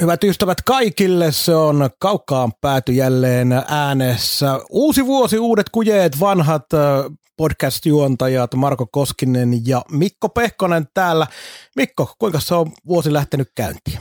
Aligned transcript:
Hyvät 0.00 0.24
ystävät 0.24 0.62
kaikille, 0.62 1.32
se 1.32 1.54
on 1.54 1.90
Kaukaan 1.98 2.52
pääty 2.60 2.92
jälleen 2.92 3.52
äänessä. 3.68 4.60
Uusi 4.70 5.06
vuosi, 5.06 5.38
uudet 5.38 5.70
kujeet, 5.70 6.20
vanhat 6.20 6.72
äh, 6.74 6.80
podcast-juontajat 7.36 8.54
Marko 8.54 8.86
Koskinen 8.86 9.66
ja 9.66 9.82
Mikko 9.90 10.28
Pehkonen 10.28 10.88
täällä. 10.94 11.26
Mikko, 11.76 12.14
kuinka 12.18 12.40
se 12.40 12.54
on 12.54 12.72
vuosi 12.86 13.12
lähtenyt 13.12 13.48
käyntiin? 13.54 14.00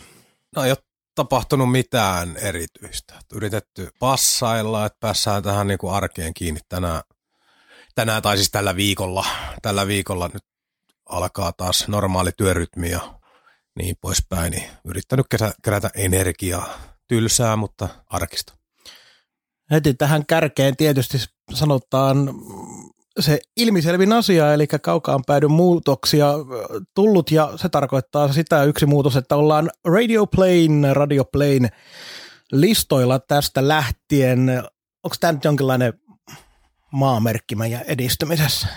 No 0.56 0.64
ei 0.64 0.72
ole 0.72 0.78
tapahtunut 1.16 1.72
mitään 1.72 2.38
erityistä. 2.38 3.14
Yritetty 3.34 3.90
passailla, 4.00 4.86
että 4.86 4.98
päässään 5.00 5.44
tähän 5.44 5.68
niin 5.68 5.80
kuin 5.80 5.94
arkeen 5.94 6.34
kiinni 6.34 6.60
tänään, 6.70 7.02
tänään 7.96 8.22
tai 8.22 8.38
siis 8.38 8.52
tällä 8.52 8.76
viikolla. 8.76 9.26
Tällä 9.62 9.88
viikolla 9.88 10.30
nyt 10.34 10.44
alkaa 11.10 11.52
taas 11.52 11.88
normaali 11.88 12.32
työrytmi 12.38 12.90
ja 12.90 13.20
niin 13.76 13.96
poispäin. 14.02 14.52
Niin 14.52 14.70
yrittänyt 14.86 15.26
kerätä 15.64 15.90
energiaa. 15.96 16.70
Tylsää, 17.08 17.56
mutta 17.56 17.90
arkista. 18.10 18.54
Heti 19.72 19.94
tähän 19.94 20.26
kärkeen 20.26 20.76
tietysti 20.76 21.18
sanotaan 21.54 22.34
se 23.20 23.40
ilmiselvin 23.58 24.14
asia, 24.14 24.54
eli 24.54 24.68
kaukaan 24.68 25.24
päädyn 25.28 25.52
muutoksia 25.52 26.34
tullut, 26.94 27.32
ja 27.32 27.54
se 27.56 27.70
tarkoittaa 27.70 28.34
sitä 28.34 28.64
yksi 28.64 28.86
muutos, 28.86 29.16
että 29.16 29.36
ollaan 29.36 29.70
Radio 29.86 30.26
Plane, 30.26 30.94
Radio 30.94 31.26
Plane 31.26 31.70
listoilla 32.52 33.20
tästä 33.20 33.68
lähtien. 33.68 34.50
Onko 35.04 35.16
tämä 35.20 35.34
nyt 35.34 35.44
jonkinlainen 35.44 35.94
maamerkki 36.92 37.56
meidän 37.56 37.82
edistymisessä? 37.88 38.68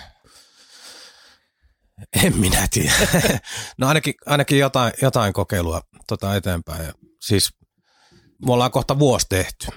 En 2.25 2.37
minä 2.37 2.67
tiedä. 2.71 2.93
no 3.77 3.87
ainakin, 3.87 4.13
ainakin 4.25 4.59
jotain, 4.59 4.93
jotain 5.01 5.33
kokeilua 5.33 5.81
tota 6.07 6.35
eteenpäin. 6.35 6.85
Ja 6.85 6.93
siis 7.21 7.49
me 8.45 8.53
ollaan 8.53 8.71
kohta 8.71 8.99
vuosi 8.99 9.25
tehty. 9.29 9.67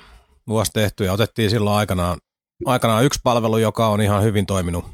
Vuosi 0.49 0.71
tehty 0.75 1.05
ja 1.05 1.13
otettiin 1.13 1.51
silloin 1.51 1.77
aikanaan 1.77 2.19
aikanaan 2.67 3.05
yksi 3.05 3.21
palvelu, 3.25 3.59
joka 3.59 3.89
on 3.89 4.01
ihan 4.01 4.23
hyvin 4.23 4.47
toiminut, 4.47 4.85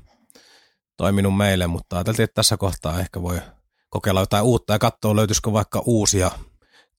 toiminut 0.97 1.37
meille, 1.37 1.67
mutta 1.67 1.97
ajateltiin, 1.97 2.25
että 2.25 2.35
tässä 2.35 2.57
kohtaa 2.57 3.01
ehkä 3.01 3.23
voi 3.23 3.41
kokeilla 3.91 4.21
jotain 4.21 4.45
uutta 4.45 4.73
ja 4.73 4.79
katsoa, 4.79 5.17
löytyisikö 5.17 5.53
vaikka 5.53 5.83
uusia 5.87 6.31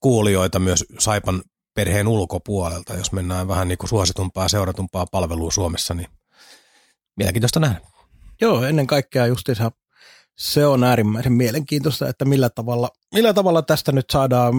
kuulijoita 0.00 0.58
myös 0.58 0.84
Saipan 0.98 1.42
perheen 1.74 2.08
ulkopuolelta, 2.08 2.94
jos 2.94 3.12
mennään 3.12 3.48
vähän 3.48 3.68
niin 3.68 3.78
kuin 3.78 3.88
suositumpaa, 3.88 4.48
seuratumpaa 4.48 5.06
palvelua 5.12 5.50
Suomessa, 5.50 5.94
niin 5.94 6.08
mielenkiintoista 7.16 7.60
nähdä. 7.60 7.80
Joo, 8.40 8.64
ennen 8.64 8.86
kaikkea 8.86 9.26
justiinsa 9.26 9.72
se 10.38 10.66
on 10.66 10.84
äärimmäisen 10.84 11.32
mielenkiintoista, 11.32 12.08
että 12.08 12.24
millä 12.24 12.50
tavalla, 12.50 12.88
millä 13.14 13.34
tavalla 13.34 13.62
tästä 13.62 13.92
nyt 13.92 14.10
saadaan 14.12 14.54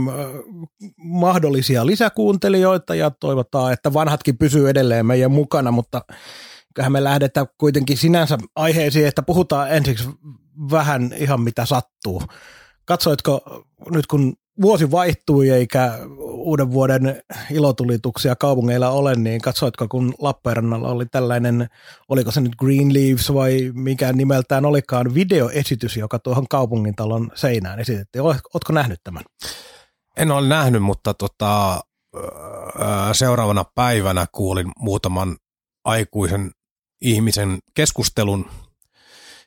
mahdollisia 0.98 1.86
lisäkuuntelijoita 1.86 2.96
ja 2.96 3.12
toivotaan, 3.12 3.74
että 3.74 3.94
vanhatkin 3.94 4.38
pysyy 4.38 4.70
edelleen 4.70 5.06
meidän 5.06 5.32
mukana, 5.32 5.72
mutta 5.72 6.02
kyllähän 6.76 6.92
me 6.92 7.04
lähdetään 7.04 7.48
kuitenkin 7.58 7.98
sinänsä 7.98 8.38
aiheisiin, 8.56 9.08
että 9.08 9.22
puhutaan 9.22 9.72
ensiksi 9.72 10.10
vähän 10.72 11.14
ihan 11.18 11.42
mitä 11.42 11.66
sattuu. 11.66 12.24
Katsoitko 12.86 13.42
nyt 13.92 14.08
kun 14.08 14.34
vuosi 14.62 14.92
vaihtui 14.92 15.50
eikä 15.50 16.00
uuden 16.20 16.72
vuoden 16.72 17.22
ilotulituksia 17.52 18.36
kaupungeilla 18.36 18.90
ole, 18.90 19.16
niin 19.16 19.42
katsoitko, 19.42 19.88
kun 19.88 20.14
Lappeenrannalla 20.20 20.90
oli 20.90 21.06
tällainen, 21.06 21.68
oliko 22.10 22.32
se 22.32 22.42
nyt 22.42 22.56
Green 22.56 22.94
Leaves 22.94 23.34
vai 23.34 23.72
mikä 23.74 24.14
nimeltään 24.14 24.66
olikaan, 24.66 25.14
videoesitys, 25.14 25.98
joka 25.98 26.20
tuohon 26.20 26.48
kaupungintalon 26.48 27.32
seinään 27.36 27.80
esitettiin. 27.80 28.22
Oletko 28.22 28.74
nähnyt 28.74 29.00
tämän? 29.04 29.24
En 30.18 30.32
ole 30.32 30.48
nähnyt, 30.48 30.84
mutta 30.84 31.14
tota, 31.14 31.82
seuraavana 33.12 33.66
päivänä 33.76 34.26
kuulin 34.32 34.72
muutaman 34.80 35.38
aikuisen 35.86 36.52
ihmisen 37.02 37.60
keskustelun 37.74 38.46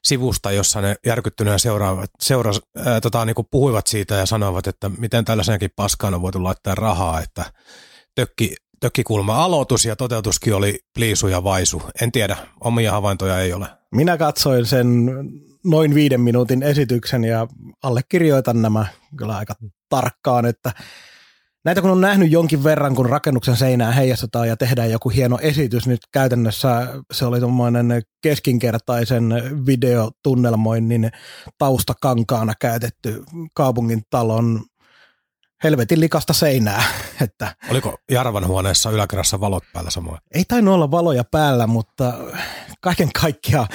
sivusta, 0.04 0.52
jossa 0.52 0.80
ne 0.80 0.96
järkyttyneen 1.06 1.58
seuraavat, 1.58 2.10
seura, 2.20 2.52
ää, 2.76 3.00
tota, 3.00 3.24
niin 3.24 3.34
kuin 3.34 3.48
puhuivat 3.50 3.86
siitä 3.86 4.14
ja 4.14 4.26
sanoivat, 4.26 4.66
että 4.66 4.90
miten 4.98 5.24
tällaisenkin 5.24 5.70
paskaan 5.76 6.14
on 6.14 6.22
voitu 6.22 6.44
laittaa 6.44 6.74
rahaa, 6.74 7.20
että 7.20 7.44
tökki, 8.14 8.54
tökkikulma 8.80 9.44
aloitus 9.44 9.84
ja 9.84 9.96
toteutuskin 9.96 10.54
oli 10.54 10.78
pliisu 10.94 11.28
ja 11.28 11.44
vaisu. 11.44 11.82
En 12.02 12.12
tiedä, 12.12 12.36
omia 12.60 12.92
havaintoja 12.92 13.40
ei 13.40 13.52
ole. 13.52 13.66
Minä 13.94 14.16
katsoin 14.16 14.66
sen 14.66 15.06
noin 15.64 15.94
viiden 15.94 16.20
minuutin 16.20 16.62
esityksen 16.62 17.24
ja 17.24 17.46
allekirjoitan 17.82 18.62
nämä 18.62 18.86
kyllä 19.16 19.36
aika 19.36 19.54
tarkkaan, 19.88 20.46
että 20.46 20.72
Näitä 21.64 21.80
kun 21.80 21.90
on 21.90 22.00
nähnyt 22.00 22.30
jonkin 22.30 22.64
verran, 22.64 22.94
kun 22.94 23.06
rakennuksen 23.06 23.56
seinää 23.56 23.92
heijastetaan 23.92 24.48
ja 24.48 24.56
tehdään 24.56 24.90
joku 24.90 25.08
hieno 25.08 25.38
esitys, 25.42 25.86
nyt 25.86 26.00
käytännössä 26.12 26.88
se 27.12 27.26
oli 27.26 27.40
tuommoinen 27.40 28.02
keskinkertaisen 28.22 29.34
videotunnelmoinnin 29.66 31.10
taustakankaana 31.58 32.52
käytetty 32.60 33.22
kaupungin 33.54 34.02
talon 34.10 34.60
helvetin 35.64 36.00
likasta 36.00 36.32
seinää. 36.32 36.84
Että 37.24 37.56
Oliko 37.70 37.98
Jarvan 38.10 38.46
huoneessa 38.46 38.90
yläkerrassa 38.90 39.40
valot 39.40 39.64
päällä 39.72 39.90
samoin? 39.90 40.18
Ei 40.34 40.44
tainnut 40.48 40.74
olla 40.74 40.90
valoja 40.90 41.24
päällä, 41.24 41.66
mutta 41.66 42.12
kaiken 42.80 43.08
kaikkiaan 43.20 43.68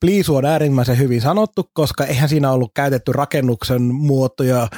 pliisu 0.00 0.36
on 0.36 0.44
äärimmäisen 0.44 0.98
hyvin 0.98 1.20
sanottu, 1.20 1.70
koska 1.74 2.04
eihän 2.04 2.28
siinä 2.28 2.50
ollut 2.50 2.70
käytetty 2.74 3.12
rakennuksen 3.12 3.82
muotoja, 3.82 4.68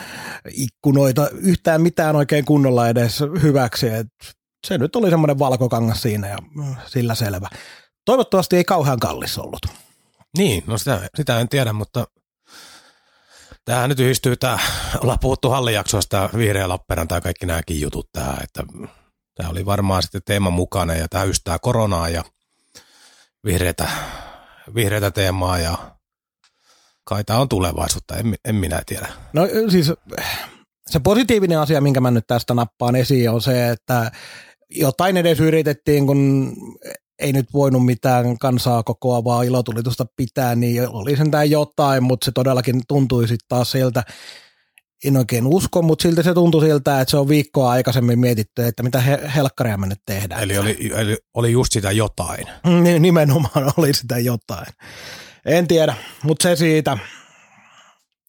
ikkunoita, 0.52 1.28
yhtään 1.30 1.82
mitään 1.82 2.16
oikein 2.16 2.44
kunnolla 2.44 2.88
edes 2.88 3.20
hyväksi. 3.42 3.88
Et 3.88 4.06
se 4.66 4.78
nyt 4.78 4.96
oli 4.96 5.10
semmoinen 5.10 5.38
valkokangas 5.38 6.02
siinä 6.02 6.28
ja 6.28 6.38
sillä 6.86 7.14
selvä. 7.14 7.48
Toivottavasti 8.04 8.56
ei 8.56 8.64
kauhean 8.64 8.98
kallis 8.98 9.38
ollut. 9.38 9.66
Niin, 10.38 10.64
no 10.66 10.78
sitä, 10.78 11.00
sitä 11.16 11.40
en 11.40 11.48
tiedä, 11.48 11.72
mutta 11.72 12.06
Tähän 13.68 13.88
nyt 13.88 14.00
yhdistyy 14.00 14.36
tämä, 14.36 14.58
ollaan 15.00 15.18
puhuttu 15.20 15.50
hallijaksoista, 15.50 16.30
vihreä 16.36 16.68
Lappeenranta 16.68 17.14
ja 17.14 17.20
kaikki 17.20 17.46
nämäkin 17.46 17.80
jutut 17.80 18.08
tähän, 18.12 18.42
että 18.42 18.62
tämä 19.34 19.48
oli 19.48 19.66
varmaan 19.66 20.02
sitten 20.02 20.22
teema 20.24 20.50
mukana 20.50 20.94
ja 20.94 21.08
tämä 21.08 21.24
ystää 21.24 21.58
koronaa 21.58 22.08
ja 22.08 22.24
vihreitä, 23.44 23.88
vihreitä 24.74 25.10
teemaa 25.10 25.58
ja 25.58 25.78
kai 27.04 27.24
tämä 27.24 27.38
on 27.38 27.48
tulevaisuutta, 27.48 28.16
en, 28.16 28.34
en 28.44 28.54
minä 28.54 28.82
tiedä. 28.86 29.08
No 29.32 29.48
siis 29.68 29.92
se 30.86 31.00
positiivinen 31.00 31.58
asia, 31.58 31.80
minkä 31.80 32.00
mä 32.00 32.10
nyt 32.10 32.26
tästä 32.26 32.54
nappaan 32.54 32.96
esiin, 32.96 33.30
on 33.30 33.42
se, 33.42 33.70
että 33.70 34.10
jotain 34.70 35.16
edes 35.16 35.40
yritettiin, 35.40 36.06
kun 36.06 36.52
ei 37.18 37.32
nyt 37.32 37.46
voinut 37.54 37.84
mitään 37.84 38.38
kansaa 38.38 38.82
kokoavaa 38.82 39.42
ilotulitusta 39.42 40.06
pitää, 40.16 40.54
niin 40.54 40.88
oli 40.88 41.16
sentään 41.16 41.50
jotain, 41.50 42.02
mutta 42.02 42.24
se 42.24 42.32
todellakin 42.32 42.80
tuntui 42.88 43.28
sitten 43.28 43.48
taas 43.48 43.70
siltä, 43.70 44.02
en 45.04 45.16
oikein 45.16 45.46
usko, 45.46 45.82
mutta 45.82 46.02
silti 46.02 46.22
se 46.22 46.34
tuntui 46.34 46.60
siltä, 46.60 47.00
että 47.00 47.10
se 47.10 47.16
on 47.16 47.28
viikkoa 47.28 47.70
aikaisemmin 47.70 48.18
mietitty, 48.18 48.64
että 48.64 48.82
mitä 48.82 49.00
he, 49.00 49.20
helkkaria 49.36 49.76
me 49.76 49.86
nyt 49.86 50.02
tehdään. 50.06 50.42
Eli 50.42 50.58
oli, 50.58 50.90
eli 50.94 51.16
oli 51.34 51.52
just 51.52 51.72
sitä 51.72 51.92
jotain. 51.92 52.46
Nimenomaan 52.98 53.72
oli 53.76 53.94
sitä 53.94 54.18
jotain. 54.18 54.66
En 55.44 55.68
tiedä, 55.68 55.94
mutta 56.22 56.42
se 56.42 56.56
siitä. 56.56 56.98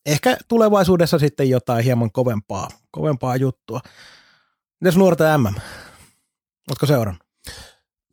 Ehkä 0.05 0.38
tulevaisuudessa 0.47 1.19
sitten 1.19 1.49
jotain 1.49 1.83
hieman 1.83 2.11
kovempaa, 2.11 2.67
kovempaa 2.91 3.35
juttua. 3.35 3.79
Mites 4.81 4.97
nuorten 4.97 5.41
MM? 5.41 5.55
Oletko 6.69 6.85
seurannut? 6.85 7.23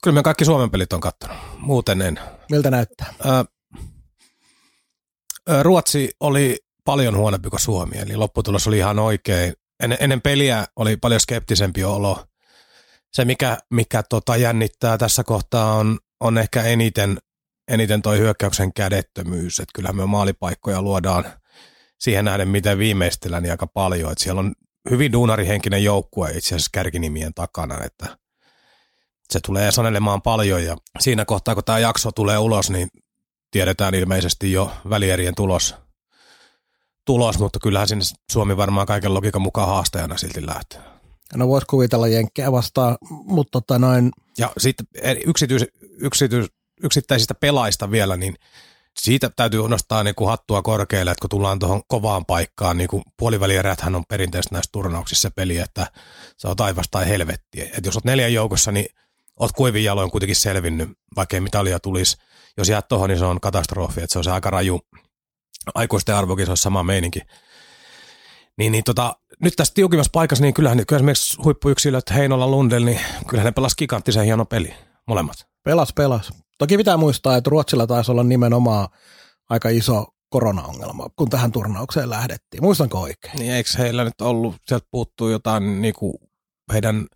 Kyllä 0.03 0.15
me 0.15 0.23
kaikki 0.23 0.45
Suomen 0.45 0.71
pelit 0.71 0.93
on 0.93 1.01
kattonut, 1.01 1.37
muuten 1.59 2.03
en. 2.03 2.21
Miltä 2.51 2.71
näyttää? 2.71 3.15
Ää, 3.25 3.45
Ruotsi 5.63 6.11
oli 6.21 6.66
paljon 6.87 7.17
huonompi 7.17 7.51
kuin 7.51 7.61
Suomi, 7.61 7.99
eli 7.99 8.17
lopputulos 8.17 8.67
oli 8.67 8.79
ihan 8.79 8.99
oikein. 8.99 9.55
En, 9.83 9.97
ennen 10.01 10.21
peliä 10.21 10.67
oli 10.77 10.97
paljon 10.97 11.21
skeptisempi 11.21 11.85
olo. 11.85 12.25
Se, 13.13 13.25
mikä, 13.25 13.59
mikä 13.71 14.03
tota 14.03 14.37
jännittää 14.37 14.99
tässä 14.99 15.25
kohtaa, 15.25 15.75
on, 15.75 15.99
on 16.21 16.39
ehkä 16.39 16.63
eniten, 16.63 17.19
eniten 17.69 18.03
toi 18.03 18.19
hyökkäyksen 18.19 18.73
kädettömyys. 18.73 19.61
Että 19.61 19.73
kyllähän 19.75 19.97
me 19.97 20.07
maalipaikkoja 20.07 20.83
luodaan 20.83 21.25
siihen 22.01 22.25
nähden, 22.25 22.49
miten 22.49 22.79
viimeistellään 22.79 23.43
niin 23.43 23.51
aika 23.51 23.67
paljon. 23.67 24.13
Että 24.13 24.25
siellä 24.25 24.41
on 24.41 24.53
hyvin 24.91 25.13
duunarihenkinen 25.13 25.85
joukkue 25.85 26.31
itse 26.31 26.55
asiassa 26.55 26.71
kärkinimien 26.73 27.35
takana, 27.35 27.85
että 27.85 28.17
se 29.31 29.41
tulee 29.47 29.73
sanelemaan 29.73 30.23
paljon 30.23 30.65
ja 30.65 30.77
siinä 31.01 31.25
kohtaa, 31.25 31.55
kun 31.55 31.65
tämä 31.65 31.79
jakso 31.79 32.13
tulee 32.13 32.39
ulos, 32.39 32.71
niin 32.71 32.89
tiedetään 33.51 33.95
ilmeisesti 33.95 34.53
jo 34.53 34.73
välierien 34.91 35.35
tulos, 35.35 35.75
tulos 37.07 37.39
mutta 37.39 37.59
kyllähän 37.63 37.89
sinne 37.89 38.05
Suomi 38.33 38.57
varmaan 38.57 38.87
kaiken 38.87 39.15
logiikan 39.15 39.43
mukaan 39.43 39.69
haastajana 39.69 40.17
silti 40.17 40.47
lähtee. 40.47 40.81
No 41.35 41.49
voisi 41.49 41.67
kuvitella 41.67 42.09
Jenkkejä 42.09 42.53
vastaan, 42.53 42.97
mutta 43.11 43.51
tota 43.51 43.79
noin... 43.79 44.11
Ja 44.39 44.51
sitten 44.59 44.87
yksityis, 45.27 45.65
yksityis, 45.81 46.47
yksittäisistä 46.83 47.35
pelaista 47.35 47.91
vielä, 47.91 48.17
niin 48.17 48.35
siitä 49.01 49.31
täytyy 49.37 49.69
nostaa 49.69 50.03
niin 50.03 50.15
kuin 50.15 50.29
hattua 50.29 50.63
korkealle, 50.63 51.11
että 51.11 51.23
kun 51.23 51.31
tullaan 51.31 51.59
tuohon 51.59 51.83
kovaan 51.89 52.25
paikkaan, 52.25 52.79
niin 52.79 52.89
kuin 52.89 53.03
puolivälieräthän 53.17 53.95
on 53.95 54.05
perinteisesti 54.09 54.55
näissä 54.55 54.73
turnauksissa 54.73 55.31
peli, 55.31 55.59
että 55.59 55.87
se 56.37 56.49
on 56.49 56.57
taivas 56.57 56.87
tai 56.91 57.09
helvettiä. 57.09 57.65
Että 57.65 57.89
jos 57.89 57.97
olet 57.97 58.05
neljän 58.05 58.33
joukossa, 58.33 58.73
niin 58.73 58.87
oot 59.41 59.53
kuivin 59.53 59.85
jaloin 59.85 60.11
kuitenkin 60.11 60.37
selvinnyt, 60.37 60.89
vaikkei 61.17 61.41
mitalia 61.41 61.81
tulisi. 61.81 62.17
Jos 62.57 62.69
jäät 62.69 62.89
tuohon, 62.89 63.09
niin 63.09 63.19
se 63.19 63.25
on 63.25 63.41
katastrofi, 63.41 64.01
että 64.03 64.13
se 64.13 64.19
on 64.19 64.25
se 64.25 64.31
aika 64.31 64.51
raju. 64.51 64.81
Aikuisten 65.75 66.15
arvokin 66.15 66.47
se 66.47 66.51
on 66.51 66.57
sama 66.57 66.83
meininki. 66.83 67.21
Niin, 68.59 68.73
niin 68.73 68.85
tota, 68.85 69.17
nyt 69.43 69.55
tässä 69.57 69.75
tiukimmassa 69.75 70.11
paikassa, 70.13 70.43
niin 70.43 70.55
kyllähän 70.55 70.87
kyllä 70.87 70.99
esimerkiksi 70.99 71.43
huippuyksilöt 71.43 72.15
Heinola 72.15 72.47
Lundel, 72.49 72.85
niin 72.85 73.01
kyllähän 73.29 73.47
ne 73.47 73.53
pelas 73.53 73.77
giganttisen 73.77 74.25
hieno 74.25 74.45
peli, 74.45 74.75
molemmat. 75.07 75.47
Pelas, 75.65 75.93
pelas. 75.93 76.33
Toki 76.59 76.77
pitää 76.77 76.97
muistaa, 76.97 77.37
että 77.37 77.51
Ruotsilla 77.51 77.87
taisi 77.87 78.11
olla 78.11 78.23
nimenomaan 78.23 78.89
aika 79.51 79.69
iso 79.69 80.07
koronaongelma, 80.31 81.07
kun 81.17 81.31
tähän 81.31 81.53
turnaukseen 81.53 82.11
lähdettiin. 82.11 82.63
Muistanko 82.63 83.01
oikein? 83.01 83.39
Niin 83.39 83.53
eikö 83.53 83.71
heillä 83.79 84.05
nyt 84.05 84.21
ollut, 84.21 84.57
sieltä 84.67 84.87
puuttuu 84.91 85.29
jotain 85.29 85.83
niin 85.83 85.95
kuin 85.95 86.15
heidän 86.73 87.07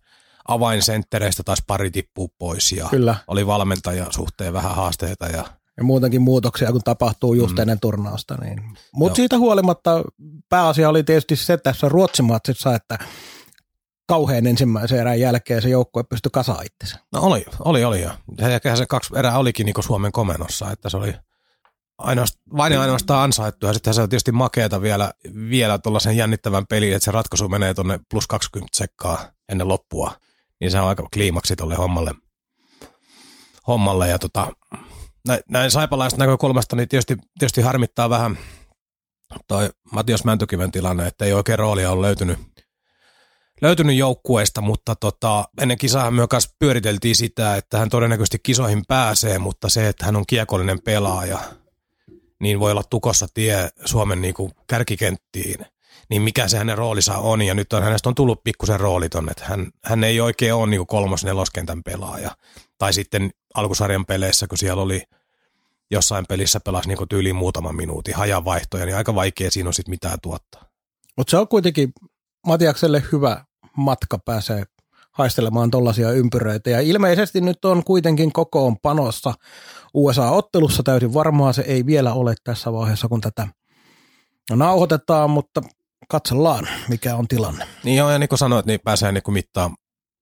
avainsenttereistä 0.47 1.43
taas 1.43 1.63
pari 1.67 1.91
tippuu 1.91 2.33
pois 2.39 2.71
ja 2.71 2.87
Kyllä. 2.89 3.15
oli 3.27 3.47
valmentaja 3.47 4.05
suhteen 4.09 4.53
vähän 4.53 4.75
haasteita 4.75 5.27
ja 5.27 5.45
ja 5.77 5.83
muutenkin 5.83 6.21
muutoksia, 6.21 6.71
kun 6.71 6.81
tapahtuu 6.83 7.33
just 7.33 7.55
mm. 7.55 7.61
ennen 7.61 7.79
turnausta. 7.79 8.35
Niin. 8.41 8.77
Mutta 8.93 9.15
siitä 9.15 9.37
huolimatta 9.37 10.03
pääasia 10.49 10.89
oli 10.89 11.03
tietysti 11.03 11.35
se 11.35 11.57
tässä 11.57 11.89
Ruotsimatsissa, 11.89 12.75
että 12.75 12.97
kauhean 14.07 14.47
ensimmäisen 14.47 14.99
erän 14.99 15.19
jälkeen 15.19 15.61
se 15.61 15.69
joukkue 15.69 16.03
pystyi 16.03 16.29
kasaan 16.33 16.65
itsensä. 16.65 16.99
No 17.13 17.21
oli, 17.21 17.45
oli, 17.65 17.83
oli 17.83 18.01
jo. 18.01 18.11
Ja 18.63 18.75
se 18.75 18.85
kaksi 18.85 19.13
erää 19.15 19.37
olikin 19.37 19.65
niin 19.65 19.83
Suomen 19.83 20.11
komennossa, 20.11 20.71
että 20.71 20.89
se 20.89 20.97
oli 20.97 21.13
ainoastaan, 21.97 22.57
vain 22.57 22.79
ainoastaan 22.79 23.23
ansaittu. 23.23 23.65
Ja 23.65 23.73
sitten 23.73 23.93
se 23.93 24.01
on 24.01 24.09
tietysti 24.09 24.31
makeeta 24.31 24.81
vielä, 24.81 25.11
vielä 25.49 25.79
tuollaisen 25.79 26.17
jännittävän 26.17 26.67
peli, 26.67 26.93
että 26.93 27.05
se 27.05 27.11
ratkaisu 27.11 27.49
menee 27.49 27.73
tuonne 27.73 27.99
plus 28.09 28.27
20 28.27 28.77
sekkaa 28.77 29.31
ennen 29.49 29.67
loppua. 29.67 30.11
Niin 30.59 30.71
se 30.71 30.79
on 30.79 30.87
aika 30.87 31.07
kliimaksi 31.13 31.55
tuolle 31.55 31.75
hommalle. 31.75 32.15
hommalle. 33.67 34.09
Ja 34.09 34.19
tota, 34.19 34.47
näin 35.49 35.71
saipalaista 35.71 36.19
näkökulmasta 36.19 36.75
niin 36.75 36.89
tietysti, 36.89 37.17
tietysti 37.39 37.61
harmittaa 37.61 38.09
vähän 38.09 38.37
toi 39.47 39.69
Matias 39.91 40.23
Mäntykiven 40.23 40.71
tilanne, 40.71 41.07
että 41.07 41.25
ei 41.25 41.33
oikein 41.33 41.59
roolia 41.59 41.91
ole 41.91 42.01
löytynyt, 42.01 42.39
löytynyt 43.61 43.95
joukkueesta, 43.95 44.61
mutta 44.61 44.95
tota, 44.95 45.45
ennen 45.61 45.77
kisaa 45.77 46.11
myös 46.11 46.55
pyöriteltiin 46.59 47.15
sitä, 47.15 47.55
että 47.55 47.77
hän 47.77 47.89
todennäköisesti 47.89 48.39
kisoihin 48.43 48.83
pääsee, 48.87 49.39
mutta 49.39 49.69
se, 49.69 49.87
että 49.87 50.05
hän 50.05 50.15
on 50.15 50.25
kiekollinen 50.27 50.81
pelaaja, 50.81 51.39
niin 52.39 52.59
voi 52.59 52.71
olla 52.71 52.83
tukossa 52.89 53.27
tie 53.33 53.69
Suomen 53.85 54.21
niin 54.21 54.33
kuin 54.33 54.51
kärkikenttiin, 54.67 55.65
niin 56.09 56.21
mikä 56.21 56.47
se 56.47 56.57
hänen 56.57 56.77
roolinsa 56.77 57.17
on, 57.17 57.41
ja 57.41 57.53
nyt 57.53 57.73
on, 57.73 57.83
hänestä 57.83 58.09
on 58.09 58.15
tullut 58.15 58.43
pikkusen 58.43 58.79
rooliton, 58.79 59.29
että 59.31 59.45
hän, 59.45 59.71
hän 59.83 60.03
ei 60.03 60.21
oikein 60.21 60.53
ole 60.53 60.67
niin 60.67 60.87
kolmos 60.87 61.23
neloskentän 61.23 61.83
pelaaja, 61.83 62.31
tai 62.81 62.93
sitten 62.93 63.31
alkusarjan 63.53 64.05
peleissä, 64.05 64.47
kun 64.47 64.57
siellä 64.57 64.81
oli 64.81 65.03
jossain 65.91 66.25
pelissä 66.29 66.59
pelasi 66.59 66.87
niin 66.87 67.07
tyyliin 67.09 67.35
muutaman 67.35 67.75
minuutin 67.75 68.15
hajavaihtoja, 68.15 68.85
niin 68.85 68.95
aika 68.95 69.15
vaikea 69.15 69.51
siinä 69.51 69.69
on 69.69 69.73
sitten 69.73 69.91
mitään 69.91 70.17
tuottaa. 70.21 70.65
Mutta 71.17 71.31
se 71.31 71.37
on 71.37 71.47
kuitenkin 71.47 71.93
Matiakselle 72.47 73.03
hyvä 73.11 73.45
matka 73.77 74.17
pääsee 74.17 74.63
haistelemaan 75.11 75.71
tuollaisia 75.71 76.11
ympyröitä. 76.11 76.69
Ja 76.69 76.79
ilmeisesti 76.79 77.41
nyt 77.41 77.65
on 77.65 77.83
kuitenkin 77.83 78.31
kokoon 78.31 78.77
panossa 78.81 79.33
USA-ottelussa 79.93 80.83
täysin 80.83 81.13
varmaa. 81.13 81.53
Se 81.53 81.61
ei 81.61 81.85
vielä 81.85 82.13
ole 82.13 82.35
tässä 82.43 82.73
vaiheessa, 82.73 83.07
kun 83.07 83.21
tätä 83.21 83.47
nauhoitetaan, 84.51 85.29
mutta 85.29 85.61
katsellaan, 86.07 86.67
mikä 86.89 87.15
on 87.15 87.27
tilanne. 87.27 87.67
Niin 87.83 87.97
joo, 87.97 88.11
ja 88.11 88.19
niin 88.19 88.29
kuin 88.29 88.39
sanoit, 88.39 88.65
niin 88.65 88.79
pääsee 88.83 89.11
niin 89.11 89.23
mittaan 89.27 89.75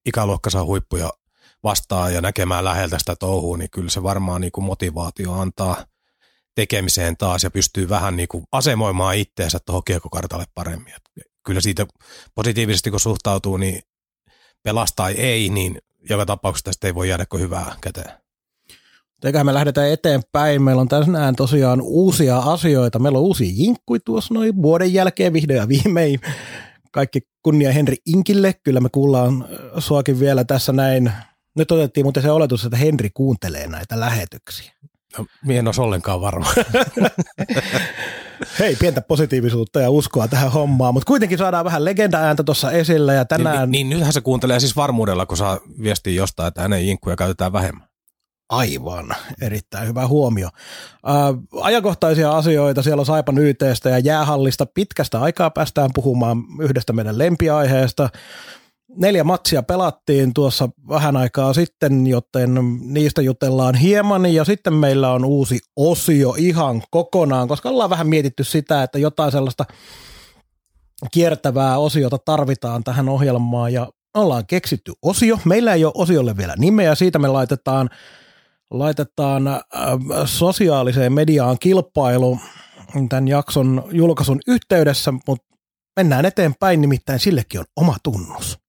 ikäluokkansa 0.05 0.63
huippuja 0.63 1.09
vastaan 1.63 2.13
ja 2.13 2.21
näkemään 2.21 2.63
läheltä 2.63 2.99
sitä 2.99 3.15
touhua, 3.15 3.57
niin 3.57 3.69
kyllä 3.69 3.89
se 3.89 4.03
varmaan 4.03 4.41
niin 4.41 4.51
kuin 4.51 4.65
motivaatio 4.65 5.33
antaa 5.33 5.85
tekemiseen 6.55 7.17
taas 7.17 7.43
ja 7.43 7.51
pystyy 7.51 7.89
vähän 7.89 8.15
niin 8.15 8.27
kuin 8.27 8.43
asemoimaan 8.51 9.15
itteensä 9.15 9.59
tuohon 9.65 9.83
kiekokartalle 9.85 10.45
paremmin. 10.55 10.93
Et 10.95 11.25
kyllä 11.45 11.61
siitä 11.61 11.85
positiivisesti 12.35 12.91
kun 12.91 12.99
suhtautuu, 12.99 13.57
niin 13.57 13.81
pelastaa 14.63 15.09
ei, 15.09 15.49
niin 15.49 15.77
joka 16.09 16.25
tapauksessa 16.25 16.65
tästä 16.65 16.87
ei 16.87 16.95
voi 16.95 17.09
jäädä 17.09 17.25
kuin 17.25 17.41
hyvää 17.41 17.75
käteen. 17.81 18.11
Eiköhän 19.23 19.45
me 19.45 19.53
lähdetään 19.53 19.91
eteenpäin. 19.91 20.61
Meillä 20.61 20.81
on 20.81 20.87
tänään 20.87 21.35
tosiaan 21.35 21.81
uusia 21.81 22.37
asioita. 22.37 22.99
Meillä 22.99 23.17
on 23.17 23.23
uusi 23.23 23.63
jinkkui 23.63 23.99
tuossa 24.05 24.33
noin 24.33 24.61
vuoden 24.61 24.93
jälkeen 24.93 25.33
vihdoin 25.33 25.57
ja 25.57 25.67
viimein. 25.67 26.19
Kaikki 26.91 27.21
kunnia 27.43 27.71
Henri 27.71 27.95
Inkille. 28.05 28.53
Kyllä 28.63 28.79
me 28.79 28.89
kuullaan 28.89 29.45
suakin 29.77 30.19
vielä 30.19 30.43
tässä 30.43 30.73
näin 30.73 31.11
nyt 31.55 31.71
otettiin 31.71 32.05
muuten 32.05 32.23
se 32.23 32.31
oletus, 32.31 32.65
että 32.65 32.77
Henri 32.77 33.09
kuuntelee 33.13 33.67
näitä 33.67 33.99
lähetyksiä. 33.99 34.71
No, 35.17 35.25
mie 35.45 35.59
en 35.59 35.67
olisi 35.67 35.81
ollenkaan 35.81 36.21
varma. 36.21 36.53
Hei, 38.59 38.75
pientä 38.75 39.01
positiivisuutta 39.01 39.81
ja 39.81 39.89
uskoa 39.89 40.27
tähän 40.27 40.51
hommaan, 40.51 40.93
mutta 40.93 41.07
kuitenkin 41.07 41.37
saadaan 41.37 41.65
vähän 41.65 41.85
legenda-ääntä 41.85 42.43
tuossa 42.43 42.71
esillä 42.71 43.13
ja 43.13 43.25
tänään... 43.25 43.71
Niin, 43.71 43.89
niin, 43.89 43.97
nythän 43.97 44.13
se 44.13 44.21
kuuntelee 44.21 44.59
siis 44.59 44.75
varmuudella, 44.75 45.25
kun 45.25 45.37
saa 45.37 45.59
viestiä 45.81 46.13
jostain, 46.13 46.47
että 46.47 46.61
hänen 46.61 46.87
jinkkuja 46.87 47.15
käytetään 47.15 47.53
vähemmän. 47.53 47.89
Aivan, 48.49 49.15
erittäin 49.41 49.87
hyvä 49.87 50.07
huomio. 50.07 50.49
Äh, 51.07 51.61
ajankohtaisia 51.61 52.31
asioita, 52.31 52.83
siellä 52.83 52.99
on 52.99 53.05
Saipan 53.05 53.37
YTstä 53.37 53.89
ja 53.89 53.99
jäähallista 53.99 54.65
pitkästä 54.65 55.21
aikaa 55.21 55.49
päästään 55.49 55.89
puhumaan 55.93 56.37
yhdestä 56.61 56.93
meidän 56.93 57.17
lempiaiheesta 57.17 58.09
neljä 58.95 59.23
matsia 59.23 59.63
pelattiin 59.63 60.33
tuossa 60.33 60.69
vähän 60.89 61.17
aikaa 61.17 61.53
sitten, 61.53 62.07
joten 62.07 62.59
niistä 62.81 63.21
jutellaan 63.21 63.75
hieman 63.75 64.25
ja 64.25 64.45
sitten 64.45 64.73
meillä 64.73 65.11
on 65.11 65.25
uusi 65.25 65.59
osio 65.75 66.35
ihan 66.37 66.83
kokonaan, 66.91 67.47
koska 67.47 67.69
ollaan 67.69 67.89
vähän 67.89 68.07
mietitty 68.07 68.43
sitä, 68.43 68.83
että 68.83 68.99
jotain 68.99 69.31
sellaista 69.31 69.65
kiertävää 71.11 71.77
osiota 71.77 72.17
tarvitaan 72.17 72.83
tähän 72.83 73.09
ohjelmaan 73.09 73.73
ja 73.73 73.87
ollaan 74.13 74.45
keksitty 74.47 74.93
osio. 75.01 75.39
Meillä 75.45 75.73
ei 75.73 75.85
ole 75.85 75.93
osiolle 75.95 76.37
vielä 76.37 76.55
nimeä, 76.57 76.95
siitä 76.95 77.19
me 77.19 77.27
laitetaan, 77.27 77.89
laitetaan 78.71 79.47
äh, 79.47 79.61
sosiaaliseen 80.25 81.13
mediaan 81.13 81.57
kilpailu 81.59 82.39
tämän 83.09 83.27
jakson 83.27 83.83
julkaisun 83.91 84.39
yhteydessä, 84.47 85.13
mutta 85.27 85.57
mennään 85.95 86.25
eteenpäin, 86.25 86.81
nimittäin 86.81 87.19
sillekin 87.19 87.59
on 87.59 87.65
oma 87.75 87.95
tunnus. 88.03 88.68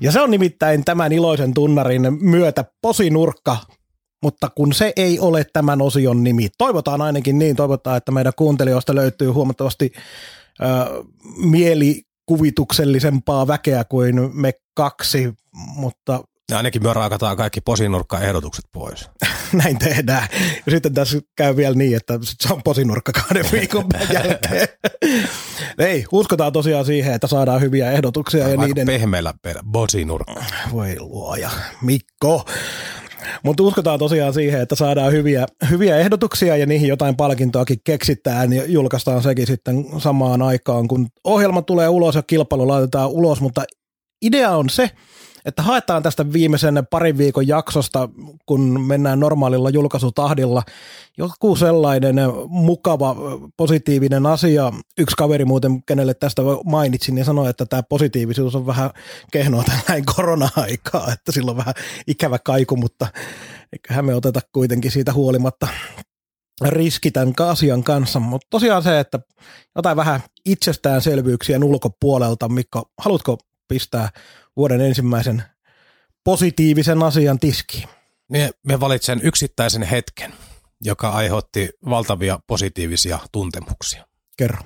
Ja 0.00 0.12
se 0.12 0.20
on 0.20 0.30
nimittäin 0.30 0.84
tämän 0.84 1.12
iloisen 1.12 1.54
tunnarin 1.54 2.02
myötä 2.20 2.64
posinurkka, 2.82 3.56
mutta 4.22 4.50
kun 4.54 4.72
se 4.72 4.92
ei 4.96 5.20
ole 5.20 5.46
tämän 5.52 5.82
osion 5.82 6.24
nimi, 6.24 6.48
toivotaan 6.58 7.02
ainakin 7.02 7.38
niin, 7.38 7.56
toivotaan, 7.56 7.96
että 7.96 8.12
meidän 8.12 8.32
kuuntelijoista 8.36 8.94
löytyy 8.94 9.28
huomattavasti 9.28 9.92
ö, 10.62 10.64
mielikuvituksellisempaa 11.36 13.46
väkeä 13.46 13.84
kuin 13.84 14.30
me 14.34 14.52
kaksi, 14.74 15.34
mutta 15.74 16.24
ja 16.50 16.56
ainakin 16.56 16.82
me 16.82 16.92
raakataan 16.92 17.36
kaikki 17.36 17.60
posinurkka-ehdotukset 17.60 18.64
pois. 18.72 19.10
Näin 19.62 19.78
tehdään. 19.78 20.28
Ja 20.66 20.72
sitten 20.72 20.94
tässä 20.94 21.18
käy 21.36 21.56
vielä 21.56 21.74
niin, 21.74 21.96
että 21.96 22.18
se 22.22 22.52
on 22.52 22.62
posinurkka 22.62 23.12
kahden 23.12 23.44
viikon 23.52 23.84
jälkeen. 24.12 24.68
Ei, 25.78 26.04
uskotaan 26.12 26.52
tosiaan 26.52 26.84
siihen, 26.84 27.14
että 27.14 27.26
saadaan 27.26 27.60
hyviä 27.60 27.92
ehdotuksia. 27.92 28.48
Ja, 28.48 28.48
ja 28.48 28.56
niiden... 28.56 28.86
pehmeällä 28.86 29.34
posinurkka. 29.72 30.44
Voi 30.72 30.96
luoja. 30.98 31.50
Mikko. 31.82 32.44
Mutta 33.42 33.62
uskotaan 33.62 33.98
tosiaan 33.98 34.34
siihen, 34.34 34.60
että 34.60 34.74
saadaan 34.74 35.12
hyviä, 35.12 35.46
hyviä 35.70 35.96
ehdotuksia 35.96 36.56
ja 36.56 36.66
niihin 36.66 36.88
jotain 36.88 37.16
palkintoakin 37.16 37.78
keksitään 37.84 38.52
ja 38.52 38.64
julkaistaan 38.66 39.22
sekin 39.22 39.46
sitten 39.46 39.86
samaan 39.98 40.42
aikaan, 40.42 40.88
kun 40.88 41.08
ohjelma 41.24 41.62
tulee 41.62 41.88
ulos 41.88 42.14
ja 42.14 42.22
kilpailu 42.22 42.68
laitetaan 42.68 43.10
ulos, 43.10 43.40
mutta 43.40 43.64
idea 44.22 44.50
on 44.50 44.70
se, 44.70 44.90
että 45.48 45.62
haetaan 45.62 46.02
tästä 46.02 46.32
viimeisen 46.32 46.86
parin 46.90 47.18
viikon 47.18 47.48
jaksosta, 47.48 48.08
kun 48.46 48.80
mennään 48.86 49.20
normaalilla 49.20 49.70
julkaisutahdilla, 49.70 50.62
joku 51.18 51.56
sellainen 51.56 52.16
mukava, 52.48 53.16
positiivinen 53.56 54.26
asia. 54.26 54.72
Yksi 54.98 55.16
kaveri 55.16 55.44
muuten, 55.44 55.82
kenelle 55.86 56.14
tästä 56.14 56.42
mainitsin, 56.64 57.14
niin 57.14 57.24
sanoi, 57.24 57.50
että 57.50 57.66
tämä 57.66 57.82
positiivisuus 57.82 58.54
on 58.54 58.66
vähän 58.66 58.90
kehnoa 59.32 59.64
näin 59.88 60.04
korona-aikaa, 60.16 61.12
että 61.12 61.32
sillä 61.32 61.50
on 61.50 61.56
vähän 61.56 61.74
ikävä 62.06 62.38
kaiku, 62.38 62.76
mutta 62.76 63.06
eiköhän 63.72 64.04
me 64.04 64.14
oteta 64.14 64.40
kuitenkin 64.52 64.90
siitä 64.90 65.12
huolimatta 65.12 65.68
riski 66.66 67.10
tämän 67.10 67.34
asian 67.38 67.84
kanssa, 67.84 68.20
mutta 68.20 68.46
tosiaan 68.50 68.82
se, 68.82 69.00
että 69.00 69.20
jotain 69.76 69.96
vähän 69.96 70.20
itsestäänselvyyksien 70.46 71.64
ulkopuolelta, 71.64 72.48
Mikko, 72.48 72.90
haluatko 72.98 73.38
pistää 73.68 74.08
vuoden 74.58 74.80
ensimmäisen 74.80 75.42
positiivisen 76.24 77.02
asian 77.02 77.38
tiskiin? 77.38 77.88
Me, 78.30 78.50
me 78.66 78.80
valitsen 78.80 79.20
yksittäisen 79.22 79.82
hetken, 79.82 80.34
joka 80.80 81.10
aiheutti 81.10 81.70
valtavia 81.90 82.38
positiivisia 82.46 83.18
tuntemuksia. 83.32 84.06
Kerro. 84.36 84.62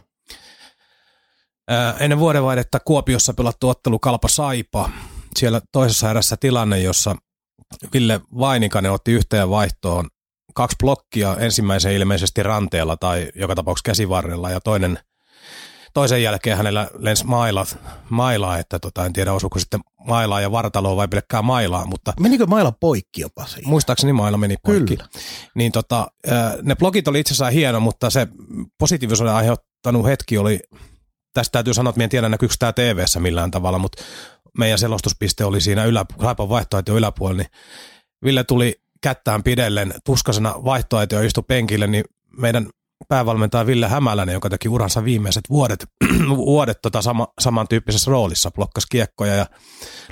Ää, 1.69 1.97
ennen 2.01 2.19
vuodenvaihdetta 2.19 2.81
Kuopiossa 2.81 3.35
pelattu 3.35 3.69
ottelu 3.69 3.99
Kalpa 3.99 4.29
Saipa. 4.29 4.91
Siellä 5.37 5.61
toisessa 5.73 6.11
erässä 6.11 6.37
tilanne, 6.37 6.81
jossa 6.81 7.17
Ville 7.95 8.21
Vainikainen 8.39 8.93
otti 8.93 9.13
yhteen 9.13 9.51
vaihtoon 9.51 10.09
kaksi 10.55 10.77
blokkia, 10.81 11.37
ensimmäisen 11.41 11.93
ilmeisesti 11.93 12.43
ranteella 12.43 12.97
tai 12.97 13.33
joka 13.35 13.55
tapauksessa 13.55 13.87
käsivarrella 13.87 14.51
ja 14.51 14.61
toinen, 14.61 14.99
toisen 15.95 16.23
jälkeen 16.23 16.57
hänellä 16.57 16.91
lensi 16.99 17.25
maila, 17.25 17.67
mailaa, 18.09 18.59
että 18.59 18.79
tota, 18.79 19.07
en 19.07 19.13
tiedä 19.13 19.33
osuuko 19.33 19.59
sitten 19.59 19.81
mailaa 20.07 20.41
ja 20.41 20.53
vartaloa 20.53 20.97
vai 20.97 21.09
pelkkää 21.09 21.43
mailaa, 21.43 21.87
mutta... 21.87 22.13
Menikö 22.21 22.47
maila 22.47 22.73
poikki 22.81 23.21
jopa 23.21 23.47
siinä? 23.47 23.69
Muistaakseni 23.69 24.13
maila 24.13 24.37
meni 24.37 24.57
poikki. 24.63 24.97
Kyllä. 24.97 25.09
Niin 25.55 25.73
tota, 25.73 26.07
ne 26.63 26.77
blogit 26.77 27.09
oli 27.09 27.21
itse 27.21 27.35
asiassa 27.35 27.51
hieno, 27.51 27.81
mutta 27.81 28.11
se 28.11 28.29
positiivisuuden 28.79 29.35
aiheuttanut 29.35 30.07
hetki 30.07 30.39
oli, 30.39 30.61
tästä 31.35 31.53
täytyy 31.53 31.75
sanoa, 31.75 31.91
että 31.91 32.05
en 32.05 32.11
tiedä 32.11 32.29
näkyykö 32.29 32.55
tämä 32.59 32.73
tv 32.73 33.05
millään 33.19 33.51
tavalla, 33.51 33.79
mutta 33.79 34.03
meidän 34.59 34.79
selostuspiste 34.79 35.45
oli 35.45 35.61
siinä 35.61 35.85
ylä, 35.85 36.05
vaihtoehto 36.49 36.97
yläpuolella, 36.97 37.43
niin 37.43 37.51
Ville 38.25 38.45
tuli 38.45 38.83
kättään 39.03 39.43
pidellen 39.43 39.95
tuskasena 40.05 40.55
vaihtoehtoja 40.65 41.23
istui 41.23 41.45
penkille, 41.49 41.87
niin 41.87 42.05
meidän 42.39 42.71
päävalmentaja 43.09 43.67
Ville 43.67 43.89
Hämäläinen, 43.89 44.33
joka 44.33 44.51
teki 44.51 44.69
uransa 44.69 45.05
viimeiset 45.05 45.43
vuodet, 45.51 45.87
vuodet 46.37 46.79
tota 46.83 47.03
sama, 47.03 47.29
samantyyppisessä 47.41 48.11
roolissa, 48.11 48.51
blokkasi 48.51 48.87
kiekkoja 48.91 49.35
ja 49.35 49.47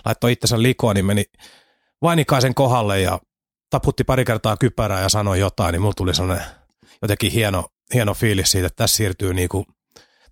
laittoi 0.04 0.32
itsensä 0.32 0.62
likoon, 0.62 0.94
niin 0.94 1.06
meni 1.06 1.25
Vainikaisen 2.02 2.54
kohdalle 2.54 3.00
ja 3.00 3.18
taputti 3.70 4.04
pari 4.04 4.25
kertaa 4.25 4.56
kypärää 4.56 5.00
ja 5.00 5.09
sanoi 5.09 5.40
jotain, 5.40 5.73
niin 5.73 5.82
mulla 5.82 5.94
tuli 5.97 6.14
sellainen 6.14 6.47
jotenkin 7.02 7.32
hieno, 7.32 7.68
hieno 7.94 8.14
fiilis 8.14 8.50
siitä, 8.50 8.66
että 8.66 8.76
tässä 8.76 8.97
siirtyy 8.97 9.35
niinku 9.35 9.66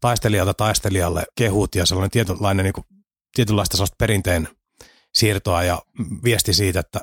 taistelijalta 0.01 0.55
taistelijalle 0.55 1.25
kehut 1.35 1.75
ja 1.75 1.87
sellainen 1.87 2.11
tietynlainen 2.11 2.65
niinku, 2.65 2.85
tietynlaista 3.35 3.77
sellaista 3.77 3.97
perinteen 3.99 4.49
siirtoa 5.15 5.63
ja 5.63 5.83
viesti 6.25 6.55
siitä, 6.55 6.81
että 6.81 7.01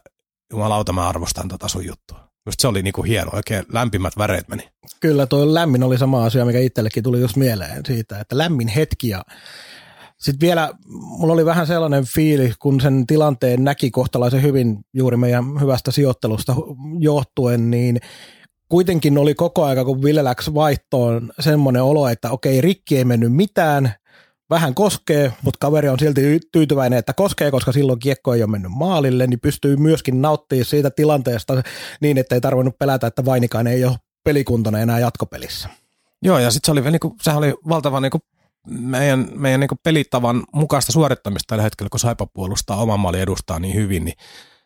jumalauta 0.51 0.93
mä 0.93 1.09
arvostan 1.09 1.47
tota 1.47 1.67
sun 1.67 1.85
juttua. 1.85 2.24
Just 2.45 2.59
se 2.59 2.67
oli 2.67 2.81
niinku 2.81 3.03
hieno, 3.03 3.31
oikein 3.33 3.65
lämpimät 3.73 4.17
väreet 4.17 4.47
meni. 4.47 4.69
Kyllä, 4.99 5.27
tuo 5.27 5.53
lämmin 5.53 5.83
oli 5.83 5.97
sama 5.97 6.25
asia, 6.25 6.45
mikä 6.45 6.59
itsellekin 6.59 7.03
tuli 7.03 7.19
just 7.19 7.35
mieleen 7.35 7.85
siitä, 7.85 8.19
että 8.19 8.37
lämmin 8.37 8.67
hetki 8.67 9.09
ja 9.09 9.23
sitten 10.17 10.47
vielä 10.47 10.71
mulla 10.87 11.33
oli 11.33 11.45
vähän 11.45 11.67
sellainen 11.67 12.05
fiili, 12.05 12.53
kun 12.59 12.81
sen 12.81 13.07
tilanteen 13.07 13.63
näki 13.63 13.91
kohtalaisen 13.91 14.41
hyvin 14.41 14.77
juuri 14.93 15.17
meidän 15.17 15.61
hyvästä 15.61 15.91
sijoittelusta 15.91 16.55
johtuen, 16.99 17.71
niin 17.71 17.99
kuitenkin 18.69 19.17
oli 19.17 19.35
koko 19.35 19.63
aika, 19.65 19.85
kun 19.85 20.03
Ville 20.03 20.23
läks 20.23 20.53
vaihtoon, 20.53 21.31
semmoinen 21.39 21.83
olo, 21.83 22.07
että 22.07 22.31
okei, 22.31 22.61
rikki 22.61 22.97
ei 22.97 23.05
mennyt 23.05 23.33
mitään, 23.33 23.93
vähän 24.49 24.75
koskee, 24.75 25.33
mutta 25.41 25.57
kaveri 25.59 25.89
on 25.89 25.99
silti 25.99 26.39
tyytyväinen, 26.51 26.99
että 26.99 27.13
koskee, 27.13 27.51
koska 27.51 27.71
silloin 27.71 27.99
kiekko 27.99 28.33
ei 28.33 28.43
ole 28.43 28.51
mennyt 28.51 28.71
maalille, 28.71 29.27
niin 29.27 29.39
pystyy 29.39 29.75
myöskin 29.75 30.21
nauttimaan 30.21 30.65
siitä 30.65 30.91
tilanteesta 30.91 31.63
niin, 32.01 32.17
että 32.17 32.35
ei 32.35 32.41
tarvinnut 32.41 32.77
pelätä, 32.79 33.07
että 33.07 33.25
Vainikainen 33.25 33.73
ei 33.73 33.85
ole 33.85 33.95
pelikuntona 34.23 34.79
enää 34.79 34.99
jatkopelissä. 34.99 35.69
Joo, 36.21 36.39
ja 36.39 36.51
sitten 36.51 36.65
se 36.65 36.71
oli, 36.71 36.91
niinku, 36.91 37.15
sehän 37.21 37.37
oli 37.37 37.53
valtava 37.69 37.99
niinku 37.99 38.19
meidän, 38.67 39.27
meidän 39.35 39.59
niinku 39.59 39.75
pelitavan 39.83 40.43
mukaista 40.53 40.91
suorittamista 40.91 41.47
tällä 41.47 41.63
hetkellä, 41.63 41.89
kun 41.89 41.99
Saipa 41.99 42.25
puolustaa 42.25 42.77
oman 42.77 42.99
maalin 42.99 43.21
edustaa 43.21 43.59
niin 43.59 43.75
hyvin, 43.75 44.05
niin 44.05 44.17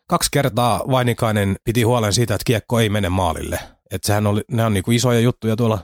kaksi 0.08 0.30
kertaa 0.32 0.84
Vainikainen 0.90 1.56
piti 1.64 1.82
huolen 1.82 2.12
siitä, 2.12 2.34
että 2.34 2.44
kiekko 2.44 2.80
ei 2.80 2.88
mene 2.88 3.08
maalille. 3.08 3.58
Että 3.90 4.06
sehän 4.06 4.26
oli, 4.26 4.40
ne 4.50 4.64
on 4.64 4.74
niinku 4.74 4.90
isoja 4.90 5.20
juttuja 5.20 5.56
tuolla 5.56 5.78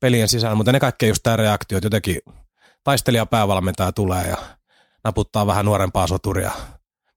pelien 0.00 0.28
sisällä, 0.28 0.54
mutta 0.54 0.72
ne 0.72 0.80
kaikki 0.80 1.08
just 1.08 1.22
tämä 1.22 1.36
reaktio, 1.36 1.78
että 1.78 1.86
jotenkin 1.86 2.20
taistelija 2.84 3.26
päävalmentaja 3.26 3.92
tulee 3.92 4.26
ja 4.28 4.36
naputtaa 5.04 5.46
vähän 5.46 5.64
nuorempaa 5.64 6.06
soturia 6.06 6.50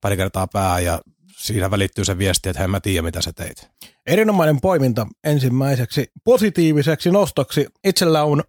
pari 0.02 0.18
kertaa 0.18 0.48
pää 0.48 0.80
ja 0.80 1.00
siinä 1.38 1.72
välittyy 1.72 2.06
se 2.06 2.18
viesti, 2.18 2.50
että 2.50 2.64
en 2.64 2.70
mä 2.70 2.80
tiedä, 2.80 3.02
mitä 3.02 3.22
sä 3.22 3.34
teit. 3.34 3.70
Erinomainen 4.08 4.62
poiminta 4.62 5.08
ensimmäiseksi 5.24 6.12
positiiviseksi 6.24 7.12
nostoksi. 7.12 7.68
Itsellä 7.84 8.24
on 8.24 8.44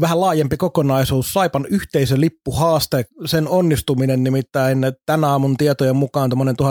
vähän 0.00 0.20
laajempi 0.20 0.56
kokonaisuus. 0.56 1.32
Saipan 1.32 1.66
yhteisölippuhaaste, 1.66 3.04
sen 3.24 3.48
onnistuminen 3.48 4.24
nimittäin 4.24 4.78
tänä 5.06 5.28
aamun 5.28 5.56
tietojen 5.56 5.96
mukaan 5.96 6.30
tuommoinen 6.30 6.56
1600-1700 6.62 6.64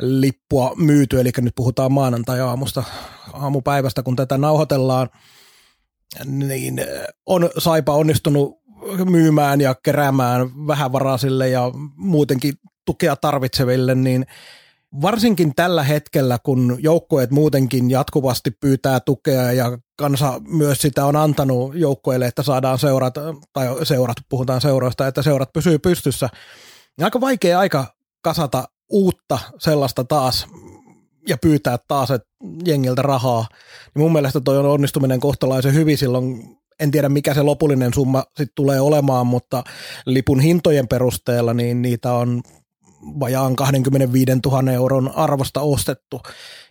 lippua 0.00 0.72
myyty, 0.76 1.20
eli 1.20 1.30
nyt 1.40 1.54
puhutaan 1.56 1.92
maanantai-aamusta, 1.92 2.82
aamupäivästä, 3.32 4.02
kun 4.02 4.16
tätä 4.16 4.38
nauhoitellaan– 4.38 5.08
niin 6.24 6.80
on 7.26 7.50
Saipa 7.58 7.94
onnistunut 7.94 8.58
myymään 9.04 9.60
ja 9.60 9.74
keräämään 9.74 10.66
vähävaraisille 10.66 11.48
ja 11.48 11.70
muutenkin 11.96 12.54
tukea 12.84 13.16
tarvitseville, 13.16 13.94
niin 13.94 14.26
varsinkin 15.02 15.54
tällä 15.54 15.82
hetkellä, 15.82 16.38
kun 16.42 16.76
joukkueet 16.80 17.30
muutenkin 17.30 17.90
jatkuvasti 17.90 18.50
pyytää 18.50 19.00
tukea 19.00 19.52
ja 19.52 19.78
kansa 19.96 20.40
myös 20.48 20.78
sitä 20.78 21.06
on 21.06 21.16
antanut 21.16 21.74
joukkueille, 21.74 22.26
että 22.26 22.42
saadaan 22.42 22.78
seurat, 22.78 23.14
tai 23.52 23.66
seurat, 23.82 24.16
puhutaan 24.28 24.60
seuroista, 24.60 25.06
että 25.06 25.22
seurat 25.22 25.52
pysyy 25.52 25.78
pystyssä, 25.78 26.28
niin 26.98 27.04
aika 27.04 27.20
vaikea 27.20 27.58
aika 27.58 27.86
kasata 28.22 28.68
uutta 28.90 29.38
sellaista 29.58 30.04
taas, 30.04 30.46
ja 31.28 31.36
pyytää 31.38 31.78
taas 31.88 32.10
et 32.10 32.22
jengiltä 32.66 33.02
rahaa. 33.02 33.46
Niin 33.94 34.02
mun 34.02 34.12
mielestä 34.12 34.40
toi 34.40 34.58
on 34.58 34.66
onnistuminen 34.66 35.20
kohtalaisen 35.20 35.74
hyvin 35.74 35.98
silloin, 35.98 36.56
en 36.80 36.90
tiedä 36.90 37.08
mikä 37.08 37.34
se 37.34 37.42
lopullinen 37.42 37.94
summa 37.94 38.24
sitten 38.26 38.54
tulee 38.54 38.80
olemaan, 38.80 39.26
mutta 39.26 39.64
lipun 40.06 40.40
hintojen 40.40 40.88
perusteella 40.88 41.54
niin 41.54 41.82
niitä 41.82 42.12
on 42.12 42.42
vajaan 43.20 43.56
25 43.56 44.32
000 44.46 44.72
euron 44.72 45.12
arvosta 45.14 45.60
ostettu. 45.60 46.20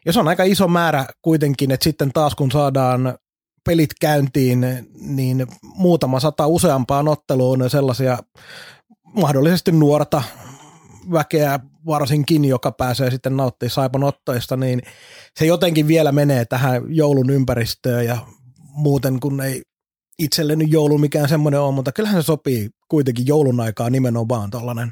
Ja 0.05 0.13
se 0.13 0.19
on 0.19 0.27
aika 0.27 0.43
iso 0.43 0.67
määrä 0.67 1.05
kuitenkin, 1.21 1.71
että 1.71 1.83
sitten 1.83 2.11
taas 2.13 2.35
kun 2.35 2.51
saadaan 2.51 3.17
pelit 3.65 3.89
käyntiin, 4.01 4.87
niin 4.99 5.47
muutama 5.63 6.19
sata 6.19 6.47
useampaan 6.47 7.07
otteluun 7.07 7.69
sellaisia 7.69 8.17
mahdollisesti 9.13 9.71
nuorta 9.71 10.23
väkeä 11.11 11.59
varsinkin, 11.85 12.45
joka 12.45 12.71
pääsee 12.71 13.11
sitten 13.11 13.37
nauttimaan 13.37 13.71
Saipan 13.71 14.03
ottoista, 14.03 14.57
niin 14.57 14.81
se 15.39 15.45
jotenkin 15.45 15.87
vielä 15.87 16.11
menee 16.11 16.45
tähän 16.45 16.83
joulun 16.87 17.29
ympäristöön 17.29 18.05
ja 18.05 18.17
muuten 18.57 19.19
kun 19.19 19.41
ei 19.41 19.61
itselleni 20.19 20.65
joulu 20.69 20.97
mikään 20.97 21.29
semmoinen 21.29 21.59
on, 21.59 21.73
mutta 21.73 21.91
kyllähän 21.91 22.23
se 22.23 22.25
sopii 22.25 22.69
kuitenkin 22.87 23.27
joulun 23.27 23.59
aikaa 23.59 23.89
nimenomaan 23.89 24.49
tuollainen 24.49 24.91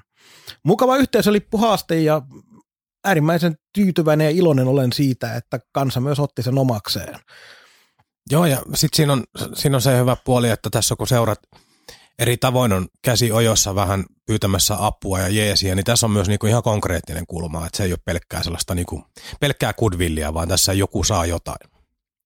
mukava 0.66 0.98
yhteisölippuhaaste 0.98 2.02
ja 2.02 2.22
äärimmäisen 3.06 3.56
tyytyväinen 3.74 4.26
ja 4.26 4.32
iloinen 4.32 4.68
olen 4.68 4.94
siitä, 4.94 5.36
että 5.36 5.60
kansa 5.72 6.00
myös 6.00 6.20
otti 6.20 6.44
sen 6.44 6.58
omakseen. 6.58 7.20
Joo, 8.32 8.46
ja 8.46 8.58
sitten 8.74 8.96
siinä 8.98 9.14
on, 9.14 9.24
siinä 9.54 9.78
on 9.78 9.82
se 9.82 9.98
hyvä 9.98 10.18
puoli, 10.26 10.50
että 10.50 10.70
tässä 10.70 10.96
kun 10.96 11.08
seurat 11.08 11.40
eri 12.20 12.38
tavoin 12.38 12.74
on 12.74 12.88
käsi 13.02 13.32
ojossa 13.32 13.76
vähän 13.76 14.04
pyytämässä 14.26 14.76
apua 14.80 15.20
ja 15.20 15.30
jeesiä, 15.30 15.76
niin 15.76 15.86
tässä 15.86 16.06
on 16.06 16.12
myös 16.12 16.28
niinku 16.28 16.48
ihan 16.48 16.64
konkreettinen 16.64 17.28
kulma, 17.28 17.66
että 17.66 17.78
se 17.78 17.84
ei 17.84 17.92
ole 17.92 18.00
pelkkää 18.06 18.44
sellaista 18.44 18.76
niinku, 18.76 19.04
pelkkää 19.40 19.74
kudvillia, 19.74 20.34
vaan 20.34 20.48
tässä 20.48 20.74
joku 20.74 21.04
saa 21.04 21.26
jotain. 21.26 21.70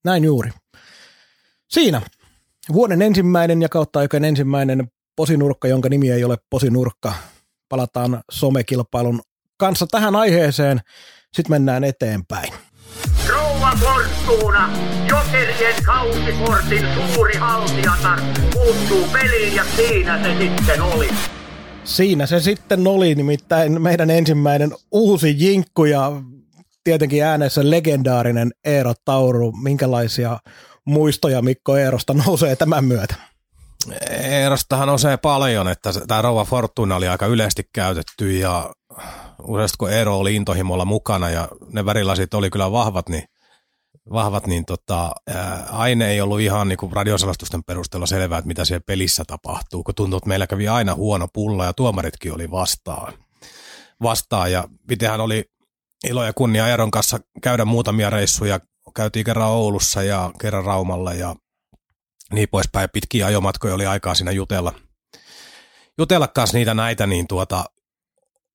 Näin 0.03 0.23
juuri. 0.23 0.51
Siinä 1.67 2.01
vuoden 2.73 3.01
ensimmäinen 3.01 3.61
ja 3.61 3.69
kautta 3.69 3.99
aikojen 3.99 4.25
ensimmäinen 4.25 4.91
posinurkka, 5.15 5.67
jonka 5.67 5.89
nimi 5.89 6.11
ei 6.11 6.23
ole 6.23 6.37
posinurkka. 6.49 7.13
Palataan 7.69 8.23
somekilpailun 8.31 9.21
kanssa 9.57 9.87
tähän 9.91 10.15
aiheeseen. 10.15 10.81
Sitten 11.33 11.53
mennään 11.53 11.83
eteenpäin. 11.83 12.53
Rouva 13.67 13.79
Fortuna, 13.85 14.69
Jokerien 15.09 15.83
kausikortin 15.85 16.87
suuri 17.13 17.37
haltijatar, 17.37 18.19
puuttuu 18.53 19.07
peliin 19.13 19.55
ja 19.55 19.63
siinä 19.75 20.23
se 20.23 20.37
sitten 20.37 20.81
oli. 20.81 21.09
Siinä 21.83 22.25
se 22.25 22.39
sitten 22.39 22.87
oli, 22.87 23.15
nimittäin 23.15 23.81
meidän 23.81 24.09
ensimmäinen 24.09 24.71
uusi 24.91 25.35
jinkku 25.37 25.85
ja 25.85 26.11
tietenkin 26.83 27.23
äänessä 27.23 27.69
legendaarinen 27.69 28.51
Eero 28.65 28.93
Tauru. 29.05 29.51
Minkälaisia 29.51 30.39
muistoja 30.85 31.41
Mikko 31.41 31.77
Eerosta 31.77 32.13
nousee 32.13 32.55
tämän 32.55 32.85
myötä? 32.85 33.15
Eerostahan 34.09 34.87
nousee 34.87 35.17
paljon, 35.17 35.67
että 35.67 35.93
tämä 36.07 36.21
Rova 36.21 36.45
Fortuna 36.45 36.95
oli 36.95 37.07
aika 37.07 37.25
yleisesti 37.25 37.69
käytetty 37.73 38.31
ja 38.31 38.69
useasti 39.43 39.75
kun 39.77 39.91
Eero 39.91 40.17
oli 40.17 40.35
intohimolla 40.35 40.85
mukana 40.85 41.29
ja 41.29 41.47
ne 41.71 41.85
värilasit 41.85 42.33
oli 42.33 42.49
kyllä 42.49 42.71
vahvat, 42.71 43.09
niin 43.09 43.23
vahvat, 44.13 44.47
niin 44.47 44.65
tota, 44.65 45.11
ää, 45.27 45.67
aine 45.71 46.09
ei 46.09 46.21
ollut 46.21 46.39
ihan 46.39 46.67
niin 46.67 46.91
radiosalastusten 46.91 47.63
perusteella 47.63 48.05
selvää, 48.05 48.37
että 48.37 48.47
mitä 48.47 48.65
siellä 48.65 48.83
pelissä 48.87 49.23
tapahtuu, 49.27 49.83
kun 49.83 49.95
tuntuu, 49.95 50.17
että 50.17 50.27
meillä 50.27 50.47
kävi 50.47 50.67
aina 50.67 50.95
huono 50.95 51.27
pulla 51.33 51.65
ja 51.65 51.73
tuomaritkin 51.73 52.33
oli 52.33 52.51
vastaan. 52.51 53.13
vastaan 54.01 54.51
ja 54.51 54.63
mitenhän 54.89 55.21
oli 55.21 55.45
ilo 56.07 56.25
ja 56.25 56.33
kunnia 56.33 56.67
Eeron 56.67 56.91
kanssa 56.91 57.19
käydä 57.41 57.65
muutamia 57.65 58.09
reissuja. 58.09 58.59
Käytiin 58.95 59.25
kerran 59.25 59.49
Oulussa 59.49 60.03
ja 60.03 60.31
kerran 60.41 60.65
Raumalla 60.65 61.13
ja 61.13 61.35
niin 62.33 62.49
poispäin. 62.51 62.89
Pitkiä 62.93 63.25
ajomatkoja 63.25 63.73
oli 63.73 63.85
aikaa 63.85 64.15
siinä 64.15 64.31
jutella. 64.31 64.73
Jutella 65.97 66.27
kanssa 66.27 66.57
niitä 66.57 66.73
näitä, 66.73 67.07
niin 67.07 67.27
tuota, 67.27 67.65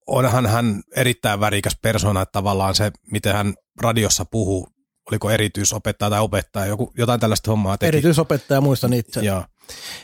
onhan 0.06 0.46
hän 0.46 0.82
erittäin 0.96 1.40
värikäs 1.40 1.76
persona, 1.82 2.22
että 2.22 2.32
tavallaan 2.32 2.74
se, 2.74 2.90
miten 3.10 3.34
hän 3.34 3.54
radiossa 3.82 4.24
puhuu, 4.24 4.68
oliko 5.12 5.30
erityisopettaja 5.30 6.10
tai 6.10 6.20
opettaja, 6.20 6.66
joku, 6.66 6.92
jotain 6.98 7.20
tällaista 7.20 7.50
hommaa 7.50 7.78
teki. 7.78 7.88
Erityisopettaja, 7.88 8.60
muistan 8.60 8.92
itse. 8.92 9.20
Joo. 9.20 9.44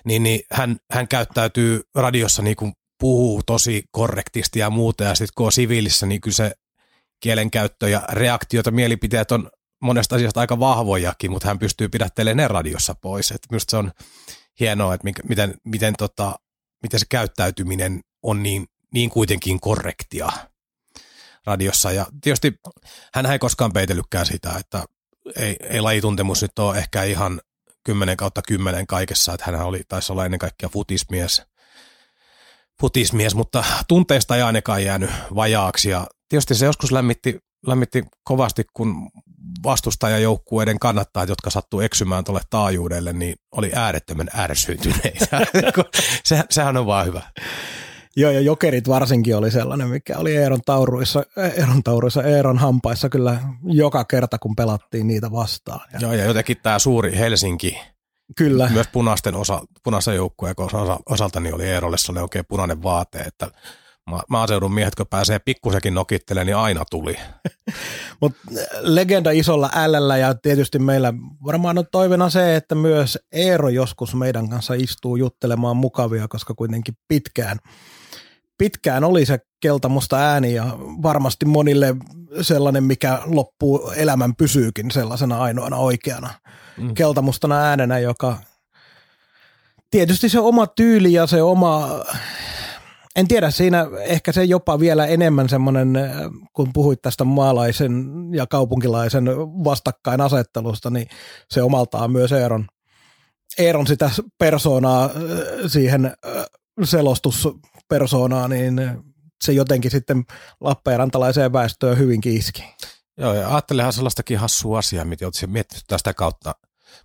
Niin, 0.05 0.23
niin 0.23 0.41
hän, 0.53 0.77
hän 0.91 1.09
käyttäytyy 1.09 1.83
radiossa 1.95 2.43
niin 2.43 2.57
kuin 2.57 2.73
puhuu 3.01 3.43
tosi 3.43 3.85
korrektisti 3.91 4.59
ja 4.59 4.71
muuta, 4.71 5.05
ja 5.05 5.15
sitten 5.15 5.33
kun 5.37 5.47
on 5.47 5.53
siviilissä, 5.53 6.07
niin 6.07 6.21
kyllä 6.21 6.35
se 6.35 6.53
kielenkäyttö 7.21 7.89
ja 7.89 8.03
reaktiota, 8.13 8.71
mielipiteet 8.71 9.33
on 9.33 9.51
monesta 9.83 10.17
asiasta 10.17 10.41
aika 10.41 10.61
vahvojakin, 10.61 11.31
mutta 11.31 11.49
hän 11.49 11.59
pystyy 11.59 11.89
pidättelemään 11.89 12.37
ne 12.37 12.49
radiossa 12.49 12.95
pois. 12.95 13.31
Et 13.31 13.47
minusta 13.51 13.71
se 13.71 13.77
on 13.77 13.93
hienoa, 14.61 14.95
että 14.95 15.09
miten, 15.29 15.55
miten, 15.65 15.95
tota, 15.99 16.35
miten 16.83 17.01
se 17.01 17.07
käyttäytyminen 17.09 18.01
on 18.23 18.43
niin, 18.43 18.67
niin 18.95 19.11
kuitenkin 19.11 19.61
korrektia 19.61 20.29
radiossa. 21.47 21.93
Ja 21.93 22.07
tietysti 22.21 22.55
hän 23.15 23.27
ei 23.27 23.39
koskaan 23.39 23.73
peitellytkään 23.73 24.27
sitä, 24.27 24.53
että 24.61 24.85
ei, 25.37 25.57
ei 25.61 25.81
lajituntemus 25.81 26.43
nyt 26.43 26.59
ole 26.59 26.79
ehkä 26.79 27.03
ihan 27.03 27.41
10 27.85 28.17
kautta 28.17 28.43
10 28.49 28.87
kaikessa, 28.87 29.35
että 29.35 29.51
hän 29.51 29.63
oli, 29.63 29.83
taisi 29.89 30.13
olla 30.13 30.25
ennen 30.25 30.39
kaikkea 30.39 30.69
futismies, 30.69 31.43
futismies, 32.81 33.35
mutta 33.35 33.65
tunteista 33.89 34.37
ei 34.37 34.43
ainakaan 34.43 34.85
jäänyt 34.85 35.11
vajaaksi 35.35 35.91
ja 35.91 36.07
tietysti 36.29 36.55
se 36.55 36.67
joskus 36.67 36.93
lämmitti, 36.93 37.39
lämmitti 37.67 38.05
kovasti, 38.25 38.65
kun 38.73 39.11
vastustajajoukkueiden 39.65 40.79
kannattajat, 40.79 41.29
jotka 41.29 41.51
sattuu 41.51 41.81
eksymään 41.81 42.25
tuolle 42.25 42.41
taajuudelle, 42.51 43.13
niin 43.13 43.37
oli 43.53 43.73
äärettömän 43.75 44.29
ärsyyntyneitä. 44.39 45.41
se, 46.25 46.45
sehän 46.51 46.77
on 46.77 46.87
vaan 46.87 47.07
hyvä. 47.07 47.23
Joo, 48.19 48.31
ja 48.31 48.41
jokerit 48.41 48.89
varsinkin 48.89 49.37
oli 49.37 49.51
sellainen, 49.51 49.89
mikä 49.89 50.19
oli 50.19 50.37
Eeron 50.37 50.61
tauruissa, 50.67 51.25
Eeron 51.57 51.83
tauruissa, 51.83 52.23
Eeron 52.23 52.59
hampaissa 52.59 53.09
kyllä 53.09 53.41
joka 53.65 54.05
kerta, 54.05 54.39
kun 54.39 54.57
pelattiin 54.57 55.07
niitä 55.07 55.31
vastaan. 55.31 55.81
Ja 55.93 55.99
Joo, 56.03 56.13
ja 56.13 56.25
jotenkin 56.25 56.57
tämä 56.63 56.79
suuri 56.79 57.19
Helsinki, 57.19 57.79
Kyllä. 58.37 58.69
Myös 58.73 58.89
punaisten 58.93 59.35
osa, 59.35 59.63
punaisen 59.85 60.17
joukkueen 60.17 60.55
osa, 60.59 61.01
osalta 61.09 61.41
niin 61.41 61.55
oli 61.55 61.65
Eerolle 61.65 61.99
sellainen 61.99 62.23
oikein 62.23 62.45
punainen 62.49 62.83
vaate, 62.83 63.19
että 63.19 63.51
ma- 64.07 64.23
maaseudun 64.29 64.75
miehet, 64.75 64.95
kun 64.95 65.07
pääsee 65.07 65.39
pikkusekin 65.39 65.95
nokittelemaan, 65.95 66.47
niin 66.47 66.57
aina 66.57 66.85
tuli. 66.91 67.17
Mutta 68.21 68.39
legenda 68.81 69.31
isolla 69.31 69.71
älällä 69.75 70.17
ja 70.17 70.35
tietysti 70.35 70.79
meillä 70.79 71.15
varmaan 71.45 71.79
on 71.79 71.87
toivena 71.93 72.31
se, 72.31 72.57
että 72.57 72.75
myös 72.75 73.19
Eero 73.33 73.69
joskus 73.69 74.15
meidän 74.15 74.49
kanssa 74.49 74.75
istuu 74.75 75.17
juttelemaan 75.17 75.77
mukavia, 75.77 76.29
koska 76.29 76.55
kuitenkin 76.55 76.95
pitkään, 77.09 77.59
pitkään 78.59 79.05
oli 79.05 79.27
se 79.27 79.39
keltamusta 79.61 80.17
ääni 80.17 80.55
ja 80.55 80.65
varmasti 81.03 81.45
monille 81.45 81.97
sellainen, 82.41 82.85
mikä 82.85 83.19
loppuu 83.25 83.91
elämän 83.97 84.37
pysyykin 84.37 84.91
sellaisena 84.91 85.39
ainoana 85.43 85.77
oikeana 85.77 86.31
mm. 86.77 86.95
keltamustana 86.95 87.61
äänenä, 87.61 87.99
joka 87.99 88.37
tietysti 89.91 90.29
se 90.29 90.41
oma 90.41 90.67
tyyli 90.67 91.13
ja 91.13 91.27
se 91.27 91.43
oma 91.43 91.89
en 93.17 93.29
tiedä, 93.29 93.51
siinä 93.51 93.87
ehkä 94.01 94.33
se 94.33 94.45
jopa 94.45 94.81
vielä 94.81 95.07
enemmän 95.07 95.49
semmoinen, 95.49 95.97
äh, 95.97 96.13
kun 96.53 96.73
puhuit 96.73 97.03
tästä 97.03 97.25
maalaisen 97.25 98.05
ja 98.33 98.47
kaupunkilaisen 98.47 99.25
vastakkainasettelusta, 99.65 100.91
niin 100.91 101.09
se 101.51 101.63
omaltaan 101.63 102.13
myös 102.13 102.33
Eeron, 102.33 102.67
Eeron 103.59 103.87
sitä 103.87 104.11
persoonaa 104.39 105.05
äh, 105.05 105.11
siihen 105.67 106.05
äh, 106.07 106.45
selostuspersoonaa, 107.89 108.49
niin 108.49 108.81
se 109.45 109.53
jotenkin 109.53 109.91
sitten 109.91 110.25
Lappeenrantalaiseen 110.61 111.53
väestöön 111.53 111.99
hyvinkin 111.99 112.37
iski. 112.37 112.65
Joo, 113.17 113.35
ja 113.35 113.49
ajattelehan 113.49 113.93
sellaistakin 113.93 114.39
hassua 114.39 114.79
asiaa, 114.79 115.05
mitä 115.05 115.27
olet 115.27 115.53
miettinyt 115.53 115.85
tästä 115.87 116.15
kautta, 116.15 116.55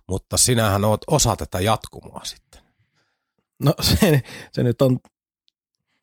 mutta 0.08 0.36
sinähän 0.36 0.84
oot 0.84 1.00
osa 1.06 1.36
tätä 1.36 1.60
jatkumoa 1.60 2.20
sitten. 2.24 2.60
No 3.62 3.74
se, 4.00 4.22
se 4.52 4.62
nyt 4.62 4.82
on 4.82 4.98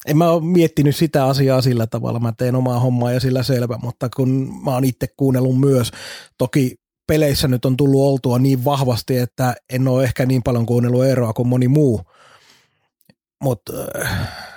en 0.06 0.18
mä 0.18 0.30
ole 0.30 0.44
miettinyt 0.44 0.96
sitä 0.96 1.26
asiaa 1.26 1.62
sillä 1.62 1.88
tavalla, 1.88 2.20
mä 2.20 2.34
teen 2.38 2.56
omaa 2.56 2.80
hommaa 2.80 3.12
ja 3.12 3.20
sillä 3.20 3.44
selvä, 3.44 3.80
mutta 3.82 4.10
kun 4.16 4.62
mä 4.64 4.72
oon 4.72 4.84
itse 4.84 5.08
kuunnellut 5.18 5.60
myös, 5.60 5.92
toki 6.38 6.76
peleissä 7.08 7.48
nyt 7.48 7.66
on 7.66 7.78
tullut 7.78 8.02
oltua 8.02 8.40
niin 8.40 8.66
vahvasti, 8.66 9.18
että 9.18 9.56
en 9.70 9.88
ole 9.88 10.04
ehkä 10.04 10.26
niin 10.26 10.44
paljon 10.44 10.66
kuunnellut 10.66 11.06
eroa 11.06 11.34
kuin 11.34 11.48
moni 11.48 11.68
muu, 11.68 12.02
mutta 13.44 13.74
äh, 14.06 14.51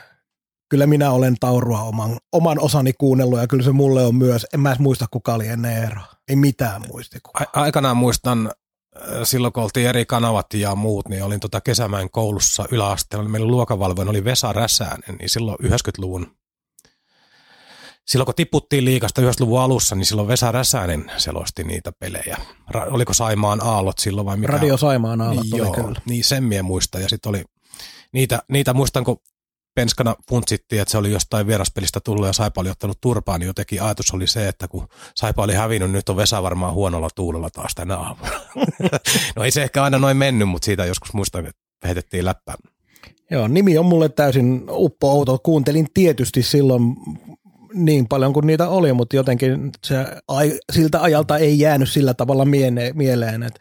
kyllä 0.68 0.86
minä 0.86 1.10
olen 1.10 1.36
Taurua 1.40 1.82
oman, 1.82 2.18
oman 2.32 2.60
osani 2.60 2.92
kuunnellut 2.92 3.38
ja 3.38 3.46
kyllä 3.46 3.64
se 3.64 3.72
mulle 3.72 4.06
on 4.06 4.14
myös, 4.14 4.46
en 4.54 4.60
mä 4.60 4.68
edes 4.68 4.78
muista 4.78 5.06
kuka 5.10 5.34
oli 5.34 5.48
ennen 5.48 5.84
eroa, 5.84 6.06
ei 6.28 6.36
mitään 6.36 6.82
muisti. 6.88 7.18
A- 7.40 7.60
aikanaan 7.60 7.96
muistan 7.96 8.52
silloin 9.22 9.52
kun 9.52 9.62
oltiin 9.62 9.86
eri 9.88 10.06
kanavat 10.06 10.54
ja 10.54 10.74
muut, 10.74 11.08
niin 11.08 11.24
olin 11.24 11.40
tota 11.40 11.60
kesämäen 11.60 12.10
koulussa 12.10 12.64
yläasteella, 12.70 13.28
meillä 13.28 13.48
luokavalvoin 13.48 14.08
oli 14.08 14.24
Vesa 14.24 14.52
Räsänen, 14.52 15.16
niin 15.18 15.30
silloin 15.30 15.56
90-luvun 15.62 16.36
Silloin 18.06 18.26
kun 18.26 18.34
tiputtiin 18.34 18.84
liikasta 18.84 19.20
90-luvun 19.20 19.60
alussa, 19.60 19.94
niin 19.94 20.06
silloin 20.06 20.28
Vesa 20.28 20.52
Räsänen 20.52 21.10
selosti 21.16 21.64
niitä 21.64 21.92
pelejä. 21.98 22.36
Ra- 22.74 22.94
oliko 22.94 23.14
Saimaan 23.14 23.60
aallot 23.62 23.98
silloin 23.98 24.24
vai 24.24 24.36
mikä? 24.36 24.52
Radio 24.52 24.76
Saimaan 24.76 25.20
aallot 25.20 25.44
niin, 25.44 25.54
oli 25.54 25.62
joo, 25.62 25.72
kyllä. 25.72 26.00
Niin 26.06 26.24
sen 26.24 26.44
mie 26.44 26.62
muista. 26.62 26.98
Ja 26.98 27.08
sitten 27.08 27.30
oli 27.30 27.44
niitä, 28.12 28.42
niitä 28.48 28.74
muistan, 28.74 29.04
kun 29.04 29.16
penskana 29.74 30.16
funtsittiin, 30.28 30.82
että 30.82 30.92
se 30.92 30.98
oli 30.98 31.12
jostain 31.12 31.46
vieraspelistä 31.46 32.00
tullut 32.00 32.26
ja 32.26 32.32
Saipa 32.32 32.60
oli 32.60 32.70
ottanut 32.70 33.00
turpaan, 33.00 33.40
niin 33.40 33.46
jotenkin 33.46 33.82
ajatus 33.82 34.10
oli 34.10 34.26
se, 34.26 34.48
että 34.48 34.68
kun 34.68 34.88
Saipa 35.14 35.42
oli 35.42 35.54
hävinnyt, 35.54 35.90
nyt 35.90 36.08
on 36.08 36.16
Vesa 36.16 36.42
varmaan 36.42 36.74
huonolla 36.74 37.08
tuulella 37.14 37.50
taas 37.50 37.74
tänä 37.74 37.96
aamuna. 37.96 38.30
no 39.36 39.44
ei 39.44 39.50
se 39.50 39.62
ehkä 39.62 39.82
aina 39.82 39.98
noin 39.98 40.16
mennyt, 40.16 40.48
mutta 40.48 40.64
siitä 40.66 40.84
joskus 40.84 41.12
muistan, 41.12 41.46
että 41.46 41.62
heitettiin 41.84 42.24
läppää. 42.24 42.54
Joo, 43.30 43.48
nimi 43.48 43.78
on 43.78 43.86
mulle 43.86 44.08
täysin 44.08 44.64
uppo 44.70 45.12
outo. 45.12 45.38
Kuuntelin 45.38 45.86
tietysti 45.94 46.42
silloin 46.42 46.96
niin 47.74 48.08
paljon 48.08 48.32
kuin 48.32 48.46
niitä 48.46 48.68
oli, 48.68 48.92
mutta 48.92 49.16
jotenkin 49.16 49.70
se, 49.84 49.96
siltä 50.72 51.02
ajalta 51.02 51.38
ei 51.38 51.58
jäänyt 51.58 51.90
sillä 51.90 52.14
tavalla 52.14 52.44
mieleen. 52.94 53.42
Että 53.42 53.60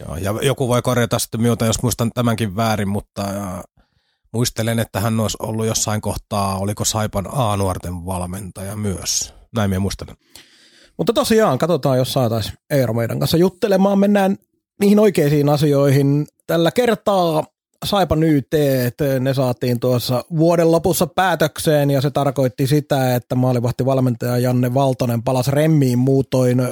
Joo, 0.00 0.16
ja 0.16 0.34
joku 0.42 0.68
voi 0.68 0.82
korjata 0.82 1.18
sitten 1.18 1.40
minulta, 1.40 1.66
jos 1.66 1.82
muistan 1.82 2.10
tämänkin 2.14 2.56
väärin, 2.56 2.88
mutta 2.88 3.24
Muistelen, 4.32 4.78
että 4.78 5.00
hän 5.00 5.20
olisi 5.20 5.36
ollut 5.40 5.66
jossain 5.66 6.00
kohtaa, 6.00 6.58
oliko 6.58 6.84
Saipan 6.84 7.26
A-nuorten 7.32 8.06
valmentaja 8.06 8.76
myös. 8.76 9.34
Näin 9.56 9.70
minä 9.70 9.80
muistelen. 9.80 10.16
Mutta 10.98 11.12
tosiaan, 11.12 11.58
katsotaan, 11.58 11.98
jos 11.98 12.12
saataisiin 12.12 12.54
Eero 12.70 12.94
meidän 12.94 13.18
kanssa 13.18 13.36
juttelemaan. 13.36 13.98
Mennään 13.98 14.36
niihin 14.80 14.98
oikeisiin 14.98 15.48
asioihin. 15.48 16.26
Tällä 16.46 16.70
kertaa 16.70 17.44
Saipan 17.84 18.22
YT, 18.22 18.52
ne 19.20 19.34
saatiin 19.34 19.80
tuossa 19.80 20.24
vuoden 20.36 20.72
lopussa 20.72 21.06
päätökseen 21.06 21.90
ja 21.90 22.00
se 22.00 22.10
tarkoitti 22.10 22.66
sitä, 22.66 23.14
että 23.14 23.34
maalivahti 23.34 23.86
valmentaja 23.86 24.38
Janne 24.38 24.74
Valtonen 24.74 25.22
palasi 25.22 25.50
remmiin 25.50 25.98
muutoin 25.98 26.62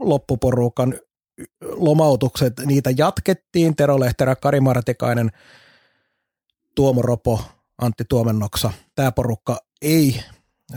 loppuporukan 0.00 0.94
lomautukset, 1.76 2.52
niitä 2.66 2.90
jatkettiin. 2.96 3.76
Tero 3.76 4.00
Lehterä, 4.00 4.36
Kari 4.36 4.60
Martikainen– 4.60 5.30
Tuomo 6.74 7.02
Ropo, 7.02 7.42
Antti 7.78 8.04
Tuomennoksa. 8.08 8.72
Tämä 8.94 9.12
porukka 9.12 9.58
ei 9.82 10.20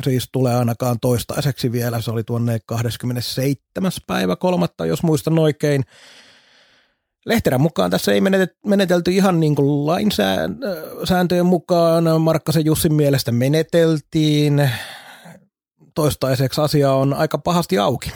siis 0.03 0.29
tule 0.31 0.55
ainakaan 0.55 0.99
toistaiseksi 0.99 1.71
vielä. 1.71 2.01
Se 2.01 2.11
oli 2.11 2.23
tuonne 2.23 2.59
27. 2.65 3.91
päivä 4.07 4.35
kolmatta, 4.35 4.85
jos 4.85 5.03
muistan 5.03 5.39
oikein. 5.39 5.83
Lehterän 7.25 7.61
mukaan 7.61 7.91
tässä 7.91 8.11
ei 8.11 8.21
menetelty 8.65 9.11
ihan 9.11 9.39
niin 9.39 9.55
kuin 9.55 9.85
lainsääntöjen 9.85 11.45
mukaan. 11.45 12.21
Markkasen 12.21 12.65
Jussin 12.65 12.93
mielestä 12.93 13.31
meneteltiin. 13.31 14.71
Toistaiseksi 15.95 16.61
asia 16.61 16.91
on 16.93 17.13
aika 17.13 17.37
pahasti 17.37 17.77
auki. 17.77 18.11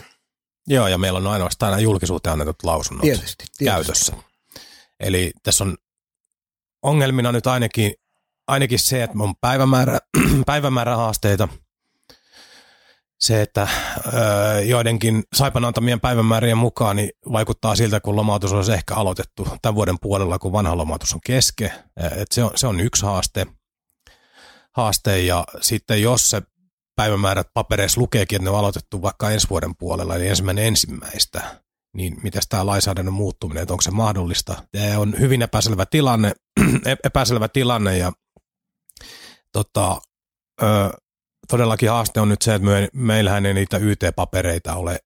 Joo, 0.68 0.88
ja 0.88 0.98
meillä 0.98 1.18
on 1.18 1.28
ainoastaan 1.28 1.72
nämä 1.72 1.82
julkisuuteen 1.82 2.34
annetut 2.34 2.64
lausunnot 2.64 3.02
tietysti, 3.02 3.26
tietysti. 3.38 3.66
käytössä. 3.66 4.14
Eli 5.00 5.32
tässä 5.44 5.64
on 5.64 5.78
ongelmina 6.82 7.32
nyt 7.32 7.48
ainakin, 7.48 7.94
ainakin 8.48 8.80
se, 8.80 9.04
että 9.04 9.18
on 9.20 9.34
päivämäärä, 9.42 10.00
päivämäärähaasteita– 10.46 11.48
se, 13.20 13.42
että 13.42 13.68
öö, 14.14 14.62
joidenkin 14.62 15.24
Saipan 15.34 15.66
antamien 15.66 16.00
päivämäärien 16.00 16.58
mukaan 16.58 16.96
niin 16.96 17.10
vaikuttaa 17.32 17.76
siltä, 17.76 18.00
kun 18.00 18.16
lomautus 18.16 18.54
olisi 18.54 18.74
ehkä 18.74 18.96
aloitettu 18.96 19.48
tämän 19.62 19.76
vuoden 19.76 20.00
puolella, 20.02 20.40
kun 20.40 20.52
vanha 20.52 20.78
lomautus 20.78 21.14
on 21.14 21.20
keske. 21.26 21.72
Et 22.18 22.32
se, 22.32 22.44
on, 22.44 22.52
se 22.56 22.68
on 22.68 22.80
yksi 22.80 23.06
haaste. 23.06 23.48
haaste. 24.72 25.22
Ja 25.22 25.44
sitten 25.62 26.02
jos 26.02 26.30
se 26.30 26.42
päivämäärät 26.96 27.48
papereissa 27.54 28.02
lukeekin, 28.02 28.36
että 28.36 28.44
ne 28.44 28.50
on 28.50 28.60
aloitettu 28.60 29.02
vaikka 29.02 29.32
ensi 29.32 29.50
vuoden 29.50 29.76
puolella, 29.76 30.16
eli 30.16 30.28
ensimmäinen 30.28 30.66
ensimmäistä, 30.66 31.62
niin 31.98 32.18
miten 32.24 32.42
tämä 32.50 32.66
lainsäädännön 32.66 33.14
muuttuminen, 33.14 33.62
että 33.64 33.74
onko 33.74 33.82
se 33.82 33.92
mahdollista. 33.92 34.64
Tämä 34.72 35.00
on 35.00 35.16
hyvin 35.20 35.42
epäselvä 35.42 35.86
tilanne, 35.86 36.32
epäselvä 37.04 37.48
tilanne 37.48 37.98
ja 37.98 38.12
tota, 39.52 40.02
öö, 40.62 40.90
todellakin 41.48 41.90
haaste 41.90 42.20
on 42.20 42.30
nyt 42.30 42.42
se, 42.42 42.56
että 42.56 42.68
me, 42.68 42.88
meillähän 42.94 43.46
ei 43.46 43.54
niitä 43.54 43.78
YT-papereita 43.78 44.76
ole 44.76 45.00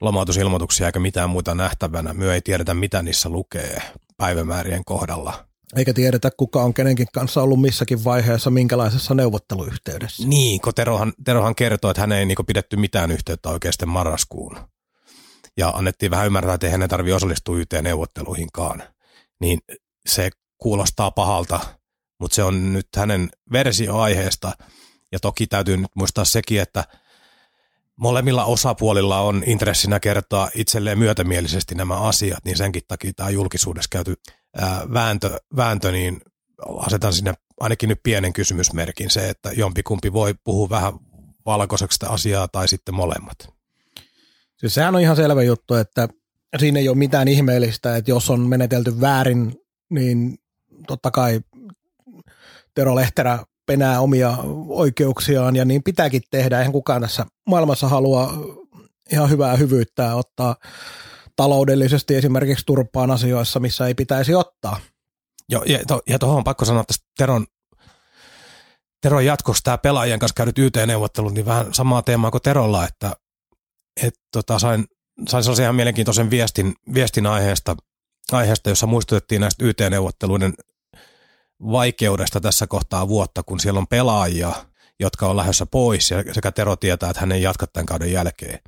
lomautusilmoituksia 0.00 0.86
eikä 0.86 1.00
mitään 1.00 1.30
muuta 1.30 1.54
nähtävänä. 1.54 2.14
Me 2.14 2.34
ei 2.34 2.40
tiedetä, 2.40 2.74
mitä 2.74 3.02
niissä 3.02 3.28
lukee 3.28 3.82
päivämäärien 4.16 4.84
kohdalla. 4.84 5.46
Eikä 5.76 5.92
tiedetä, 5.92 6.30
kuka 6.36 6.62
on 6.62 6.74
kenenkin 6.74 7.06
kanssa 7.12 7.42
ollut 7.42 7.60
missäkin 7.60 8.04
vaiheessa, 8.04 8.50
minkälaisessa 8.50 9.14
neuvotteluyhteydessä. 9.14 10.26
Niin, 10.26 10.60
kun 10.60 10.74
Terohan, 10.74 11.12
Terohan 11.24 11.54
kertoi, 11.54 11.90
että 11.90 12.00
hän 12.00 12.12
ei 12.12 12.26
niin 12.26 12.46
pidetty 12.46 12.76
mitään 12.76 13.10
yhteyttä 13.10 13.48
oikeasti 13.48 13.86
marraskuun. 13.86 14.73
Ja 15.56 15.68
annettiin 15.68 16.10
vähän 16.10 16.26
ymmärtää, 16.26 16.54
että 16.54 16.66
ei 16.66 16.72
hänen 16.72 16.88
tarvitse 16.88 17.14
osallistua 17.14 17.58
YT-neuvotteluihinkaan. 17.58 18.82
Niin 19.40 19.58
se 20.06 20.30
kuulostaa 20.58 21.10
pahalta, 21.10 21.60
mutta 22.20 22.34
se 22.34 22.42
on 22.42 22.72
nyt 22.72 22.88
hänen 22.96 23.30
versio 23.52 23.98
aiheesta– 23.98 24.52
ja 25.14 25.20
toki 25.20 25.46
täytyy 25.46 25.76
nyt 25.76 25.90
muistaa 25.96 26.24
sekin, 26.24 26.60
että 26.60 26.84
molemmilla 27.96 28.44
osapuolilla 28.44 29.20
on 29.20 29.42
intressinä 29.46 30.00
kertoa 30.00 30.50
itselleen 30.54 30.98
myötämielisesti 30.98 31.74
nämä 31.74 32.00
asiat, 32.00 32.44
niin 32.44 32.56
senkin 32.56 32.82
takia 32.88 33.12
tämä 33.16 33.30
julkisuudessa 33.30 33.88
käyty 33.90 34.14
ää, 34.56 34.82
vääntö, 34.92 35.40
vääntö, 35.56 35.92
niin 35.92 36.20
asetan 36.78 37.12
sinne 37.12 37.34
ainakin 37.60 37.88
nyt 37.88 38.00
pienen 38.02 38.32
kysymysmerkin 38.32 39.10
se, 39.10 39.28
että 39.28 39.52
jompikumpi 39.52 40.12
voi 40.12 40.34
puhua 40.44 40.70
vähän 40.70 40.92
valkoiseksi 41.46 42.06
asiaa 42.08 42.48
tai 42.48 42.68
sitten 42.68 42.94
molemmat. 42.94 43.53
Siis 44.64 44.74
sehän 44.74 44.94
on 44.94 45.00
ihan 45.00 45.16
selvä 45.16 45.42
juttu, 45.42 45.74
että 45.74 46.08
siinä 46.58 46.78
ei 46.78 46.88
ole 46.88 46.96
mitään 46.96 47.28
ihmeellistä, 47.28 47.96
että 47.96 48.10
jos 48.10 48.30
on 48.30 48.40
menetelty 48.40 49.00
väärin, 49.00 49.56
niin 49.90 50.38
totta 50.86 51.10
kai 51.10 51.40
Tero 52.74 52.94
Lehterä 52.94 53.38
penää 53.66 54.00
omia 54.00 54.38
oikeuksiaan 54.68 55.56
ja 55.56 55.64
niin 55.64 55.82
pitääkin 55.82 56.22
tehdä. 56.30 56.58
Eihän 56.58 56.72
kukaan 56.72 57.02
tässä 57.02 57.26
maailmassa 57.46 57.88
halua 57.88 58.32
ihan 59.12 59.30
hyvää 59.30 59.56
hyvyyttä 59.56 60.14
ottaa 60.14 60.56
taloudellisesti 61.36 62.14
esimerkiksi 62.14 62.66
turpaan 62.66 63.10
asioissa, 63.10 63.60
missä 63.60 63.86
ei 63.86 63.94
pitäisi 63.94 64.34
ottaa. 64.34 64.80
Joo, 65.48 65.62
ja, 65.66 65.78
to, 65.86 66.00
ja 66.08 66.18
tuohon 66.18 66.36
on 66.36 66.44
pakko 66.44 66.64
sanoa 66.64 66.84
tästä 66.84 67.06
Teron, 67.18 67.46
Teron 69.02 69.24
jatkossa 69.24 69.64
tämä 69.64 69.78
pelaajien 69.78 70.18
kanssa 70.18 70.34
käydyt 70.34 70.58
YT-neuvottelut, 70.58 71.34
niin 71.34 71.46
vähän 71.46 71.74
samaa 71.74 72.02
teemaa 72.02 72.30
kuin 72.30 72.42
Terolla, 72.42 72.84
että 72.88 73.16
et, 74.02 74.14
tota, 74.32 74.58
sain, 74.58 74.84
sain 75.28 75.44
sellaisen 75.44 75.62
ihan 75.62 75.74
mielenkiintoisen 75.74 76.30
viestin, 76.30 76.74
viestin 76.94 77.26
aiheesta, 77.26 77.76
aiheesta, 78.32 78.68
jossa 78.68 78.86
muistutettiin 78.86 79.40
näistä 79.40 79.64
YT-neuvotteluiden 79.64 80.54
vaikeudesta 81.60 82.40
tässä 82.40 82.66
kohtaa 82.66 83.08
vuotta, 83.08 83.42
kun 83.42 83.60
siellä 83.60 83.78
on 83.78 83.86
pelaajia, 83.86 84.52
jotka 85.00 85.28
on 85.28 85.36
lähdössä 85.36 85.66
pois 85.66 86.10
ja 86.10 86.24
sekä 86.32 86.52
Tero 86.52 86.76
tietää, 86.76 87.10
että 87.10 87.20
hän 87.20 87.32
ei 87.32 87.42
jatka 87.42 87.66
tämän 87.66 87.86
kauden 87.86 88.12
jälkeen. 88.12 88.58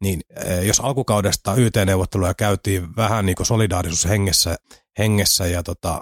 Niin 0.00 0.20
eh, 0.36 0.62
jos 0.62 0.80
alkukaudesta 0.80 1.54
YT-neuvotteluja 1.54 2.34
käytiin 2.34 2.96
vähän 2.96 3.26
niin 3.26 3.36
kuin 3.36 3.46
solidaarisuushengessä 3.46 4.56
hengessä 4.98 5.46
ja 5.46 5.62
tota, 5.62 6.00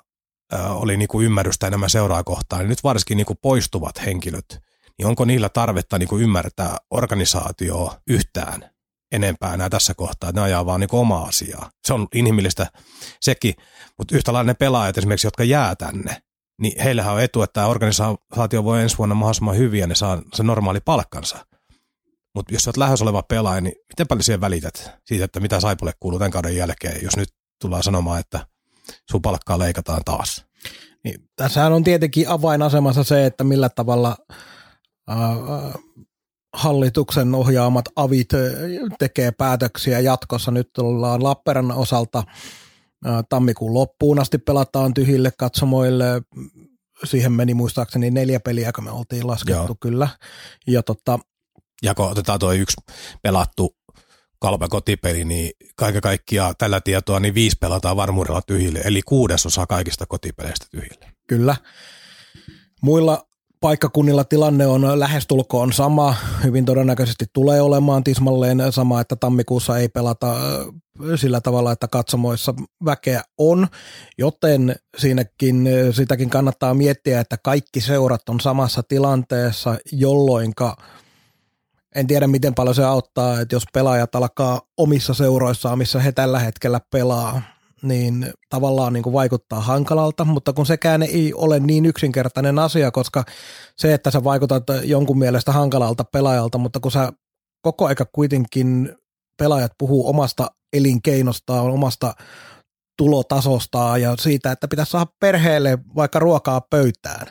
eh, 0.52 0.70
oli 0.70 0.96
niin 0.96 1.08
kuin 1.08 1.26
ymmärrystä 1.26 1.66
enemmän 1.66 1.90
seuraa 1.90 2.24
kohtaan, 2.24 2.60
niin 2.60 2.68
nyt 2.68 2.84
varsinkin 2.84 3.16
niin 3.16 3.26
kuin 3.26 3.38
poistuvat 3.42 4.06
henkilöt, 4.06 4.60
niin 4.98 5.06
onko 5.06 5.24
niillä 5.24 5.48
tarvetta 5.48 5.98
niin 5.98 6.08
kuin 6.08 6.22
ymmärtää 6.22 6.76
organisaatioa 6.90 8.00
yhtään 8.06 8.73
enempää 9.14 9.54
enää 9.54 9.70
tässä 9.70 9.94
kohtaa, 9.94 10.30
että 10.30 10.40
ne 10.40 10.44
ajaa 10.44 10.66
vaan 10.66 10.80
niin 10.80 10.88
omaa 10.92 11.24
asiaa. 11.24 11.70
Se 11.84 11.94
on 11.94 12.08
inhimillistä 12.14 12.66
sekin, 13.20 13.54
mutta 13.98 14.16
yhtä 14.16 14.32
lailla 14.32 14.46
ne 14.46 14.54
pelaajat 14.54 14.98
esimerkiksi, 14.98 15.26
jotka 15.26 15.44
jää 15.44 15.76
tänne, 15.76 16.22
niin 16.60 16.82
heillähän 16.82 17.14
on 17.14 17.22
etu, 17.22 17.42
että 17.42 17.52
tämä 17.52 17.66
organisaatio 17.66 18.64
voi 18.64 18.82
ensi 18.82 18.98
vuonna 18.98 19.14
mahdollisimman 19.14 19.56
hyvin 19.56 19.80
ja 19.80 19.86
ne 19.86 19.94
saa 19.94 20.22
se 20.34 20.42
normaali 20.42 20.80
palkkansa. 20.80 21.46
Mutta 22.34 22.54
jos 22.54 22.68
olet 22.68 22.76
lähes 22.76 23.02
oleva 23.02 23.22
pelaaja, 23.22 23.60
niin 23.60 23.74
miten 23.88 24.06
paljon 24.06 24.22
siihen 24.22 24.40
välität 24.40 24.90
siitä, 25.04 25.24
että 25.24 25.40
mitä 25.40 25.60
Saipulle 25.60 25.92
kuuluu 26.00 26.18
tämän 26.18 26.32
kauden 26.32 26.56
jälkeen, 26.56 27.04
jos 27.04 27.16
nyt 27.16 27.28
tullaan 27.60 27.82
sanomaan, 27.82 28.20
että 28.20 28.46
sun 29.10 29.22
palkkaa 29.22 29.58
leikataan 29.58 30.02
taas? 30.04 30.46
Niin, 31.04 31.28
tässähän 31.36 31.72
on 31.72 31.84
tietenkin 31.84 32.28
avainasemassa 32.28 33.04
se, 33.04 33.26
että 33.26 33.44
millä 33.44 33.68
tavalla 33.68 34.16
äh, 35.10 35.16
hallituksen 36.54 37.34
ohjaamat 37.34 37.84
avit 37.96 38.28
tekee 38.98 39.30
päätöksiä 39.30 40.00
jatkossa. 40.00 40.50
Nyt 40.50 40.78
ollaan 40.78 41.22
Lappeenrannan 41.22 41.76
osalta– 41.76 42.22
tammikuun 43.28 43.74
loppuun 43.74 44.20
asti 44.20 44.38
pelataan 44.38 44.94
tyhjille 44.94 45.32
katsomoille. 45.38 46.04
Siihen 47.04 47.32
meni 47.32 47.54
muistaakseni 47.54 48.10
neljä 48.10 48.40
peliä, 48.40 48.72
kun 48.72 48.84
me 48.84 48.90
oltiin 48.90 49.26
laskettu 49.26 49.62
Joo. 49.66 49.76
kyllä. 49.80 50.08
Ja, 50.66 50.82
tota, 50.82 51.18
ja 51.82 51.94
kun 51.94 52.10
otetaan 52.10 52.38
tuo 52.38 52.52
yksi 52.52 52.76
pelattu 53.22 53.76
kalpa 54.38 54.68
kotipeli, 54.68 55.24
niin 55.24 55.50
kaiken 55.76 56.00
kaikkiaan 56.00 56.54
tällä 56.58 56.80
tietoa 56.80 57.20
niin 57.20 57.34
viisi 57.34 57.56
pelataan 57.60 57.96
varmuudella 57.96 58.42
tyhjille, 58.42 58.80
eli 58.84 59.02
kuudesosa 59.02 59.66
kaikista 59.66 60.06
kotipeleistä 60.06 60.66
tyhjille. 60.70 61.06
Kyllä. 61.28 61.56
Muilla 62.82 63.26
paikkakunnilla 63.64 64.24
tilanne 64.24 64.66
on 64.66 65.00
lähestulkoon 65.00 65.72
sama. 65.72 66.14
Hyvin 66.44 66.64
todennäköisesti 66.64 67.24
tulee 67.32 67.60
olemaan 67.60 68.04
tismalleen 68.04 68.58
sama, 68.70 69.00
että 69.00 69.16
tammikuussa 69.16 69.78
ei 69.78 69.88
pelata 69.88 70.36
sillä 71.16 71.40
tavalla, 71.40 71.72
että 71.72 71.88
katsomoissa 71.88 72.54
väkeä 72.84 73.22
on, 73.38 73.66
joten 74.18 74.76
siinäkin 74.98 75.68
sitäkin 75.90 76.30
kannattaa 76.30 76.74
miettiä, 76.74 77.20
että 77.20 77.36
kaikki 77.44 77.80
seurat 77.80 78.28
on 78.28 78.40
samassa 78.40 78.82
tilanteessa, 78.82 79.76
jolloinka 79.92 80.76
en 81.94 82.06
tiedä 82.06 82.26
miten 82.26 82.54
paljon 82.54 82.74
se 82.74 82.84
auttaa, 82.84 83.40
että 83.40 83.54
jos 83.54 83.64
pelaajat 83.72 84.14
alkaa 84.14 84.60
omissa 84.76 85.14
seuroissaan, 85.14 85.78
missä 85.78 86.00
he 86.00 86.12
tällä 86.12 86.38
hetkellä 86.38 86.80
pelaa, 86.90 87.42
niin 87.84 88.32
tavallaan 88.48 88.92
niin 88.92 89.02
kuin 89.02 89.12
vaikuttaa 89.12 89.60
hankalalta, 89.60 90.24
mutta 90.24 90.52
kun 90.52 90.66
sekään 90.66 91.02
ei 91.02 91.34
ole 91.34 91.60
niin 91.60 91.86
yksinkertainen 91.86 92.58
asia, 92.58 92.90
koska 92.90 93.24
se, 93.76 93.94
että 93.94 94.10
sä 94.10 94.24
vaikutat 94.24 94.64
jonkun 94.82 95.18
mielestä 95.18 95.52
hankalalta 95.52 96.04
pelaajalta, 96.04 96.58
mutta 96.58 96.80
kun 96.80 96.92
sä 96.92 97.12
koko 97.62 97.86
aika 97.86 98.04
kuitenkin 98.12 98.96
pelaajat 99.38 99.72
puhuu 99.78 100.08
omasta 100.08 100.46
elinkeinostaan, 100.72 101.70
omasta 101.70 102.14
tulotasostaan 102.98 104.02
ja 104.02 104.16
siitä, 104.16 104.52
että 104.52 104.68
pitäisi 104.68 104.90
saada 104.90 105.10
perheelle 105.20 105.78
vaikka 105.96 106.18
ruokaa 106.18 106.60
pöytään, 106.60 107.26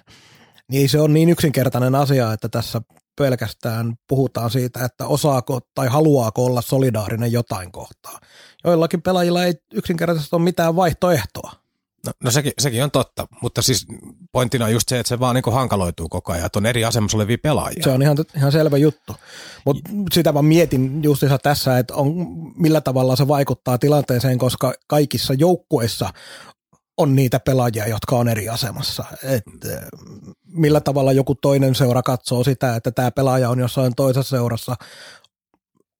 niin 0.71 0.89
se 0.89 0.99
on 0.99 1.13
niin 1.13 1.29
yksinkertainen 1.29 1.95
asia, 1.95 2.33
että 2.33 2.49
tässä 2.49 2.81
pelkästään 3.17 3.93
puhutaan 4.07 4.49
siitä, 4.49 4.85
että 4.85 5.07
osaako 5.07 5.59
tai 5.75 5.87
haluaako 5.87 6.45
olla 6.45 6.61
solidaarinen 6.61 7.31
jotain 7.31 7.71
kohtaa. 7.71 8.19
Joillakin 8.63 9.01
pelaajilla 9.01 9.45
ei 9.45 9.53
yksinkertaisesti 9.73 10.35
ole 10.35 10.43
mitään 10.43 10.75
vaihtoehtoa. 10.75 11.51
No, 12.05 12.11
no 12.23 12.31
sekin, 12.31 12.53
sekin 12.59 12.83
on 12.83 12.91
totta, 12.91 13.27
mutta 13.41 13.61
siis 13.61 13.85
pointtina 14.31 14.65
on 14.65 14.71
just 14.71 14.89
se, 14.89 14.99
että 14.99 15.07
se 15.07 15.19
vaan 15.19 15.35
niin 15.35 15.53
hankaloituu 15.53 16.09
koko 16.09 16.33
ajan, 16.33 16.45
että 16.45 16.59
on 16.59 16.65
eri 16.65 16.85
asemassa 16.85 17.17
olevia 17.17 17.37
pelaajia. 17.43 17.83
Se 17.83 17.89
on 17.89 18.01
ihan, 18.01 18.17
ihan 18.37 18.51
selvä 18.51 18.77
juttu. 18.77 19.15
Mutta 19.65 19.89
sitä 20.13 20.31
mä 20.31 20.41
mietin 20.41 21.03
justiinsa 21.03 21.37
tässä, 21.37 21.77
että 21.77 21.95
on, 21.95 22.13
millä 22.55 22.81
tavalla 22.81 23.15
se 23.15 23.27
vaikuttaa 23.27 23.77
tilanteeseen, 23.77 24.37
koska 24.37 24.73
kaikissa 24.87 25.33
joukkueissa 25.33 26.09
on 26.97 27.15
niitä 27.15 27.39
pelaajia, 27.39 27.87
jotka 27.87 28.15
on 28.15 28.27
eri 28.27 28.49
asemassa. 28.49 29.03
Et, 29.23 29.43
millä 30.47 30.81
tavalla 30.81 31.11
joku 31.11 31.35
toinen 31.35 31.75
seura 31.75 32.03
katsoo 32.03 32.43
sitä, 32.43 32.75
että 32.75 32.91
tämä 32.91 33.11
pelaaja 33.11 33.49
on 33.49 33.59
jossain 33.59 33.95
toisessa 33.95 34.37
seurassa 34.37 34.75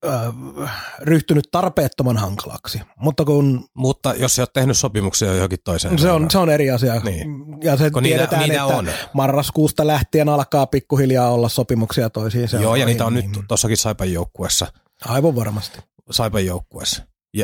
äh, 0.06 0.72
ryhtynyt 1.02 1.46
tarpeettoman 1.52 2.18
hankalaksi. 2.18 2.82
Mutta 2.98 3.26
kun 3.26 3.66
Mutta 3.74 4.13
jos 4.13 4.36
sä 4.36 4.42
oot 4.42 4.54
tehnyt 4.54 4.78
sopimuksia 4.78 5.34
johonkin 5.34 5.60
toiseen. 5.63 6.00
se 6.00 6.12
on, 6.12 6.32
se 6.32 6.38
on 6.38 6.50
eri 6.50 6.72
asia. 6.72 7.00
Niin. 7.00 7.28
Ja 7.63 7.78
se 7.78 7.89
Kun 7.92 8.04
niitä- 8.04 8.16
tiedetään, 8.18 8.42
niitä 8.50 8.63
että 8.63 8.76
on. 8.78 8.89
marraskuusta 9.13 9.88
lähtien 9.88 10.30
alkaa 10.30 10.68
pikkuhiljaa 10.68 11.30
olla 11.32 11.50
sopimuksia 11.50 12.10
toisiin. 12.10 12.48
Se 12.50 12.58
Joo, 12.58 12.76
ja 12.76 12.86
niitä 12.86 13.06
on 13.06 13.13
niin, 13.13 13.32
nyt 13.32 13.46
tossakin 13.48 13.78
Saipan 13.78 14.13
joukkuessa. 14.13 14.68
Aivan 15.06 15.36
varmasti. 15.36 15.80
Saipan 16.12 16.46
joukkueessa. 16.46 17.04
Ja, 17.34 17.44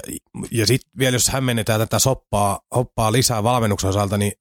ja 0.52 0.67
sitten 0.67 0.91
vielä 1.00 1.15
jos 1.15 1.30
hämmennetään 1.30 1.80
tätä 1.80 2.00
soppaa, 2.00 2.60
hoppaa 2.76 3.12
lisää 3.12 3.43
valmennuksen 3.43 3.89
osalta, 3.89 4.17
niin 4.17 4.32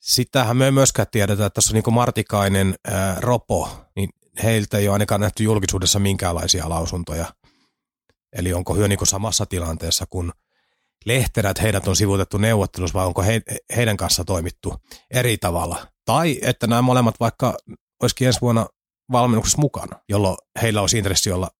sitähän 0.00 0.56
me 0.56 0.64
ei 0.64 0.70
myöskään 0.70 1.08
tiedetä, 1.10 1.46
että 1.46 1.54
tässä 1.54 1.76
on 1.76 1.82
niin 1.84 1.94
Martikainen, 1.94 2.74
ää, 2.90 3.16
Ropo, 3.20 3.68
niin 3.96 4.10
heiltä 4.42 4.78
ei 4.78 4.88
ole 4.88 4.92
ainakaan 4.92 5.20
nähty 5.20 5.42
julkisuudessa 5.42 5.98
minkäänlaisia 5.98 6.68
lausuntoja. 6.68 7.26
Eli 8.32 8.52
onko 8.52 8.74
hyö 8.74 8.88
niin 8.88 9.06
samassa 9.06 9.46
tilanteessa, 9.46 10.04
kun 10.10 10.32
Lehterät 11.04 11.62
heidät 11.62 11.88
on 11.88 11.96
sivuutettu 11.96 12.38
neuvottelussa 12.38 12.98
vai 12.98 13.06
onko 13.06 13.22
he, 13.22 13.40
heidän 13.76 13.96
kanssa 13.96 14.24
toimittu 14.24 14.74
eri 15.10 15.38
tavalla? 15.38 15.86
Tai 16.04 16.38
että 16.42 16.66
nämä 16.66 16.82
molemmat 16.82 17.20
vaikka 17.20 17.56
olisikin 18.02 18.26
ensi 18.26 18.40
vuonna 18.40 18.66
valmennuksessa 19.12 19.60
mukana, 19.60 20.00
jolloin 20.08 20.36
heillä 20.62 20.80
olisi 20.80 20.98
intressi 20.98 21.32
olla 21.32 21.50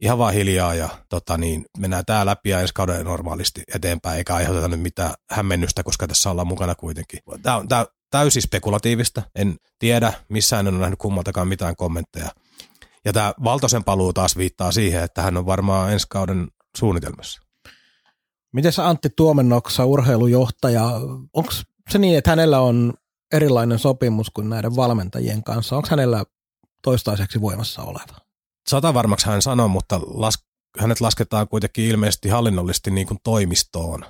ihan 0.00 0.18
vaan 0.18 0.34
hiljaa 0.34 0.74
ja 0.74 0.88
tota 1.08 1.38
niin, 1.38 1.66
mennään 1.78 2.04
tää 2.04 2.26
läpi 2.26 2.50
ja 2.50 2.60
ensi 2.60 2.74
kauden 2.74 3.04
normaalisti 3.04 3.62
eteenpäin, 3.74 4.18
eikä 4.18 4.34
aiheuteta 4.34 4.68
nyt 4.68 4.80
mitään 4.80 5.14
hämmennystä, 5.30 5.82
koska 5.82 6.06
tässä 6.06 6.30
ollaan 6.30 6.46
mukana 6.46 6.74
kuitenkin. 6.74 7.20
Tämä 7.42 7.56
on 7.56 7.68
tää, 7.68 7.86
täysin 8.10 8.42
spekulatiivista. 8.42 9.22
En 9.34 9.56
tiedä, 9.78 10.12
missään 10.28 10.66
en 10.66 10.74
ole 10.74 10.80
nähnyt 10.80 10.98
kummaltakaan 10.98 11.48
mitään 11.48 11.76
kommentteja. 11.76 12.30
Ja 13.06 13.12
tämä 13.12 13.34
Valtosen 13.44 13.84
paluu 13.84 14.12
taas 14.12 14.36
viittaa 14.36 14.72
siihen, 14.72 15.02
että 15.02 15.22
hän 15.22 15.36
on 15.36 15.46
varmaan 15.46 15.92
ensi 15.92 16.06
kauden 16.10 16.48
suunnitelmassa. 16.76 17.40
Miten 18.52 18.72
sä 18.72 18.88
Antti 18.88 19.10
Tuomennoksa, 19.16 19.84
urheilujohtaja, 19.84 20.90
onko 21.32 21.52
se 21.90 21.98
niin, 21.98 22.18
että 22.18 22.30
hänellä 22.30 22.60
on 22.60 22.94
erilainen 23.32 23.78
sopimus 23.78 24.30
kuin 24.30 24.50
näiden 24.50 24.76
valmentajien 24.76 25.44
kanssa? 25.44 25.76
Onko 25.76 25.88
hänellä 25.90 26.24
toistaiseksi 26.82 27.40
voimassa 27.40 27.82
oleva? 27.82 28.20
Sata 28.68 28.94
varmaksi 28.94 29.26
hän 29.26 29.42
sanoo, 29.42 29.68
mutta 29.68 30.00
las, 30.06 30.38
hänet 30.78 31.00
lasketaan 31.00 31.48
kuitenkin 31.48 31.84
ilmeisesti 31.84 32.28
hallinnollisesti 32.28 32.90
niin 32.90 33.06
kuin 33.06 33.18
toimistoon. 33.24 34.04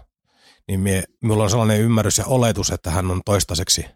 Niin 0.68 0.80
mie, 0.80 1.04
minulla 1.22 1.44
on 1.44 1.50
sellainen 1.50 1.80
ymmärrys 1.80 2.18
ja 2.18 2.24
oletus, 2.26 2.70
että 2.70 2.90
hän 2.90 3.10
on 3.10 3.20
toistaiseksi 3.24 3.86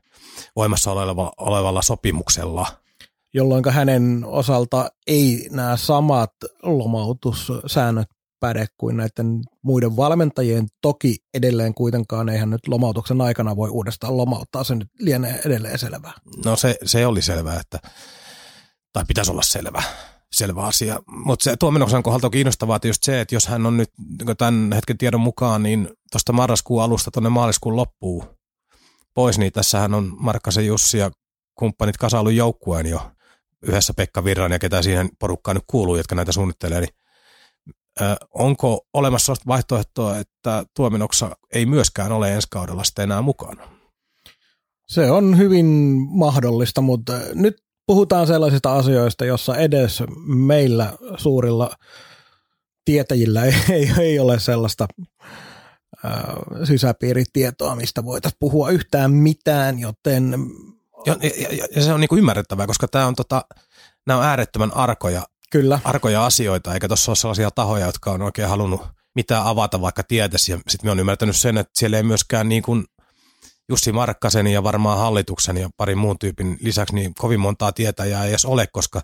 voimassa 0.56 0.92
oleva, 0.92 1.32
olevalla 1.36 1.82
sopimuksella. 1.82 2.66
Jolloin 3.34 3.64
hänen 3.70 4.24
osalta 4.24 4.90
ei 5.06 5.48
nämä 5.50 5.76
samat 5.76 6.30
lomautussäännöt 6.62 8.08
päde 8.40 8.66
kuin 8.78 8.96
näiden 8.96 9.40
muiden 9.62 9.96
valmentajien. 9.96 10.66
Toki 10.82 11.16
edelleen 11.34 11.74
kuitenkaan 11.74 12.28
eihän 12.28 12.50
nyt 12.50 12.68
lomautuksen 12.68 13.20
aikana 13.20 13.56
voi 13.56 13.68
uudestaan 13.68 14.16
lomauttaa, 14.16 14.64
se 14.64 14.74
nyt 14.74 14.88
lienee 14.98 15.40
edelleen 15.46 15.78
selvää. 15.78 16.12
No 16.44 16.56
se, 16.56 16.76
se 16.84 17.06
oli 17.06 17.22
selvää, 17.22 17.60
että, 17.60 17.78
tai 18.92 19.04
pitäisi 19.08 19.30
olla 19.30 19.42
selvä, 19.42 19.82
selvä 20.32 20.62
asia. 20.62 20.98
Mutta 21.06 21.44
se 21.44 21.56
tuomennoksen 21.56 22.02
kohdalta 22.02 22.26
on 22.26 22.30
kiinnostavaa 22.30 22.80
tietysti 22.80 23.04
se, 23.04 23.20
että 23.20 23.34
jos 23.34 23.46
hän 23.46 23.66
on 23.66 23.76
nyt 23.76 23.90
niin 23.98 24.36
tämän 24.36 24.72
hetken 24.72 24.98
tiedon 24.98 25.20
mukaan, 25.20 25.62
niin 25.62 25.88
tuosta 26.12 26.32
marraskuun 26.32 26.82
alusta 26.82 27.10
tuonne 27.10 27.30
maaliskuun 27.30 27.76
loppuun 27.76 28.24
pois, 29.14 29.38
niin 29.38 29.52
tässähän 29.52 29.94
on 29.94 30.16
Markkasen 30.18 30.66
Jussi 30.66 30.98
ja 30.98 31.10
kumppanit 31.54 31.96
kasailu 31.96 32.30
joukkueen 32.30 32.86
jo 32.86 33.10
yhdessä 33.62 33.94
Pekka 33.94 34.24
Virran 34.24 34.52
ja 34.52 34.58
ketä 34.58 34.82
siihen 34.82 35.08
porukkaan 35.18 35.54
nyt 35.54 35.64
kuuluu, 35.66 35.96
jotka 35.96 36.14
näitä 36.14 36.32
suunnittelee, 36.32 36.80
niin 36.80 36.94
onko 38.34 38.86
olemassa 38.94 39.34
vaihtoehtoa, 39.46 40.18
että 40.18 40.64
Tuominoksa 40.76 41.36
ei 41.54 41.66
myöskään 41.66 42.12
ole 42.12 42.34
ensi 42.34 42.48
kaudella 42.50 42.84
sitten 42.84 43.02
enää 43.02 43.22
mukana? 43.22 43.68
Se 44.88 45.10
on 45.10 45.38
hyvin 45.38 45.66
mahdollista, 46.08 46.80
mutta 46.80 47.12
nyt 47.34 47.56
puhutaan 47.86 48.26
sellaisista 48.26 48.76
asioista, 48.76 49.24
jossa 49.24 49.56
edes 49.56 50.02
meillä 50.26 50.92
suurilla 51.16 51.70
tietäjillä 52.84 53.44
ei, 53.44 53.54
ei, 53.70 53.90
ei 53.98 54.18
ole 54.18 54.38
sellaista 54.40 54.88
sisäpiiritietoa, 56.64 57.76
mistä 57.76 58.04
voitaisiin 58.04 58.38
puhua 58.40 58.70
yhtään 58.70 59.10
mitään, 59.10 59.78
joten 59.78 60.34
Ja, 61.06 61.16
ja, 61.22 61.66
ja, 61.76 61.82
se 61.82 61.92
on 61.92 62.00
niinku 62.00 62.16
ymmärrettävää, 62.16 62.66
koska 62.66 62.88
tämä 62.88 63.06
on 63.06 63.14
tota, 63.14 63.44
nämä 64.06 64.18
on 64.18 64.24
äärettömän 64.24 64.74
arkoja, 64.74 65.22
kyllä, 65.50 65.80
arkoja 65.84 66.26
asioita, 66.26 66.74
eikä 66.74 66.88
tuossa 66.88 67.10
ole 67.10 67.16
sellaisia 67.16 67.50
tahoja, 67.50 67.86
jotka 67.86 68.10
on 68.10 68.22
oikein 68.22 68.48
halunnut 68.48 68.82
mitään 69.14 69.46
avata, 69.46 69.80
vaikka 69.80 70.02
tietäisi. 70.02 70.52
Ja 70.52 70.58
sitten 70.68 70.88
me 70.88 70.90
on 70.90 71.00
ymmärtänyt 71.00 71.36
sen, 71.36 71.58
että 71.58 71.72
siellä 71.78 71.96
ei 71.96 72.02
myöskään 72.02 72.48
niin 72.48 72.62
kuin 72.62 72.84
Jussi 73.68 73.92
Markkasen 73.92 74.46
ja 74.46 74.62
varmaan 74.62 74.98
hallituksen 74.98 75.56
ja 75.56 75.70
parin 75.76 75.98
muun 75.98 76.18
tyypin 76.18 76.58
lisäksi 76.60 76.94
niin 76.94 77.14
kovin 77.14 77.40
montaa 77.40 77.72
tietäjää 77.72 78.24
ei 78.24 78.30
edes 78.30 78.44
ole, 78.44 78.66
koska 78.72 79.02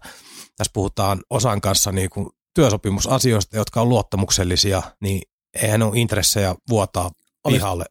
tässä 0.57 0.71
puhutaan 0.75 1.21
osan 1.31 1.61
kanssa 1.61 1.93
niin 1.93 2.11
kuin 2.11 2.29
työsopimusasioista, 2.55 3.57
jotka 3.57 3.81
on 3.81 3.89
luottamuksellisia, 3.89 4.83
niin 5.01 5.23
eihän 5.63 5.83
ole 5.83 5.99
intressejä 5.99 6.55
vuotaa 6.69 7.11
Olis- 7.49 7.53
pihalle. 7.53 7.85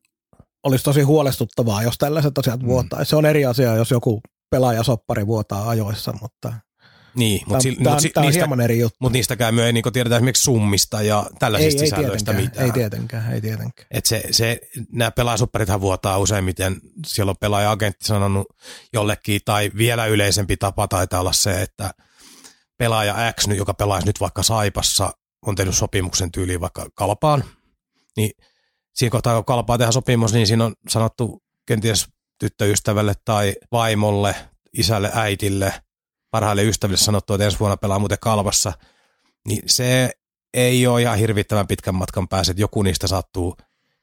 Olisi 0.65 0.83
tosi 0.83 1.01
huolestuttavaa, 1.01 1.83
jos 1.83 1.97
tällaiset 1.97 2.37
asiat 2.37 2.59
Mm. 2.61 2.67
vuotaa. 2.67 3.03
Se 3.05 3.15
on 3.15 3.25
eri 3.25 3.45
asia, 3.45 3.75
jos 3.75 3.91
joku 3.91 4.21
pelaaja 4.49 4.83
soppari 4.83 5.27
vuotaa 5.27 5.69
ajoissa, 5.69 6.13
mutta 6.21 6.53
Niin, 7.15 7.41
mutta 7.45 7.69
on- 7.91 8.11
tää 8.13 8.23
on 8.23 8.33
hieman 8.33 8.61
eri 8.61 8.79
juttu. 8.79 8.97
mut 8.99 9.11
niistäkään 9.11 9.55
me 9.55 9.65
ei 9.65 9.73
niinku 9.73 9.91
tiedetä 9.91 10.15
esimerkiksi 10.15 10.43
summista 10.43 11.01
ja 11.01 11.23
Ei, 11.29 11.35
tällaisista 11.39 11.81
ei 11.83 11.89
sisällöistä 11.89 12.31
tietenkään, 12.33 12.51
mitään. 12.51 12.65
ei 12.65 12.71
tietenkään, 12.71 13.33
ei 13.33 13.41
tietenkään. 13.41 13.87
Et 13.91 14.05
se, 14.05 14.23
se, 14.31 14.59
nämä 14.91 15.11
pelaajasupparithan 15.11 15.81
vuotaa 15.81 16.17
useimmiten, 16.17 16.81
siellä 17.05 17.29
on 17.29 17.35
pelaaja-agentti 17.39 18.05
sanonut 18.05 18.45
jollekin, 18.93 19.41
tai 19.45 19.71
vielä 19.77 20.05
yleisempi 20.05 20.57
tapa 20.57 20.87
taitaa 20.87 21.19
olla 21.19 21.33
se, 21.33 21.61
että 21.61 21.91
pelaaja 22.77 23.33
X, 23.39 23.47
joka 23.57 23.73
pelaisi 23.73 24.07
nyt 24.07 24.19
vaikka 24.19 24.43
Saipassa, 24.43 25.13
on 25.45 25.55
tehnyt 25.55 25.75
sopimuksen 25.75 26.31
tyyliin 26.31 26.61
vaikka 26.61 26.89
Kalpaan, 26.95 27.43
niin 28.17 28.31
siinä 28.95 29.11
kohtaa, 29.11 29.35
kun 29.35 29.45
Kalpaa 29.45 29.77
tehdään 29.77 29.93
sopimus, 29.93 30.33
niin 30.33 30.47
siinä 30.47 30.65
on 30.65 30.73
sanottu 30.89 31.43
kenties 31.65 32.07
tyttöystävälle 32.39 33.13
tai 33.25 33.55
vaimolle, 33.71 34.35
isälle, 34.77 35.11
äitille, 35.13 35.73
parhaille 36.31 36.63
ystäville 36.63 36.97
sanottu, 36.97 37.33
että 37.33 37.45
ensi 37.45 37.59
vuonna 37.59 37.77
pelaa 37.77 37.99
muuten 37.99 38.17
Kalvassa, 38.21 38.73
niin 39.47 39.61
se 39.65 40.11
ei 40.53 40.87
ole 40.87 41.01
ihan 41.01 41.17
hirvittävän 41.17 41.67
pitkän 41.67 41.95
matkan 41.95 42.27
päässä, 42.27 42.51
että 42.51 42.61
joku 42.61 42.81
niistä 42.83 43.07
sattuu 43.07 43.57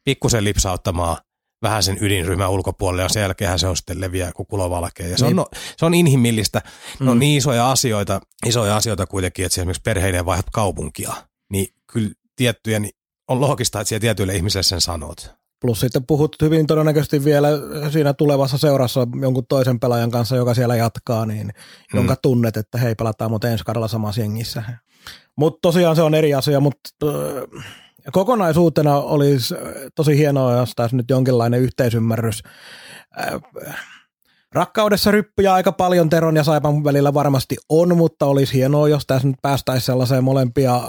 pikkusen 0.05 0.45
lipsauttamaan 0.45 1.17
vähän 1.63 1.83
sen 1.83 1.99
ydinryhmän 2.01 2.51
ulkopuolelle 2.51 3.03
ja 3.03 3.09
sen 3.09 3.21
jälkeenhän 3.23 3.59
se 3.59 3.67
on 3.67 3.77
sitten 3.77 4.01
leviää 4.01 4.33
kuin 4.33 4.47
kulovalkea. 4.47 5.09
Ja 5.09 5.19
se 5.19 5.25
on, 5.25 5.29
Niin. 5.29 5.37
no, 5.37 5.47
se 5.77 5.85
on 5.87 5.95
inhimillistä. 5.95 6.63
On 7.01 7.07
Mm. 7.17 7.19
niin 7.19 7.39
isoja 7.39 7.71
asioita, 7.71 8.21
isoja 8.47 8.77
asioita 8.77 9.07
kuitenkin, 9.07 9.47
että 9.47 9.61
esimerkiksi 9.61 9.83
perheinen 9.83 10.27
vaihdat 10.27 10.51
kaupunkia. 10.53 11.13
Niin 11.51 11.67
kyllä 11.93 12.11
tiettyjä, 12.37 12.79
niin 12.79 12.93
on 13.29 13.41
loogista, 13.41 13.81
että 13.81 13.89
siellä 13.89 14.01
tietyille 14.01 14.37
ihmisille 14.37 14.63
sen 14.63 14.81
sanot. 14.81 15.35
Plus 15.61 15.81
sitten 15.81 16.07
puhut 16.07 16.37
hyvin 16.43 16.67
todennäköisesti 16.67 17.25
vielä 17.25 17.49
siinä 17.93 18.13
tulevassa 18.13 18.59
seurassa 18.59 19.07
jonkun 19.21 19.47
toisen 19.49 19.81
pelaajan 19.81 20.11
kanssa, 20.11 20.37
joka 20.37 20.55
siellä 20.55 20.77
jatkaa, 20.77 21.27
niin 21.27 21.53
Hmm. 21.93 21.99
jonka 21.99 22.17
tunnet, 22.17 22.57
että 22.57 22.79
hei, 22.79 22.95
pelataan 22.95 23.31
muuten 23.31 23.53
ensi 23.53 23.65
kaudella 23.65 23.89
samassa 23.89 24.21
jengissä. 24.21 24.63
Mutta 25.37 25.59
tosiaan 25.63 25.97
se 25.97 26.03
on 26.03 26.15
eri 26.15 26.35
asia, 26.35 26.61
mutta 26.61 26.89
äh, 27.05 27.65
kokonaisuutena 28.13 28.97
olisi 28.97 29.55
tosi 29.95 30.17
hienoa, 30.19 30.57
jos 30.57 30.73
tässä 30.77 30.97
nyt 30.97 31.11
jonkinlainen 31.11 31.61
yhteisymmärrys. 31.61 32.43
Äh, 33.21 33.41
Rakkaudessa 34.55 35.11
ryppyjä 35.11 35.55
aika 35.55 35.73
paljon 35.73 36.09
Teron 36.09 36.37
ja 36.37 36.45
Saipan 36.45 36.85
välillä 36.85 37.15
varmasti 37.15 37.57
on, 37.69 37.97
mutta 37.97 38.27
olisi 38.27 38.55
hienoa, 38.55 38.89
jos 38.89 39.07
tässä 39.07 39.29
nyt 39.29 39.37
päästäisiin 39.43 39.87
sellaiseen 39.87 40.25
molempia 40.25 40.75
äh, 40.75 40.83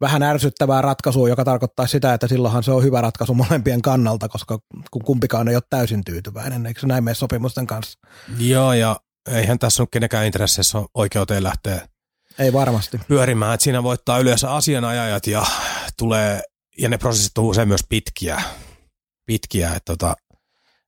vähän 0.00 0.22
ärsyttävää 0.22 0.82
ratkaisua, 0.82 1.28
joka 1.28 1.44
tarkoittaa 1.44 1.86
sitä, 1.86 2.14
että 2.14 2.28
silloinhan 2.28 2.62
se 2.62 2.72
on 2.72 2.82
hyvä 2.82 3.00
ratkaisu 3.00 3.34
molempien 3.44 3.82
kannalta, 3.82 4.28
koska 4.28 4.58
kun 4.90 5.04
kumpikaan 5.04 5.48
ei 5.48 5.56
ole 5.56 5.62
täysin 5.70 6.04
tyytyväinen, 6.04 6.66
eikö 6.66 6.80
se 6.80 6.86
näin 6.86 7.04
mene 7.04 7.14
sopimusten 7.14 7.66
kanssa? 7.66 7.98
Joo, 8.38 8.72
ja 8.72 8.96
eihän 9.30 9.58
tässä 9.58 9.82
ole 9.82 9.88
kenenkään 9.92 10.26
intresseissä 10.26 10.78
ole 10.78 10.86
oikeuteen 10.94 11.42
lähteä 11.42 11.88
Ei 12.38 12.52
varmasti. 12.52 13.00
pyörimään, 13.08 13.54
että 13.54 13.64
siinä 13.64 13.82
voittaa 13.82 14.18
yleensä 14.18 14.50
asianajajat 14.50 15.26
ja 15.26 15.46
tulee, 15.98 16.42
ja 16.78 16.88
ne 16.88 16.98
prosessit 16.98 17.38
on 17.38 17.44
usein 17.44 17.68
myös 17.68 17.84
pitkiä, 17.88 18.42
pitkiä 19.26 19.68
että, 19.68 19.80
tota, 19.84 20.16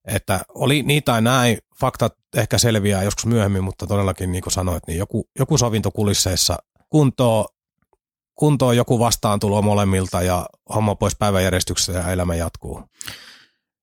että 0.06 0.40
oli 0.54 0.82
niin 0.82 1.02
tai 1.02 1.22
näin, 1.22 1.58
faktat 1.80 2.14
ehkä 2.36 2.58
selviää 2.58 3.02
joskus 3.02 3.26
myöhemmin, 3.26 3.64
mutta 3.64 3.86
todellakin 3.86 4.32
niin 4.32 4.42
kuin 4.42 4.52
sanoit, 4.52 4.86
niin 4.86 4.98
joku, 4.98 5.28
joku 5.38 5.58
sovinto 5.58 5.90
kulisseissa 5.90 6.56
kuntoon, 6.90 7.44
kuntoon 8.34 8.76
joku 8.76 8.98
vastaantulo 8.98 9.62
molemmilta 9.62 10.22
ja 10.22 10.46
homma 10.74 10.94
pois 10.94 11.16
päiväjärjestyksestä 11.16 11.92
ja 11.92 12.12
elämä 12.12 12.34
jatkuu. 12.34 12.82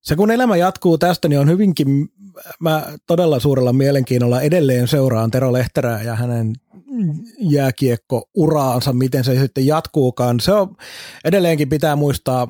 Se 0.01 0.15
kun 0.15 0.31
elämä 0.31 0.57
jatkuu 0.57 0.97
tästä, 0.97 1.27
niin 1.27 1.39
on 1.39 1.49
hyvinkin, 1.49 1.87
mä 2.59 2.85
todella 3.07 3.39
suurella 3.39 3.73
mielenkiinnolla 3.73 4.41
edelleen 4.41 4.87
seuraan 4.87 5.31
Tero 5.31 5.53
Lehterää 5.53 6.01
ja 6.01 6.15
hänen 6.15 6.53
jääkiekko-uraansa, 7.39 8.93
miten 8.93 9.23
se 9.23 9.39
sitten 9.39 9.65
jatkuukaan. 9.65 10.39
Se 10.39 10.53
on, 10.53 10.75
edelleenkin 11.25 11.69
pitää 11.69 11.95
muistaa, 11.95 12.47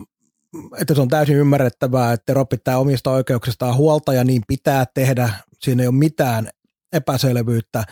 että 0.82 0.96
se 0.96 1.02
on 1.02 1.08
täysin 1.08 1.36
ymmärrettävää, 1.36 2.14
että 2.14 2.26
Tero 2.26 2.46
pitää 2.46 2.78
omista 2.78 3.12
oikeuksistaan 3.12 3.76
huolta 3.76 4.14
ja 4.14 4.24
niin 4.24 4.42
pitää 4.48 4.86
tehdä. 4.94 5.30
Siinä 5.62 5.84
ei 5.84 5.88
ole 5.88 5.96
mitään 5.96 6.50
epäselvyyttä, 6.94 7.84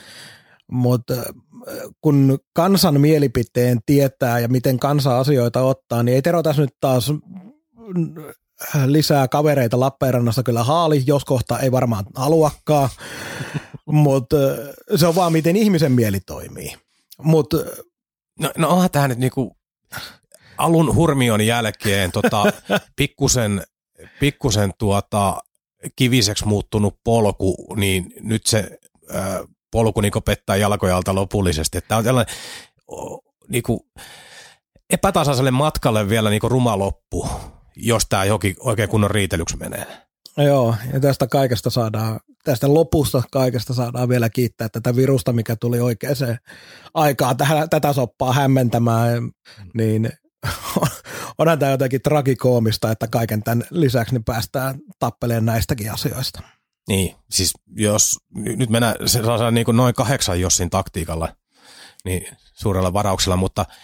mutta 0.72 1.14
kun 2.02 2.40
kansan 2.54 3.02
mielipiteen 3.02 3.80
tietää 3.86 4.40
ja 4.40 4.48
miten 4.48 4.80
kansa 4.80 5.20
asioita 5.20 5.62
ottaa, 5.62 6.04
niin 6.04 6.16
ei 6.16 6.22
Tero 6.22 6.44
tässä 6.44 6.62
nyt 6.62 6.76
taas 6.82 7.14
lisää 8.86 9.28
kavereita 9.28 9.80
Lappeenrannassa 9.80 10.44
kyllä 10.44 10.64
haali, 10.64 11.04
jos 11.06 11.26
kohta 11.26 11.60
ei 11.60 11.72
varmaan 11.72 12.06
haluakaan, 12.16 12.90
mutta 13.86 14.38
se 14.96 15.08
on 15.08 15.16
vaan 15.16 15.32
miten 15.32 15.56
ihmisen 15.56 15.92
mieli 15.92 16.20
toimii. 16.20 16.76
Mut, 17.22 17.54
no, 18.40 18.52
no 18.58 18.70
onhan 18.70 18.92
tämä 18.92 19.08
nyt 19.08 19.18
niinku 19.18 19.58
alun 20.64 20.96
hurmion 20.96 21.42
jälkeen 21.42 22.12
tota, 22.12 22.44
pikkusen, 22.96 23.64
pikkusen 24.20 24.72
tuota, 24.78 25.38
kiviseksi 25.96 26.46
muuttunut 26.46 27.00
polku, 27.04 27.76
niin 27.76 28.14
nyt 28.22 28.46
se 28.46 28.78
ö, 29.16 29.48
polku 29.72 30.02
niin 30.02 30.14
pettää 30.26 30.56
jalkojalta 30.56 31.16
lopullisesti. 31.16 31.82
Tämä 31.82 31.98
on 31.98 32.04
tällainen 32.04 32.36
niin 33.48 33.64
kuin, 33.64 33.80
epätasaiselle 34.90 35.52
matkalle 35.52 36.10
vielä 36.10 36.30
niin 36.30 36.42
ruma 36.44 36.80
loppu 36.80 37.28
jos 37.76 38.04
tämä 38.10 38.26
jokin 38.26 38.56
oikein 38.60 38.90
kunnon 38.90 39.12
riitelyksi 39.12 39.58
menee. 39.58 39.88
Joo, 40.38 40.76
ja 40.94 41.00
tästä 41.00 41.28
kaikesta 41.28 41.70
saadaan, 41.70 42.20
tästä 42.44 42.74
lopusta 42.74 43.24
kaikesta 43.32 43.74
saadaan 43.74 44.10
vielä 44.10 44.30
kiittää 44.30 44.70
tätä 44.70 44.96
virusta, 44.96 45.34
mikä 45.34 45.56
tuli 45.56 45.80
oikeaan 45.80 46.16
aikaan 46.94 47.38
tähän, 47.38 47.70
tätä 47.70 47.94
soppaa 47.94 48.34
hämmentämään, 48.34 49.32
niin 49.74 50.10
onhan 51.38 51.60
tämä 51.60 51.72
jotenkin 51.72 52.02
tragikoomista, 52.02 52.92
että 52.92 53.08
kaiken 53.08 53.44
tämän 53.44 53.64
lisäksi 53.70 54.14
niin 54.14 54.24
päästään 54.24 54.80
tappelemaan 55.00 55.46
näistäkin 55.46 55.92
asioista. 55.92 56.42
Niin, 56.88 57.16
siis 57.32 57.54
jos 57.76 58.20
nyt 58.36 58.70
mennään, 58.70 58.96
se 59.06 59.24
saa 59.24 59.52
niin 59.52 59.66
kuin 59.66 59.78
noin 59.78 59.94
kahdeksan 59.94 60.42
jossin 60.42 60.70
taktiikalla, 60.70 61.36
niin 62.06 62.38
suurella 62.54 62.94
varauksella, 62.94 63.36
mutta– 63.36 63.66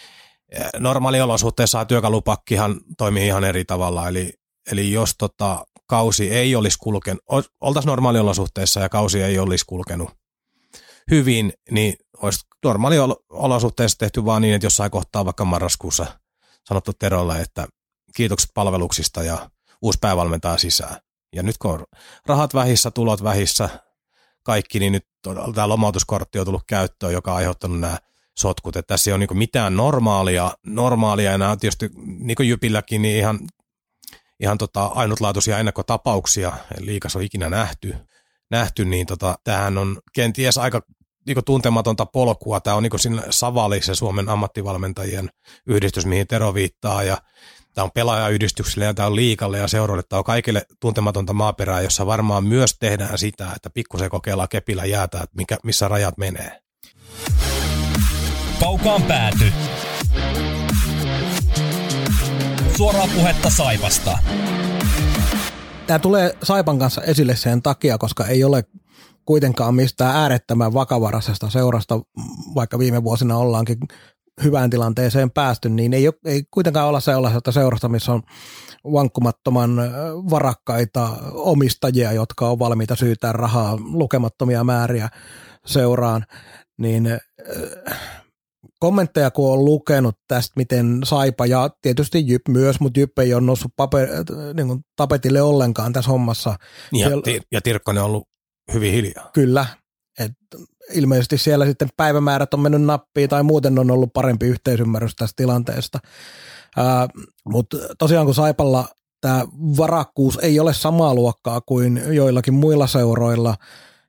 normaaliolosuhteissa 0.80 1.86
työkalupakkihan 1.86 2.82
toimii 2.98 3.28
ihan 3.28 3.43
eri 3.43 3.65
tavalla, 3.65 4.08
eli, 4.08 4.34
eli 4.72 4.91
jos 4.91 5.15
tota, 5.17 5.65
kausi 5.88 6.32
ei 6.32 6.56
olisi 6.56 6.78
kulkenut, 6.78 7.24
oltaisiin 7.62 7.89
normaaliolosuhteissa 7.89 8.80
ja 8.80 8.89
kausi 8.89 9.24
ei 9.24 9.39
olisi 9.39 9.65
kulkenut 9.65 10.10
hyvin, 11.12 11.54
niin 11.72 11.93
olisi 12.17 12.39
normaaliolosuhteissa 12.65 13.98
tehty 13.98 14.26
vaan 14.26 14.41
niin, 14.41 14.54
että 14.54 14.65
jossain 14.65 14.91
kohtaa 14.91 15.26
vaikka 15.26 15.46
marraskuussa 15.46 16.06
sanottu 16.68 16.94
Terolle, 16.94 17.42
että 17.42 17.68
kiitokset 18.16 18.50
palveluksista 18.54 19.24
ja 19.24 19.50
uusi 19.82 20.00
päävalmentaja 20.02 20.58
sisään. 20.58 20.98
Ja 21.36 21.44
nyt 21.44 21.58
kun 21.58 21.72
on 21.72 21.86
rahat 22.26 22.54
vähissä, 22.54 22.92
tulot 22.92 23.24
vähissä, 23.24 23.70
kaikki, 24.44 24.80
niin 24.80 24.94
nyt 24.94 25.08
tämä 25.56 25.70
lomautuskortti 25.70 26.40
on 26.40 26.46
tullut 26.46 26.64
käyttöön, 26.68 27.14
joka 27.14 27.32
on 27.32 27.38
aiheuttanut 27.38 27.80
nämä 27.80 27.98
sotkut, 28.38 28.76
että 28.76 28.94
tässä 28.94 29.10
ei 29.10 29.14
ole 29.14 29.20
niin 29.28 29.38
mitään 29.38 29.76
normaalia, 29.76 30.52
normaalia 30.66 31.34
on 31.34 31.60
tietysti 31.60 31.90
niin 31.96 32.36
kuin 32.36 32.50
Jypilläkin 32.50 33.02
niin 33.02 33.18
ihan, 33.18 33.40
ihan 34.40 34.58
tota 34.58 34.86
ainutlaatuisia 34.86 35.60
ennakkotapauksia, 35.60 36.54
liikas 36.80 37.16
on 37.16 37.22
ikinä 37.22 37.50
nähty, 37.50 37.96
nähty 38.52 38.86
niin 38.86 39.08
tota, 39.08 39.40
tämähän 39.44 39.78
on 39.78 40.00
kenties 40.14 40.58
aika 40.58 40.82
niin 41.28 41.46
tuntematonta 41.46 42.06
polkua. 42.06 42.60
Tämä 42.60 42.76
on 42.76 42.84
niin 42.84 43.00
siinä 43.00 43.22
Savali, 43.30 43.82
se 43.82 43.96
Suomen 43.96 44.30
ammattivalmentajien 44.30 45.30
yhdistys, 45.68 46.06
mihin 46.06 46.28
Tero 46.28 46.54
viittaa, 46.54 47.04
ja 47.04 47.18
tämä 47.74 47.86
on 47.86 47.92
pelaajayhdistyksille 47.92 48.86
ja 48.86 48.94
tämä 48.94 49.08
on 49.08 49.16
liikalle 49.16 49.58
ja 49.58 49.68
seuroille. 49.68 50.04
Tämä 50.10 50.18
on 50.18 50.24
kaikille 50.24 50.66
tuntematonta 50.80 51.34
maaperää, 51.34 51.82
jossa 51.82 52.06
varmaan 52.06 52.44
myös 52.44 52.76
tehdään 52.80 53.18
sitä, 53.18 53.48
että 53.56 53.70
pikkusen 53.70 54.10
kokeillaan 54.10 54.50
kepillä 54.50 54.86
jäätä, 54.86 55.18
että 55.18 55.38
mikä, 55.38 55.58
missä 55.63 55.88
rajat 55.88 56.18
menee. 56.18 56.62
Kaukaan 58.60 59.04
pääty. 59.04 59.54
Suoraa 62.78 63.08
puhetta 63.16 63.50
Saivasta. 63.50 64.18
Tämä 65.88 66.00
tulee 66.00 66.38
Saipan 66.44 66.80
kanssa 66.80 67.02
esille 67.02 67.36
sen 67.36 67.62
takia, 67.62 67.98
koska 67.98 68.26
ei 68.26 68.44
ole 68.44 68.63
kuitenkaan 69.28 69.76
mistään 69.76 70.16
äärettömän 70.16 70.74
vakavaraisesta 70.74 71.50
seurasta, 71.50 72.00
vaikka 72.56 72.80
viime 72.80 73.04
vuosina 73.04 73.38
ollaankin 73.38 73.78
hyvään 74.44 74.70
tilanteeseen 74.70 75.32
päästy, 75.32 75.70
niin 75.70 75.94
ei, 75.94 76.10
ei 76.26 76.44
kuitenkaan 76.52 76.88
olla 76.88 77.00
sellaisesta 77.00 77.52
seurasta, 77.52 77.90
missä 77.90 78.13
on 78.13 78.22
vankkumattoman 78.84 79.72
varakkaita 80.30 81.10
omistajia, 81.34 82.12
jotka 82.12 82.50
on 82.50 82.60
valmiita 82.60 82.96
syytää 82.96 83.32
rahaa 83.32 83.78
lukemattomia 83.80 84.63
määriä 84.63 85.10
seuraan, 85.66 86.26
niin 86.78 87.20
kommentteja, 88.80 89.32
kun 89.32 89.54
on 89.54 89.66
lukenut 89.66 90.16
tästä, 90.28 90.54
miten 90.56 91.00
Saipa 91.04 91.46
ja 91.46 91.70
tietysti 91.82 92.28
Jyp 92.28 92.42
myös, 92.50 92.80
mutta 92.80 93.00
Jyp 93.00 93.20
ei 93.20 93.34
ole 93.34 93.42
noussut 93.42 93.72
paper, 93.76 94.10
niin 94.54 94.68
kuin 94.68 94.80
tapetille 94.96 95.42
ollenkaan 95.42 95.94
tässä 95.94 96.12
hommassa. 96.12 96.56
Ja, 96.94 97.08
siellä, 97.08 97.42
ja 97.52 97.62
Tirkkonen 97.62 98.04
on 98.04 98.10
ollut 98.10 98.28
hyvin 98.74 98.94
hiljaa. 98.94 99.30
Kyllä. 99.34 99.66
Et 100.20 100.32
ilmeisesti 100.94 101.38
siellä 101.38 101.66
sitten 101.66 101.90
päivämäärät 101.98 102.54
on 102.54 102.60
mennyt 102.60 102.82
nappiin 102.82 103.30
tai 103.30 103.44
muuten 103.44 103.80
on 103.80 103.92
ollut 103.92 104.14
parempi 104.14 104.46
yhteisymmärrys 104.46 105.16
tästä 105.16 105.34
tilanteesta. 105.36 106.00
Mutta 107.46 107.78
tosiaan 108.00 108.26
kun 108.26 108.36
Saipalla 108.36 108.88
tämä 109.22 109.46
varakkuus 109.78 110.40
ei 110.42 110.60
ole 110.60 110.74
samaa 110.74 111.16
luokkaa 111.16 111.62
kuin 111.62 112.02
joillakin 112.12 112.54
muilla 112.54 112.88
seuroilla, 112.88 113.56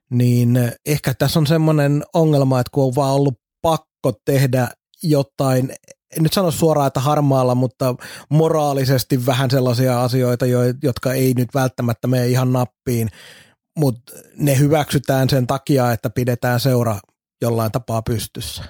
niin 0.09 0.71
ehkä 0.85 1.13
tässä 1.13 1.39
on 1.39 1.47
semmoinen 1.47 2.03
ongelma, 2.13 2.59
että 2.59 2.71
kun 2.73 2.83
on 2.83 2.95
vaan 2.95 3.13
ollut 3.13 3.39
pakko 3.61 4.13
tehdä 4.25 4.67
jotain, 5.03 5.73
en 6.17 6.23
nyt 6.23 6.33
sano 6.33 6.51
suoraan, 6.51 6.87
että 6.87 6.99
harmaalla, 6.99 7.55
mutta 7.55 7.95
moraalisesti 8.29 9.25
vähän 9.25 9.51
sellaisia 9.51 10.03
asioita, 10.03 10.45
jotka 10.83 11.13
ei 11.13 11.33
nyt 11.33 11.49
välttämättä 11.53 12.07
mene 12.07 12.27
ihan 12.27 12.53
nappiin, 12.53 13.09
mutta 13.79 14.13
ne 14.37 14.57
hyväksytään 14.57 15.29
sen 15.29 15.47
takia, 15.47 15.91
että 15.91 16.09
pidetään 16.09 16.59
seura 16.59 16.99
jollain 17.41 17.71
tapaa 17.71 18.01
pystyssä. 18.01 18.63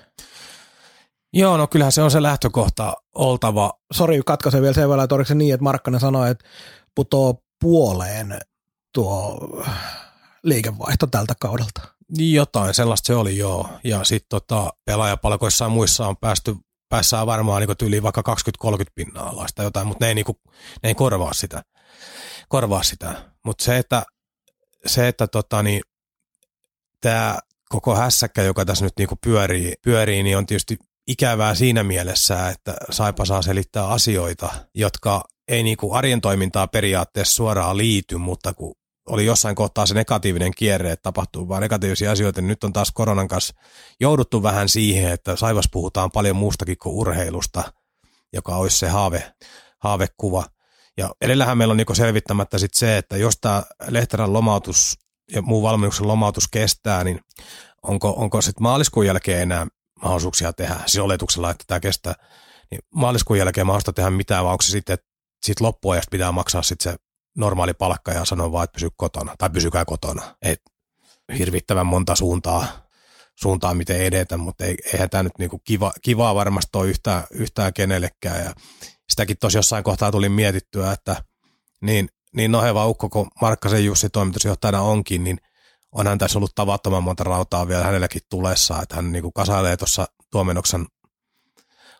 Joo, 1.33 1.57
no 1.57 1.67
kyllähän 1.67 1.91
se 1.91 2.01
on 2.01 2.11
se 2.11 2.21
lähtökohta 2.21 2.93
oltava. 3.15 3.73
Sori, 3.93 4.21
katkaisen 4.25 4.61
vielä 4.61 4.73
sen 4.73 4.89
verran, 4.89 5.03
että 5.03 5.23
se 5.23 5.35
niin, 5.35 5.53
että 5.53 5.63
Markkanen 5.63 5.99
sanoi, 5.99 6.31
että 6.31 6.45
putoo 6.95 7.43
puoleen 7.61 8.39
tuo 8.93 9.39
liikevaihto 10.43 11.07
tältä 11.07 11.33
kaudelta. 11.39 11.81
Jotain, 12.17 12.73
sellaista 12.73 13.07
se 13.07 13.15
oli 13.15 13.37
joo. 13.37 13.69
Ja 13.83 14.03
sitten 14.03 14.29
tota, 14.29 14.73
pelaajapalkoissa 14.85 15.65
ja 15.65 15.69
muissa 15.69 16.07
on 16.07 16.17
päästy, 16.17 16.55
päässään 16.89 17.27
varmaan 17.27 17.61
niin 17.61 17.87
yli 17.87 18.03
vaikka 18.03 18.35
20-30 18.67 18.73
pinnaa 18.95 19.29
alaista 19.29 19.63
jotain, 19.63 19.87
mutta 19.87 20.05
ne 20.05 20.09
ei, 20.09 20.15
niin 20.15 20.25
kuin, 20.25 20.37
ne 20.83 20.89
ei 20.89 20.95
korvaa 20.95 21.33
sitä. 21.33 21.63
Korvaa 22.47 22.83
sitä. 22.83 23.15
Mutta 23.45 23.63
se, 23.63 23.77
että, 23.77 24.03
se, 24.85 25.07
että 25.07 25.27
tota, 25.27 25.63
niin, 25.63 25.81
tämä 27.01 27.39
koko 27.69 27.95
hässäkkä, 27.95 28.41
joka 28.41 28.65
tässä 28.65 28.85
nyt 28.85 28.93
niin 28.97 29.09
pyörii, 29.23 29.73
pyörii, 29.83 30.23
niin 30.23 30.37
on 30.37 30.45
tietysti 30.45 30.77
ikävää 31.07 31.55
siinä 31.55 31.83
mielessä, 31.83 32.49
että 32.49 32.75
Saipa 32.89 33.25
saa 33.25 33.41
selittää 33.41 33.87
asioita, 33.87 34.49
jotka 34.75 35.23
ei 35.47 35.63
niin 35.63 35.77
kuin 35.77 35.93
arjen 35.93 36.21
toimintaa 36.21 36.67
periaatteessa 36.67 37.33
suoraan 37.33 37.77
liity, 37.77 38.17
mutta 38.17 38.53
kun 38.53 38.75
oli 39.09 39.25
jossain 39.25 39.55
kohtaa 39.55 39.85
se 39.85 39.93
negatiivinen 39.93 40.51
kierre, 40.55 40.91
että 40.91 41.03
tapahtuu 41.03 41.47
vain 41.47 41.61
negatiivisia 41.61 42.11
asioita, 42.11 42.41
niin 42.41 42.47
nyt 42.47 42.63
on 42.63 42.73
taas 42.73 42.91
koronan 42.91 43.27
kanssa 43.27 43.53
jouduttu 43.99 44.43
vähän 44.43 44.69
siihen, 44.69 45.11
että 45.11 45.35
Saivas 45.35 45.69
puhutaan 45.71 46.11
paljon 46.11 46.35
muustakin 46.35 46.77
kuin 46.77 46.95
urheilusta, 46.95 47.73
joka 48.33 48.55
olisi 48.55 48.77
se 48.77 48.87
haave, 48.87 49.33
haavekuva. 49.79 50.45
Ja 50.99 51.09
edellähän 51.21 51.57
meillä 51.57 51.71
on 51.71 51.77
niin 51.77 51.95
selvittämättä 51.95 52.57
sit 52.57 52.73
se, 52.73 52.97
että 52.97 53.17
jos 53.17 53.38
tämä 53.41 53.63
Lehterän 53.88 54.33
lomautus 54.33 54.99
ja 55.31 55.41
muu 55.41 55.63
valmennuksen 55.63 56.07
lomautus 56.07 56.47
kestää, 56.47 57.03
niin 57.03 57.19
onko, 57.83 58.13
onko 58.17 58.41
sitten 58.41 58.63
maaliskuun 58.63 59.05
jälkeen 59.05 59.41
enää 59.41 59.67
mahdollisuuksia 60.01 60.53
tehdä, 60.53 60.75
siis 60.85 61.03
oletuksella, 61.03 61.52
että 61.52 61.63
tämä 61.67 61.79
kestää, 61.79 62.13
niin 62.71 62.81
maaliskuun 62.93 63.39
jälkeen 63.39 63.67
mahdollista 63.67 63.93
tehdä 63.93 64.10
mitään, 64.10 64.45
vai 64.45 64.52
onko 64.52 64.62
se 64.62 64.71
sitten, 64.71 64.93
että 64.93 65.08
sitten 65.45 65.67
loppuajasta 65.67 66.12
pitää 66.12 66.31
maksaa 66.31 66.62
sitten 66.62 66.91
se 66.91 67.00
normaali 67.37 67.73
palkka 67.73 68.12
ja 68.12 68.25
sanoo 68.25 68.52
vaan, 68.52 68.63
että 68.63 68.73
pysy 68.73 68.89
kotona 68.97 69.35
tai 69.37 69.50
pysykää 69.50 69.85
kotona. 69.85 70.35
Et 70.41 70.62
hirvittävän 71.37 71.85
monta 71.85 72.15
suuntaa, 72.15 72.67
suuntaa 73.35 73.73
miten 73.73 74.02
edetä, 74.02 74.37
mutta 74.37 74.65
ei, 74.65 74.77
eihän 74.93 75.10
tämä 75.10 75.23
nyt 75.23 75.37
niinku 75.39 75.60
kiva, 75.60 75.93
kivaa 76.02 76.35
varmasti 76.35 76.77
ole 76.77 76.87
yhtään, 76.87 77.23
yhtään 77.31 77.73
kenellekään. 77.73 78.45
Ja 78.45 78.54
sitäkin 79.10 79.37
tosi 79.39 79.57
jossain 79.57 79.83
kohtaa 79.83 80.12
tuli 80.12 80.29
mietittyä, 80.29 80.91
että 80.91 81.23
niin 81.81 82.10
niin 82.35 82.51
noheva 82.51 82.87
ukko 82.87 83.10
kuin 83.10 83.27
Markkasen 83.41 83.85
Jussi 83.85 84.10
toimitusjohtajana 84.10 84.81
onkin, 84.81 85.23
niin 85.23 85.37
onhan 85.91 86.17
tässä 86.17 86.39
ollut 86.39 86.55
tavattoman 86.55 87.03
monta 87.03 87.23
rautaa 87.23 87.67
vielä 87.67 87.83
hänelläkin 87.83 88.21
tulessa, 88.29 88.81
että 88.81 88.95
hän 88.95 89.12
niin 89.12 89.21
kuin 89.21 89.33
kasailee 89.33 89.77
tuossa 89.77 90.07
Tuomenoksan 90.31 90.87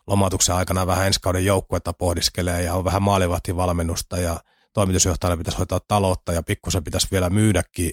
lomautuksen 0.06 0.54
aikana 0.54 0.86
vähän 0.86 1.06
ensi 1.06 1.20
kauden 1.20 1.44
joukkuetta 1.44 1.92
pohdiskelee 1.92 2.62
ja 2.62 2.74
on 2.74 2.84
vähän 2.84 3.02
maalivahtivalmennusta 3.02 4.16
ja 4.16 4.40
toimitusjohtajana 4.72 5.36
pitäisi 5.36 5.58
hoitaa 5.58 5.80
taloutta 5.88 6.32
ja 6.32 6.42
pikkusen 6.42 6.84
pitäisi 6.84 7.08
vielä 7.10 7.30
myydäkin 7.30 7.92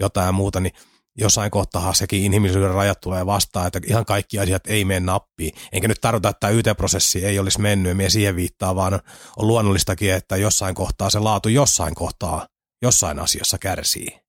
jotain 0.00 0.26
ja 0.26 0.32
muuta, 0.32 0.60
niin 0.60 0.72
jossain 1.18 1.50
kohtaa 1.50 1.94
sekin 1.94 2.22
inhimillisyyden 2.22 2.74
rajat 2.74 3.00
tulee 3.00 3.26
vastaan, 3.26 3.66
että 3.66 3.80
ihan 3.86 4.04
kaikki 4.04 4.38
asiat 4.38 4.66
ei 4.66 4.84
mene 4.84 5.00
nappiin. 5.00 5.52
Enkä 5.72 5.88
nyt 5.88 6.00
tarkoita, 6.00 6.28
että 6.28 6.40
tämä 6.40 6.50
YT-prosessi 6.50 7.24
ei 7.24 7.38
olisi 7.38 7.60
mennyt, 7.60 8.00
ja 8.00 8.10
siihen 8.10 8.36
viittaa, 8.36 8.76
vaan 8.76 9.00
on 9.36 9.46
luonnollistakin, 9.46 10.12
että 10.12 10.36
jossain 10.36 10.74
kohtaa 10.74 11.10
se 11.10 11.18
laatu 11.18 11.48
jossain 11.48 11.94
kohtaa, 11.94 12.46
jossain 12.82 13.18
asiassa 13.18 13.58
kärsii. 13.58 14.20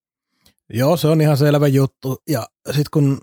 Joo, 0.73 0.97
se 0.97 1.07
on 1.07 1.21
ihan 1.21 1.37
selvä 1.37 1.67
juttu. 1.67 2.17
Ja 2.29 2.47
sitten 2.65 2.85
kun 2.93 3.21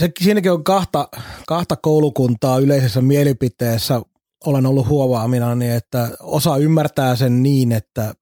se, 0.00 0.10
siinäkin 0.20 0.52
on 0.52 0.64
kahta, 0.64 1.08
kahta 1.46 1.76
koulukuntaa 1.76 2.58
yleisessä 2.58 3.00
mielipiteessä, 3.00 4.02
olen 4.46 4.66
ollut 4.66 4.88
huovaamina, 4.88 5.54
niin 5.54 5.72
että 5.72 6.10
osa 6.20 6.56
ymmärtää 6.56 7.16
sen 7.16 7.42
niin, 7.42 7.72
että 7.72 8.14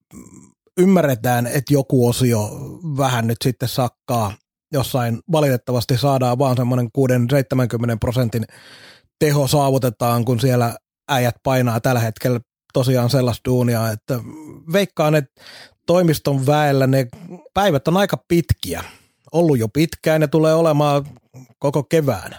ymmärretään, 0.78 1.46
että 1.46 1.74
joku 1.74 2.08
osio 2.08 2.50
vähän 2.96 3.26
nyt 3.26 3.38
sitten 3.44 3.68
sakkaa 3.68 4.32
jossain 4.72 5.18
valitettavasti 5.32 5.98
saadaan 5.98 6.38
vaan 6.38 6.56
semmoinen 6.56 6.88
6-70 6.98 7.96
prosentin 8.00 8.44
teho 9.18 9.46
saavutetaan, 9.46 10.24
kun 10.24 10.40
siellä 10.40 10.76
äijät 11.08 11.34
painaa 11.42 11.80
tällä 11.80 12.00
hetkellä 12.00 12.40
tosiaan 12.72 13.10
sellaista 13.10 13.50
duunia, 13.50 13.90
että 13.90 14.20
veikkaan, 14.72 15.14
että 15.14 15.42
toimiston 15.86 16.46
väellä 16.46 16.86
ne 16.86 17.06
päivät 17.54 17.88
on 17.88 17.96
aika 17.96 18.24
pitkiä. 18.28 18.84
Ollut 19.32 19.58
jo 19.58 19.68
pitkään 19.68 20.22
ja 20.22 20.28
tulee 20.28 20.54
olemaan 20.54 21.04
koko 21.58 21.82
kevään. 21.82 22.36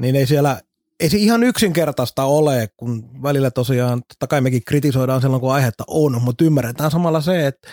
Niin 0.00 0.16
ei 0.16 0.26
siellä 0.26 0.60
ei 1.00 1.10
se 1.10 1.16
ihan 1.16 1.42
yksinkertaista 1.42 2.24
ole, 2.24 2.68
kun 2.76 3.22
välillä 3.22 3.50
tosiaan, 3.50 4.02
totta 4.08 4.26
kai 4.26 4.40
mekin 4.40 4.64
kritisoidaan 4.64 5.20
silloin, 5.20 5.40
kun 5.40 5.52
aihetta 5.52 5.84
on, 5.86 6.22
mutta 6.22 6.44
ymmärretään 6.44 6.90
samalla 6.90 7.20
se, 7.20 7.46
että 7.46 7.68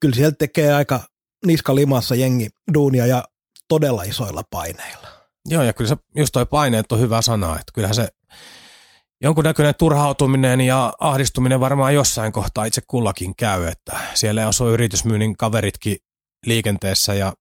kyllä 0.00 0.14
sieltä 0.14 0.36
tekee 0.38 0.74
aika 0.74 1.00
niska 1.46 1.74
limassa 1.74 2.14
jengi 2.14 2.48
duunia 2.74 3.06
ja 3.06 3.24
todella 3.68 4.02
isoilla 4.02 4.42
paineilla. 4.50 5.08
Joo, 5.48 5.62
ja 5.62 5.72
kyllä 5.72 5.88
se, 5.88 5.96
just 6.16 6.32
toi 6.32 6.46
paineet 6.46 6.92
on 6.92 7.00
hyvä 7.00 7.22
sana, 7.22 7.52
että 7.52 7.72
kyllähän 7.74 7.94
se 7.94 8.08
jonkunnäköinen 9.20 9.74
turhautuminen 9.78 10.60
ja 10.60 10.92
ahdistuminen 11.00 11.60
varmaan 11.60 11.94
jossain 11.94 12.32
kohtaa 12.32 12.64
itse 12.64 12.82
kullakin 12.86 13.36
käy, 13.36 13.66
että 13.66 13.98
siellä 14.14 14.46
on 14.46 14.72
yritysmyynnin 14.72 15.36
kaveritkin 15.36 15.96
liikenteessä 16.46 17.14
ja 17.14 17.32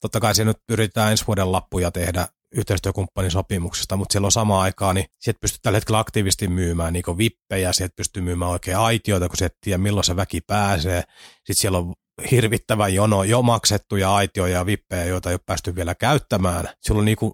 totta 0.00 0.20
kai 0.20 0.34
siinä 0.34 0.50
nyt 0.50 0.62
yritetään 0.68 1.10
ensi 1.10 1.26
vuoden 1.26 1.52
lappuja 1.52 1.90
tehdä 1.90 2.28
yhteistyökumppanisopimuksesta, 2.54 3.96
mutta 3.96 4.12
silloin 4.12 4.32
samaan 4.32 4.62
aikaan 4.62 4.94
niin 4.94 5.06
sieltä 5.20 5.40
pystyy 5.40 5.58
tällä 5.62 5.76
hetkellä 5.76 5.98
aktiivisesti 5.98 6.48
myymään 6.48 6.92
niin 6.92 7.18
vippejä, 7.18 7.72
sieltä 7.72 7.96
pystyy 7.96 8.22
myymään 8.22 8.50
oikein 8.50 8.76
aitioita, 8.76 9.28
kun 9.28 9.36
se 9.36 9.48
tiedä 9.60 9.78
milloin 9.78 10.04
se 10.04 10.16
väki 10.16 10.40
pääsee. 10.40 11.02
Sitten 11.36 11.54
siellä 11.56 11.78
on 11.78 11.94
hirvittävä 12.30 12.88
jono 12.88 13.24
jo 13.24 13.42
maksettuja 13.42 14.14
aitioja 14.14 14.58
ja 14.58 14.66
vippejä, 14.66 15.04
joita 15.04 15.30
ei 15.30 15.34
ole 15.34 15.40
päästy 15.46 15.74
vielä 15.74 15.94
käyttämään. 15.94 16.68
Siellä 16.80 16.98
on 16.98 17.04
niin 17.04 17.16
kuin 17.16 17.32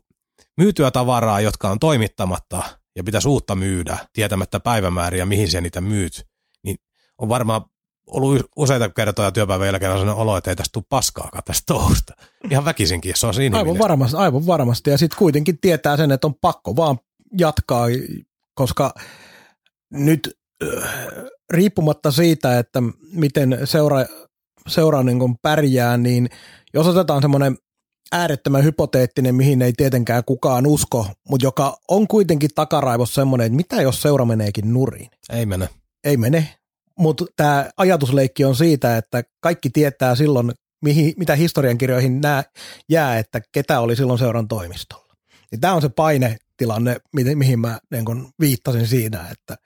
myytyä 0.57 0.91
tavaraa, 0.91 1.41
jotka 1.41 1.71
on 1.71 1.79
toimittamatta 1.79 2.63
ja 2.97 3.05
pitäisi 3.05 3.29
uutta 3.29 3.55
myydä, 3.55 3.99
tietämättä 4.13 4.61
päivämääriä, 4.61 5.27
mihin 5.27 5.51
se 5.51 5.61
niitä 5.61 5.81
myyt. 5.81 6.27
Niin 6.65 6.77
on 7.19 7.29
varmaan 7.29 7.65
ollut 8.07 8.47
useita 8.57 8.89
kertoja 8.89 9.33
työpäivän 9.33 9.67
jälkeen 9.67 9.93
sellainen 9.93 10.15
olo, 10.15 10.37
että 10.37 10.51
ei 10.51 10.57
tästä 10.57 10.73
tule 10.73 10.85
paskaakaan 10.89 11.45
tästä 11.45 11.63
touhusta. 11.67 12.15
Ihan 12.51 12.65
väkisinkin, 12.65 13.13
se 13.17 13.27
on 13.27 13.35
siinä. 13.35 13.59
Aivan 13.59 13.79
varmasti, 13.79 14.17
aivan 14.17 14.47
varmasti. 14.47 14.91
Ja 14.91 14.99
sitten 14.99 15.19
kuitenkin 15.19 15.59
tietää 15.59 15.97
sen, 15.97 16.13
että 16.13 16.27
on 16.27 16.35
pakko 16.35 16.77
vaan 16.77 16.99
jatkaa, 17.39 17.87
koska 18.55 18.95
nyt 19.93 20.39
riippumatta 21.51 22.11
siitä, 22.11 22.59
että 22.59 22.83
miten 23.13 23.59
seura, 23.65 24.05
seura 24.69 25.03
niin 25.03 25.19
kuin 25.19 25.37
pärjää, 25.43 25.97
niin 25.97 26.29
jos 26.75 26.87
otetaan 26.87 27.23
semmoinen 27.23 27.59
äärettömän 28.13 28.65
hypoteettinen, 28.65 29.35
mihin 29.35 29.63
ei 29.63 29.73
tietenkään 29.73 30.25
kukaan 30.25 30.67
usko, 30.67 31.07
mutta 31.29 31.47
joka 31.47 31.77
on 31.89 32.09
kuitenkin 32.09 32.51
takaraivossa 32.55 33.15
semmoinen, 33.15 33.45
että 33.45 33.57
mitä 33.57 33.83
jos 33.83 34.03
seura 34.03 34.25
meneekin 34.25 34.73
nuriin? 34.73 35.11
Ei 35.31 35.47
mene. 35.47 35.69
Ei 36.05 36.17
mene, 36.17 36.49
mutta 36.99 37.25
tämä 37.37 37.71
ajatusleikki 37.77 38.45
on 38.45 38.57
siitä, 38.57 38.97
että 38.97 39.23
kaikki 39.41 39.71
tietää 39.71 40.15
silloin, 40.15 40.53
mihin, 40.85 41.15
mitä 41.17 41.35
historiankirjoihin 41.37 42.21
nää 42.21 42.45
jää, 42.89 43.19
että 43.19 43.41
ketä 43.53 43.81
oli 43.81 43.97
silloin 43.97 44.19
seuran 44.19 44.49
toimistolla. 44.49 45.15
Ja 45.53 45.59
tämä 45.61 45.75
on 45.75 45.83
se 45.83 45.89
painetilanne, 45.89 46.97
mi- 47.13 47.35
mihin 47.35 47.59
mä 47.59 47.79
niin 47.91 48.05
kun 48.05 48.31
viittasin 48.41 48.87
siinä, 48.87 49.29
että 49.31 49.57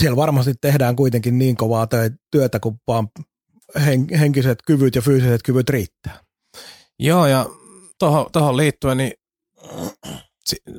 siellä 0.00 0.16
varmasti 0.16 0.54
tehdään 0.60 0.96
kuitenkin 0.96 1.38
niin 1.38 1.56
kovaa 1.56 1.88
työtä, 2.30 2.60
kun 2.60 2.76
vaan 2.86 3.08
hen- 3.78 4.18
henkiset 4.18 4.58
kyvyt 4.66 4.94
ja 4.94 5.02
fyysiset 5.02 5.42
kyvyt 5.44 5.70
riittää. 5.70 6.20
Joo, 6.98 7.26
ja 7.26 7.46
tuohon 8.32 8.56
liittyen, 8.56 8.96
niin 8.96 9.12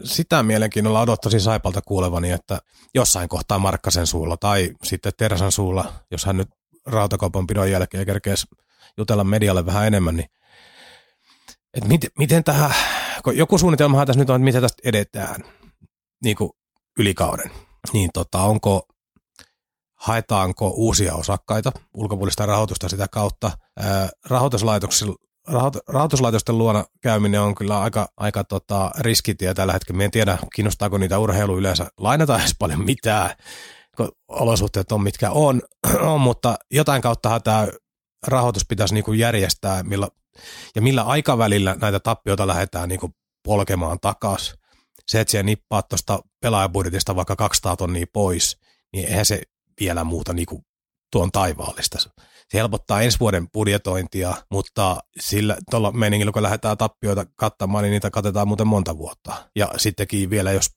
sitä 0.03 0.43
mielenkiinnolla 0.43 1.01
odottaisin 1.01 1.41
Saipalta 1.41 1.81
kuulevani, 1.81 2.31
että 2.31 2.59
jossain 2.95 3.29
kohtaa 3.29 3.59
Markkasen 3.59 4.07
suulla 4.07 4.37
tai 4.37 4.71
sitten 4.83 5.13
Teräsän 5.17 5.51
suulla, 5.51 5.93
jos 6.11 6.25
hän 6.25 6.37
nyt 6.37 6.49
rautakaupan 6.85 7.47
pidon 7.47 7.71
jälkeen 7.71 8.05
kerkeesi 8.05 8.47
jutella 8.97 9.23
medialle 9.23 9.65
vähän 9.65 9.87
enemmän, 9.87 10.15
niin 10.15 10.29
että 11.73 11.89
miten, 11.89 12.09
miten 12.17 12.43
tähän, 12.43 12.71
kun 13.23 13.37
joku 13.37 13.57
suunnitelmahan 13.57 14.07
tässä 14.07 14.19
nyt 14.19 14.29
on, 14.29 14.35
että 14.35 14.43
miten 14.45 14.61
tästä 14.61 14.81
edetään 14.85 15.43
niin 16.23 16.35
kuin 16.35 16.49
ylikauden, 16.99 17.51
niin 17.93 18.09
tota, 18.13 18.41
onko, 18.41 18.87
haetaanko 19.95 20.69
uusia 20.69 21.15
osakkaita, 21.15 21.71
ulkopuolista 21.93 22.45
rahoitusta 22.45 22.89
sitä 22.89 23.07
kautta, 23.07 23.51
ää, 23.77 24.09
rahoituslaitoksilla 24.29 25.15
rahoituslaitosten 25.87 26.57
luona 26.57 26.85
käyminen 27.01 27.41
on 27.41 27.55
kyllä 27.55 27.81
aika, 27.81 28.07
aika 28.17 28.43
tota, 28.43 28.91
riskitie 28.99 29.53
tällä 29.53 29.73
hetkellä. 29.73 29.97
Me 29.97 30.05
en 30.05 30.11
tiedä, 30.11 30.37
kiinnostaako 30.55 30.97
niitä 30.97 31.19
urheilu 31.19 31.57
yleensä 31.57 31.87
lainata 31.97 32.39
edes 32.39 32.55
paljon 32.59 32.85
mitään, 32.85 33.29
kun 33.97 34.11
olosuhteet 34.27 34.91
on 34.91 35.03
mitkä 35.03 35.31
on, 35.31 35.61
on 36.13 36.21
mutta 36.21 36.55
jotain 36.71 37.01
kautta 37.01 37.39
tämä 37.39 37.67
rahoitus 38.27 38.65
pitäisi 38.65 38.93
niinku 38.93 39.13
järjestää 39.13 39.83
millä, 39.83 40.07
ja 40.75 40.81
millä 40.81 41.03
aikavälillä 41.03 41.75
näitä 41.81 41.99
tappioita 41.99 42.47
lähdetään 42.47 42.89
niinku 42.89 43.11
polkemaan 43.43 43.99
takaisin. 43.99 44.55
Se, 45.07 45.21
että 45.21 45.31
siellä 45.31 45.45
nippaa 45.45 45.81
tuosta 45.81 46.19
pelaajabudjetista 46.41 47.15
vaikka 47.15 47.35
200 47.35 47.75
tonnia 47.75 48.05
pois, 48.13 48.57
niin 48.93 49.07
eihän 49.07 49.25
se 49.25 49.41
vielä 49.79 50.03
muuta 50.03 50.33
niinku 50.33 50.63
tuon 51.11 51.31
taivaallista 51.31 52.09
se 52.51 52.57
helpottaa 52.57 53.01
ensi 53.01 53.19
vuoden 53.19 53.49
budjetointia, 53.49 54.33
mutta 54.51 54.97
sillä 55.19 55.57
tuolla 55.71 55.91
meningillä, 55.91 56.31
kun 56.31 56.43
lähdetään 56.43 56.77
tappioita 56.77 57.25
kattamaan, 57.35 57.83
niin 57.83 57.91
niitä 57.91 58.11
katetaan 58.11 58.47
muuten 58.47 58.67
monta 58.67 58.97
vuotta. 58.97 59.49
Ja 59.55 59.69
sittenkin 59.77 60.29
vielä, 60.29 60.51
jos 60.51 60.69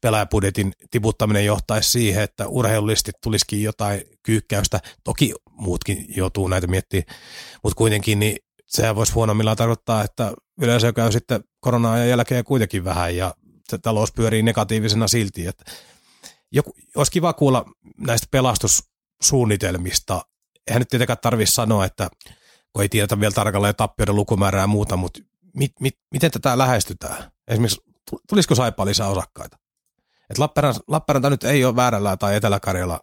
pelaajabudjetin 0.00 0.72
tiputtaminen 0.90 1.44
johtaisi 1.44 1.90
siihen, 1.90 2.22
että 2.22 2.48
urheilulistit 2.48 3.14
tulisikin 3.22 3.62
jotain 3.62 4.02
kyykkäystä. 4.22 4.80
Toki 5.04 5.34
muutkin 5.50 6.06
joutuu 6.16 6.48
näitä 6.48 6.66
miettimään, 6.66 7.16
mutta 7.62 7.76
kuitenkin 7.76 8.20
niin 8.20 8.36
sehän 8.66 8.96
voisi 8.96 9.12
huonommillaan 9.12 9.56
tarkoittaa, 9.56 10.04
että 10.04 10.32
yleisö 10.60 10.92
käy 10.92 11.12
sitten 11.12 11.44
korona-ajan 11.60 12.08
jälkeen 12.08 12.44
kuitenkin 12.44 12.84
vähän 12.84 13.16
ja 13.16 13.34
talous 13.82 14.12
pyörii 14.12 14.42
negatiivisena 14.42 15.08
silti. 15.08 15.46
Että 15.46 15.64
joku, 16.52 16.74
olisi 16.96 17.12
kiva 17.12 17.32
kuulla 17.32 17.64
näistä 17.98 18.26
pelastussuunnitelmista 18.30 20.22
eihän 20.68 20.80
nyt 20.80 20.88
tietenkään 20.88 21.18
tarvitse 21.22 21.52
sanoa, 21.52 21.84
että 21.84 22.08
kun 22.72 22.82
ei 22.82 22.88
tiedetä 22.88 23.20
vielä 23.20 23.32
tarkalleen 23.32 23.76
tappioiden 23.76 24.16
lukumäärää 24.16 24.62
ja 24.62 24.66
muuta, 24.66 24.96
mutta 24.96 25.20
mit, 25.54 25.72
mit, 25.80 25.94
miten 26.12 26.30
tätä 26.30 26.58
lähestytään? 26.58 27.30
Esimerkiksi 27.48 27.80
tulisiko 28.28 28.54
Saipaa 28.54 28.86
lisää 28.86 29.08
osakkaita? 29.08 29.58
Et 30.30 30.38
Lappeenranta, 30.38 30.80
Lappeenranta 30.88 31.30
nyt 31.30 31.44
ei 31.44 31.64
ole 31.64 31.76
väärällä 31.76 32.16
tai 32.16 32.36
Etelä-Karjala 32.36 33.00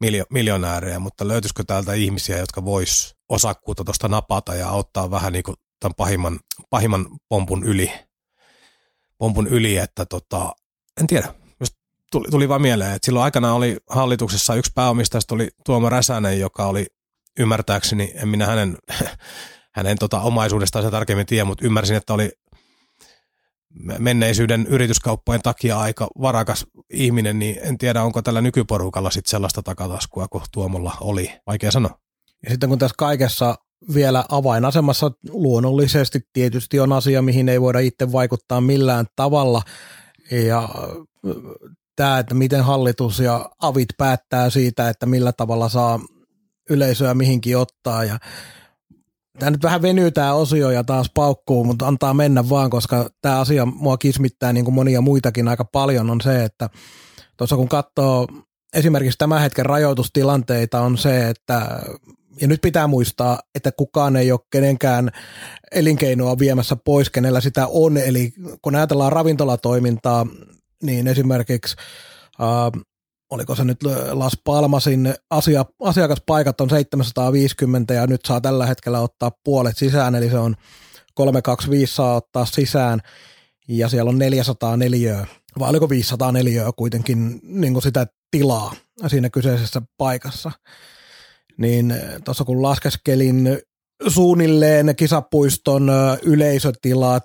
miljo, 0.00 0.24
miljonäärejä, 0.30 0.98
mutta 0.98 1.28
löytyisikö 1.28 1.64
täältä 1.66 1.94
ihmisiä, 1.94 2.38
jotka 2.38 2.64
vois 2.64 3.16
osakkuutta 3.28 3.84
tuosta 3.84 4.08
napata 4.08 4.54
ja 4.54 4.68
auttaa 4.68 5.10
vähän 5.10 5.32
niin 5.32 5.42
kuin 5.42 5.56
tämän 5.80 5.94
pahimman, 5.94 6.40
pahimman 6.70 7.06
pompun 7.28 7.64
yli, 7.64 7.92
pompun 9.18 9.46
yli 9.46 9.76
että 9.76 10.06
tota, 10.06 10.52
en 11.00 11.06
tiedä, 11.06 11.34
tuli, 12.12 12.30
tuli 12.30 12.48
vaan 12.48 12.62
mieleen, 12.62 12.92
että 12.92 13.06
silloin 13.06 13.24
aikana 13.24 13.54
oli 13.54 13.76
hallituksessa 13.90 14.54
yksi 14.54 14.72
pääomistajista 14.74 15.34
oli 15.34 15.48
Tuomo 15.64 15.88
Räsänen, 15.88 16.40
joka 16.40 16.66
oli 16.66 16.86
ymmärtääkseni, 17.38 18.12
en 18.14 18.28
minä 18.28 18.46
hänen, 18.46 18.76
hänen 19.76 19.98
tota 19.98 20.20
omaisuudestaan 20.20 20.84
se 20.84 20.90
tarkemmin 20.90 21.26
tiedä, 21.26 21.44
mutta 21.44 21.66
ymmärsin, 21.66 21.96
että 21.96 22.14
oli 22.14 22.30
menneisyyden 23.98 24.66
yrityskauppojen 24.66 25.42
takia 25.42 25.78
aika 25.78 26.08
varakas 26.20 26.66
ihminen, 26.90 27.38
niin 27.38 27.60
en 27.62 27.78
tiedä, 27.78 28.02
onko 28.02 28.22
tällä 28.22 28.40
nykyporukalla 28.40 29.10
sitten 29.10 29.30
sellaista 29.30 29.62
takataskua 29.62 30.28
kuin 30.28 30.44
Tuomolla 30.52 30.96
oli. 31.00 31.32
Vaikea 31.46 31.70
sanoa. 31.70 31.98
Ja 32.44 32.50
sitten 32.50 32.68
kun 32.68 32.78
tässä 32.78 32.94
kaikessa 32.98 33.54
vielä 33.94 34.24
avainasemassa 34.28 35.10
luonnollisesti 35.28 36.20
tietysti 36.32 36.80
on 36.80 36.92
asia, 36.92 37.22
mihin 37.22 37.48
ei 37.48 37.60
voida 37.60 37.78
itse 37.78 38.12
vaikuttaa 38.12 38.60
millään 38.60 39.06
tavalla. 39.16 39.62
Ja 40.30 40.68
tämä, 41.96 42.18
että 42.18 42.34
miten 42.34 42.64
hallitus 42.64 43.18
ja 43.18 43.50
avit 43.58 43.88
päättää 43.98 44.50
siitä, 44.50 44.88
että 44.88 45.06
millä 45.06 45.32
tavalla 45.32 45.68
saa 45.68 46.00
yleisöä 46.70 47.14
mihinkin 47.14 47.58
ottaa. 47.58 48.04
Ja 48.04 48.18
tämä 49.38 49.50
nyt 49.50 49.62
vähän 49.62 49.82
venyy 49.82 50.10
tämä 50.10 50.34
osio 50.34 50.70
ja 50.70 50.84
taas 50.84 51.10
paukkuu, 51.14 51.64
mutta 51.64 51.86
antaa 51.86 52.14
mennä 52.14 52.48
vaan, 52.48 52.70
koska 52.70 53.10
tämä 53.22 53.40
asia 53.40 53.66
mua 53.66 53.96
kismittää 53.96 54.52
niin 54.52 54.64
kuin 54.64 54.74
monia 54.74 55.00
muitakin 55.00 55.48
aika 55.48 55.64
paljon 55.64 56.10
on 56.10 56.20
se, 56.20 56.44
että 56.44 56.70
tuossa 57.36 57.56
kun 57.56 57.68
katsoo 57.68 58.26
esimerkiksi 58.74 59.18
tämän 59.18 59.40
hetken 59.40 59.66
rajoitustilanteita 59.66 60.80
on 60.80 60.98
se, 60.98 61.28
että 61.28 61.82
ja 62.40 62.48
nyt 62.48 62.60
pitää 62.62 62.86
muistaa, 62.86 63.40
että 63.54 63.72
kukaan 63.72 64.16
ei 64.16 64.32
ole 64.32 64.40
kenenkään 64.50 65.10
elinkeinoa 65.72 66.38
viemässä 66.38 66.76
pois, 66.76 67.10
kenellä 67.10 67.40
sitä 67.40 67.66
on. 67.66 67.96
Eli 67.96 68.32
kun 68.62 68.76
ajatellaan 68.76 69.12
ravintolatoimintaa, 69.12 70.26
niin 70.82 71.06
esimerkiksi 71.06 71.76
äh, 72.40 72.82
oliko 73.30 73.54
se 73.54 73.64
nyt 73.64 73.78
Las 74.12 74.38
Palmasin 74.44 75.14
asia, 75.30 75.64
asiakaspaikat 75.80 76.60
on 76.60 76.70
750 76.70 77.94
ja 77.94 78.06
nyt 78.06 78.20
saa 78.24 78.40
tällä 78.40 78.66
hetkellä 78.66 79.00
ottaa 79.00 79.32
puolet 79.44 79.76
sisään, 79.76 80.14
eli 80.14 80.30
se 80.30 80.38
on 80.38 80.56
325 81.14 81.94
saa 81.94 82.14
ottaa 82.14 82.44
sisään 82.44 83.00
ja 83.68 83.88
siellä 83.88 84.08
on 84.08 84.18
404, 84.18 85.26
vai 85.58 85.70
oliko 85.70 85.88
504 85.88 86.72
kuitenkin 86.76 87.40
niin 87.42 87.72
kuin 87.72 87.82
sitä 87.82 88.06
tilaa 88.30 88.74
siinä 89.06 89.30
kyseisessä 89.30 89.82
paikassa. 89.96 90.50
Niin 91.58 91.94
tuossa 92.24 92.44
kun 92.44 92.62
laskeskelin 92.62 93.58
suunnilleen 94.08 94.96
kisapuiston 94.96 95.90
yleisötilat, 96.22 97.24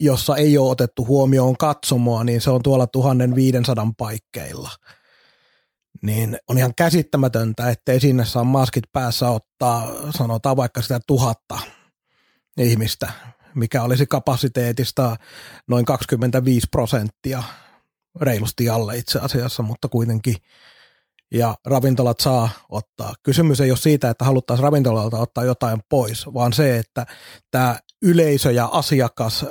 jossa 0.00 0.36
ei 0.36 0.58
ole 0.58 0.70
otettu 0.70 1.06
huomioon 1.06 1.56
katsomoa, 1.56 2.24
niin 2.24 2.40
se 2.40 2.50
on 2.50 2.62
tuolla 2.62 2.86
1500 2.86 3.92
paikkeilla– 3.98 4.70
niin 6.02 6.38
on 6.48 6.58
ihan 6.58 6.74
käsittämätöntä, 6.76 7.70
ettei 7.70 8.00
sinne 8.00 8.24
saa 8.24 8.44
maskit 8.44 8.84
päässä 8.92 9.30
ottaa, 9.30 9.88
sanotaan 10.10 10.56
vaikka 10.56 10.82
sitä 10.82 11.00
tuhatta 11.06 11.58
ihmistä, 12.58 13.12
mikä 13.54 13.82
olisi 13.82 14.06
kapasiteetista 14.06 15.16
noin 15.68 15.84
25 15.84 16.66
prosenttia, 16.70 17.42
reilusti 18.20 18.68
alle 18.68 18.96
itse 18.96 19.18
asiassa, 19.18 19.62
mutta 19.62 19.88
kuitenkin. 19.88 20.36
Ja 21.34 21.54
ravintolat 21.66 22.20
saa 22.20 22.48
ottaa. 22.68 23.14
Kysymys 23.22 23.60
ei 23.60 23.70
ole 23.70 23.78
siitä, 23.78 24.10
että 24.10 24.24
haluttaisiin 24.24 24.64
ravintolalta 24.64 25.18
ottaa 25.18 25.44
jotain 25.44 25.80
pois, 25.88 26.26
vaan 26.26 26.52
se, 26.52 26.78
että 26.78 27.06
tämä 27.50 27.78
yleisö 28.02 28.52
ja 28.52 28.68
asiakas 28.72 29.46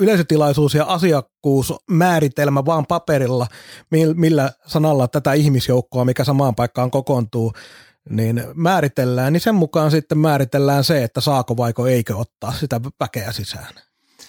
yleisötilaisuus 0.00 0.74
ja 0.74 0.84
asiakkuusmääritelmä 0.84 2.64
vaan 2.64 2.86
paperilla, 2.86 3.46
millä 4.14 4.52
sanalla 4.66 5.08
tätä 5.08 5.32
ihmisjoukkoa, 5.32 6.04
mikä 6.04 6.24
samaan 6.24 6.54
paikkaan 6.54 6.90
kokoontuu, 6.90 7.52
niin 8.10 8.44
määritellään, 8.54 9.32
niin 9.32 9.40
sen 9.40 9.54
mukaan 9.54 9.90
sitten 9.90 10.18
määritellään 10.18 10.84
se, 10.84 11.04
että 11.04 11.20
saako 11.20 11.56
vaiko 11.56 11.86
eikö 11.86 12.16
ottaa 12.16 12.52
sitä 12.52 12.80
väkeä 13.00 13.32
sisään. 13.32 13.74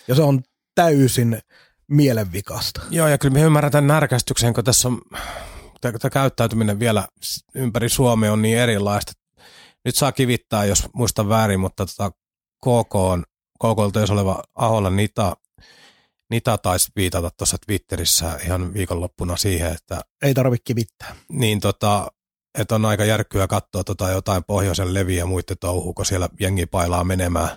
Ja 0.07 0.15
se 0.15 0.21
on 0.21 0.41
täysin 0.75 1.39
mielenvikasta. 1.87 2.81
Joo, 2.89 3.07
ja 3.07 3.17
kyllä 3.17 3.33
me 3.33 3.41
ymmärretään 3.41 3.87
närkästyksen, 3.87 4.53
kun 4.53 4.63
tässä 4.63 4.87
on 4.87 5.01
tämä 5.81 6.09
käyttäytyminen 6.11 6.79
vielä 6.79 7.07
ympäri 7.55 7.89
Suomea 7.89 8.33
on 8.33 8.41
niin 8.41 8.57
erilaista. 8.57 9.11
Nyt 9.85 9.95
saa 9.95 10.11
kivittää, 10.11 10.65
jos 10.65 10.87
muista 10.93 11.29
väärin, 11.29 11.59
mutta 11.59 11.85
tota 11.85 12.11
KK 12.59 12.95
on 12.95 13.23
KK 13.59 14.11
oleva 14.11 14.43
Aholla 14.55 14.89
Nita 14.89 15.35
Nita 16.29 16.57
taisi 16.57 16.91
viitata 16.95 17.29
tuossa 17.37 17.57
Twitterissä 17.65 18.39
ihan 18.45 18.73
viikonloppuna 18.73 19.37
siihen, 19.37 19.71
että... 19.71 20.01
Ei 20.21 20.33
tarvitse 20.33 20.63
kivittää. 20.63 21.15
Niin 21.29 21.59
tota, 21.59 22.07
että 22.57 22.75
on 22.75 22.85
aika 22.85 23.05
järkkyä 23.05 23.47
katsoa 23.47 23.83
tota 23.83 24.09
jotain 24.09 24.43
pohjoisen 24.43 24.93
leviä 24.93 25.17
ja 25.17 25.25
muiden 25.25 25.57
touhua, 25.59 25.93
kun 25.93 26.05
siellä 26.05 26.29
jengi 26.39 26.65
pailaa 26.65 27.03
menemään, 27.03 27.49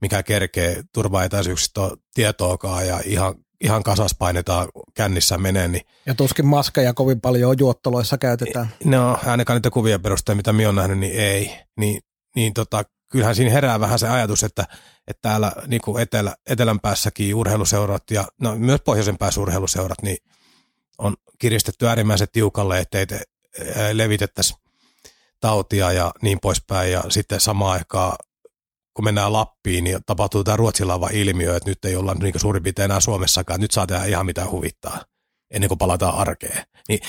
mikä 0.00 0.22
kerkee 0.22 0.82
turvaetäisyyksistä 0.92 1.80
tietoakaan 2.14 2.86
ja 2.86 3.00
ihan, 3.04 3.34
ihan 3.60 3.82
kasas 3.82 4.14
painetaan 4.18 4.68
kännissä 4.94 5.38
menee. 5.38 5.68
Niin, 5.68 5.82
ja 6.06 6.14
tuskin 6.14 6.46
maskeja 6.46 6.94
kovin 6.94 7.20
paljon 7.20 7.56
juottoloissa 7.58 8.18
käytetään. 8.18 8.68
No 8.84 9.18
ainakaan 9.26 9.56
niitä 9.56 9.70
kuvia 9.70 9.98
perusteella, 9.98 10.36
mitä 10.36 10.52
minä 10.52 10.68
olen 10.68 10.76
nähnyt, 10.76 10.98
niin 10.98 11.20
ei. 11.20 11.56
Niin, 11.76 12.00
niin 12.36 12.54
tota, 12.54 12.84
kyllähän 13.10 13.34
siinä 13.34 13.50
herää 13.50 13.80
vähän 13.80 13.98
se 13.98 14.08
ajatus, 14.08 14.42
että, 14.42 14.66
että 15.06 15.28
täällä 15.28 15.52
niin 15.66 15.82
kuin 15.82 16.02
etelä, 16.02 16.34
etelän 16.46 16.80
päässäkin 16.80 17.34
urheiluseurat 17.34 18.10
ja 18.10 18.24
no, 18.40 18.56
myös 18.56 18.80
pohjoisen 18.84 19.18
päässä 19.18 19.40
urheiluseurat 19.40 20.02
niin 20.02 20.18
on 20.98 21.16
kiristetty 21.38 21.88
äärimmäisen 21.88 22.28
tiukalle, 22.32 22.78
ettei 22.78 23.06
te, 23.06 23.20
levitettäisi 23.92 24.54
tautia 25.40 25.92
ja 25.92 26.12
niin 26.22 26.40
poispäin. 26.40 26.92
Ja 26.92 27.04
sitten 27.08 27.40
samaan 27.40 27.72
aikaan, 27.72 28.16
kun 28.94 29.04
mennään 29.04 29.32
Lappiin, 29.32 29.84
niin 29.84 29.98
tapahtuu 30.06 30.44
tämä 30.44 30.56
ruotsilava 30.56 31.08
ilmiö, 31.12 31.56
että 31.56 31.70
nyt 31.70 31.84
ei 31.84 31.96
olla 31.96 32.14
niin 32.14 32.40
suurin 32.40 32.62
piirtein 32.62 32.84
enää 32.84 33.00
Suomessakaan. 33.00 33.60
Nyt 33.60 33.70
saa 33.70 33.86
tehdä 33.86 34.04
ihan 34.04 34.26
mitä 34.26 34.50
huvittaa 34.50 35.04
ennen 35.50 35.68
kuin 35.68 35.78
palataan 35.78 36.14
arkeen. 36.14 36.62
Niin 36.88 37.00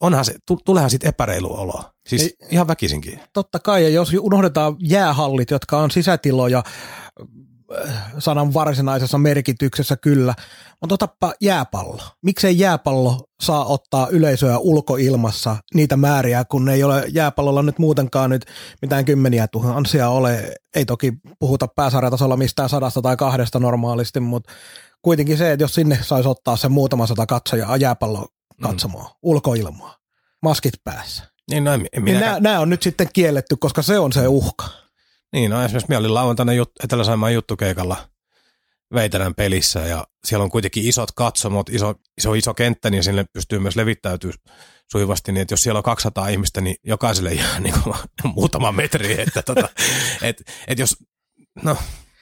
onhan 0.00 0.24
se, 0.24 0.34
tuleehan 0.64 0.90
sitten 0.90 1.08
epäreilu 1.08 1.60
olo. 1.60 1.84
Siis 2.08 2.22
Ei, 2.22 2.36
ihan 2.50 2.68
väkisinkin. 2.68 3.20
Totta 3.32 3.58
kai, 3.58 3.82
ja 3.82 3.88
jos 3.88 4.12
unohdetaan 4.20 4.76
jäähallit, 4.80 5.50
jotka 5.50 5.78
on 5.78 5.90
sisätiloja 5.90 6.62
äh, 7.18 8.12
sanan 8.18 8.54
varsinaisessa 8.54 9.18
merkityksessä 9.18 9.96
kyllä, 9.96 10.34
mutta 10.80 10.94
otappa 10.94 11.32
jääpallo. 11.40 12.02
Miksei 12.22 12.58
jääpallo 12.58 13.24
saa 13.42 13.64
ottaa 13.64 14.08
yleisöä 14.08 14.58
ulkoilmassa 14.58 15.56
niitä 15.74 15.96
määriä, 15.96 16.44
kun 16.44 16.68
ei 16.68 16.82
ole 16.84 17.04
jääpallolla 17.08 17.62
nyt 17.62 17.78
muutenkaan 17.78 18.30
nyt 18.30 18.44
mitään 18.82 19.04
kymmeniä 19.04 19.48
tuhansia 19.48 20.08
ole. 20.08 20.54
Ei 20.76 20.84
toki 20.84 21.12
puhuta 21.38 21.68
pääsarjatasolla 21.68 22.36
mistään 22.36 22.68
sadasta 22.68 23.02
tai 23.02 23.16
kahdesta 23.16 23.58
normaalisti, 23.58 24.20
mutta 24.20 24.52
kuitenkin 25.08 25.38
se, 25.38 25.52
että 25.52 25.64
jos 25.64 25.74
sinne 25.74 25.98
saisi 26.02 26.28
ottaa 26.28 26.56
sen 26.56 26.72
muutama 26.72 27.06
sata 27.06 27.26
katsojaa 27.26 27.76
jääpallo 27.76 28.28
katsomaan, 28.62 29.06
mm. 29.06 29.18
ulkoilmaa, 29.22 29.96
maskit 30.42 30.74
päässä. 30.84 31.24
Niin, 31.50 31.64
no, 31.64 31.72
en, 31.72 31.86
en 31.92 32.04
niin 32.04 32.20
nämä, 32.20 32.40
nämä, 32.40 32.60
on 32.60 32.68
nyt 32.68 32.82
sitten 32.82 33.08
kielletty, 33.12 33.56
koska 33.56 33.82
se 33.82 33.98
on 33.98 34.12
se 34.12 34.28
uhka. 34.28 34.68
Niin, 35.32 35.50
no 35.50 35.64
esimerkiksi 35.64 35.88
minä 35.88 35.98
olin 35.98 36.14
lauantaina 36.14 36.52
jut, 36.52 36.70
Etelä-Saimaan 36.84 37.34
juttukeikalla 37.34 37.96
Veiterän 38.94 39.34
pelissä 39.34 39.80
ja 39.80 40.06
siellä 40.24 40.44
on 40.44 40.50
kuitenkin 40.50 40.86
isot 40.86 41.12
katsomot, 41.12 41.68
iso, 41.68 41.94
iso, 42.18 42.34
iso 42.34 42.54
kenttä, 42.54 42.90
niin 42.90 43.04
sinne 43.04 43.24
pystyy 43.32 43.58
myös 43.58 43.76
levittäytyä 43.76 44.32
sujuvasti, 44.92 45.32
niin 45.32 45.42
että 45.42 45.52
jos 45.52 45.62
siellä 45.62 45.78
on 45.78 45.84
200 45.84 46.28
ihmistä, 46.28 46.60
niin 46.60 46.76
jokaiselle 46.84 47.34
jää 47.34 47.60
niin 47.64 47.74
kuin 47.82 47.96
muutama 48.34 48.72
metri, 48.72 49.20
että 49.20 49.42
tota, 49.42 49.68
et, 50.22 50.42
et 50.66 50.78
jos, 50.78 50.96
no 51.62 51.76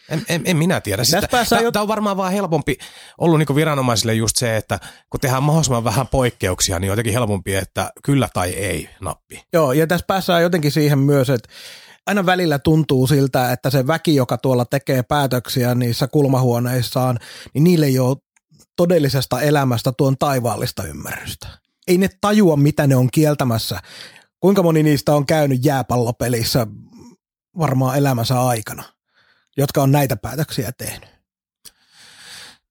en, 0.09 0.25
en, 0.29 0.43
en 0.45 0.57
minä 0.57 0.81
tiedä. 0.81 1.05
Sitä, 1.05 1.29
tämä 1.29 1.61
jo... 1.63 1.83
on 1.83 1.89
varmaan 1.89 2.17
vaan 2.17 2.33
helpompi 2.33 2.79
ollut 3.19 3.39
niin 3.39 3.57
viranomaisille 3.57 4.15
just 4.15 4.37
se, 4.37 4.57
että 4.57 4.81
kun 5.11 5.21
tehdään 5.21 5.43
mahdollisimman 5.43 5.85
vähän 5.85 6.07
poikkeuksia, 6.07 6.79
niin 6.79 6.91
on 6.91 6.93
jotenkin 6.93 7.13
helpompi, 7.13 7.55
että 7.55 7.91
kyllä 8.05 8.29
tai 8.35 8.51
ei 8.51 8.89
nappi. 9.01 9.43
Joo, 9.53 9.73
ja 9.73 9.87
tässä 9.87 10.07
päässään 10.07 10.43
jotenkin 10.43 10.73
siihen 10.73 10.99
myös, 10.99 11.31
että 11.31 11.49
aina 12.07 12.27
välillä 12.27 12.59
tuntuu 12.59 13.07
siltä, 13.07 13.53
että 13.53 13.71
se 13.71 13.87
väki, 13.87 14.15
joka 14.15 14.39
tuolla 14.39 14.65
tekee 14.65 15.03
päätöksiä 15.03 15.75
niissä 15.75 16.09
kulmahuoneissaan, 16.09 17.19
niin 17.55 17.65
niille 17.65 17.87
ei 17.87 17.99
ole 17.99 18.17
todellisesta 18.77 19.41
elämästä 19.41 19.93
tuon 19.93 20.19
taivaallista 20.19 20.85
ymmärrystä. 20.85 21.49
Ei 21.89 21.99
ne 21.99 22.09
tajua, 22.21 22.57
mitä 22.57 22.87
ne 22.87 22.97
on 22.97 23.09
kieltämässä. 23.13 23.79
Kuinka 24.41 24.63
moni 24.63 24.83
niistä 24.83 25.15
on 25.15 25.27
käynyt 25.27 25.65
jääpallopelissä 25.65 26.67
varmaan 27.59 27.99
elämänsä 27.99 28.41
aikana? 28.41 28.96
Jotka 29.57 29.83
on 29.83 29.93
näitä 29.93 30.17
päätöksiä 30.17 30.73
tehnyt? 30.79 31.17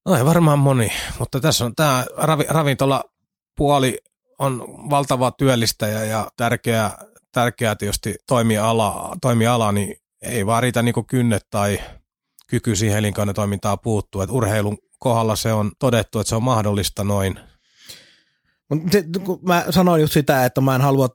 No 0.05 0.15
ei 0.15 0.25
varmaan 0.25 0.59
moni, 0.59 0.91
mutta 1.19 1.39
tässä 1.39 1.65
on 1.65 1.75
tämä 1.75 2.05
ravi, 2.17 2.45
ravintolapuoli 2.49 3.97
on 4.39 4.65
valtava 4.89 5.31
työllistäjä 5.31 6.03
ja 6.03 6.31
tärkeä, 6.37 6.91
tärkeä 7.31 7.75
tietysti 7.75 8.15
toimiala, 8.27 9.17
toimiala, 9.21 9.71
niin 9.71 9.95
ei 10.21 10.45
vaan 10.45 10.63
riitä 10.63 10.81
niin 10.81 11.05
kynnet 11.07 11.47
tai 11.49 11.79
kyky 12.47 12.75
siihen 12.75 12.97
elinkeinotoimintaan 12.97 13.79
puuttuu. 13.79 14.21
Et 14.21 14.29
urheilun 14.29 14.77
kohdalla 14.99 15.35
se 15.35 15.53
on 15.53 15.71
todettu, 15.79 16.19
että 16.19 16.29
se 16.29 16.35
on 16.35 16.43
mahdollista 16.43 17.03
noin. 17.03 17.39
Mä 19.41 19.65
sanoin 19.69 20.01
just 20.01 20.13
sitä, 20.13 20.45
että 20.45 20.61
mä 20.61 20.75
en 20.75 20.81
halua, 20.81 21.09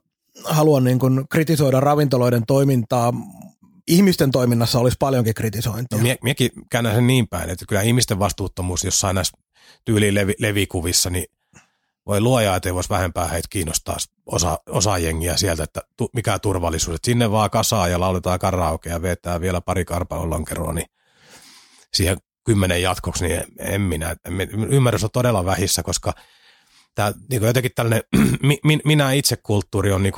halua 0.45 0.79
niin 0.79 0.99
kuin 0.99 1.27
kritisoida 1.29 1.79
ravintoloiden 1.79 2.45
toimintaa 2.45 3.13
ihmisten 3.87 4.31
toiminnassa 4.31 4.79
olisi 4.79 4.97
paljonkin 4.99 5.33
kritisointia. 5.33 5.97
No, 5.97 6.03
mie, 6.03 6.17
miekin 6.23 6.49
käännän 6.69 6.95
sen 6.95 7.07
niin 7.07 7.27
päin, 7.27 7.49
että 7.49 7.65
kyllä 7.67 7.81
ihmisten 7.81 8.19
vastuuttomuus 8.19 8.83
jossain 8.83 9.15
näissä 9.15 9.37
tyyliin 9.85 10.15
levi, 10.15 10.33
levikuvissa, 10.39 11.09
niin 11.09 11.25
voi 12.05 12.21
luoja, 12.21 12.55
että 12.55 12.69
ei 12.69 12.73
voisi 12.73 12.89
vähempää 12.89 13.27
heitä 13.27 13.47
kiinnostaa 13.49 13.97
osa, 14.25 14.59
osa 14.69 14.97
jengiä 14.97 15.37
sieltä, 15.37 15.63
että 15.63 15.81
tu, 15.97 16.09
mikä 16.13 16.39
turvallisuus. 16.39 16.95
Että 16.95 17.05
sinne 17.05 17.31
vaan 17.31 17.49
kasaa 17.49 17.87
ja 17.87 17.99
lauletaan 17.99 18.39
karaoke 18.39 18.89
ja 18.89 19.01
vetää 19.01 19.41
vielä 19.41 19.61
pari 19.61 19.85
karpalon 19.85 20.29
lonkeroa, 20.29 20.73
niin 20.73 20.87
siihen 21.93 22.17
kymmenen 22.43 22.81
jatkoksi, 22.81 23.27
niin 23.27 23.43
en 23.59 23.81
minä. 23.81 24.15
Ymmärrys 24.69 25.03
on 25.03 25.09
todella 25.13 25.45
vähissä, 25.45 25.83
koska 25.83 26.13
tämä 26.95 27.13
niin 27.29 27.43
jotenkin 27.43 27.71
tällainen 27.75 28.03
minä 28.85 29.11
itse 29.11 29.37
kulttuuri 29.37 29.91
on 29.91 30.03
niin 30.03 30.13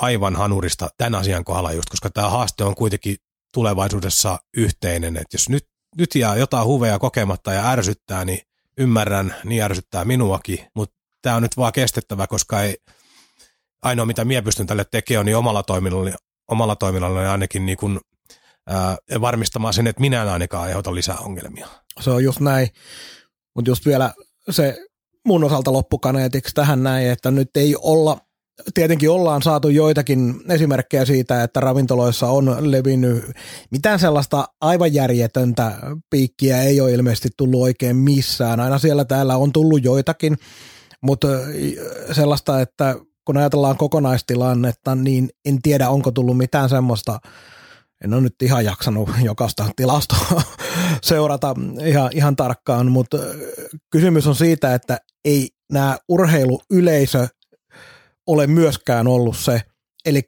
aivan 0.00 0.36
hanurista 0.36 0.88
tämän 0.98 1.20
asian 1.20 1.44
kohdalla 1.44 1.72
just, 1.72 1.90
koska 1.90 2.10
tämä 2.10 2.30
haaste 2.30 2.64
on 2.64 2.74
kuitenkin 2.74 3.16
tulevaisuudessa 3.54 4.38
yhteinen, 4.56 5.16
että 5.16 5.34
jos 5.34 5.48
nyt, 5.48 5.66
nyt 5.98 6.14
jää 6.14 6.36
jotain 6.36 6.66
huveja 6.66 6.98
kokematta 6.98 7.52
ja 7.52 7.70
ärsyttää, 7.70 8.24
niin 8.24 8.40
ymmärrän, 8.78 9.34
niin 9.44 9.62
ärsyttää 9.62 10.04
minuakin, 10.04 10.66
mutta 10.74 10.96
tämä 11.22 11.36
on 11.36 11.42
nyt 11.42 11.56
vaan 11.56 11.72
kestettävä, 11.72 12.26
koska 12.26 12.62
ei, 12.62 12.76
ainoa 13.82 14.06
mitä 14.06 14.24
minä 14.24 14.42
pystyn 14.42 14.66
tälle 14.66 14.84
tekemään, 14.90 15.26
niin 15.26 15.36
omalla 15.36 15.62
toiminnalla, 15.62 16.10
omalla 16.48 16.76
toiminnalla 16.76 17.32
ainakin 17.32 17.66
niin 17.66 17.78
kuin, 17.78 18.00
ää, 18.66 18.96
varmistamaan 19.20 19.74
sen, 19.74 19.86
että 19.86 20.00
minä 20.00 20.22
en 20.22 20.28
ainakaan 20.28 20.64
aiheuta 20.64 20.94
lisää 20.94 21.16
ongelmia. 21.16 21.68
Se 22.00 22.10
on 22.10 22.24
just 22.24 22.40
näin, 22.40 22.68
mutta 23.54 23.70
just 23.70 23.86
vielä 23.86 24.14
se 24.50 24.78
mun 25.26 25.44
osalta 25.44 25.72
loppukaneetiksi 25.72 26.54
tähän 26.54 26.82
näin, 26.82 27.10
että 27.10 27.30
nyt 27.30 27.56
ei 27.56 27.76
olla 27.78 28.18
tietenkin 28.74 29.10
ollaan 29.10 29.42
saatu 29.42 29.68
joitakin 29.68 30.34
esimerkkejä 30.48 31.04
siitä, 31.04 31.42
että 31.42 31.60
ravintoloissa 31.60 32.26
on 32.26 32.56
levinnyt 32.60 33.24
mitään 33.70 33.98
sellaista 33.98 34.48
aivan 34.60 34.94
järjetöntä 34.94 35.72
piikkiä 36.10 36.62
ei 36.62 36.80
ole 36.80 36.92
ilmeisesti 36.92 37.28
tullut 37.36 37.62
oikein 37.62 37.96
missään. 37.96 38.60
Aina 38.60 38.78
siellä 38.78 39.04
täällä 39.04 39.36
on 39.36 39.52
tullut 39.52 39.84
joitakin, 39.84 40.36
mutta 41.02 41.28
sellaista, 42.12 42.60
että 42.60 42.96
kun 43.24 43.36
ajatellaan 43.36 43.76
kokonaistilannetta, 43.76 44.94
niin 44.94 45.28
en 45.44 45.62
tiedä 45.62 45.88
onko 45.88 46.10
tullut 46.10 46.36
mitään 46.36 46.68
semmoista, 46.68 47.18
en 48.04 48.14
ole 48.14 48.22
nyt 48.22 48.42
ihan 48.42 48.64
jaksanut 48.64 49.10
jokaista 49.22 49.66
tilastoa 49.76 50.42
seurata 51.02 51.54
ihan, 51.84 52.10
ihan 52.14 52.36
tarkkaan, 52.36 52.90
mutta 52.90 53.18
kysymys 53.90 54.26
on 54.26 54.34
siitä, 54.34 54.74
että 54.74 54.98
ei 55.24 55.48
nämä 55.72 55.98
urheiluyleisö 56.08 57.28
ole 58.32 58.46
myöskään 58.46 59.06
ollut 59.06 59.36
se, 59.36 59.62
eli 60.04 60.22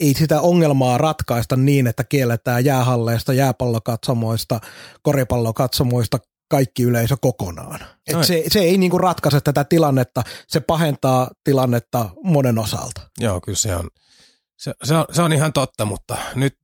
ei 0.00 0.14
sitä 0.14 0.40
ongelmaa 0.40 0.98
ratkaista 0.98 1.56
niin, 1.56 1.86
että 1.86 2.04
kielletään 2.04 2.64
jäähalleista, 2.64 3.32
jääpallokatsomoista, 3.32 4.60
koripallokatsomoista 5.02 6.18
kaikki 6.50 6.82
yleisö 6.82 7.16
kokonaan. 7.20 7.80
Et 8.06 8.24
se, 8.24 8.44
se 8.48 8.60
ei 8.60 8.78
niinku 8.78 8.98
ratkaise 8.98 9.40
tätä 9.40 9.64
tilannetta, 9.64 10.22
se 10.48 10.60
pahentaa 10.60 11.30
tilannetta 11.44 12.10
monen 12.22 12.58
osalta. 12.58 13.00
Joo, 13.18 13.40
kyllä 13.40 13.58
se 13.58 13.76
on, 13.76 13.90
se, 14.56 14.74
se 14.82 14.94
on, 14.94 15.04
se 15.12 15.22
on 15.22 15.32
ihan 15.32 15.52
totta, 15.52 15.84
mutta 15.84 16.16
nyt, 16.34 16.58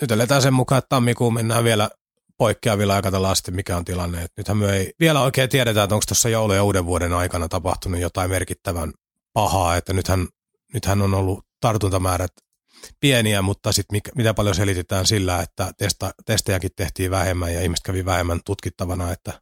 nyt 0.00 0.10
eletään 0.10 0.42
sen 0.42 0.54
mukaan, 0.54 0.78
että 0.78 0.88
tammikuun 0.88 1.34
mennään 1.34 1.64
vielä 1.64 1.90
poikkeavilla 2.38 2.94
aikatailla 2.94 3.30
asti, 3.30 3.50
mikä 3.50 3.76
on 3.76 3.84
tilanne. 3.84 4.22
Et 4.22 4.32
nythän 4.36 4.56
me 4.56 4.72
ei 4.76 4.92
vielä 5.00 5.20
oikein 5.20 5.48
tiedetä, 5.48 5.82
että 5.82 5.94
onko 5.94 6.04
tuossa 6.08 6.28
joulu- 6.28 6.52
ja 6.52 6.64
uuden 6.64 6.86
vuoden 6.86 7.12
aikana 7.12 7.48
tapahtunut 7.48 8.00
jotain 8.00 8.30
merkittävän 8.30 8.92
pahaa, 9.32 9.76
että 9.76 9.92
nythän, 9.92 10.28
nythän 10.74 11.02
on 11.02 11.14
ollut 11.14 11.46
tartuntamäärät 11.60 12.32
pieniä, 13.00 13.42
mutta 13.42 13.72
sitten 13.72 14.00
mitä 14.14 14.34
paljon 14.34 14.54
selitetään 14.54 15.06
sillä, 15.06 15.42
että 15.42 15.72
testa, 15.78 16.10
testejäkin 16.26 16.70
tehtiin 16.76 17.10
vähemmän 17.10 17.54
ja 17.54 17.62
ihmiset 17.62 17.84
kävi 17.84 18.04
vähemmän 18.04 18.40
tutkittavana. 18.44 19.12
Että 19.12 19.32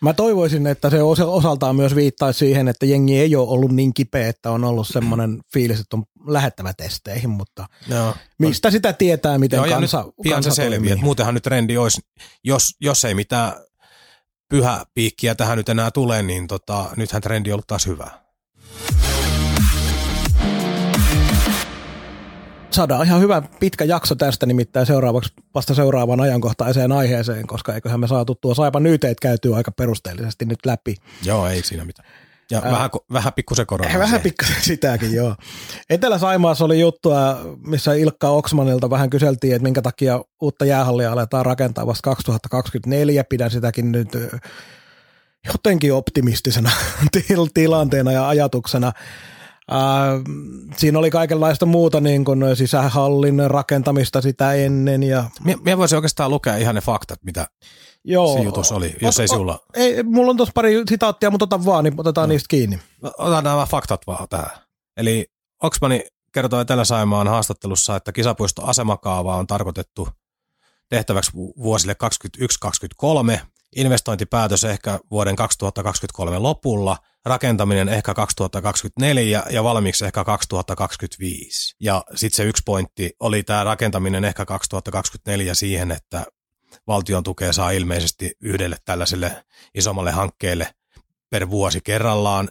Mä 0.00 0.12
toivoisin, 0.12 0.66
että 0.66 0.90
se 0.90 1.02
osaltaan 1.26 1.76
myös 1.76 1.94
viittaisi 1.94 2.38
siihen, 2.38 2.68
että 2.68 2.86
jengi 2.86 3.18
ei 3.18 3.36
ole 3.36 3.48
ollut 3.48 3.72
niin 3.72 3.94
kipeä, 3.94 4.28
että 4.28 4.50
on 4.50 4.64
ollut 4.64 4.88
semmoinen 4.88 5.40
fiilis, 5.52 5.80
että 5.80 5.96
on 5.96 6.04
lähettävä 6.26 6.72
testeihin, 6.76 7.30
mutta 7.30 7.66
Joo. 7.88 8.14
mistä 8.38 8.70
sitä 8.70 8.92
tietää, 8.92 9.38
miten 9.38 9.56
Joo, 9.56 9.66
kansa, 9.66 10.04
pian 10.22 10.34
kansa 10.34 10.50
se 10.50 10.54
selviää. 10.54 10.96
Muutenhan 10.96 11.34
nyt 11.34 11.42
trendi 11.42 11.76
olisi, 11.76 12.00
jos, 12.44 12.70
jos 12.80 13.04
ei 13.04 13.14
mitään 13.14 13.52
pyhä 14.48 14.84
piikkiä 14.94 15.34
tähän 15.34 15.58
nyt 15.58 15.68
enää 15.68 15.90
tule, 15.90 16.22
niin 16.22 16.46
tota, 16.46 16.90
nythän 16.96 17.22
trendi 17.22 17.50
on 17.50 17.54
ollut 17.54 17.66
taas 17.66 17.86
hyvä. 17.86 18.19
Saadaan 22.70 23.06
ihan 23.06 23.20
hyvä 23.20 23.42
pitkä 23.60 23.84
jakso 23.84 24.14
tästä 24.14 24.46
nimittäin 24.46 24.86
seuraavaksi 24.86 25.32
vasta 25.54 25.74
seuraavaan 25.74 26.20
ajankohtaiseen 26.20 26.92
aiheeseen, 26.92 27.46
koska 27.46 27.74
eiköhän 27.74 28.00
me 28.00 28.08
saatu 28.08 28.34
tuo 28.34 28.54
Saipa 28.54 28.80
Nyyteet 28.80 29.20
käytyä 29.20 29.56
aika 29.56 29.72
perusteellisesti 29.72 30.44
nyt 30.44 30.66
läpi. 30.66 30.94
Joo, 31.24 31.46
ei 31.46 31.62
siinä 31.62 31.84
mitään. 31.84 32.08
Ja 32.50 32.62
Ää, 32.64 32.72
vähän, 32.72 32.90
vähän 33.12 33.32
pikkusen 33.32 33.66
korona. 33.66 33.98
Vähän 33.98 34.20
pikkusen 34.20 34.56
sitäkin, 34.70 35.14
joo. 35.14 35.36
Etelä-Saimaassa 35.90 36.64
oli 36.64 36.80
juttua, 36.80 37.38
missä 37.66 37.94
Ilkka 37.94 38.28
Oksmanilta 38.28 38.90
vähän 38.90 39.10
kyseltiin, 39.10 39.54
että 39.54 39.62
minkä 39.62 39.82
takia 39.82 40.20
uutta 40.40 40.64
jäähallia 40.64 41.12
aletaan 41.12 41.46
rakentaa 41.46 41.86
vasta 41.86 42.02
2024. 42.02 43.24
Pidän 43.24 43.50
sitäkin 43.50 43.92
nyt 43.92 44.08
jotenkin 45.46 45.94
optimistisena 45.94 46.70
tilanteena 47.54 48.12
ja 48.12 48.28
ajatuksena. 48.28 48.92
Siinä 50.76 50.98
oli 50.98 51.10
kaikenlaista 51.10 51.66
muuta 51.66 52.00
niin 52.00 52.24
kuin 52.24 52.56
sisähallin 52.56 53.50
rakentamista 53.50 54.20
sitä 54.20 54.52
ennen. 54.52 55.02
Ja... 55.02 55.24
Mie, 55.44 55.56
mie 55.64 55.78
voisin 55.78 55.96
oikeastaan 55.96 56.30
lukea 56.30 56.56
ihan 56.56 56.74
ne 56.74 56.80
faktat, 56.80 57.18
mitä 57.24 57.46
Joo. 58.04 58.34
se 58.36 58.42
jutus 58.42 58.72
oli, 58.72 58.96
jos 59.02 59.18
o, 59.18 59.22
ei 59.22 59.28
sulla. 59.28 59.58
Ei, 59.74 60.02
mulla 60.02 60.30
on 60.30 60.36
tuossa 60.36 60.52
pari 60.54 60.82
sitaattia, 60.88 61.30
mutta 61.30 61.44
otan 61.44 61.64
vaan, 61.64 61.84
niin 61.84 62.00
otetaan 62.00 62.28
no. 62.28 62.32
niistä 62.32 62.46
kiinni. 62.48 62.78
Otan 63.18 63.44
nämä 63.44 63.66
faktat 63.66 64.06
vaan 64.06 64.28
tähän. 64.28 64.50
Eli 64.96 65.26
Oksmani 65.62 66.04
kertoi 66.32 66.60
Etelä-Saimaan 66.60 67.28
haastattelussa, 67.28 67.96
että 67.96 68.12
kisapuisto 68.12 68.64
asemakaava 68.64 69.36
on 69.36 69.46
tarkoitettu 69.46 70.08
tehtäväksi 70.88 71.32
vuosille 71.34 71.96
2021-2023 73.34 73.38
investointipäätös 73.76 74.64
ehkä 74.64 74.98
vuoden 75.10 75.36
2023 75.36 76.38
lopulla, 76.38 76.96
rakentaminen 77.24 77.88
ehkä 77.88 78.14
2024 78.14 79.42
ja 79.50 79.64
valmiiksi 79.64 80.04
ehkä 80.04 80.24
2025. 80.24 81.76
Ja 81.80 82.04
sitten 82.14 82.36
se 82.36 82.44
yksi 82.44 82.62
pointti 82.66 83.10
oli 83.20 83.42
tämä 83.42 83.64
rakentaminen 83.64 84.24
ehkä 84.24 84.44
2024 84.44 85.54
siihen, 85.54 85.90
että 85.90 86.26
valtion 86.86 87.22
tukea 87.22 87.52
saa 87.52 87.70
ilmeisesti 87.70 88.32
yhdelle 88.40 88.76
tällaiselle 88.84 89.44
isommalle 89.74 90.10
hankkeelle 90.10 90.74
per 91.30 91.50
vuosi 91.50 91.80
kerrallaan, 91.84 92.48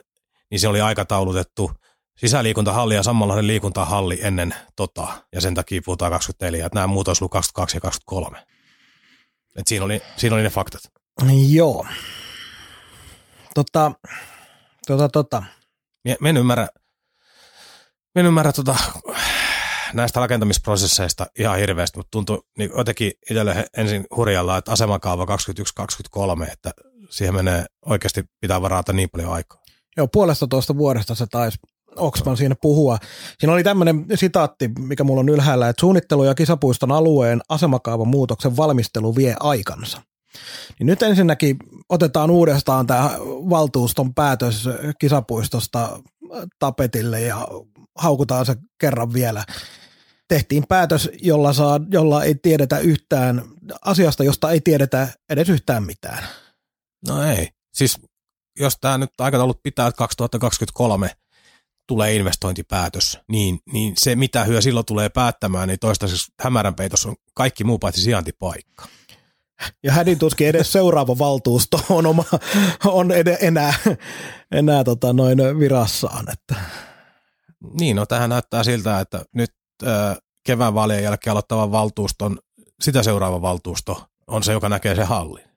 niin 0.51 0.59
se 0.59 0.67
oli 0.67 0.81
aikataulutettu 0.81 1.71
sisäliikuntahalli 2.17 2.95
ja 2.95 3.03
samanlainen 3.03 3.47
liikuntahalli 3.47 4.19
ennen 4.21 4.55
tota, 4.75 5.07
ja 5.33 5.41
sen 5.41 5.55
takia 5.55 5.81
puhutaan 5.85 6.11
24, 6.11 6.65
että 6.65 6.75
nämä 6.79 6.87
muut 6.87 7.07
olisi 7.07 7.25
22 7.31 7.77
ja 7.77 7.81
23. 7.81 8.45
Et 9.55 9.67
siinä, 9.67 9.85
oli, 9.85 10.01
siinä 10.17 10.35
oli 10.35 10.43
ne 10.43 10.49
faktat. 10.49 10.81
Joo. 11.49 11.85
Tota, 13.55 13.91
tota, 14.97 15.09
tota. 15.09 15.43
Mä 16.19 16.29
en 16.29 16.37
ymmärrä, 16.37 16.67
mä 18.15 18.19
en 18.19 18.25
ymmärrä 18.25 18.51
tota, 18.51 18.75
näistä 19.93 20.19
rakentamisprosesseista 20.19 21.27
ihan 21.39 21.57
hirveästi, 21.57 21.99
mutta 21.99 22.11
tuntuu 22.11 22.43
niin 22.57 22.71
jotenkin 22.77 23.11
itselle 23.29 23.65
ensin 23.77 24.05
hurjalla, 24.15 24.57
että 24.57 24.71
asemakaava 24.71 25.25
21-23, 26.45 26.51
että 26.51 26.71
siihen 27.09 27.35
menee 27.35 27.65
oikeasti 27.85 28.23
pitää 28.41 28.61
varata 28.61 28.93
niin 28.93 29.09
paljon 29.09 29.33
aikaa. 29.33 29.61
Joo, 29.97 30.07
puolesta 30.13 30.47
tuosta 30.47 30.77
vuodesta 30.77 31.15
se 31.15 31.25
taisi 31.31 31.57
Oksman 31.95 32.37
siinä 32.37 32.55
puhua. 32.61 32.97
Siinä 33.39 33.53
oli 33.53 33.63
tämmöinen 33.63 34.05
sitaatti, 34.15 34.71
mikä 34.79 35.03
mulla 35.03 35.19
on 35.19 35.29
ylhäällä, 35.29 35.69
että 35.69 35.79
suunnittelu- 35.79 36.23
ja 36.23 36.35
kisapuiston 36.35 36.91
alueen 36.91 37.41
asemakaavan 37.49 38.07
muutoksen 38.07 38.57
valmistelu 38.57 39.15
vie 39.15 39.35
aikansa. 39.39 40.01
Niin 40.79 40.87
nyt 40.87 41.03
ensinnäkin 41.03 41.57
otetaan 41.89 42.31
uudestaan 42.31 42.87
tämä 42.87 43.15
valtuuston 43.49 44.13
päätös 44.13 44.69
kisapuistosta 44.99 45.99
tapetille 46.59 47.21
ja 47.21 47.47
haukutaan 47.95 48.45
se 48.45 48.55
kerran 48.79 49.13
vielä. 49.13 49.45
Tehtiin 50.27 50.63
päätös, 50.69 51.09
jolla, 51.21 51.53
saa, 51.53 51.79
jolla 51.91 52.23
ei 52.23 52.35
tiedetä 52.35 52.79
yhtään 52.79 53.43
asiasta, 53.85 54.23
josta 54.23 54.51
ei 54.51 54.61
tiedetä 54.61 55.07
edes 55.29 55.49
yhtään 55.49 55.83
mitään. 55.83 56.23
No 57.07 57.23
ei. 57.23 57.49
Siis 57.73 57.97
jos 58.59 58.77
tämä 58.81 58.97
nyt 58.97 59.21
aikataulut 59.21 59.63
pitää, 59.63 59.87
että 59.87 59.97
2023 59.97 61.09
tulee 61.87 62.15
investointipäätös, 62.15 63.19
niin, 63.31 63.59
niin 63.73 63.93
se 63.97 64.15
mitä 64.15 64.43
hyö 64.43 64.61
silloin 64.61 64.85
tulee 64.85 65.09
päättämään, 65.09 65.67
niin 65.67 65.79
toistaiseksi 65.79 66.31
hämärän 66.39 66.75
peitossa 66.75 67.09
on 67.09 67.15
kaikki 67.33 67.63
muu 67.63 67.79
paitsi 67.79 68.01
sijaintipaikka. 68.01 68.87
Ja 69.83 69.91
hädin 69.91 70.19
tuskin 70.19 70.47
edes 70.47 70.71
seuraava 70.71 71.17
valtuusto 71.17 71.81
on, 71.89 72.05
oma, 72.05 72.23
on 72.85 73.11
ed- 73.11 73.37
enää, 73.41 73.73
enää 74.51 74.83
tota 74.83 75.13
noin 75.13 75.37
virassaan. 75.59 76.25
Että. 76.33 76.55
Niin, 77.79 77.95
no 77.95 78.05
tähän 78.05 78.29
näyttää 78.29 78.63
siltä, 78.63 78.99
että 78.99 79.25
nyt 79.35 79.51
äh, 79.87 80.17
kevään 80.43 80.73
vaalien 80.73 81.03
jälkeen 81.03 81.31
aloittavan 81.31 81.71
valtuuston 81.71 82.39
sitä 82.81 83.03
seuraava 83.03 83.41
valtuusto 83.41 84.03
on 84.27 84.43
se, 84.43 84.51
joka 84.51 84.69
näkee 84.69 84.95
se 84.95 85.03
hallin. 85.03 85.49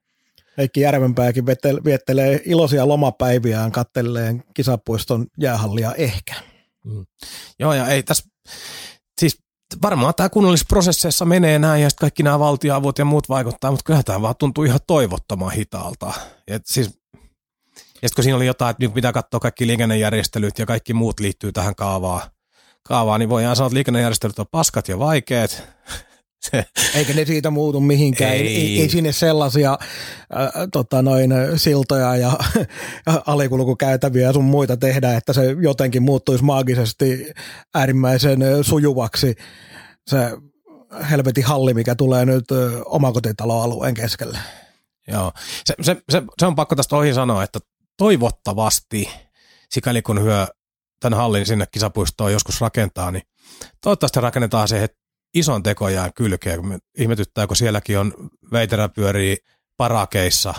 Heikki 0.59 0.80
Järvenpääkin 0.80 1.46
viettelee 1.84 2.40
iloisia 2.44 2.88
lomapäiviään 2.88 3.72
kattelleen 3.72 4.44
kisapuiston 4.55 5.26
jäähallia 5.40 5.94
ehkä. 5.94 6.34
Joo, 7.59 7.72
ja 7.74 7.86
ei 7.86 8.03
tässä, 8.03 8.24
siis 9.20 9.38
varmaan 9.82 10.14
tämä 10.14 10.28
kunnallisprosesseissa 10.28 11.24
menee 11.24 11.58
näin, 11.58 11.82
ja 11.82 11.90
sitten 11.90 12.00
kaikki 12.00 12.22
nämä 12.22 12.38
valtioavut 12.38 12.98
ja 12.98 13.04
muut 13.04 13.28
vaikuttaa, 13.28 13.70
mutta 13.70 13.84
kyllä 13.84 14.02
tämä 14.02 14.22
vaan 14.22 14.34
tuntuu 14.38 14.64
ihan 14.64 14.80
toivottoman 14.86 15.52
hitaalta. 15.52 16.12
Et 16.48 16.62
siis, 16.66 16.86
ja 18.02 18.08
sitten 18.08 18.14
kun 18.14 18.24
siinä 18.24 18.36
oli 18.36 18.46
jotain, 18.46 18.70
että 18.70 18.82
nyt 18.84 18.94
pitää 18.94 19.12
katsoa 19.12 19.40
kaikki 19.40 19.66
liikennejärjestelyt 19.66 20.58
ja 20.58 20.66
kaikki 20.66 20.94
muut 20.94 21.20
liittyy 21.20 21.52
tähän 21.52 21.74
kaavaan, 21.74 22.20
kaavaan 22.82 23.20
niin 23.20 23.28
voidaan 23.28 23.56
sanoa, 23.56 23.66
että 23.66 23.74
liikennejärjestelyt 23.74 24.38
on 24.38 24.46
paskat 24.50 24.88
ja 24.88 24.98
vaikeat. 24.98 25.62
Eikä 26.95 27.14
ne 27.14 27.24
siitä 27.24 27.51
muutu 27.51 27.80
mihinkään. 27.80 28.32
Ei, 28.32 28.47
Ei. 28.47 28.80
ei, 28.80 28.88
sinne 28.88 29.12
sellaisia 29.12 29.72
äh, 29.72 30.51
tota 30.72 31.03
noin, 31.03 31.30
siltoja 31.57 32.16
ja 32.16 32.32
alikulkukäytäviä 33.26 34.26
ja 34.26 34.32
sun 34.32 34.45
muita 34.45 34.76
tehdä, 34.76 35.16
että 35.16 35.32
se 35.32 35.57
jotenkin 35.61 36.03
muuttuisi 36.03 36.45
maagisesti 36.45 37.32
äärimmäisen 37.74 38.43
ö, 38.43 38.62
sujuvaksi 38.62 39.34
se 40.07 40.30
helvetin 41.11 41.45
halli, 41.45 41.74
mikä 41.74 41.95
tulee 41.95 42.24
nyt 42.24 42.51
ö, 42.51 42.82
omakotitaloalueen 42.84 43.95
keskelle. 43.95 44.38
Joo, 45.09 45.32
se, 45.64 45.74
se, 45.80 45.97
se, 46.11 46.22
se 46.38 46.47
on 46.47 46.55
pakko 46.55 46.76
tästä 46.76 46.97
ohi 46.97 47.14
sanoa, 47.14 47.43
että 47.43 47.59
toivottavasti, 47.97 49.11
sikäli 49.70 50.03
kun 50.03 50.22
hyö 50.22 50.47
tämän 51.01 51.18
hallin 51.18 51.47
sinne 51.47 51.66
kisapuistoon 51.72 52.32
joskus 52.32 52.61
rakentaa, 52.61 53.11
niin 53.11 53.22
toivottavasti 53.80 54.20
rakennetaan 54.20 54.68
se 54.68 54.86
het- 54.86 55.01
ison 55.35 55.62
tekojään 55.62 56.12
kylkeen. 56.14 56.61
Ihmetyttää, 56.99 57.47
kun 57.47 57.57
sielläkin 57.57 57.99
on 57.99 58.14
veiterä 58.53 58.89
pyörii 58.89 59.37
parakeissa, 59.76 60.55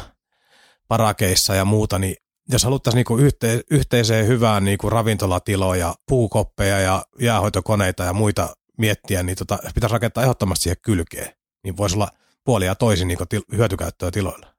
parakeissa 0.87 1.55
ja 1.55 1.65
muuta, 1.65 1.99
niin 1.99 2.15
jos 2.49 2.63
haluttaisiin 2.63 2.97
niinku 2.97 3.17
yhte, 3.17 3.61
yhteiseen 3.71 4.27
hyvään 4.27 4.65
niinku 4.65 4.89
ravintolatiloja, 4.89 5.95
puukoppeja 6.07 6.79
ja 6.79 7.05
jäähoitokoneita 7.19 8.03
ja 8.03 8.13
muita 8.13 8.55
miettiä, 8.77 9.23
niin 9.23 9.37
tota, 9.37 9.59
pitäisi 9.75 9.93
rakentaa 9.93 10.23
ehdottomasti 10.23 10.63
siihen 10.63 10.77
kylkeen. 10.81 11.33
Niin 11.63 11.77
voisi 11.77 11.95
olla 11.95 12.09
puolia 12.43 12.75
toisin 12.75 13.07
niinku 13.07 13.25
til, 13.25 13.41
hyötykäyttöä 13.57 14.11
tiloilla. 14.11 14.53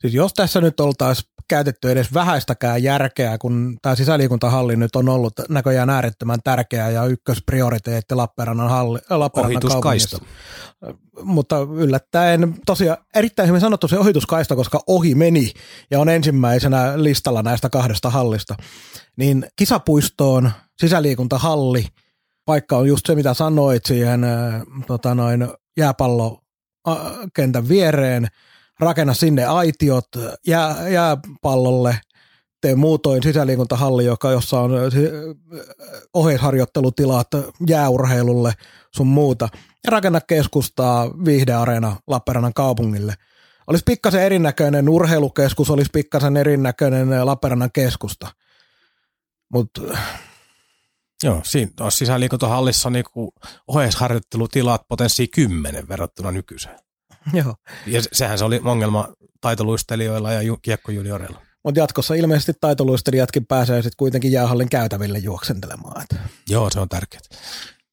Siis 0.00 0.14
jos 0.14 0.34
tässä 0.34 0.60
nyt 0.60 0.80
oltaisiin 0.80 1.30
käytetty 1.48 1.90
edes 1.90 2.14
vähäistäkään 2.14 2.82
järkeä, 2.82 3.38
kun 3.38 3.78
tämä 3.82 3.94
sisäliikuntahalli 3.94 4.76
nyt 4.76 4.96
on 4.96 5.08
ollut 5.08 5.32
näköjään 5.48 5.90
äärettömän 5.90 6.38
tärkeä 6.44 6.90
ja 6.90 7.04
ykkösprioriteetti 7.04 8.14
Lappeenrannan, 8.14 8.70
halli, 8.70 8.98
Lappeenrannan 9.10 9.56
Ohituskaista. 9.56 10.18
kaupungissa. 10.18 11.06
Mutta 11.22 11.56
yllättäen 11.58 12.54
tosiaan 12.66 12.98
erittäin 13.14 13.48
hyvin 13.48 13.60
sanottu 13.60 13.88
se 13.88 13.98
ohituskaista, 13.98 14.56
koska 14.56 14.82
ohi 14.86 15.14
meni 15.14 15.52
ja 15.90 16.00
on 16.00 16.08
ensimmäisenä 16.08 16.92
listalla 17.02 17.42
näistä 17.42 17.70
kahdesta 17.70 18.10
hallista. 18.10 18.54
Niin 19.16 19.46
kisapuistoon 19.56 20.50
sisäliikuntahalli, 20.80 21.86
vaikka 22.46 22.76
on 22.76 22.88
just 22.88 23.06
se 23.06 23.14
mitä 23.14 23.34
sanoit 23.34 23.86
siihen 23.86 24.24
äh, 24.24 24.62
tota 24.86 25.14
noin, 25.14 25.48
jääpallokentän 25.76 27.68
viereen, 27.68 28.28
rakenna 28.80 29.14
sinne 29.14 29.44
aitiot 29.44 30.08
jää, 30.46 30.88
jääpallolle, 30.88 32.00
tee 32.60 32.74
muutoin 32.74 33.22
sisäliikuntahalli, 33.22 34.04
joka, 34.04 34.30
jossa 34.30 34.60
on 34.60 34.70
oheisharjoittelutilat 36.14 37.28
jääurheilulle 37.66 38.52
sun 38.94 39.06
muuta. 39.06 39.48
Ja 39.84 39.90
rakenna 39.90 40.20
keskustaa 40.20 41.10
viihdeareena 41.24 41.96
Lappeenrannan 42.06 42.54
kaupungille. 42.54 43.14
Olisi 43.66 43.84
pikkasen 43.86 44.22
erinäköinen 44.22 44.88
urheilukeskus, 44.88 45.70
olisi 45.70 45.90
pikkasen 45.92 46.36
erinäköinen 46.36 47.26
Lappeenrannan 47.26 47.72
keskusta. 47.72 48.28
Mutta 49.52 49.82
Joo, 51.22 51.40
siinä 51.44 51.70
olisi 51.80 51.96
sisäliikuntahallissa 51.96 52.90
niinku 52.90 53.32
oheisharjoittelutilat 53.68 54.82
potenssi 54.88 55.28
10 55.28 55.88
verrattuna 55.88 56.30
nykyiseen. 56.30 56.85
joo. 57.44 57.54
Ja 57.86 58.02
se- 58.02 58.08
sehän 58.12 58.38
se 58.38 58.44
oli 58.44 58.60
ongelma 58.64 59.08
taitoluistelijoilla 59.40 60.32
ja 60.32 60.42
ju- 60.42 60.56
kiekkojunioreilla. 60.62 61.40
Mutta 61.64 61.80
jatkossa 61.80 62.14
ilmeisesti 62.14 62.52
taitoluistelijatkin 62.60 63.46
pääsee 63.46 63.76
sitten 63.82 63.96
kuitenkin 63.96 64.32
jäähallin 64.32 64.68
käytäville 64.68 65.18
juoksentelemaan. 65.18 66.06
Joo, 66.48 66.70
se 66.70 66.80
on 66.80 66.88
tärkeää. 66.88 67.20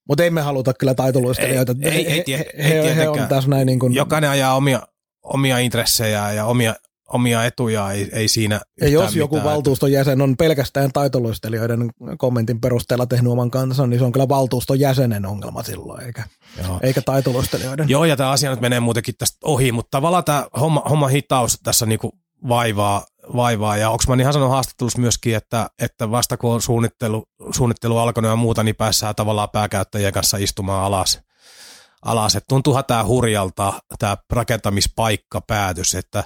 Mutta 0.07 0.23
ei 0.23 0.29
me 0.29 0.41
haluta 0.41 0.73
kyllä 0.73 0.93
taitoluistelijoita. 0.93 1.75
Ei- 1.81 1.89
ei- 1.91 2.07
ei 2.07 2.17
he, 2.17 2.23
tie- 2.23 2.37
he, 2.37 2.73
ei 2.79 2.83
he, 2.89 2.95
he 2.95 3.09
on 3.09 3.27
tässä 3.27 3.49
näin 3.49 3.65
niin 3.65 3.79
kuin, 3.79 3.93
Jokainen 3.93 4.29
ajaa 4.29 4.55
omia, 4.55 4.81
omia 5.23 5.57
intressejä 5.57 6.31
ja 6.31 6.45
omia, 6.45 6.75
omia 7.09 7.45
etuja, 7.45 7.91
ei, 7.91 8.09
ei 8.13 8.27
siinä 8.27 8.61
ja 8.81 8.87
jos 8.87 9.15
joku 9.15 9.35
mitään. 9.35 9.53
valtuuston 9.53 9.91
jäsen 9.91 10.21
on 10.21 10.37
pelkästään 10.37 10.91
taitoluistelijoiden 10.93 11.89
kommentin 12.17 12.61
perusteella 12.61 13.05
tehnyt 13.05 13.31
oman 13.31 13.51
kansan, 13.51 13.89
niin 13.89 13.99
se 13.99 14.05
on 14.05 14.11
kyllä 14.11 14.29
valtuuston 14.29 14.79
jäsenen 14.79 15.25
ongelma 15.25 15.63
silloin, 15.63 16.05
eikä, 16.05 16.23
Joo. 16.63 16.79
eikä 16.81 17.01
taitoluistelijoiden. 17.01 17.89
Joo, 17.89 18.05
ja 18.05 18.15
tämä 18.15 18.31
asia 18.31 18.49
nyt 18.49 18.61
menee 18.61 18.79
muutenkin 18.79 19.15
tästä 19.17 19.37
ohi, 19.43 19.71
mutta 19.71 19.97
tavallaan 19.97 20.23
tämä 20.23 20.47
homma, 20.59 20.83
homma 20.89 21.07
hitaus 21.07 21.59
tässä 21.63 21.85
niinku 21.85 22.11
vaivaa, 22.47 23.05
vaivaa. 23.35 23.77
Ja 23.77 23.89
Oksman 23.89 24.19
ihan 24.19 24.33
sanoi 24.33 24.49
haastattelussa 24.49 24.99
myöskin, 24.99 25.35
että, 25.35 25.69
että 25.79 26.11
vasta 26.11 26.37
kun 26.37 26.53
on 26.53 26.61
suunnittelu, 26.61 27.23
suunnittelu 27.51 27.97
alkanut 27.97 28.31
ja 28.31 28.35
muuta, 28.35 28.63
niin 28.63 28.75
päässään 28.75 29.15
tavallaan 29.15 29.49
pääkäyttäjien 29.49 30.13
kanssa 30.13 30.37
istumaan 30.37 30.83
alas. 30.83 31.19
alas. 32.05 32.35
Et 32.35 32.43
tuntuuhan 32.49 32.85
tämä 32.85 33.03
hurjalta, 33.03 33.73
tämä 33.99 34.17
rakentamispaikkapäätös, 34.29 35.95
että 35.95 36.23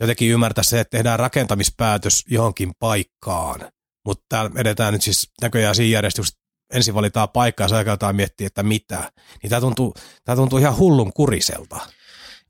jotenkin 0.00 0.30
ymmärtää 0.30 0.64
se, 0.64 0.80
että 0.80 0.96
tehdään 0.96 1.18
rakentamispäätös 1.18 2.24
johonkin 2.30 2.72
paikkaan. 2.78 3.60
Mutta 4.06 4.24
täällä 4.28 4.50
edetään 4.56 4.92
nyt 4.92 5.02
siis 5.02 5.30
näköjään 5.42 5.74
siinä 5.74 5.92
järjestyksessä, 5.92 6.40
ensin 6.72 6.94
valitaan 6.94 7.28
paikka 7.28 7.64
ja 7.64 7.68
sen 7.68 8.16
miettiä, 8.16 8.46
että 8.46 8.62
mitä. 8.62 9.12
Niin 9.42 9.50
tämä 9.50 9.60
tuntuu, 9.60 9.94
tää 10.24 10.36
tuntuu 10.36 10.58
ihan 10.58 10.76
hullun 10.76 11.12
kuriselta. 11.12 11.76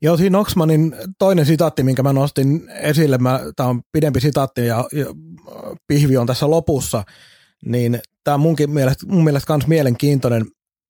Joo, 0.01 0.17
siinä 0.17 0.39
Oxmanin 0.39 0.95
toinen 1.19 1.45
sitaatti, 1.45 1.83
minkä 1.83 2.03
mä 2.03 2.13
nostin 2.13 2.69
esille, 2.69 3.19
tämä 3.55 3.69
on 3.69 3.81
pidempi 3.91 4.21
sitaatti 4.21 4.65
ja, 4.65 4.87
ja 4.93 5.05
pihvi 5.87 6.17
on 6.17 6.27
tässä 6.27 6.49
lopussa, 6.49 7.03
niin 7.65 7.99
tämä 8.23 8.35
on 8.35 8.41
munkin 8.41 8.69
mielestä, 8.69 9.05
mun 9.07 9.23
mielestä 9.23 9.53
myös 9.53 9.67
mielenkiintoinen, 9.67 10.45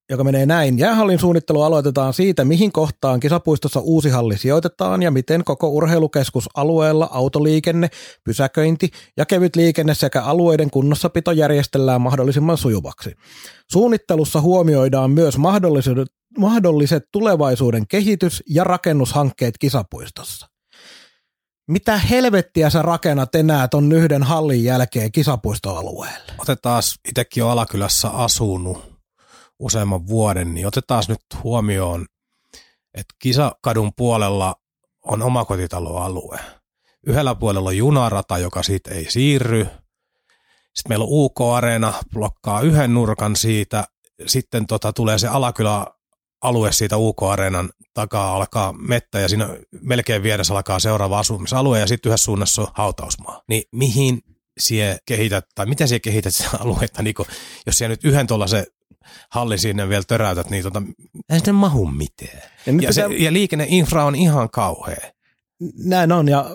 joka 0.10 0.24
menee 0.24 0.46
näin. 0.46 0.80
Jäähallin 0.80 1.20
suunnittelu 1.20 1.62
aloitetaan 1.62 2.14
siitä, 2.14 2.46
mihin 2.46 2.72
kohtaan 2.72 3.20
kisapuistossa 3.20 3.80
uusi 3.80 4.10
halli 4.10 4.38
sijoitetaan 4.38 5.04
ja 5.04 5.12
miten 5.12 5.44
koko 5.44 5.70
urheilukeskus 5.70 6.50
alueella 6.56 7.10
autoliikenne, 7.12 7.90
pysäköinti 8.24 8.90
ja 9.18 9.26
kevyt 9.26 9.56
liikenne 9.56 9.94
sekä 9.94 10.24
alueiden 10.24 10.70
kunnossapito 10.70 11.32
järjestellään 11.32 12.02
mahdollisimman 12.02 12.58
sujuvaksi. 12.58 13.16
Suunnittelussa 13.72 14.42
huomioidaan 14.42 15.12
myös 15.12 15.38
mahdollisuudet 15.38 16.08
mahdolliset 16.38 17.04
tulevaisuuden 17.12 17.88
kehitys- 17.88 18.44
ja 18.50 18.64
rakennushankkeet 18.64 19.58
kisapuistossa. 19.58 20.48
Mitä 21.68 21.98
helvettiä 21.98 22.70
sä 22.70 22.82
rakennat 22.82 23.36
enää 23.36 23.68
ton 23.68 23.92
yhden 23.92 24.24
hallin 24.24 24.64
jälkeen 24.64 25.12
kisapuistoalueelle? 25.12 26.34
Otetaan 26.38 26.84
itsekin 27.10 27.44
on 27.44 27.52
Alakylässä 27.52 28.10
asunut 28.10 28.95
useamman 29.60 30.08
vuoden, 30.08 30.54
niin 30.54 30.68
otetaan 30.68 31.04
nyt 31.08 31.22
huomioon, 31.44 32.06
että 32.94 33.16
Kisakadun 33.20 33.92
puolella 33.98 34.56
on 35.06 35.22
omakotitaloalue. 35.22 36.40
Yhdellä 37.08 37.36
puolella 37.36 37.70
on 37.70 37.78
junarata, 37.78 38.38
joka 38.38 38.64
siitä 38.64 38.92
ei 38.92 39.12
siirry. 39.12 39.68
Sitten 40.76 40.90
meillä 40.90 41.06
on 41.06 41.10
UK-areena, 41.12 41.94
blokkaa 42.14 42.62
yhden 42.62 42.94
nurkan 42.94 43.36
siitä. 43.36 43.88
Sitten 44.26 44.68
tota, 44.68 44.94
tulee 44.94 45.20
se 45.20 45.28
Alakylä 45.28 45.86
alue 46.42 46.72
siitä 46.72 46.98
UK-areenan 46.98 47.70
takaa 47.94 48.36
alkaa 48.36 48.74
mettä 48.74 49.20
ja 49.20 49.30
siinä 49.30 49.58
melkein 49.82 50.24
vieressä 50.24 50.54
alkaa 50.54 50.80
seuraava 50.80 51.20
asumisalue 51.20 51.80
ja 51.80 51.88
sitten 51.88 52.10
yhdessä 52.10 52.26
suunnassa 52.26 52.62
on 52.62 52.68
hautausmaa. 52.74 53.42
Niin 53.48 53.64
mihin 53.72 54.22
sie 54.60 54.98
kehität, 55.06 55.46
tai 55.56 55.66
miten 55.66 55.88
sie 55.88 56.00
kehität 56.00 56.36
sitä 56.36 56.50
aluetta, 56.60 57.04
niin 57.04 57.14
kun, 57.16 57.26
jos 57.66 57.78
siellä 57.78 57.94
nyt 57.94 58.04
yhden 58.04 58.28
tuollaisen 58.28 58.66
hallin 59.30 59.60
sinne 59.60 59.90
vielä 59.90 60.04
töräytät, 60.08 60.50
niin 60.50 60.64
tota, 60.64 60.82
ei 61.30 61.40
sinne 61.40 61.52
mahu 61.52 61.86
mitään. 61.88 62.42
Ja, 62.66 62.74
Ja, 62.82 62.94
se, 62.94 63.04
pitää, 63.04 63.18
ja 63.18 63.34
liikenneinfra 63.34 64.06
on 64.06 64.16
ihan 64.16 64.50
kauhea. 64.50 65.12
näin 65.78 66.12
on, 66.12 66.28
ja 66.30 66.46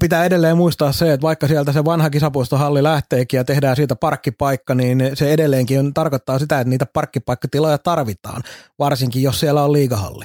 pitää 0.00 0.24
edelleen 0.24 0.56
muistaa 0.56 0.92
se, 0.92 1.12
että 1.12 1.22
vaikka 1.22 1.48
sieltä 1.48 1.72
se 1.72 1.84
vanha 1.84 2.10
kisapuistohalli 2.10 2.82
lähteekin 2.82 3.38
ja 3.38 3.44
tehdään 3.44 3.76
siitä 3.76 3.96
parkkipaikka, 3.96 4.74
niin 4.74 5.10
se 5.14 5.32
edelleenkin 5.32 5.78
on, 5.78 5.94
tarkoittaa 5.94 6.38
sitä, 6.38 6.60
että 6.60 6.70
niitä 6.70 6.86
parkkipaikkatiloja 6.86 7.78
tarvitaan, 7.78 8.42
varsinkin 8.78 9.22
jos 9.22 9.40
siellä 9.40 9.64
on 9.64 9.72
liigahalli. 9.72 10.24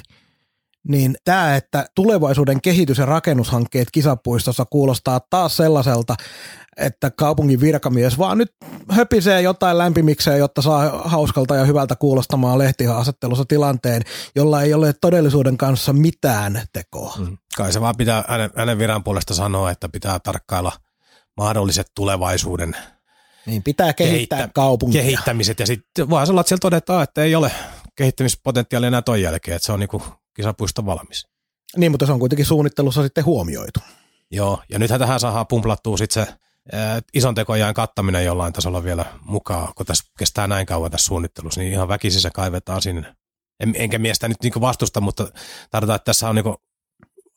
niin 0.88 1.16
tämä, 1.24 1.56
että 1.56 1.86
tulevaisuuden 1.94 2.60
kehitys- 2.60 2.98
ja 2.98 3.06
rakennushankkeet 3.06 3.88
kisapuistossa 3.92 4.64
kuulostaa 4.64 5.20
taas 5.30 5.56
sellaiselta, 5.56 6.14
että 6.76 7.10
kaupungin 7.10 7.60
virkamies 7.60 8.18
vaan 8.18 8.38
nyt 8.38 8.54
höpisee 8.88 9.40
jotain 9.40 9.78
lämpimikseen, 9.78 10.38
jotta 10.38 10.62
saa 10.62 11.02
hauskalta 11.04 11.56
ja 11.56 11.64
hyvältä 11.64 11.96
kuulostamaan 11.96 12.58
lehtihaastattelussa 12.58 13.44
tilanteen, 13.48 14.02
jolla 14.36 14.62
ei 14.62 14.74
ole 14.74 14.94
todellisuuden 15.00 15.56
kanssa 15.56 15.92
mitään 15.92 16.62
tekoa. 16.72 17.14
Mm. 17.18 17.38
Kai 17.56 17.72
se 17.72 17.80
vaan 17.80 17.96
pitää 17.96 18.24
hänen, 18.28 18.50
hänen 18.56 18.78
viran 18.78 19.04
puolesta 19.04 19.34
sanoa, 19.34 19.70
että 19.70 19.88
pitää 19.88 20.18
tarkkailla 20.18 20.72
mahdolliset 21.36 21.86
tulevaisuuden 21.94 22.76
niin 23.46 23.62
pitää 23.62 23.92
kehittää 23.92 24.38
kehittä, 24.38 24.54
kaupunkia. 24.54 25.02
Kehittämiset 25.02 25.60
ja 25.60 25.66
sitten 25.66 26.10
voihan 26.10 26.30
olla, 26.30 26.40
että 26.40 26.48
siellä 26.48 26.60
todetaan, 26.60 27.02
että 27.02 27.22
ei 27.22 27.34
ole 27.34 27.52
kehittämispotentiaalia 27.96 28.88
enää 28.88 29.02
ton 29.02 29.22
jälkeen, 29.22 29.56
että 29.56 29.66
se 29.66 29.72
on 29.72 29.80
niinku 29.80 30.02
kisapuisto 30.34 30.86
valmis. 30.86 31.26
Niin, 31.76 31.92
mutta 31.92 32.06
se 32.06 32.12
on 32.12 32.18
kuitenkin 32.18 32.46
suunnittelussa 32.46 33.02
sitten 33.02 33.24
huomioitu. 33.24 33.80
Joo, 34.30 34.62
ja 34.68 34.78
nythän 34.78 35.00
tähän 35.00 35.20
saadaan 35.20 35.46
pumplattua 35.46 35.96
sitten 35.96 36.26
se 36.26 36.32
ison 37.14 37.34
tekojain 37.34 37.74
kattaminen 37.74 38.24
jollain 38.24 38.52
tasolla 38.52 38.84
vielä 38.84 39.04
mukaan, 39.24 39.72
kun 39.76 39.86
tässä 39.86 40.04
kestää 40.18 40.46
näin 40.46 40.66
kauan 40.66 40.90
tässä 40.90 41.06
suunnittelussa, 41.06 41.60
niin 41.60 41.72
ihan 41.72 41.88
väkisin 41.88 42.20
se 42.20 42.30
kaivetaan 42.30 42.82
sinne. 42.82 43.16
En, 43.60 43.74
enkä 43.76 43.98
miestä 43.98 44.28
nyt 44.28 44.42
niinku 44.42 44.60
vastusta, 44.60 45.00
mutta 45.00 45.28
tarvitaan, 45.70 45.96
että 45.96 46.04
tässä 46.04 46.28
on 46.28 46.34
niinku, 46.34 46.56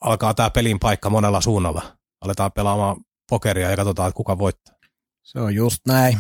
alkaa 0.02 0.34
tämä 0.34 0.50
pelin 0.50 0.80
paikka 0.80 1.10
monella 1.10 1.42
suunnalla. 1.42 1.98
Aletaan 2.22 2.52
pelaamaan 2.52 2.98
pokeria 3.30 3.70
ja 3.70 3.76
katsotaan, 3.76 4.10
että 4.10 4.18
kuka 4.18 4.38
voittaa. 4.38 4.76
Se 5.24 5.40
on 5.40 5.56
just 5.56 5.80
näin. 5.88 6.20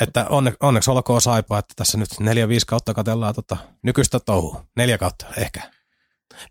Että 0.00 0.26
onne, 0.28 0.52
onneksi 0.60 0.90
olkoon 0.90 1.20
saipa, 1.20 1.58
että 1.58 1.74
tässä 1.76 1.98
nyt 1.98 2.08
neljä, 2.20 2.48
viisi 2.48 2.66
kautta 2.66 2.94
katellaan 2.94 3.34
tota, 3.34 3.56
nykyistä 3.82 4.20
touhua. 4.20 4.64
Neljä 4.76 4.98
kautta 4.98 5.26
ehkä. 5.36 5.81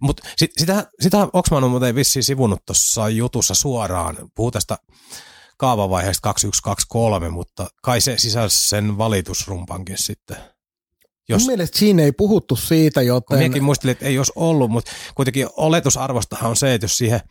Mutta 0.02 0.28
sit, 0.38 0.52
sitä, 0.58 0.88
sitä 1.00 1.28
Oksman 1.34 1.64
on 1.64 1.72
muuten 1.72 1.96
vissiin 1.96 2.24
sivunut 2.24 2.66
tuossa 2.66 3.10
jutussa 3.10 3.54
suoraan. 3.54 4.18
Puhuu 4.36 4.52
tästä 4.52 4.78
kaavavaiheesta 5.58 6.22
2123, 6.22 7.30
mutta 7.30 7.68
kai 7.84 8.02
se 8.02 8.18
sisälsi 8.18 8.70
sen 8.70 8.98
valitusrumpankin 8.98 9.98
sitten. 9.98 10.38
Jos, 11.30 11.42
Mun 11.42 11.48
mielestä 11.48 11.80
siinä 11.80 12.04
ei 12.04 12.12
puhuttu 12.12 12.56
siitä, 12.56 13.02
joten... 13.02 13.38
Minäkin 13.38 13.64
muistelin, 13.64 13.92
että 13.92 14.06
ei 14.06 14.18
olisi 14.18 14.32
ollut, 14.36 14.72
mutta 14.72 14.92
kuitenkin 15.16 15.48
oletusarvostahan 15.58 16.50
on 16.50 16.56
se, 16.56 16.74
että 16.74 16.86
jos 16.86 16.98
siihen 16.98 17.22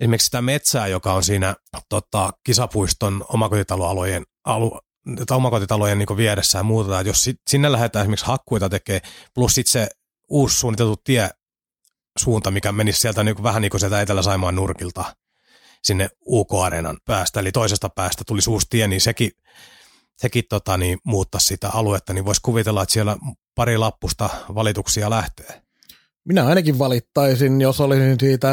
esimerkiksi 0.00 0.24
sitä 0.24 0.42
metsää, 0.42 0.86
joka 0.86 1.12
on 1.12 1.22
siinä 1.22 1.54
tota, 1.88 2.30
kisapuiston 2.44 3.24
omakotitaloalueen 3.28 4.24
alu, 4.44 4.78
omakotitalojen 5.30 5.98
niin 5.98 6.16
vieressä 6.16 6.58
ja 6.58 6.62
muuta, 6.62 7.00
että 7.00 7.08
jos 7.08 7.30
sinne 7.50 7.72
lähdetään 7.72 8.02
esimerkiksi 8.02 8.26
hakkuita 8.26 8.68
tekemään, 8.68 9.12
plus 9.34 9.54
sitten 9.54 9.72
se 9.72 9.88
uusi 10.30 10.58
suunniteltu 10.58 10.96
tie 11.04 11.30
suunta, 12.18 12.50
mikä 12.50 12.72
menisi 12.72 13.00
sieltä 13.00 13.24
niin 13.24 13.34
kuin, 13.34 13.42
vähän 13.42 13.62
niin 13.62 13.70
kuin 13.70 13.80
sieltä 13.80 14.00
Etelä-Saimaan 14.00 14.54
nurkilta 14.54 15.16
sinne 15.84 16.08
UK-areenan 16.26 16.98
päästä, 17.04 17.40
eli 17.40 17.52
toisesta 17.52 17.88
päästä 17.88 18.24
tuli 18.26 18.40
uusi 18.48 18.66
tie, 18.70 18.88
niin 18.88 19.00
sekin, 19.00 19.30
sekin 20.16 20.44
tota, 20.48 20.76
niin, 20.76 20.98
muuttaisi 21.04 21.46
sitä 21.46 21.68
aluetta, 21.68 22.12
niin 22.12 22.24
voisi 22.24 22.40
kuvitella, 22.44 22.82
että 22.82 22.92
siellä 22.92 23.16
pari 23.54 23.78
lappusta 23.78 24.30
valituksia 24.54 25.10
lähtee. 25.10 25.62
Minä 26.24 26.46
ainakin 26.46 26.78
valittaisin, 26.78 27.60
jos 27.60 27.80
olisin 27.80 28.20
siitä 28.20 28.48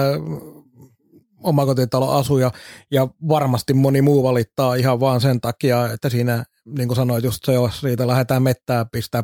omakotitaloasuja 1.44 2.52
ja 2.92 3.08
varmasti 3.28 3.74
moni 3.74 4.02
muu 4.02 4.24
valittaa 4.24 4.76
ihan 4.76 5.00
vaan 5.00 5.22
sen 5.22 5.42
takia, 5.42 5.94
että 5.94 6.10
siinä, 6.10 6.44
niin 6.66 6.88
kuin 6.88 6.96
sanoit, 6.96 7.24
just 7.24 7.46
se, 7.46 7.54
jos 7.54 7.80
siitä 7.80 8.08
lähdetään 8.08 8.44
mettää 8.44 8.86
pistää 8.86 9.24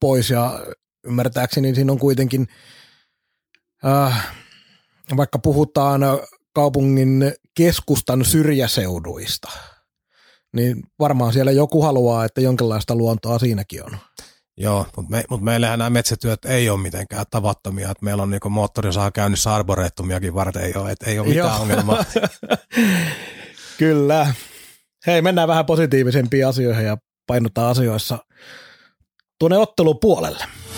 pois 0.00 0.30
ja 0.30 0.60
ymmärtääkseni 1.04 1.74
siinä 1.74 1.92
on 1.92 1.98
kuitenkin, 1.98 2.48
äh, 3.86 4.28
vaikka 5.16 5.38
puhutaan 5.38 6.00
kaupungin 6.54 7.32
keskustan 7.54 8.24
syrjäseuduista, 8.24 9.48
niin 10.52 10.82
varmaan 10.98 11.32
siellä 11.32 11.52
joku 11.52 11.82
haluaa, 11.82 12.24
että 12.24 12.40
jonkinlaista 12.40 12.94
luontoa 12.94 13.38
siinäkin 13.38 13.84
on. 13.84 13.98
Joo, 14.56 14.86
mutta, 14.96 15.10
me, 15.10 15.24
mutta 15.30 15.44
meillähän 15.44 15.78
nämä 15.78 15.90
metsätyöt 15.90 16.44
ei 16.44 16.70
ole 16.70 16.80
mitenkään 16.80 17.24
tavattomia. 17.30 17.90
Että 17.90 18.04
meillä 18.04 18.22
on 18.22 18.30
niin 18.30 18.40
moottorisaa 18.52 19.10
käynnissä 19.10 19.54
arboreettumiakin 19.54 20.34
varten, 20.34 20.62
ei 20.62 20.74
ole, 20.74 20.90
että 20.90 21.10
ei 21.10 21.18
ole 21.18 21.28
mitään 21.28 21.48
Joo. 21.48 21.60
ongelmaa. 21.60 22.04
Kyllä. 23.78 24.34
Hei, 25.06 25.22
mennään 25.22 25.48
vähän 25.48 25.66
positiivisempiin 25.66 26.46
asioihin 26.46 26.84
ja 26.84 26.96
painutaan 27.26 27.70
asioissa 27.70 28.18
tuonne 29.38 29.58
ottelupuolelle. 29.58 30.44
Ehdi 30.44 30.69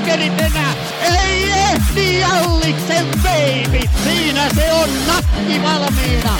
jokerit 0.00 0.40
enää! 0.40 0.74
Ei 1.02 1.50
ehdi 1.50 2.20
Jalliksen 2.20 3.06
baby! 3.22 3.88
Siinä 4.04 4.48
se 4.54 4.72
on 4.72 4.88
nakki 5.06 5.62
valmiina! 5.62 6.36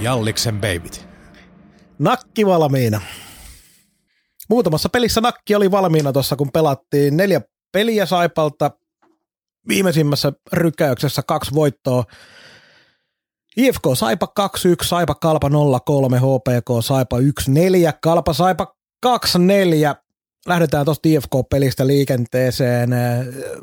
Jalliksen 0.00 0.60
babyt. 0.60 1.08
Nakki 1.98 2.46
valmiina. 2.46 3.00
Muutamassa 4.48 4.88
pelissä 4.88 5.20
nakki 5.20 5.54
oli 5.54 5.70
valmiina 5.70 6.12
tuossa, 6.12 6.36
kun 6.36 6.50
pelattiin 6.52 7.16
neljä 7.16 7.40
peliä 7.72 8.06
Saipalta. 8.06 8.70
Viimeisimmässä 9.68 10.32
rykäyksessä 10.52 11.22
kaksi 11.22 11.54
voittoa. 11.54 12.04
IFK 13.56 13.82
Saipa 13.94 14.28
2-1, 14.40 14.86
Saipa 14.86 15.14
Kalpa 15.14 15.48
0-3, 15.48 15.52
HPK 16.16 16.84
Saipa 16.84 17.18
1-4, 17.18 17.22
Kalpa 18.02 18.32
Saipa 18.32 18.74
2-4. 19.06 20.07
Lähdetään 20.46 20.84
tuosta 20.84 21.08
IFK-pelistä 21.08 21.86
liikenteeseen. 21.86 22.90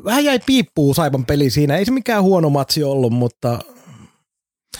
Vähän 0.04 0.24
jäi 0.24 0.38
piippuu 0.46 0.94
Saipan 0.94 1.26
peli 1.26 1.50
siinä. 1.50 1.76
Ei 1.76 1.84
se 1.84 1.90
mikään 1.90 2.22
huono 2.22 2.50
matsi 2.50 2.84
ollut, 2.84 3.12
mutta 3.12 3.58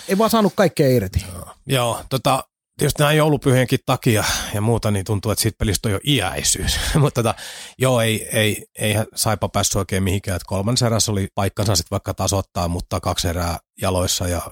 ei 0.08 0.18
vaan 0.18 0.30
saanut 0.30 0.52
kaikkea 0.56 0.88
irti. 0.88 1.26
Joo, 1.66 2.02
tota, 2.10 2.44
tietysti 2.78 3.02
näin 3.02 3.18
joulupyhienkin 3.18 3.78
takia 3.86 4.24
ja 4.54 4.60
muuta, 4.60 4.90
niin 4.90 5.04
tuntuu, 5.04 5.32
että 5.32 5.42
siitä 5.42 5.56
pelistä 5.58 5.88
on 5.88 5.92
jo 5.92 6.00
iäisyys. 6.06 6.78
Mutta 7.00 7.22
tota, 7.22 7.34
joo, 7.78 8.00
ei, 8.00 8.28
ei, 8.32 8.66
ei 8.78 8.94
Saipa 9.14 9.48
päässyt 9.48 9.76
oikein 9.76 10.02
mihinkään. 10.02 10.36
Että 10.36 10.46
kolmas 10.46 10.82
erässä 10.82 11.12
oli 11.12 11.28
paikkansa 11.34 11.76
sitten 11.76 11.90
vaikka 11.90 12.14
tasoittaa, 12.14 12.68
mutta 12.68 13.00
kaksi 13.00 13.28
erää 13.28 13.58
jaloissa 13.82 14.28
ja 14.28 14.42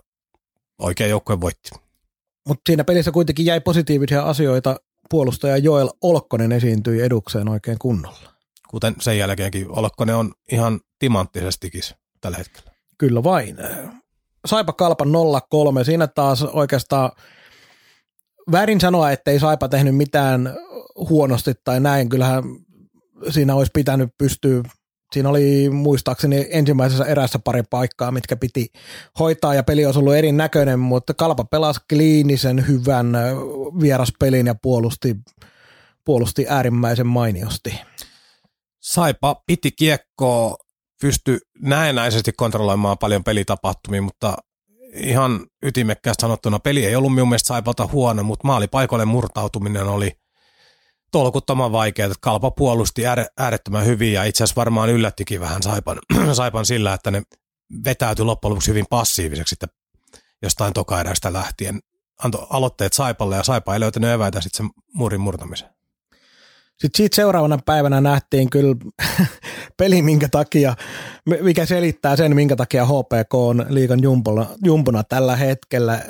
oikea 0.79 1.07
joukkue 1.07 1.41
voitti. 1.41 1.71
Mutta 2.49 2.63
siinä 2.67 2.85
pelissä 2.85 3.13
kuitenkin 3.13 3.47
jäi 3.47 3.61
positiivisia 3.61 4.23
asioita. 4.23 4.77
Puolustaja 5.11 5.57
Joel 5.57 5.89
Olkkonen 6.03 6.53
esiintyi 6.53 7.01
edukseen 7.01 7.49
oikein 7.49 7.79
kunnolla. 7.79 8.31
Kuten 8.69 8.95
sen 9.01 9.19
jälkeenkin 9.19 9.67
Olkkonen 9.69 10.17
on 10.17 10.33
ihan 10.53 10.81
timanttisestikin 10.99 11.83
tällä 12.21 12.39
hetkellä. 12.39 12.71
Kyllä 12.99 13.23
vain. 13.23 13.57
Saipa 14.47 14.73
Kalpa 14.73 15.05
0-3. 15.81 15.85
Siinä 15.85 16.07
taas 16.07 16.43
oikeastaan– 16.43 17.11
väärin 18.53 18.81
sanoa, 18.81 19.11
että 19.11 19.31
ei 19.31 19.39
Saipa 19.39 19.69
tehnyt 19.69 19.97
mitään 19.97 20.55
huonosti 20.97 21.53
tai 21.65 21.81
näin. 21.81 22.09
Kyllähän 22.09 22.45
siinä 23.31 23.55
olisi 23.55 23.71
pitänyt 23.75 24.11
pystyä 24.19 24.63
Siinä 25.15 25.29
oli 25.29 25.71
muistaakseni 25.71 26.47
ensimmäisessä 26.51 27.05
erässä 27.05 27.39
pari 27.39 27.63
paikkaa, 27.71 28.11
mitkä 28.11 28.37
piti 28.37 28.67
hoitaa 29.19 29.55
ja 29.55 29.63
peli 29.63 29.87
olisi 29.87 29.99
ollut 29.99 30.15
erinäköinen, 30.15 30.79
mutta 30.79 31.15
Kalpa 31.15 31.45
pelasi 31.45 31.81
kliinisen 31.89 32.69
hyvän 32.69 33.13
vieraspelin 33.81 34.47
ja 34.47 34.55
puolusti, 34.55 35.17
puolusti 36.05 36.47
äärimmäisen 36.49 37.07
mainiosti. 37.07 37.81
Saipa 38.81 39.43
piti 39.47 39.71
kiekkoa, 39.73 40.57
pystyi 41.01 41.39
näennäisesti 41.61 42.33
kontrolloimaan 42.37 42.99
paljon 42.99 43.25
pelitapahtumia, 43.25 44.03
mutta 44.03 44.37
ihan 44.95 45.47
ytimekkäästi 45.63 46.21
sanottuna 46.21 46.59
peli 46.59 46.87
ei 46.87 46.97
ollut 46.97 47.15
minun 47.15 47.29
mielestä 47.29 47.47
Saipalta 47.47 47.89
huono, 47.93 48.23
mutta 48.23 48.47
maalipaikoille 48.47 49.05
murtautuminen 49.05 49.87
oli 49.87 50.13
tolkuttoman 51.15 51.73
vaikeaa. 51.73 52.07
Että 52.07 52.19
Kalpa 52.21 52.51
puolusti 52.51 53.03
äärettömän 53.39 53.87
hyvin 53.87 54.13
ja 54.13 54.25
itse 54.25 54.45
asiassa 54.45 54.61
varmaan 54.61 54.91
yllättikin 54.91 55.41
vähän 55.41 55.63
Saipan, 55.63 55.99
Saipan 56.33 56.67
sillä, 56.67 56.95
että 56.95 57.11
ne 57.11 57.23
vetäytyi 57.85 58.25
loppujen 58.25 58.51
lopuksi 58.51 58.71
hyvin 58.71 58.87
passiiviseksi 58.91 59.51
sitten 59.51 59.69
jostain 60.43 60.73
tokaerästä 60.73 61.33
lähtien. 61.33 61.81
Antoi 62.25 62.47
aloitteet 62.51 62.93
Saipalle 62.93 63.37
ja 63.37 63.43
Saipa 63.43 63.75
ei 63.75 63.81
löytänyt 63.81 64.11
eväitä 64.11 64.41
sitten 64.41 64.67
sen 64.67 64.83
murin 64.95 65.21
murtamiseen. 65.21 65.71
Sitten 66.71 66.97
siitä 66.97 67.17
seuraavana 67.17 67.59
päivänä 67.67 68.01
nähtiin 68.01 68.51
kyllä 68.51 68.77
peli, 69.79 70.03
minkä 70.03 70.29
takia, 70.29 70.77
mikä 71.41 71.67
selittää 71.67 72.17
sen, 72.17 72.35
minkä 72.35 72.57
takia 72.57 72.87
HPK 72.87 73.35
on 73.35 73.67
liikan 73.69 74.03
jumpona, 74.03 74.47
jumpona 74.65 75.05
tällä 75.05 75.37
hetkellä. 75.37 76.03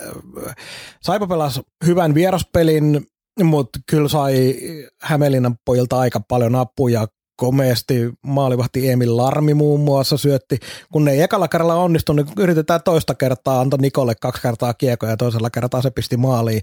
Saipa 1.02 1.26
pelasi 1.26 1.60
hyvän 1.86 2.14
vieraspelin, 2.14 3.06
mutta 3.42 3.78
kyllä 3.90 4.08
sai 4.08 4.54
Hämeenlinnan 5.02 5.56
pojilta 5.64 5.98
aika 5.98 6.20
paljon 6.20 6.54
apuja. 6.54 7.06
komeasti 7.36 8.10
maalivahti 8.22 8.90
Emil 8.90 9.16
Larmi 9.16 9.54
muun 9.54 9.80
muassa 9.80 10.16
syötti. 10.16 10.58
Kun 10.92 11.04
ne 11.04 11.12
ei 11.12 11.22
ekalla 11.22 11.48
kerralla 11.48 11.74
onnistu, 11.74 12.12
niin 12.12 12.26
yritetään 12.38 12.80
toista 12.84 13.14
kertaa, 13.14 13.60
antoi 13.60 13.78
Nikolle 13.78 14.14
kaksi 14.20 14.42
kertaa 14.42 14.74
kiekko 14.74 15.06
ja 15.06 15.16
toisella 15.16 15.50
kertaa 15.50 15.82
se 15.82 15.90
pisti 15.90 16.16
maaliin. 16.16 16.62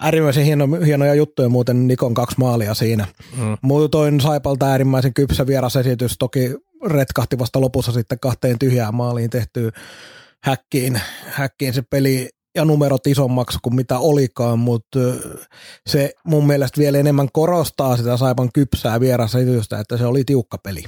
Äärimmäisen 0.00 0.44
hieno, 0.44 0.68
hienoja 0.86 1.14
juttuja 1.14 1.48
muuten 1.48 1.88
Nikon 1.88 2.14
kaksi 2.14 2.36
maalia 2.38 2.74
siinä. 2.74 3.06
Mm. 3.36 3.56
Muutoin 3.62 4.20
Saipalta 4.20 4.66
äärimmäisen 4.66 5.14
kypsä 5.14 5.46
vierasesitys, 5.46 6.18
toki 6.18 6.54
retkahti 6.86 7.38
vasta 7.38 7.60
lopussa 7.60 7.92
sitten 7.92 8.20
kahteen 8.20 8.58
tyhjään 8.58 8.94
maaliin 8.94 9.30
tehtyy 9.30 9.70
häkkiin, 10.42 11.00
häkkiin 11.26 11.74
se 11.74 11.82
peli 11.90 12.28
ja 12.54 12.64
numerot 12.64 13.06
isommaksi 13.06 13.58
kuin 13.62 13.74
mitä 13.74 13.98
olikaan, 13.98 14.58
mutta 14.58 14.98
se 15.86 16.14
mun 16.24 16.46
mielestä 16.46 16.78
vielä 16.78 16.98
enemmän 16.98 17.28
korostaa 17.32 17.96
sitä 17.96 18.16
Saipan 18.16 18.50
kypsää 18.54 19.00
vierasesitystä, 19.00 19.80
että 19.80 19.96
se 19.96 20.06
oli 20.06 20.24
tiukka 20.24 20.58
peli. 20.58 20.84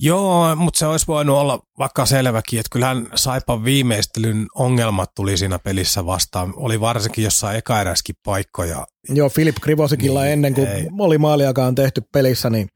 Joo, 0.00 0.56
mutta 0.56 0.78
se 0.78 0.86
olisi 0.86 1.06
voinut 1.06 1.36
olla 1.36 1.60
vaikka 1.78 2.06
selväkin, 2.06 2.60
että 2.60 2.70
kyllähän 2.72 3.06
Saipan 3.14 3.64
viimeistelyn 3.64 4.46
ongelmat 4.54 5.14
tuli 5.14 5.36
siinä 5.36 5.58
pelissä 5.58 6.06
vastaan. 6.06 6.52
Oli 6.56 6.80
varsinkin 6.80 7.24
jossain 7.24 7.58
ekaeräskin 7.58 8.14
paikkoja. 8.24 8.86
Joo, 9.08 9.28
Filip 9.28 9.56
Krivosikilla 9.60 10.22
niin, 10.22 10.32
ennen 10.32 10.54
kuin 10.54 10.68
ei. 10.68 10.88
oli 10.98 11.18
maaliakaan 11.18 11.74
tehty 11.74 12.02
pelissä, 12.12 12.50
niin 12.50 12.68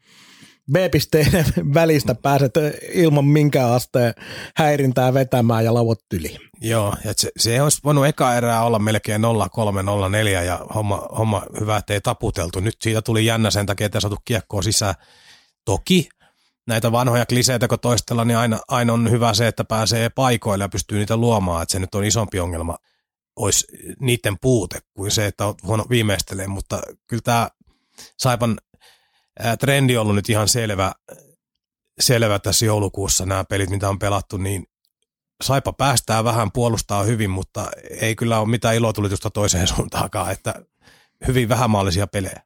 B-pisteiden 0.72 1.44
välistä 1.74 2.14
pääset 2.14 2.52
ilman 2.92 3.24
minkään 3.24 3.72
asteen 3.72 4.14
häirintää 4.56 5.14
vetämään 5.14 5.64
ja 5.64 5.74
lavot 5.74 5.98
yli. 6.14 6.36
Joo, 6.60 6.94
että 7.04 7.20
se, 7.20 7.30
se 7.38 7.62
olisi 7.62 7.80
voinut 7.84 8.06
eka 8.06 8.34
erää 8.34 8.64
olla 8.64 8.78
melkein 8.78 9.22
0-3-0-4 9.22 10.44
ja 10.44 10.66
homma, 10.74 11.08
homma 11.18 11.42
hyvä, 11.60 11.76
ettei 11.76 12.00
taputeltu. 12.00 12.60
Nyt 12.60 12.76
siitä 12.82 13.02
tuli 13.02 13.26
jännä 13.26 13.50
sen 13.50 13.66
takia, 13.66 13.86
että 13.86 14.00
saatu 14.00 14.18
kiekkoa 14.24 14.62
sisään. 14.62 14.94
Toki 15.64 16.08
näitä 16.66 16.92
vanhoja 16.92 17.26
kliseitä 17.26 17.68
kun 17.68 17.78
toistella, 17.80 18.24
niin 18.24 18.36
aina, 18.36 18.60
aina 18.68 18.92
on 18.92 19.10
hyvä 19.10 19.34
se, 19.34 19.46
että 19.46 19.64
pääsee 19.64 20.08
paikoille 20.08 20.64
ja 20.64 20.68
pystyy 20.68 20.98
niitä 20.98 21.16
luomaan, 21.16 21.62
että 21.62 21.72
se 21.72 21.78
nyt 21.78 21.94
on 21.94 22.04
isompi 22.04 22.40
ongelma 22.40 22.76
olisi 23.36 23.66
niiden 24.00 24.36
puute 24.40 24.78
kuin 24.94 25.10
se, 25.10 25.26
että 25.26 25.46
on 25.46 25.54
huono 25.62 25.84
viimeistelee, 25.90 26.46
mutta 26.46 26.82
kyllä 27.06 27.22
tämä 27.24 27.48
Saipan 28.18 28.58
trendi 29.60 29.96
on 29.96 30.02
ollut 30.02 30.14
nyt 30.14 30.28
ihan 30.28 30.48
selvä, 30.48 30.92
selvä 32.00 32.38
tässä 32.38 32.66
joulukuussa 32.66 33.26
nämä 33.26 33.44
pelit, 33.44 33.70
mitä 33.70 33.88
on 33.88 33.98
pelattu, 33.98 34.36
niin 34.36 34.66
Saipa 35.42 35.72
päästää 35.72 36.24
vähän, 36.24 36.52
puolustaa 36.52 37.02
hyvin, 37.02 37.30
mutta 37.30 37.70
ei 38.00 38.16
kyllä 38.16 38.40
ole 38.40 38.48
mitään 38.48 38.74
ilotulitusta 38.74 39.30
toiseen 39.30 39.66
suuntaankaan, 39.76 40.32
että 40.32 40.54
hyvin 41.26 41.48
vähämaallisia 41.48 42.06
pelejä. 42.06 42.42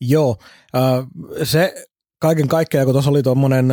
Joo, 0.00 0.36
se 1.42 1.86
kaiken 2.18 2.48
kaikkiaan, 2.48 2.86
kun 2.86 2.94
tuossa 2.94 3.10
oli 3.10 3.22
tuommoinen 3.22 3.68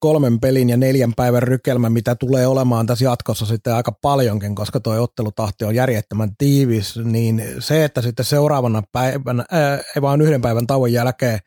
kolmen 0.00 0.40
pelin 0.40 0.68
ja 0.70 0.76
neljän 0.76 1.12
päivän 1.16 1.42
rykelmä, 1.42 1.90
mitä 1.90 2.14
tulee 2.14 2.46
olemaan 2.46 2.86
tässä 2.86 3.04
jatkossa 3.04 3.46
sitten 3.46 3.74
aika 3.74 3.92
paljonkin, 3.92 4.54
koska 4.54 4.80
tuo 4.80 5.02
ottelutahti 5.02 5.64
on 5.64 5.74
järjettömän 5.74 6.30
tiivis, 6.38 6.96
niin 6.96 7.42
se, 7.58 7.84
että 7.84 8.02
sitten 8.02 8.24
seuraavana 8.24 8.82
päivänä, 8.92 9.44
ää, 9.50 9.76
ei 9.96 10.02
vaan 10.02 10.20
yhden 10.20 10.40
päivän 10.40 10.66
tauon 10.66 10.92
jälkeen 10.92 11.38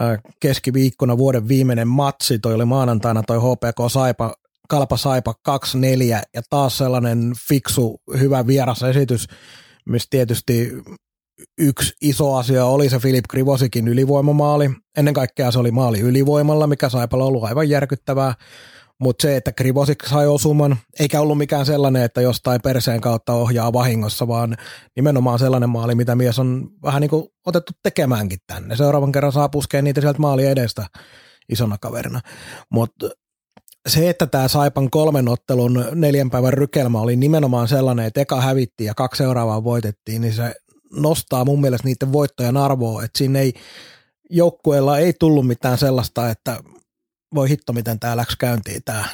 ää, 0.00 0.18
keskiviikkona 0.40 1.18
vuoden 1.18 1.48
viimeinen 1.48 1.88
matsi, 1.88 2.38
toi 2.38 2.54
oli 2.54 2.64
maanantaina 2.64 3.22
toi 3.22 3.38
HPK 3.38 3.90
Saipa, 3.92 4.34
Kalpa 4.68 4.96
Saipa 4.96 5.34
2-4 5.48 5.52
ja 6.34 6.42
taas 6.50 6.78
sellainen 6.78 7.32
fiksu, 7.48 8.00
hyvä 8.18 8.46
vierasesitys, 8.46 9.26
missä 9.86 10.06
tietysti 10.10 10.72
yksi 11.58 11.92
iso 12.02 12.34
asia 12.34 12.64
oli 12.64 12.90
se 12.90 12.98
Filip 12.98 13.24
Krivosikin 13.28 13.88
ylivoimamaali. 13.88 14.70
Ennen 14.96 15.14
kaikkea 15.14 15.50
se 15.50 15.58
oli 15.58 15.70
maali 15.70 16.00
ylivoimalla, 16.00 16.66
mikä 16.66 16.88
Saipalla 16.88 17.24
ollut 17.24 17.44
aivan 17.44 17.68
järkyttävää. 17.68 18.34
Mutta 19.00 19.22
se, 19.22 19.36
että 19.36 19.52
Krivosik 19.52 20.06
sai 20.06 20.26
osuman, 20.26 20.76
eikä 21.00 21.20
ollut 21.20 21.38
mikään 21.38 21.66
sellainen, 21.66 22.02
että 22.02 22.20
jostain 22.20 22.60
perseen 22.62 23.00
kautta 23.00 23.32
ohjaa 23.32 23.72
vahingossa, 23.72 24.28
vaan 24.28 24.56
nimenomaan 24.96 25.38
sellainen 25.38 25.70
maali, 25.70 25.94
mitä 25.94 26.14
mies 26.14 26.38
on 26.38 26.68
vähän 26.82 27.00
niin 27.00 27.10
kuin 27.10 27.28
otettu 27.46 27.72
tekemäänkin 27.82 28.38
tänne. 28.46 28.76
Seuraavan 28.76 29.12
kerran 29.12 29.32
saa 29.32 29.48
puskea 29.48 29.82
niitä 29.82 30.00
sieltä 30.00 30.18
maali 30.18 30.46
edestä 30.46 30.86
isona 31.48 31.78
kaverina. 31.80 32.20
Mutta 32.72 33.10
se, 33.88 34.10
että 34.10 34.26
tämä 34.26 34.48
Saipan 34.48 34.90
kolmen 34.90 35.28
ottelun 35.28 35.84
neljän 35.94 36.30
päivän 36.30 36.52
rykelmä 36.52 37.00
oli 37.00 37.16
nimenomaan 37.16 37.68
sellainen, 37.68 38.06
että 38.06 38.20
eka 38.20 38.40
hävittiin 38.40 38.86
ja 38.86 38.94
kaksi 38.94 39.18
seuraavaa 39.18 39.64
voitettiin, 39.64 40.22
niin 40.22 40.34
se 40.34 40.54
nostaa 40.92 41.44
mun 41.44 41.60
mielestä 41.60 41.88
niiden 41.88 42.12
voittojen 42.12 42.56
arvoa, 42.56 43.04
että 43.04 43.18
siinä 43.18 43.38
ei 43.38 43.52
joukkueella 44.30 44.98
ei 44.98 45.12
tullut 45.12 45.46
mitään 45.46 45.78
sellaista, 45.78 46.30
että 46.30 46.62
voi 47.34 47.48
hitto 47.48 47.72
miten 47.72 48.00
tämä 48.00 48.16
läks 48.16 48.36
käyntiin 48.36 48.82
tämä 48.84 49.04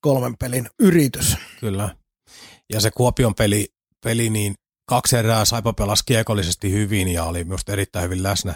kolmen 0.00 0.36
pelin 0.36 0.68
yritys. 0.78 1.36
Kyllä. 1.60 1.96
Ja 2.72 2.80
se 2.80 2.90
Kuopion 2.90 3.34
peli, 3.34 3.68
peli 4.04 4.30
niin 4.30 4.54
kaksi 4.86 5.16
erää 5.16 5.44
Saipa 5.44 5.72
pelasi 5.72 6.02
kiekollisesti 6.06 6.72
hyvin 6.72 7.08
ja 7.08 7.24
oli 7.24 7.44
myös 7.44 7.60
erittäin 7.68 8.04
hyvin 8.04 8.22
läsnä. 8.22 8.54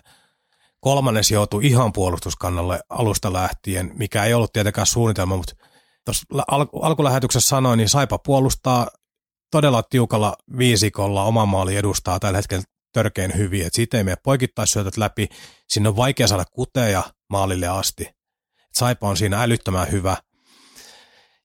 Kolmannes 0.80 1.30
joutui 1.30 1.66
ihan 1.66 1.92
puolustuskannalle 1.92 2.80
alusta 2.88 3.32
lähtien, 3.32 3.92
mikä 3.94 4.24
ei 4.24 4.34
ollut 4.34 4.52
tietenkään 4.52 4.86
suunnitelma, 4.86 5.36
mutta 5.36 5.54
tuossa 6.04 6.26
al- 6.48 6.66
alkulähetyksessä 6.82 7.48
sanoin, 7.48 7.76
niin 7.76 7.88
Saipa 7.88 8.18
puolustaa 8.18 8.88
todella 9.54 9.82
tiukalla 9.82 10.36
viisikolla 10.58 11.22
oma 11.24 11.46
maali 11.46 11.76
edustaa 11.76 12.20
tällä 12.20 12.38
hetkellä 12.38 12.64
törkeän 12.92 13.36
hyvin, 13.36 13.66
että 13.66 13.76
siitä 13.76 13.96
ei 13.96 14.04
mene 14.04 14.16
poikittaisyötöt 14.22 14.96
läpi, 14.96 15.28
sinne 15.68 15.88
on 15.88 15.96
vaikea 15.96 16.28
saada 16.28 16.44
kuteja 16.44 17.02
maalille 17.30 17.68
asti. 17.68 18.08
Saipa 18.72 19.08
on 19.08 19.16
siinä 19.16 19.42
älyttömän 19.42 19.92
hyvä. 19.92 20.16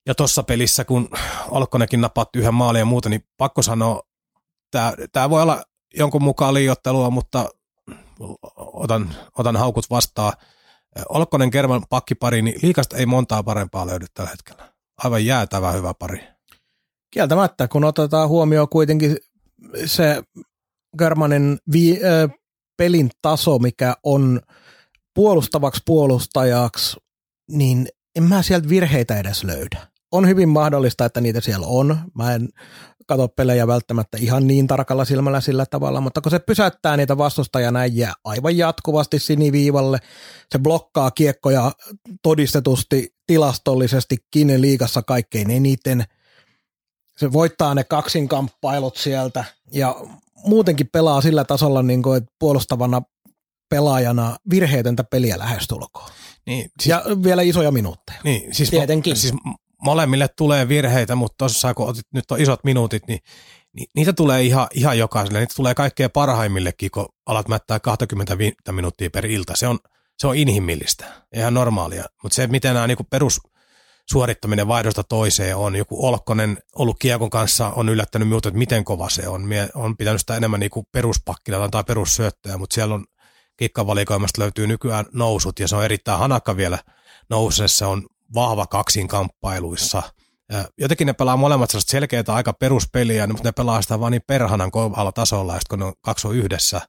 Ja 0.06 0.16
tuossa 0.16 0.44
pelissä, 0.44 0.86
kun 0.86 1.10
Olkkonenkin 1.48 2.02
napatti 2.02 2.40
yhden 2.40 2.54
maalin 2.54 2.80
ja 2.80 2.86
muuta, 2.86 3.10
niin 3.10 3.24
pakko 3.38 3.62
sanoa, 3.62 4.02
tämä 5.12 5.30
voi 5.30 5.42
olla 5.42 5.64
jonkun 5.96 6.24
mukaan 6.24 6.54
liiottelua, 6.54 7.10
mutta 7.10 7.50
otan, 8.56 9.16
otan 9.38 9.58
haukut 9.58 9.90
vastaan. 9.90 10.34
Olkkonen 11.10 11.52
Kerman 11.52 11.84
pakkipari, 11.90 12.42
niin 12.42 12.60
liikasta 12.62 12.98
ei 12.98 13.06
montaa 13.06 13.44
parempaa 13.44 13.88
löydy 13.88 14.06
tällä 14.14 14.30
hetkellä. 14.30 14.74
Aivan 15.04 15.26
jäätävä 15.26 15.72
hyvä 15.72 15.94
pari. 15.94 16.39
Kieltämättä, 17.12 17.68
kun 17.68 17.84
otetaan 17.84 18.30
huomioon 18.30 18.70
kuitenkin 18.70 19.18
se 19.86 20.24
Germanin 20.98 21.58
vi, 21.74 21.92
äh, 21.92 22.30
pelin 22.78 23.10
taso, 23.22 23.60
mikä 23.60 23.96
on 24.04 24.42
puolustavaksi 25.16 25.82
puolustajaksi, 25.86 26.98
niin 27.52 27.88
en 28.16 28.24
mä 28.24 28.42
sieltä 28.42 28.70
virheitä 28.70 29.20
edes 29.20 29.44
löydä. 29.44 29.88
On 30.12 30.28
hyvin 30.28 30.50
mahdollista, 30.50 31.06
että 31.06 31.22
niitä 31.22 31.42
siellä 31.42 31.68
on. 31.68 31.98
Mä 32.16 32.34
en 32.34 32.50
katso 33.08 33.28
pelejä 33.28 33.68
välttämättä 33.68 34.18
ihan 34.22 34.48
niin 34.48 34.68
tarkalla 34.68 35.06
silmällä 35.06 35.42
sillä 35.42 35.66
tavalla, 35.66 36.02
mutta 36.02 36.22
kun 36.22 36.32
se 36.32 36.40
pysäyttää 36.40 36.98
niitä 36.98 37.18
vastustajia 37.18 37.72
näin 37.72 37.98
jää 37.98 38.14
aivan 38.24 38.58
jatkuvasti 38.58 39.20
siniviivalle, 39.20 39.98
se 40.52 40.60
blokkaa 40.60 41.12
kiekkoja 41.12 41.72
todistetusti 42.24 43.16
tilastollisesti 43.28 44.18
kiinni 44.32 44.62
liigassa 44.62 45.02
kaikkein 45.02 45.52
eniten– 45.52 46.04
se 47.20 47.34
voittaa 47.34 47.76
ne 47.76 47.84
kaksinkamppailut 47.84 48.98
sieltä 48.98 49.44
ja 49.72 49.96
muutenkin 50.46 50.90
pelaa 50.92 51.22
sillä 51.22 51.44
tasolla, 51.44 51.84
niin 51.84 52.04
kuin, 52.04 52.18
että 52.18 52.32
puolustavana 52.40 53.02
pelaajana 53.70 54.38
virheetöntä 54.50 55.04
peliä 55.04 55.40
lähestulkoon. 55.40 56.10
Niin, 56.46 56.72
siis, 56.82 56.90
ja 56.90 57.04
vielä 57.24 57.42
isoja 57.42 57.72
minuutteja. 57.72 58.20
Niin, 58.24 58.56
siis 58.56 58.70
Tietenkin. 58.70 59.12
Mo, 59.12 59.16
siis 59.16 59.34
molemmille 59.82 60.28
tulee 60.28 60.68
virheitä, 60.68 61.16
mutta 61.16 61.36
tuossa 61.38 61.74
kun 61.74 61.88
otit, 61.88 62.06
nyt 62.14 62.32
on 62.32 62.42
isot 62.42 62.64
minuutit, 62.64 63.08
niin, 63.08 63.20
niin 63.74 63.88
niitä 63.96 64.14
tulee 64.14 64.44
ihan, 64.44 64.68
ihan 64.74 64.98
jokaiselle. 64.98 65.40
Niitä 65.40 65.54
tulee 65.56 65.76
kaikkein 65.76 66.12
parhaimmillekin, 66.12 66.92
kun 66.92 67.06
alat 67.26 67.48
mättää 67.48 67.80
20 67.80 68.38
minuuttia 68.72 69.10
per 69.10 69.26
ilta. 69.26 69.56
Se 69.56 69.68
on, 69.68 69.80
se 70.18 70.28
on 70.28 70.36
inhimillistä, 70.36 71.06
ihan 71.36 71.54
normaalia. 71.54 72.04
Mutta 72.24 72.36
se, 72.36 72.48
miten 72.48 72.74
nämä 72.74 72.88
niin 72.88 72.98
perus 73.10 73.42
suorittaminen 74.12 74.68
vaihdosta 74.68 75.04
toiseen 75.04 75.56
on. 75.56 75.76
Joku 75.76 76.08
Olkkonen 76.08 76.58
ollut 76.76 77.00
kiekon 77.00 77.30
kanssa 77.30 77.70
on 77.70 77.90
yllättänyt 77.90 78.28
minut, 78.28 78.46
että 78.46 78.58
miten 78.58 78.86
kova 78.86 79.10
se 79.10 79.28
on. 79.28 79.42
Mie 79.42 79.70
on 79.76 79.98
pitänyt 79.98 80.22
sitä 80.22 80.36
enemmän 80.36 80.60
niin 80.60 80.72
peruspakkina 80.92 81.70
tai 81.70 81.84
perussyöttöä, 81.84 82.58
mutta 82.58 82.74
siellä 82.74 82.96
on 82.96 83.06
kikkavalikoimasta 83.58 84.42
löytyy 84.42 84.68
nykyään 84.68 85.06
nousut 85.14 85.60
ja 85.60 85.68
se 85.68 85.76
on 85.76 85.86
erittäin 85.86 86.20
hanakka 86.20 86.58
vielä 86.58 86.80
nousessa. 87.30 87.88
on 87.88 88.08
vahva 88.34 88.68
kaksin 88.68 89.08
kamppailuissa. 89.08 90.04
Ja 90.52 90.66
jotenkin 90.78 91.08
ne 91.08 91.14
pelaa 91.14 91.38
molemmat 91.38 91.70
sellaista 91.70 91.92
selkeää 91.92 92.24
aika 92.28 92.54
peruspeliä, 92.54 93.28
mutta 93.28 93.44
ne 93.44 93.52
pelaa 93.52 93.82
sitä 93.82 94.00
vaan 94.00 94.12
niin 94.12 94.22
perhanan 94.28 94.72
kovalla 94.72 95.12
tasolla, 95.12 95.54
ja 95.54 95.60
kun 95.70 95.80
ne 95.80 95.86
on 95.86 95.94
kaksi 96.02 96.28
on 96.28 96.36
yhdessä, 96.36 96.82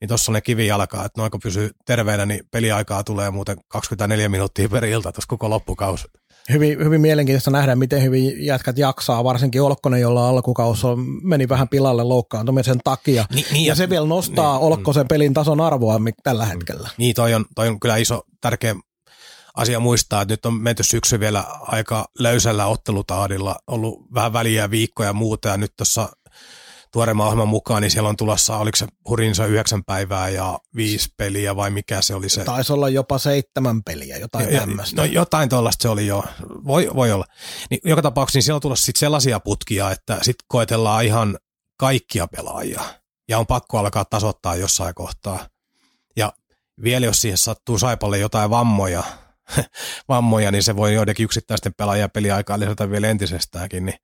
niin 0.00 0.08
tuossa 0.08 0.32
on 0.32 0.34
ne 0.34 0.40
kivijalkaa, 0.40 1.04
että 1.04 1.20
noin 1.20 1.30
kun 1.30 1.40
pysyy 1.40 1.70
terveenä, 1.86 2.26
niin 2.26 2.40
peliaikaa 2.50 3.04
tulee 3.04 3.30
muuten 3.30 3.56
24 3.68 4.28
minuuttia 4.28 4.68
per 4.68 4.84
ilta 4.84 5.12
tuossa 5.12 5.28
koko 5.28 5.50
loppukausi. 5.50 6.04
Hyvin, 6.50 6.78
hyvin 6.78 7.00
mielenkiintoista 7.00 7.50
nähdä, 7.50 7.76
miten 7.76 8.02
hyvin 8.02 8.46
jätkät 8.46 8.78
jaksaa, 8.78 9.24
varsinkin 9.24 9.62
Olkkonen, 9.62 10.00
jolla 10.00 10.28
alkukaus 10.28 10.84
on, 10.84 10.98
meni 11.22 11.48
vähän 11.48 11.68
pilalle 11.68 12.02
loukkaantumisen 12.02 12.80
takia. 12.84 13.24
Ni, 13.34 13.46
niin, 13.52 13.66
ja 13.66 13.74
se 13.74 13.90
vielä 13.90 14.06
nostaa 14.06 14.56
niin, 14.56 14.64
Olkkosen 14.64 15.08
pelin 15.08 15.34
tason 15.34 15.60
arvoa 15.60 16.00
tällä 16.22 16.46
hetkellä. 16.46 16.90
Niin, 16.96 17.14
toi 17.14 17.34
on, 17.34 17.44
toi 17.54 17.68
on 17.68 17.80
kyllä 17.80 17.96
iso, 17.96 18.22
tärkeä 18.40 18.74
asia 19.54 19.80
muistaa, 19.80 20.22
että 20.22 20.32
nyt 20.32 20.46
on 20.46 20.54
menty 20.54 20.82
syksy 20.82 21.20
vielä 21.20 21.44
aika 21.60 22.04
löysällä 22.18 22.66
ottelutaadilla, 22.66 23.56
ollut 23.66 24.14
vähän 24.14 24.32
väliä 24.32 24.70
viikkoja 24.70 25.08
ja 25.08 25.12
muuta, 25.12 25.48
ja 25.48 25.56
nyt 25.56 25.72
tuossa 25.76 26.08
tuoreemman 26.92 27.26
ohjelman 27.26 27.48
mukaan, 27.48 27.82
niin 27.82 27.90
siellä 27.90 28.08
on 28.08 28.16
tulossa, 28.16 28.56
oliko 28.56 28.76
se 28.76 28.86
hurinsa 29.08 29.46
yhdeksän 29.46 29.84
päivää 29.84 30.28
ja 30.28 30.58
viisi 30.76 31.08
peliä 31.16 31.56
vai 31.56 31.70
mikä 31.70 32.02
se 32.02 32.14
oli 32.14 32.28
se? 32.28 32.44
Taisi 32.44 32.72
olla 32.72 32.88
jopa 32.88 33.18
seitsemän 33.18 33.82
peliä, 33.82 34.16
jotain 34.16 34.48
tämmöistä. 34.48 34.96
No 34.96 35.04
jotain 35.04 35.48
tuollaista 35.48 35.82
se 35.82 35.88
oli 35.88 36.06
jo, 36.06 36.24
voi, 36.66 36.90
voi 36.94 37.12
olla. 37.12 37.24
Niin, 37.70 37.80
joka 37.84 38.02
tapauksessa 38.02 38.36
niin 38.36 38.42
siellä 38.42 38.56
on 38.56 38.62
tulossa 38.62 38.86
sit 38.86 38.96
sellaisia 38.96 39.40
putkia, 39.40 39.90
että 39.90 40.18
sitten 40.22 40.44
koetellaan 40.48 41.04
ihan 41.04 41.38
kaikkia 41.78 42.26
pelaajia 42.26 42.80
ja 43.28 43.38
on 43.38 43.46
pakko 43.46 43.78
alkaa 43.78 44.04
tasoittaa 44.04 44.56
jossain 44.56 44.94
kohtaa. 44.94 45.48
Ja 46.16 46.32
vielä 46.82 47.06
jos 47.06 47.20
siihen 47.20 47.38
sattuu 47.38 47.78
Saipalle 47.78 48.18
jotain 48.18 48.50
vammoja, 48.50 49.02
vammoja, 50.08 50.50
niin 50.50 50.62
se 50.62 50.76
voi 50.76 50.94
joidenkin 50.94 51.24
yksittäisten 51.24 51.74
pelaajien 51.74 52.10
peliaikaa 52.10 52.60
lisätä 52.60 52.90
vielä 52.90 53.08
entisestäänkin, 53.08 53.86
niin 53.86 53.98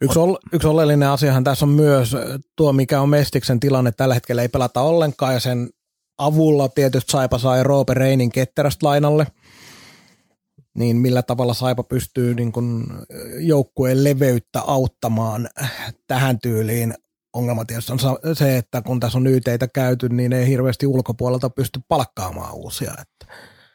Yksi, 0.00 0.18
ol, 0.18 0.36
yksi 0.52 0.68
oleellinen 0.68 1.08
asiahan 1.08 1.44
tässä 1.44 1.64
on 1.64 1.70
myös 1.70 2.16
tuo, 2.56 2.72
mikä 2.72 3.00
on 3.00 3.08
Mestiksen 3.08 3.60
tilanne. 3.60 3.92
Tällä 3.92 4.14
hetkellä 4.14 4.42
ei 4.42 4.48
pelata 4.48 4.80
ollenkaan 4.80 5.34
ja 5.34 5.40
sen 5.40 5.70
avulla 6.18 6.68
tietysti 6.68 7.12
Saipa 7.12 7.38
sai 7.38 7.62
Roope 7.62 7.94
Reinin 7.94 8.32
ketterästä 8.32 8.86
lainalle. 8.86 9.26
Niin 10.74 10.96
millä 10.96 11.22
tavalla 11.22 11.54
Saipa 11.54 11.82
pystyy 11.82 12.34
niin 12.34 12.52
kun 12.52 12.86
joukkueen 13.38 14.04
leveyttä 14.04 14.60
auttamaan 14.60 15.48
tähän 16.06 16.38
tyyliin. 16.40 16.94
Ongelma 17.32 17.64
tietysti 17.64 17.92
on 17.92 17.98
se, 18.36 18.56
että 18.56 18.82
kun 18.82 19.00
tässä 19.00 19.18
on 19.18 19.26
yteitä 19.26 19.68
käyty, 19.68 20.08
niin 20.08 20.32
ei 20.32 20.46
hirveästi 20.46 20.86
ulkopuolelta 20.86 21.50
pysty 21.50 21.80
palkkaamaan 21.88 22.54
uusia. 22.54 22.94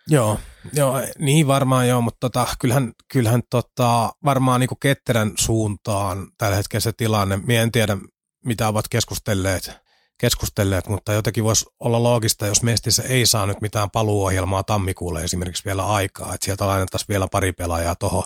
Joo, 0.08 0.40
joo, 0.74 1.02
niin 1.20 1.48
varmaan 1.48 1.88
joo, 1.88 2.02
mutta 2.02 2.20
tota, 2.20 2.48
kyllähän, 2.60 2.92
kyllähän 3.12 3.42
tota, 3.50 4.14
varmaan 4.26 4.60
niin 4.60 4.70
ketterän 4.80 5.32
suuntaan 5.40 6.28
tällä 6.38 6.56
hetkellä 6.56 6.82
se 6.82 6.92
tilanne. 6.92 7.38
Mie 7.38 7.62
en 7.62 7.72
tiedä, 7.72 7.98
mitä 8.46 8.68
ovat 8.68 8.88
keskustelleet, 8.90 9.72
keskustelleet, 10.18 10.88
mutta 10.88 11.14
jotenkin 11.14 11.44
voisi 11.44 11.66
olla 11.80 12.04
loogista, 12.04 12.48
jos 12.48 12.64
Mestissä 12.64 13.04
ei 13.04 13.26
saa 13.26 13.46
nyt 13.46 13.62
mitään 13.62 13.90
paluuohjelmaa 13.92 14.64
tammikuulle 14.64 15.24
esimerkiksi 15.24 15.66
vielä 15.66 15.86
aikaa, 15.86 16.34
että 16.34 16.46
sieltä 16.46 16.68
lainattaisiin 16.68 17.08
vielä 17.10 17.28
pari 17.32 17.52
pelaajaa 17.52 17.96
tuohon. 17.96 18.24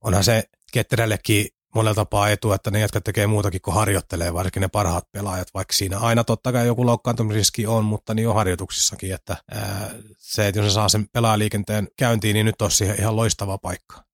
Onhan 0.00 0.24
se 0.24 0.44
ketterällekin 0.72 1.48
monella 1.76 1.94
tapaa 1.94 2.30
etu, 2.30 2.52
että 2.52 2.70
ne 2.70 2.80
jätkät 2.80 3.04
tekee 3.04 3.26
muutakin 3.26 3.60
kuin 3.60 3.74
harjoittelee, 3.74 4.34
varsinkin 4.34 4.60
ne 4.60 4.68
parhaat 4.68 5.04
pelaajat, 5.12 5.48
vaikka 5.54 5.74
siinä 5.74 5.98
aina 5.98 6.24
totta 6.24 6.52
kai 6.52 6.66
joku 6.66 6.86
loukkaantumisriski 6.86 7.66
on, 7.66 7.84
mutta 7.84 8.14
niin 8.14 8.28
on 8.28 8.34
harjoituksissakin, 8.34 9.14
että 9.14 9.36
ää, 9.50 9.90
se, 10.18 10.48
että 10.48 10.60
jos 10.60 10.72
se 10.72 10.74
saa 10.74 10.88
sen 10.88 11.06
pelaajaliikenteen 11.12 11.88
käyntiin, 11.98 12.34
niin 12.34 12.46
nyt 12.46 12.62
on 12.62 12.70
siihen 12.70 13.00
ihan 13.00 13.16
loistava 13.16 13.58
paikka. 13.58 14.04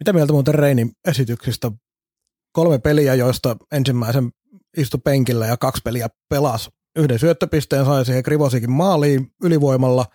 Mitä 0.00 0.12
mieltä 0.12 0.32
muuten 0.32 0.54
Reinin 0.54 0.92
esityksistä? 1.08 1.72
Kolme 2.52 2.78
peliä, 2.78 3.14
joista 3.14 3.56
ensimmäisen 3.72 4.30
istu 4.76 4.98
penkillä 4.98 5.46
ja 5.46 5.56
kaksi 5.56 5.82
peliä 5.84 6.08
pelas. 6.28 6.70
Yhden 6.96 7.18
syöttöpisteen 7.18 7.84
sai 7.84 8.04
siihen 8.04 8.22
Krivosikin 8.22 8.70
maaliin 8.70 9.32
ylivoimalla. 9.42 10.06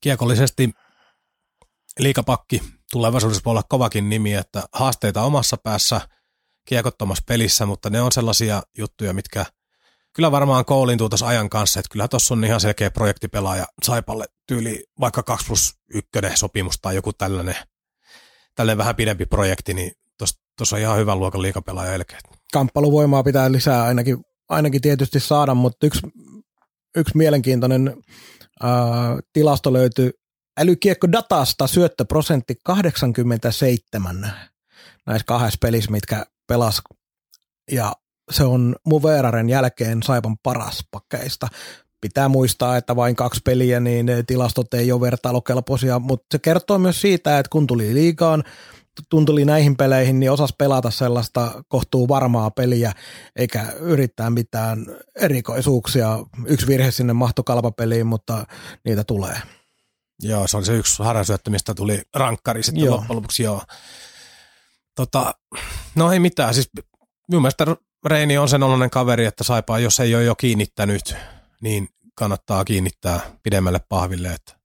Kiekollisesti 0.00 0.70
liikapakki 1.98 2.62
tulevaisuudessa 2.92 3.42
voi 3.44 3.50
olla 3.50 3.62
kovakin 3.68 4.08
nimi, 4.08 4.34
että 4.34 4.62
haasteita 4.72 5.22
omassa 5.22 5.56
päässä 5.56 6.00
kiekottomassa 6.68 7.24
pelissä, 7.26 7.66
mutta 7.66 7.90
ne 7.90 8.00
on 8.00 8.12
sellaisia 8.12 8.62
juttuja, 8.78 9.12
mitkä 9.12 9.46
kyllä 10.12 10.30
varmaan 10.30 10.64
koulintuu 10.64 11.08
tuossa 11.08 11.26
ajan 11.26 11.50
kanssa, 11.50 11.80
että 11.80 11.92
kyllä 11.92 12.08
tuossa 12.08 12.34
on 12.34 12.44
ihan 12.44 12.60
selkeä 12.60 12.90
projektipelaaja 12.90 13.66
Saipalle 13.82 14.24
tyyli 14.46 14.84
vaikka 15.00 15.22
2 15.22 15.46
plus 15.46 15.74
1 15.94 16.08
sopimus 16.34 16.78
tai 16.82 16.94
joku 16.94 17.12
tällainen, 17.12 17.56
tällainen 18.54 18.78
vähän 18.78 18.96
pidempi 18.96 19.26
projekti, 19.26 19.74
niin 19.74 19.92
tuossa 20.56 20.76
on 20.76 20.82
ihan 20.82 20.98
hyvän 20.98 21.18
luokan 21.18 21.42
liikapelaaja 21.42 21.92
elkeet. 21.92 22.22
Kamppailuvoimaa 22.52 23.22
pitää 23.22 23.52
lisää 23.52 23.84
ainakin, 23.84 24.24
ainakin 24.48 24.80
tietysti 24.80 25.20
saada, 25.20 25.54
mutta 25.54 25.86
yksi, 25.86 26.00
yksi 26.96 27.16
mielenkiintoinen 27.16 27.96
ää, 28.62 28.70
tilasto 29.32 29.72
löytyy 29.72 30.10
älykiekko 30.60 31.12
datasta 31.12 31.66
syöttöprosentti 31.66 32.54
87 32.64 34.32
näissä 35.06 35.24
kahdessa 35.26 35.58
pelissä, 35.60 35.90
mitkä 35.90 36.26
pelas. 36.46 36.82
Ja 37.70 37.92
se 38.30 38.44
on 38.44 38.76
Muveraren 38.86 39.48
jälkeen 39.48 40.02
Saipan 40.02 40.36
paras 40.42 40.84
pakkeista. 40.90 41.48
Pitää 42.00 42.28
muistaa, 42.28 42.76
että 42.76 42.96
vain 42.96 43.16
kaksi 43.16 43.40
peliä, 43.44 43.80
niin 43.80 44.06
tilastot 44.26 44.74
ei 44.74 44.92
ole 44.92 45.00
vertailukelpoisia, 45.00 45.98
mutta 45.98 46.26
se 46.32 46.38
kertoo 46.38 46.78
myös 46.78 47.00
siitä, 47.00 47.38
että 47.38 47.50
kun 47.50 47.66
tuli 47.66 47.94
liigaan, 47.94 48.44
tuntuli 49.08 49.44
näihin 49.44 49.76
peleihin, 49.76 50.20
niin 50.20 50.32
osas 50.32 50.54
pelata 50.58 50.90
sellaista 50.90 51.64
kohtuu 51.68 52.08
varmaa 52.08 52.50
peliä, 52.50 52.92
eikä 53.36 53.66
yrittää 53.80 54.30
mitään 54.30 54.86
erikoisuuksia. 55.20 56.18
Yksi 56.46 56.66
virhe 56.66 56.90
sinne 56.90 57.12
mahtokalpapeliin, 57.12 58.06
mutta 58.06 58.46
niitä 58.84 59.04
tulee. 59.04 59.36
Joo, 60.22 60.46
se 60.46 60.56
oli 60.56 60.66
se 60.66 60.76
yksi 60.76 61.02
harjasyöttö, 61.02 61.50
mistä 61.50 61.74
tuli 61.74 62.02
rankkari 62.14 62.62
sitten 62.62 62.84
joo. 62.84 62.96
loppujen 62.96 63.16
lopuksi, 63.16 63.42
joo. 63.42 63.62
Tota, 64.94 65.34
no 65.94 66.12
ei 66.12 66.20
mitään, 66.20 66.54
siis 66.54 66.70
minun 67.28 67.42
mielestä 67.42 67.66
Reini 68.06 68.38
on 68.38 68.48
sen 68.48 68.62
oloinen 68.62 68.90
kaveri, 68.90 69.24
että 69.24 69.44
saipaa, 69.44 69.78
jos 69.78 70.00
ei 70.00 70.14
ole 70.14 70.24
jo 70.24 70.34
kiinnittänyt, 70.34 71.16
niin 71.60 71.88
kannattaa 72.14 72.64
kiinnittää 72.64 73.20
pidemmälle 73.42 73.80
pahville, 73.88 74.28
että 74.28 74.62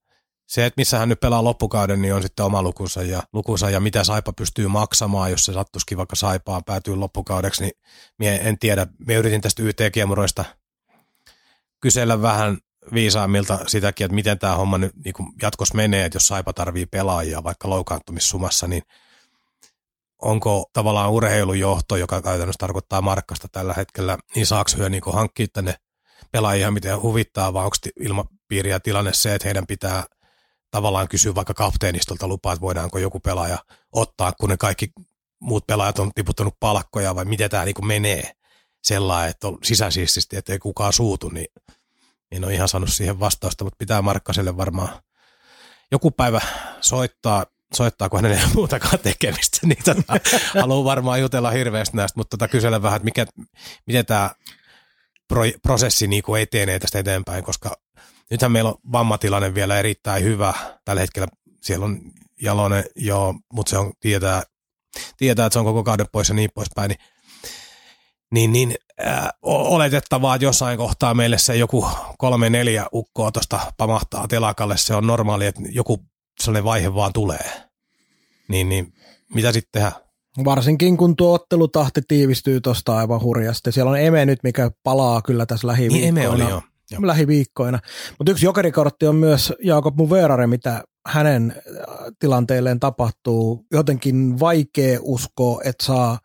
se, 0.47 0.65
että 0.65 0.81
missä 0.81 0.99
hän 0.99 1.09
nyt 1.09 1.19
pelaa 1.19 1.43
loppukauden, 1.43 2.01
niin 2.01 2.13
on 2.13 2.21
sitten 2.21 2.45
oma 2.45 2.63
lukunsa 2.63 3.03
ja, 3.03 3.23
lukunsa 3.33 3.69
ja 3.69 3.79
mitä 3.79 4.03
Saipa 4.03 4.33
pystyy 4.33 4.67
maksamaan, 4.67 5.31
jos 5.31 5.45
se 5.45 5.53
sattuisikin 5.53 5.97
vaikka 5.97 6.15
Saipaan 6.15 6.63
päätyy 6.63 6.95
loppukaudeksi, 6.95 7.63
niin 7.63 7.73
mie 8.19 8.35
en 8.35 8.59
tiedä. 8.59 8.87
Me 9.07 9.13
yritin 9.13 9.41
tästä 9.41 9.63
YT-kiemuroista 9.63 10.45
kysellä 11.79 12.21
vähän 12.21 12.57
viisaammilta 12.93 13.59
sitäkin, 13.67 14.05
että 14.05 14.15
miten 14.15 14.39
tämä 14.39 14.55
homma 14.55 14.77
nyt 14.77 14.91
niin 15.05 15.13
jatkossa 15.41 15.75
menee, 15.75 16.05
että 16.05 16.15
jos 16.15 16.27
Saipa 16.27 16.53
tarvii 16.53 16.85
pelaajia 16.85 17.43
vaikka 17.43 17.69
loukkaantumissumassa, 17.69 18.67
niin 18.67 18.83
onko 20.21 20.69
tavallaan 20.73 21.11
urheilujohto, 21.11 21.95
joka 21.95 22.21
käytännössä 22.21 22.59
tarkoittaa 22.59 23.01
markkasta 23.01 23.47
tällä 23.51 23.73
hetkellä, 23.73 24.17
niin 24.35 24.45
saako 24.45 24.71
hyö 24.77 24.89
niin 24.89 25.01
hankkia 25.13 25.47
tänne 25.53 25.75
pelaajia, 26.31 26.71
miten 26.71 27.01
huvittaa, 27.01 27.53
vai 27.53 27.63
onko 27.63 27.77
ilmapiiri 27.99 28.69
ja 28.69 28.79
tilanne 28.79 29.13
se, 29.13 29.35
että 29.35 29.47
heidän 29.47 29.67
pitää 29.67 30.03
tavallaan 30.71 31.07
kysyä 31.07 31.35
vaikka 31.35 31.53
kapteenistolta 31.53 32.27
lupaa, 32.27 32.53
että 32.53 32.61
voidaanko 32.61 32.97
joku 32.97 33.19
pelaaja 33.19 33.57
ottaa, 33.91 34.33
kun 34.39 34.49
ne 34.49 34.57
kaikki 34.57 34.91
muut 35.39 35.67
pelaajat 35.67 35.99
on 35.99 36.11
tiputtanut 36.15 36.55
palkkoja, 36.59 37.15
vai 37.15 37.25
miten 37.25 37.49
tämä 37.49 37.65
niin 37.65 37.87
menee? 37.87 38.31
Sellainen, 38.83 39.29
että 39.29 39.47
on 39.47 39.57
sisäsiististi, 39.63 40.35
että 40.37 40.53
ei 40.53 40.59
kukaan 40.59 40.93
suutu, 40.93 41.29
niin 41.29 41.47
en 42.31 42.45
ole 42.45 42.53
ihan 42.53 42.67
saanut 42.67 42.93
siihen 42.93 43.19
vastausta, 43.19 43.63
mutta 43.63 43.77
pitää 43.77 44.01
Markkaselle 44.01 44.57
varmaan 44.57 44.89
joku 45.91 46.11
päivä 46.11 46.41
soittaa, 46.81 47.45
soittaa, 47.75 48.09
kun 48.09 48.17
hänellä 48.17 48.37
ei 48.37 48.45
ole 48.45 48.53
muutakaan 48.53 48.99
tekemistä, 48.99 49.59
niin 49.67 49.83
tota, 49.83 50.13
haluan 50.61 50.85
varmaan 50.85 51.21
jutella 51.21 51.51
hirveästi 51.51 51.97
näistä, 51.97 52.19
mutta 52.19 52.37
tota, 52.37 52.51
kysellä 52.51 52.81
vähän, 52.81 52.97
että 52.97 53.05
mikä, 53.05 53.25
miten 53.87 54.05
tämä 54.05 54.31
pro, 55.27 55.41
prosessi 55.63 56.07
niin 56.07 56.23
kuin 56.23 56.41
etenee 56.41 56.79
tästä 56.79 56.99
eteenpäin, 56.99 57.43
koska 57.43 57.77
nythän 58.31 58.51
meillä 58.51 58.69
on 58.69 58.77
vammatilanne 58.91 59.53
vielä 59.53 59.79
erittäin 59.79 60.23
hyvä. 60.23 60.53
Tällä 60.85 61.01
hetkellä 61.01 61.27
siellä 61.61 61.85
on 61.85 62.01
Jalonen, 62.41 62.83
joo, 62.95 63.35
mutta 63.53 63.69
se 63.69 63.77
on, 63.77 63.93
tietää, 63.99 64.43
tietää, 65.17 65.45
että 65.45 65.53
se 65.53 65.59
on 65.59 65.65
koko 65.65 65.83
kauden 65.83 66.05
pois 66.11 66.29
ja 66.29 66.35
niin 66.35 66.49
poispäin, 66.53 66.89
niin 66.89 66.99
niin, 68.33 68.51
niin 68.51 68.75
äh, 69.07 69.29
oletettavaa, 69.41 70.35
että 70.35 70.45
jossain 70.45 70.77
kohtaa 70.77 71.13
meille 71.13 71.37
se 71.37 71.55
joku 71.55 71.87
kolme 72.17 72.49
neljä 72.49 72.85
ukkoa 72.93 73.31
tuosta 73.31 73.59
pamahtaa 73.77 74.27
telakalle. 74.27 74.77
Se 74.77 74.95
on 74.95 75.07
normaali, 75.07 75.45
että 75.45 75.61
joku 75.69 76.05
sellainen 76.39 76.63
vaihe 76.63 76.95
vaan 76.95 77.13
tulee. 77.13 77.51
Niin, 78.47 78.69
niin 78.69 78.93
mitä 79.33 79.51
sitten 79.51 79.69
tehdään? 79.71 80.07
Varsinkin 80.45 80.97
kun 80.97 81.15
tuo 81.15 81.33
ottelutahti 81.33 82.01
tiivistyy 82.07 82.61
tuosta 82.61 82.97
aivan 82.97 83.21
hurjasti. 83.21 83.71
Siellä 83.71 83.91
on 83.91 83.99
Eme 83.99 84.25
nyt, 84.25 84.39
mikä 84.43 84.71
palaa 84.83 85.21
kyllä 85.21 85.45
tässä 85.45 85.67
lähiviikkoina. 85.67 86.13
Niin 86.13 86.25
Eme 86.25 86.43
oli 86.43 86.51
jo. 86.51 86.61
Lähiviikkoina. 87.01 87.79
Mutta 88.17 88.31
yksi 88.31 88.45
jokerikortti 88.45 89.07
on 89.07 89.15
myös 89.15 89.53
Jaakob 89.63 89.95
Muverare, 89.95 90.47
mitä 90.47 90.83
hänen 91.07 91.55
äh, 91.57 91.95
tilanteelleen 92.19 92.79
tapahtuu. 92.79 93.65
Jotenkin 93.71 94.39
vaikea 94.39 94.99
uskoa, 95.01 95.61
että 95.65 95.85
saa 95.85 96.19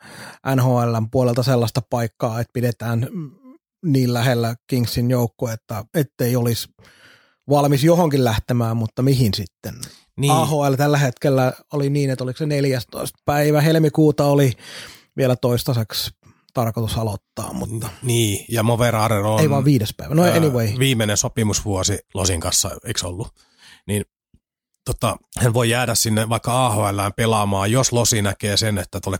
NHLn 0.56 1.10
puolelta 1.10 1.42
sellaista 1.42 1.80
paikkaa, 1.90 2.40
että 2.40 2.50
pidetään 2.52 3.08
niin 3.86 4.14
lähellä 4.14 4.54
Kingsin 4.66 5.10
joukkuetta, 5.10 5.84
ettei 5.94 6.36
olisi 6.36 6.68
valmis 7.48 7.84
johonkin 7.84 8.24
lähtemään, 8.24 8.76
mutta 8.76 9.02
mihin 9.02 9.34
sitten? 9.34 9.74
Niin, 10.16 10.32
AHL 10.32 10.74
tällä 10.74 10.98
hetkellä 10.98 11.52
oli 11.72 11.90
niin, 11.90 12.10
että 12.10 12.24
oliko 12.24 12.36
se 12.36 12.46
14. 12.46 13.18
päivä 13.24 13.60
helmikuuta 13.60 14.24
oli 14.24 14.52
vielä 15.16 15.36
toistaiseksi 15.36 16.10
tarkoitus 16.54 16.98
aloittaa, 16.98 17.52
mutta 17.52 17.88
niin, 18.02 18.44
ja 18.48 18.62
Moveraren 18.62 19.24
on 19.24 19.40
ei 19.40 19.50
vaan 19.50 19.64
viides 19.64 19.94
päivä. 19.96 20.14
No 20.14 20.22
anyway, 20.22 20.68
viimeinen 20.78 21.16
sopimusvuosi 21.16 21.98
Losin 22.14 22.40
kanssa, 22.40 22.70
eikö 22.84 23.06
ollut? 23.06 23.28
Tota, 24.84 25.16
hän 25.38 25.54
voi 25.54 25.70
jäädä 25.70 25.94
sinne 25.94 26.28
vaikka 26.28 26.66
AHL 26.66 27.00
pelaamaan, 27.16 27.72
jos 27.72 27.92
Losi 27.92 28.22
näkee 28.22 28.56
sen, 28.56 28.78
että 28.78 29.00
tuolle 29.00 29.18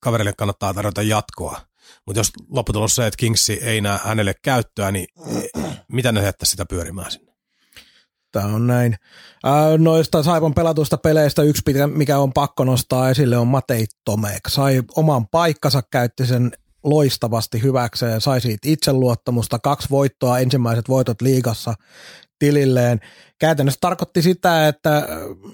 kaverille 0.00 0.32
kannattaa 0.36 0.74
tarjota 0.74 1.02
jatkoa. 1.02 1.60
Mutta 2.06 2.20
jos 2.20 2.32
lopputulos 2.48 2.94
se, 2.94 3.06
että 3.06 3.16
Kingsi 3.16 3.52
ei 3.62 3.80
näe 3.80 3.98
hänelle 4.04 4.34
käyttöä, 4.42 4.90
niin 4.90 5.06
mitä 5.92 6.12
ne 6.12 6.22
jättäisi 6.22 6.50
sitä 6.50 6.66
pyörimään 6.66 7.10
sinne? 7.10 7.34
tämä 8.34 8.54
on 8.54 8.66
näin. 8.66 8.96
Ää, 9.44 9.78
noista 9.78 10.22
Saipon 10.22 10.54
pelatusta 10.54 10.98
peleistä 10.98 11.42
yksi, 11.42 11.62
mikä 11.86 12.18
on 12.18 12.32
pakko 12.32 12.64
nostaa 12.64 13.10
esille, 13.10 13.36
on 13.36 13.46
Matei 13.46 13.86
Tomek. 14.04 14.40
Sai 14.48 14.82
oman 14.96 15.28
paikkansa, 15.28 15.82
käytti 15.90 16.26
sen 16.26 16.52
loistavasti 16.84 17.62
hyväkseen, 17.62 18.20
sai 18.20 18.40
siitä 18.40 18.68
itseluottamusta, 18.68 19.58
kaksi 19.58 19.90
voittoa, 19.90 20.38
ensimmäiset 20.38 20.88
voitot 20.88 21.22
liigassa 21.22 21.74
tililleen. 22.38 23.00
Käytännössä 23.40 23.78
tarkoitti 23.80 24.22
sitä, 24.22 24.68
että 24.68 24.96
äh, 24.96 25.04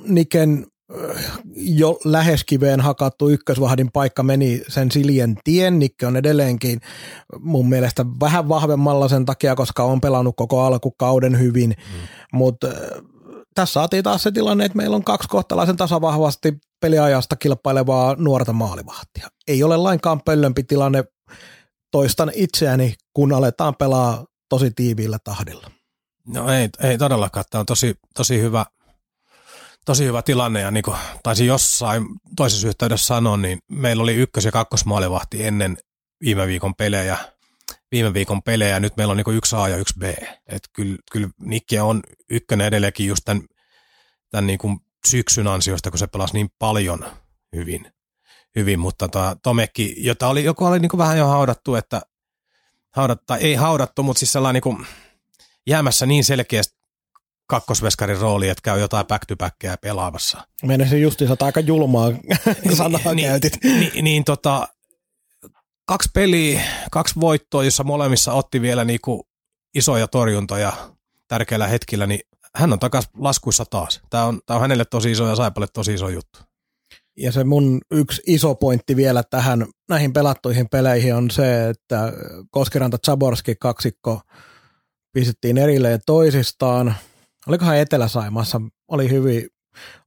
Niken 0.04 0.66
äh, 0.94 1.40
jo 1.56 1.98
lähes 2.04 2.44
kiveen 2.44 2.80
hakattu 2.80 3.28
ykkösvahdin 3.28 3.90
paikka 3.92 4.22
meni 4.22 4.62
sen 4.68 4.90
Siljen 4.90 5.36
tien. 5.44 5.78
Nikke 5.78 6.06
on 6.06 6.16
edelleenkin 6.16 6.80
mun 7.38 7.68
mielestä 7.68 8.06
vähän 8.20 8.48
vahvemmalla 8.48 9.08
sen 9.08 9.26
takia, 9.26 9.54
koska 9.54 9.84
on 9.84 10.00
pelannut 10.00 10.36
koko 10.36 10.62
alkukauden 10.62 11.38
hyvin, 11.38 11.70
mm. 11.70 12.08
mutta 12.32 12.68
tässä 13.54 13.72
saatiin 13.72 14.04
taas 14.04 14.22
se 14.22 14.32
tilanne, 14.32 14.64
että 14.64 14.76
meillä 14.76 14.96
on 14.96 15.04
kaksi 15.04 15.28
kohtalaisen 15.28 15.76
tasavahvasti 15.76 16.58
peliajasta 16.80 17.36
kilpailevaa 17.36 18.16
nuorta 18.18 18.52
maalivahtia. 18.52 19.28
Ei 19.48 19.62
ole 19.62 19.76
lainkaan 19.76 20.20
pöllömpi 20.24 20.62
tilanne, 20.62 21.04
toistan 21.90 22.30
itseäni, 22.34 22.94
kun 23.14 23.32
aletaan 23.32 23.74
pelaa 23.78 24.24
tosi 24.48 24.70
tiiviillä 24.70 25.18
tahdilla. 25.24 25.70
No 26.26 26.52
ei, 26.52 26.68
ei 26.80 26.98
todellakaan. 26.98 27.44
Tämä 27.50 27.60
on 27.60 27.66
tosi, 27.66 27.94
tosi, 28.14 28.40
hyvä, 28.40 28.66
tosi 29.84 30.04
hyvä 30.04 30.22
tilanne 30.22 30.60
ja 30.60 30.70
niin 30.70 30.82
kuin 30.82 30.96
taisin 31.22 31.46
jossain 31.46 32.04
toisessa 32.36 32.68
yhteydessä 32.68 33.06
sanoa, 33.06 33.36
niin 33.36 33.58
meillä 33.68 34.02
oli 34.02 34.14
ykkös- 34.14 34.44
ja 34.44 34.52
kakkosmaalivahti 34.52 35.44
ennen 35.44 35.76
viime 36.20 36.46
viikon 36.46 36.74
pelejä. 36.74 37.18
Viime 37.92 38.14
viikon 38.14 38.42
pelejä 38.42 38.80
nyt 38.80 38.96
meillä 38.96 39.10
on 39.10 39.16
niin 39.16 39.36
yksi 39.36 39.56
A 39.56 39.68
ja 39.68 39.76
yksi 39.76 39.94
B. 39.98 40.02
Et 40.46 40.62
kyllä, 40.72 40.96
kyllä 41.12 41.28
Nikki 41.40 41.78
on 41.78 42.02
ykkönen 42.30 42.66
edelleenkin 42.66 43.06
just 43.06 43.22
tämän, 43.24 43.42
tämän 44.30 44.46
niin 44.46 44.58
kuin 44.58 44.78
syksyn 45.06 45.46
ansiosta, 45.46 45.90
kun 45.90 45.98
se 45.98 46.06
pelasi 46.06 46.34
niin 46.34 46.48
paljon 46.58 47.06
hyvin. 47.56 47.92
hyvin 48.56 48.78
mutta 48.78 49.08
tota, 49.08 49.36
Tomekki, 49.42 49.94
jota 49.98 50.28
oli, 50.28 50.44
joku 50.44 50.64
oli 50.64 50.78
niin 50.78 50.90
kuin 50.90 50.98
vähän 50.98 51.18
jo 51.18 51.26
haudattu, 51.26 51.74
että 51.74 52.02
haudattu, 52.90 53.32
ei 53.32 53.54
haudattu, 53.54 54.02
mutta 54.02 54.18
siis 54.18 54.32
sellainen 54.32 54.62
niin 54.64 54.76
kuin 54.76 54.86
jäämässä 55.70 56.06
niin 56.06 56.24
selkeästi 56.24 56.80
kakkosveskarin 57.46 58.18
rooli, 58.18 58.48
että 58.48 58.62
käy 58.62 58.80
jotain 58.80 59.06
back 59.06 59.26
to 59.26 59.36
backia 59.36 59.76
pelaavassa. 59.82 60.46
Meinasin 60.66 61.02
justiinsa 61.02 61.32
että 61.32 61.44
aika 61.44 61.60
julmaa 61.60 62.12
sanaa 62.76 63.14
niin, 63.14 63.28
käytit. 63.28 63.58
Niin, 63.64 64.04
niin 64.04 64.24
tota, 64.24 64.68
kaksi 65.86 66.10
peliä, 66.14 66.62
kaksi 66.90 67.20
voittoa, 67.20 67.64
jossa 67.64 67.84
molemmissa 67.84 68.32
otti 68.32 68.62
vielä 68.62 68.84
niinku 68.84 69.28
isoja 69.74 70.08
torjuntoja 70.08 70.72
tärkeillä 71.28 71.66
hetkillä, 71.66 72.06
niin 72.06 72.20
hän 72.54 72.72
on 72.72 72.78
takas 72.78 73.08
laskuissa 73.18 73.64
taas. 73.64 74.00
Tämä 74.10 74.24
on, 74.24 74.40
tämä 74.46 74.56
on 74.56 74.60
hänelle 74.60 74.84
tosi 74.84 75.10
iso 75.10 75.28
ja 75.28 75.36
Saipalle 75.36 75.66
tosi 75.72 75.94
iso 75.94 76.08
juttu. 76.08 76.38
Ja 77.16 77.32
se 77.32 77.44
mun 77.44 77.80
yksi 77.90 78.22
iso 78.26 78.54
pointti 78.54 78.96
vielä 78.96 79.22
tähän 79.22 79.66
näihin 79.88 80.12
pelattuihin 80.12 80.68
peleihin 80.68 81.14
on 81.14 81.30
se, 81.30 81.68
että 81.68 82.12
Koskiranta 82.50 82.98
Zaborski 83.06 83.54
kaksikko 83.60 84.20
pistettiin 85.12 85.58
erilleen 85.58 86.00
toisistaan. 86.06 86.94
Olikohan 87.46 87.76
Etelä-Saimassa, 87.76 88.60
oli 88.88 89.10
hyvin 89.10 89.46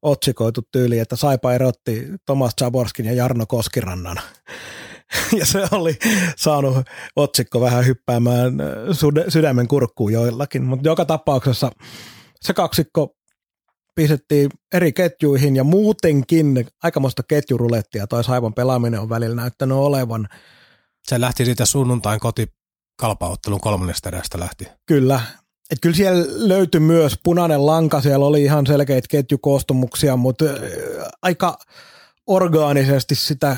otsikoitu 0.01 0.61
tyyli, 0.71 0.99
että 0.99 1.15
Saipa 1.15 1.53
erotti 1.53 2.07
Tomas 2.25 2.53
Zaborskin 2.59 3.05
ja 3.05 3.13
Jarno 3.13 3.45
Koskirannan. 3.45 4.17
Ja 5.39 5.45
se 5.45 5.63
oli 5.71 5.97
saanut 6.37 6.77
otsikko 7.15 7.61
vähän 7.61 7.85
hyppäämään 7.85 8.53
sydämen 9.29 9.67
kurkkuun 9.67 10.13
joillakin, 10.13 10.63
mutta 10.63 10.87
joka 10.87 11.05
tapauksessa 11.05 11.71
se 12.41 12.53
kaksikko 12.53 13.15
pistettiin 13.95 14.49
eri 14.73 14.93
ketjuihin 14.93 15.55
ja 15.55 15.63
muutenkin 15.63 16.67
aikamoista 16.83 17.23
ketjurulettia 17.23 18.07
toi 18.07 18.23
Saipan 18.23 18.53
pelaaminen 18.53 18.99
on 18.99 19.09
välillä 19.09 19.35
näyttänyt 19.35 19.77
olevan. 19.77 20.27
Se 21.07 21.21
lähti 21.21 21.45
siitä 21.45 21.65
sunnuntain 21.65 22.19
koti 22.19 22.47
kalpaottelun 22.95 23.61
kolmannesta 23.61 24.09
erästä 24.09 24.39
lähti. 24.39 24.67
Kyllä. 24.85 25.21
Et 25.71 25.77
kyllä 25.81 25.95
siellä 25.95 26.25
löytyi 26.27 26.79
myös 26.79 27.19
punainen 27.23 27.65
lanka, 27.65 28.01
siellä 28.01 28.25
oli 28.25 28.43
ihan 28.43 28.67
selkeitä 28.67 29.07
ketjukoostumuksia, 29.09 30.17
mutta 30.17 30.45
aika 31.21 31.57
orgaanisesti 32.27 33.15
sitä 33.15 33.57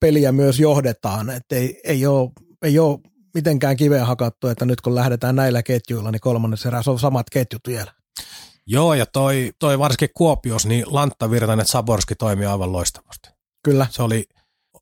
peliä 0.00 0.32
myös 0.32 0.60
johdetaan, 0.60 1.30
että 1.30 1.56
ei, 1.56 1.80
ei, 1.84 2.06
ole, 2.06 2.30
ei 2.62 2.78
ole 2.78 2.98
mitenkään 3.34 3.76
kiveen 3.76 4.06
hakattu, 4.06 4.48
että 4.48 4.64
nyt 4.64 4.80
kun 4.80 4.94
lähdetään 4.94 5.36
näillä 5.36 5.62
ketjuilla, 5.62 6.10
niin 6.10 6.20
kolmannessa 6.20 6.68
erässä 6.68 6.90
on 6.90 6.98
samat 6.98 7.30
ketjut 7.30 7.62
vielä. 7.66 7.92
Joo, 8.66 8.94
ja 8.94 9.06
toi, 9.06 9.52
toi 9.58 9.78
varsinkin 9.78 10.08
Kuopios, 10.14 10.66
niin 10.66 10.84
Lantta 10.86 11.30
Virtanen 11.30 11.66
Saborski 11.66 12.14
toimii 12.14 12.46
aivan 12.46 12.72
loistavasti. 12.72 13.28
Kyllä. 13.64 13.86
Se 13.90 14.02
oli, 14.02 14.24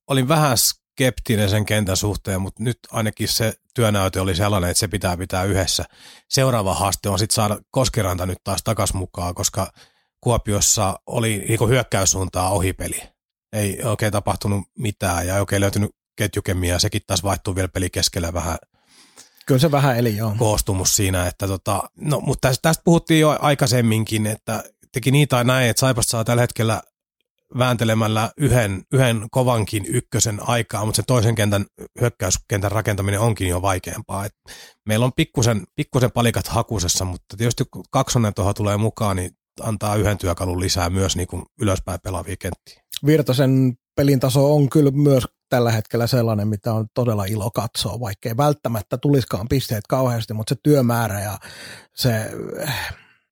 olin 0.06 0.28
vähän 0.28 0.56
skeptinen 1.01 1.51
sen 1.51 1.64
kentän 1.64 1.97
suhteen, 1.97 2.40
mutta 2.40 2.62
nyt 2.62 2.78
ainakin 2.90 3.28
se 3.28 3.52
työnäyte 3.74 4.20
oli 4.20 4.35
sellainen, 4.35 4.70
että 4.70 4.78
se 4.78 4.89
pitää 4.89 5.16
pitää 5.16 5.44
yhdessä. 5.44 5.85
Seuraava 6.28 6.74
haaste 6.74 7.09
on 7.09 7.18
sitten 7.18 7.35
saada 7.35 7.59
Koskiranta 7.70 8.27
nyt 8.27 8.39
taas 8.44 8.62
takas 8.64 8.94
mukaan, 8.94 9.35
koska 9.35 9.72
Kuopiossa 10.20 10.98
oli 11.06 11.44
niin 11.48 11.68
hyökkäyssuuntaa 11.68 12.51
ohipeli. 12.51 13.02
Ei 13.52 13.82
oikein 13.82 14.12
tapahtunut 14.12 14.64
mitään 14.78 15.27
ja 15.27 15.35
ei 15.35 15.40
oikein 15.40 15.60
löytynyt 15.60 15.90
ketjukemia 16.16 16.74
ja 16.74 16.78
sekin 16.78 17.02
taas 17.06 17.22
vaihtuu 17.22 17.55
vielä 17.55 17.68
peli 17.68 17.90
keskellä 17.90 18.32
vähän 18.32 18.56
Kyllä 19.47 19.60
se 19.60 19.70
vähän 19.70 19.98
eli 19.98 20.16
joo. 20.16 20.35
koostumus 20.39 20.97
siinä, 20.97 21.27
että 21.27 21.47
tota, 21.47 21.82
no, 21.97 22.20
mutta 22.20 22.48
tästä, 22.48 22.62
tästä 22.62 22.82
puhuttiin 22.85 23.20
jo 23.20 23.39
aikaisemminkin, 23.40 24.27
että 24.27 24.64
teki 24.93 25.10
niin 25.10 25.28
tai 25.28 25.44
näin, 25.44 25.70
että 25.70 25.81
Saipasta 25.81 26.10
saa 26.10 26.24
tällä 26.24 26.40
hetkellä 26.40 26.82
vääntelemällä 27.59 28.31
yhden, 28.36 28.82
yhden 28.93 29.27
kovankin 29.31 29.85
ykkösen 29.89 30.40
aikaa, 30.48 30.85
mutta 30.85 30.97
se 30.97 31.02
toisen 31.06 31.35
kentän 31.35 31.66
hyökkäyskentän 32.01 32.72
rakentaminen 32.72 33.20
onkin 33.20 33.48
jo 33.48 33.62
vaikeampaa. 33.62 34.24
Et 34.24 34.32
meillä 34.86 35.06
on 35.06 35.12
pikkusen, 35.16 35.64
pikkusen 35.77 36.10
palikat 36.10 36.48
hakusessa, 36.48 37.05
mutta 37.05 37.36
tietysti 37.36 37.64
kun 37.70 37.85
kaksonen 37.90 38.35
tuohon 38.35 38.55
tulee 38.55 38.77
mukaan, 38.77 39.16
niin 39.16 39.31
antaa 39.60 39.97
yhden 39.97 40.18
työkalun 40.18 40.60
lisää 40.60 40.90
myös 40.90 41.16
niin 41.16 41.28
kuin 41.28 41.43
ylöspäin 41.60 42.01
pelaavia 42.02 42.36
kenttiä. 42.36 42.82
Virtasen 43.06 43.74
pelin 43.97 44.20
taso 44.20 44.55
on 44.55 44.70
kyllä 44.70 44.90
myös 44.90 45.24
tällä 45.48 45.72
hetkellä 45.72 46.06
sellainen, 46.06 46.48
mitä 46.48 46.74
on 46.74 46.86
todella 46.94 47.24
ilo 47.24 47.51
katsoa, 47.51 48.01
vaikkei 48.01 48.36
välttämättä 48.36 48.98
tuliskaan 48.98 49.48
pisteet 49.48 49.86
kauheasti, 49.89 50.35
mutta 50.35 50.55
se 50.55 50.60
työmäärä 50.62 51.20
ja 51.20 51.39
se, 51.94 52.31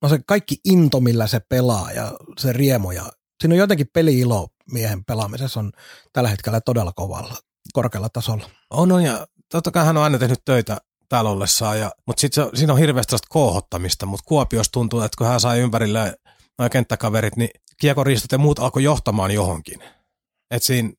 no 0.01 0.09
se 0.09 0.19
kaikki 0.27 0.57
into, 0.65 0.99
millä 0.99 1.27
se 1.27 1.39
pelaa 1.49 1.91
ja 1.91 2.11
se 2.39 2.53
riemu 2.53 2.91
ja 2.91 3.09
siinä 3.41 3.53
on 3.53 3.59
jotenkin 3.59 3.87
peli-ilo 3.93 4.47
miehen 4.71 5.05
pelaamisessa 5.05 5.59
on 5.59 5.71
tällä 6.13 6.29
hetkellä 6.29 6.61
todella 6.61 6.91
kovalla, 6.95 7.35
korkealla 7.73 8.09
tasolla. 8.09 8.49
On, 8.69 8.91
on 8.91 9.03
ja 9.03 9.27
totta 9.51 9.71
kai 9.71 9.85
hän 9.85 9.97
on 9.97 10.03
aina 10.03 10.17
tehnyt 10.17 10.45
töitä 10.45 10.77
täällä 11.09 11.29
ollessaan, 11.29 11.79
ja, 11.79 11.91
mutta 12.07 12.21
sit 12.21 12.33
se, 12.33 12.49
siinä 12.53 12.73
on 12.73 12.79
hirveästi 12.79 13.09
sellaista 13.09 13.27
kohottamista, 13.29 14.05
mutta 14.05 14.23
Kuopiossa 14.27 14.71
tuntuu, 14.71 15.01
että 15.01 15.17
kun 15.17 15.27
hän 15.27 15.39
sai 15.39 15.59
ympärille 15.59 16.15
noin 16.57 16.71
kenttäkaverit, 16.71 17.35
niin 17.35 17.49
kiekoriistot 17.79 18.31
ja 18.31 18.37
muut 18.37 18.59
alkoi 18.59 18.83
johtamaan 18.83 19.31
johonkin. 19.31 19.83
Et 20.51 20.63
siinä, 20.63 20.89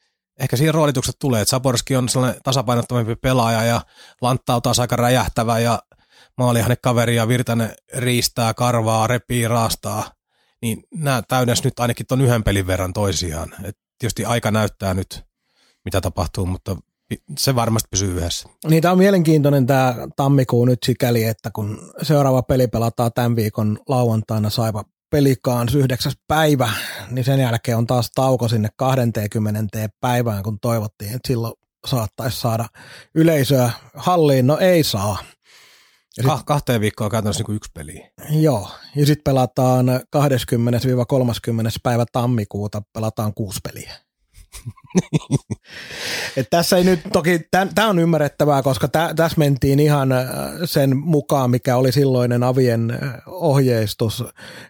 ehkä 0.41 0.57
siinä 0.57 0.73
roolitukset 0.73 1.17
tulee, 1.19 1.41
että 1.41 1.51
Saborski 1.51 1.97
on 1.97 2.09
sellainen 2.09 2.41
tasapainottomampi 2.43 3.17
pelaaja 3.17 3.65
ja 3.65 3.81
Lantta 4.21 4.55
on 4.55 4.63
taas 4.63 4.79
aika 4.79 4.97
räjähtävä 4.97 5.59
ja 5.59 5.83
maalihan 6.39 6.77
kaveri 6.83 7.17
ja 7.17 7.29
Virtanen 7.29 7.75
riistää, 7.95 8.55
karvaa, 8.55 9.07
repii, 9.07 9.49
raastaa. 9.49 10.20
Niin 10.63 10.83
nämä 10.95 11.23
täydens 11.29 11.65
nyt 11.65 11.81
ainakin 11.81 12.07
tuon 12.07 12.21
yhden 12.21 12.45
pelin 12.45 12.67
verran 12.67 12.93
toisiaan. 12.93 13.55
Et 13.65 13.77
tietysti 13.99 14.25
aika 14.25 14.51
näyttää 14.51 14.95
nyt, 14.95 15.25
mitä 15.85 16.01
tapahtuu, 16.01 16.47
mutta 16.47 16.77
se 17.39 17.55
varmasti 17.55 17.89
pysyy 17.91 18.17
yhdessä. 18.17 18.49
Niin 18.69 18.83
tämä 18.83 18.93
on 18.93 18.99
mielenkiintoinen 18.99 19.67
tämä 19.67 19.95
tammikuu 20.17 20.65
nyt 20.65 20.79
sikäli, 20.85 21.25
että 21.25 21.51
kun 21.51 21.93
seuraava 22.03 22.43
peli 22.43 22.69
pelataan 22.69 23.11
tämän 23.15 23.37
viikon 23.37 23.79
lauantaina 23.89 24.51
Saipa 24.51 24.85
pelikaan 25.11 25.69
9. 25.75 26.13
päivä, 26.29 26.73
niin 27.11 27.25
sen 27.25 27.41
jälkeen 27.41 27.79
on 27.79 27.87
taas 27.87 28.11
tauko 28.15 28.49
sinne 28.49 28.69
20. 28.77 29.89
päivään, 30.01 30.43
kun 30.43 30.61
toivottiin, 30.61 31.15
että 31.15 31.29
silloin 31.29 31.55
saattaisi 31.87 32.41
saada 32.41 32.67
yleisöä 33.15 33.71
halliin. 33.95 34.47
No 34.47 34.59
ei 34.59 34.83
saa. 34.83 35.19
Ja 36.17 36.23
sit- 36.23 36.33
Ka- 36.33 36.43
kahteen 36.47 36.81
viikkoon 36.81 37.11
käytännössä 37.11 37.45
niin 37.49 37.57
yksi 37.57 37.71
peli. 37.75 38.07
Joo, 38.31 38.69
ja 38.97 39.07
sitten 39.07 39.25
pelataan 39.25 39.87
20-30. 39.89 39.91
päivä 41.83 42.05
tammikuuta, 42.13 42.83
pelataan 42.93 43.35
kuusi 43.35 43.61
peliä. 43.63 43.93
Et 46.37 46.47
tässä 46.51 46.77
ei 46.77 46.85
nyt, 46.85 47.01
toki 47.13 47.41
tämä 47.75 47.89
on 47.89 47.99
ymmärrettävää, 47.99 48.63
koska 48.63 48.89
tä, 48.89 49.13
tässä 49.17 49.39
mentiin 49.39 49.81
ihan 49.81 50.13
äh, 50.13 50.27
sen 50.65 50.97
mukaan, 50.97 51.51
mikä 51.51 51.77
oli 51.77 51.93
silloinen 51.93 52.43
avien 52.43 52.91
äh, 52.91 53.15
ohjeistus 53.27 54.25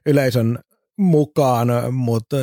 yleisön 0.06 0.58
mukaan, 1.00 1.94
mutta 1.94 2.36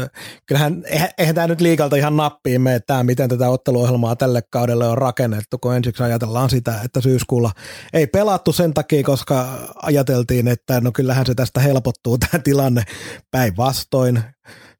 kyllähän 0.45 0.83
eihän, 0.85 1.09
eihän 1.17 1.35
tämä 1.35 1.47
nyt 1.47 1.61
liikalta 1.61 1.95
ihan 1.95 2.17
nappiin 2.17 2.61
mene 2.61 2.79
tämä, 2.79 3.03
miten 3.03 3.29
tätä 3.29 3.49
otteluohjelmaa 3.49 4.15
tälle 4.15 4.41
kaudelle 4.49 4.87
on 4.87 4.97
rakennettu, 4.97 5.57
kun 5.57 5.75
ensiksi 5.75 6.03
ajatellaan 6.03 6.49
sitä, 6.49 6.81
että 6.85 7.01
syyskuulla 7.01 7.51
ei 7.93 8.07
pelattu 8.07 8.53
sen 8.53 8.73
takia, 8.73 9.03
koska 9.03 9.47
ajateltiin, 9.81 10.47
että 10.47 10.81
no 10.81 10.91
kyllähän 10.91 11.25
se 11.25 11.35
tästä 11.35 11.59
helpottuu 11.59 12.17
tämä 12.31 12.43
tilanne 12.43 12.83
päinvastoin. 13.31 14.23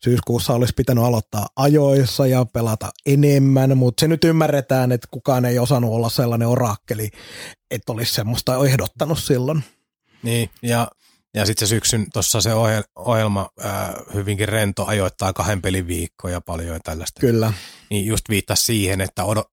Syyskuussa 0.03 0.53
olisi 0.53 0.73
pitänyt 0.77 1.03
aloittaa 1.03 1.47
ajoissa 1.55 2.27
ja 2.27 2.45
pelata 2.45 2.89
enemmän, 3.05 3.77
mutta 3.77 4.01
se 4.01 4.07
nyt 4.07 4.23
ymmärretään, 4.23 4.91
että 4.91 5.07
kukaan 5.11 5.45
ei 5.45 5.59
osannut 5.59 5.91
olla 5.91 6.09
sellainen 6.09 6.47
orakkeli, 6.47 7.09
että 7.71 7.91
olisi 7.91 8.13
semmoista 8.13 8.65
ehdottanut 8.65 9.19
silloin. 9.19 9.63
Niin, 10.23 10.49
ja, 10.61 10.87
ja 11.37 11.45
sitten 11.45 11.67
se 11.67 11.75
syksyn 11.75 12.05
tuossa 12.13 12.41
se 12.41 12.53
ohje, 12.53 12.83
ohjelma 12.95 13.49
ää, 13.59 13.93
hyvinkin 14.13 14.49
rento 14.49 14.85
ajoittaa 14.85 15.33
kahden 15.33 15.61
pelin 15.61 15.87
viikkoa 15.87 16.31
ja 16.31 16.41
paljon 16.41 16.73
ja 16.73 16.79
tällaista. 16.79 17.19
Kyllä. 17.19 17.53
Niin 17.89 18.05
just 18.05 18.29
viittasi 18.29 18.63
siihen, 18.63 19.01
että 19.01 19.23
odo, 19.23 19.43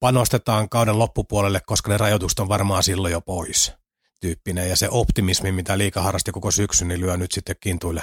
panostetaan 0.00 0.68
kauden 0.68 0.98
loppupuolelle, 0.98 1.60
koska 1.66 1.90
ne 1.90 1.98
rajoitukset 1.98 2.38
on 2.38 2.48
varmaan 2.48 2.82
silloin 2.82 3.12
jo 3.12 3.20
pois 3.20 3.72
tyyppinen. 4.20 4.68
Ja 4.68 4.76
se 4.76 4.88
optimismi, 4.90 5.52
mitä 5.52 5.78
liika 5.78 6.02
harrasti 6.02 6.32
koko 6.32 6.50
syksyn, 6.50 6.88
niin 6.88 7.00
lyö 7.00 7.16
nyt 7.16 7.32
sitten 7.32 7.56
kintuille 7.60 8.02